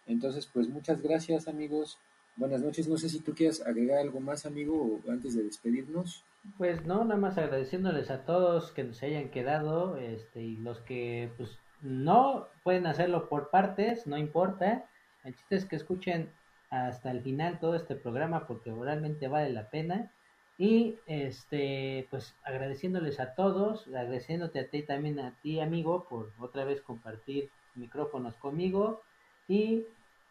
Entonces, 0.07 0.47
pues 0.51 0.67
muchas 0.69 1.01
gracias 1.01 1.47
amigos. 1.47 1.97
Buenas 2.35 2.61
noches. 2.61 2.87
No 2.87 2.97
sé 2.97 3.09
si 3.09 3.19
tú 3.19 3.33
quieres 3.33 3.61
agregar 3.65 3.99
algo 3.99 4.19
más, 4.19 4.45
amigo, 4.45 5.01
antes 5.09 5.35
de 5.35 5.43
despedirnos. 5.43 6.23
Pues 6.57 6.85
no, 6.85 7.03
nada 7.03 7.19
más 7.19 7.37
agradeciéndoles 7.37 8.09
a 8.09 8.23
todos 8.23 8.71
que 8.71 8.83
nos 8.83 9.03
hayan 9.03 9.29
quedado, 9.29 9.97
este, 9.97 10.41
y 10.41 10.55
los 10.55 10.79
que 10.79 11.29
pues 11.37 11.57
no 11.81 12.47
pueden 12.63 12.87
hacerlo 12.87 13.29
por 13.29 13.49
partes, 13.49 14.07
no 14.07 14.17
importa. 14.17 14.85
El 15.23 15.35
chiste 15.35 15.55
es 15.57 15.65
que 15.65 15.75
escuchen 15.75 16.29
hasta 16.69 17.11
el 17.11 17.21
final 17.21 17.59
todo 17.59 17.75
este 17.75 17.95
programa 17.95 18.47
porque 18.47 18.71
realmente 18.71 19.27
vale 19.27 19.49
la 19.49 19.69
pena. 19.69 20.11
Y 20.59 20.99
este, 21.07 22.05
pues 22.09 22.35
agradeciéndoles 22.43 23.21
a 23.21 23.33
todos, 23.33 23.87
agradeciéndote 23.87 24.59
a 24.59 24.67
ti 24.67 24.83
también 24.83 25.17
a 25.21 25.31
ti, 25.41 25.61
amigo, 25.61 26.05
por 26.09 26.33
otra 26.37 26.65
vez 26.65 26.81
compartir 26.81 27.49
micrófonos 27.75 28.35
conmigo. 28.35 29.01
Y 29.47 29.85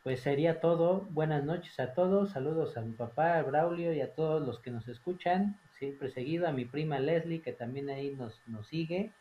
pues 0.05 0.21
sería 0.21 0.61
todo. 0.61 1.07
Buenas 1.11 1.45
noches 1.45 1.81
a 1.81 1.95
todos. 1.95 2.33
Saludos 2.33 2.77
a 2.77 2.83
mi 2.83 2.93
papá, 2.93 3.39
a 3.39 3.43
Braulio 3.43 3.95
y 3.95 4.03
a 4.03 4.15
todos 4.15 4.47
los 4.47 4.61
que 4.61 4.71
nos 4.71 4.87
escuchan. 4.87 5.59
Siempre 5.79 6.11
seguido 6.11 6.47
a 6.47 6.53
mi 6.53 6.67
prima 6.67 6.99
Leslie, 6.99 7.41
que 7.41 7.55
también 7.55 7.89
ahí 7.89 8.15
nos, 8.15 8.39
nos 8.47 8.67
sigue. 8.69 9.13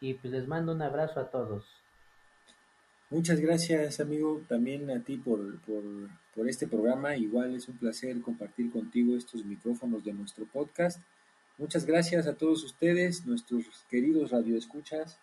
Y 0.00 0.14
pues 0.14 0.32
les 0.32 0.48
mando 0.48 0.72
un 0.72 0.80
abrazo 0.80 1.20
a 1.20 1.30
todos. 1.30 1.66
Muchas 3.08 3.40
gracias, 3.40 4.00
amigo, 4.00 4.42
también 4.48 4.90
a 4.90 5.00
ti 5.04 5.16
por, 5.16 5.60
por, 5.60 6.48
este 6.48 6.66
programa. 6.66 7.16
Igual 7.16 7.54
es 7.54 7.68
un 7.68 7.76
placer 7.76 8.20
compartir 8.20 8.72
contigo 8.72 9.16
estos 9.16 9.44
micrófonos 9.44 10.04
de 10.04 10.12
nuestro 10.12 10.44
podcast. 10.44 11.00
Muchas 11.56 11.86
gracias 11.86 12.26
a 12.26 12.34
todos 12.34 12.64
ustedes, 12.64 13.24
nuestros 13.24 13.64
queridos 13.88 14.32
radioescuchas. 14.32 15.20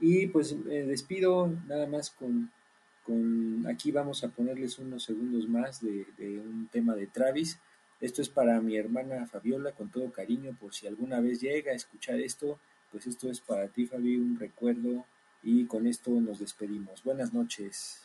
Y 0.00 0.26
pues 0.26 0.56
me 0.56 0.82
despido 0.82 1.46
nada 1.68 1.86
más 1.86 2.10
con, 2.10 2.50
con 3.04 3.64
aquí 3.68 3.92
vamos 3.92 4.24
a 4.24 4.28
ponerles 4.30 4.80
unos 4.80 5.04
segundos 5.04 5.48
más 5.48 5.80
de, 5.80 6.06
de 6.18 6.40
un 6.40 6.66
tema 6.66 6.96
de 6.96 7.06
Travis. 7.06 7.60
Esto 8.00 8.22
es 8.22 8.28
para 8.28 8.60
mi 8.60 8.76
hermana 8.76 9.28
Fabiola 9.28 9.70
con 9.70 9.88
todo 9.88 10.10
cariño, 10.10 10.56
por 10.58 10.74
si 10.74 10.88
alguna 10.88 11.20
vez 11.20 11.40
llega 11.40 11.70
a 11.70 11.76
escuchar 11.76 12.18
esto, 12.18 12.58
pues 12.90 13.06
esto 13.06 13.30
es 13.30 13.40
para 13.40 13.68
ti, 13.68 13.86
Fabi, 13.86 14.16
un 14.16 14.36
recuerdo 14.36 15.04
y 15.42 15.66
con 15.66 15.86
esto 15.86 16.10
nos 16.10 16.38
despedimos. 16.38 17.02
Buenas 17.04 17.32
noches. 17.32 18.02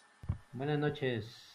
Buenas 0.54 0.80
noches. 0.80 1.55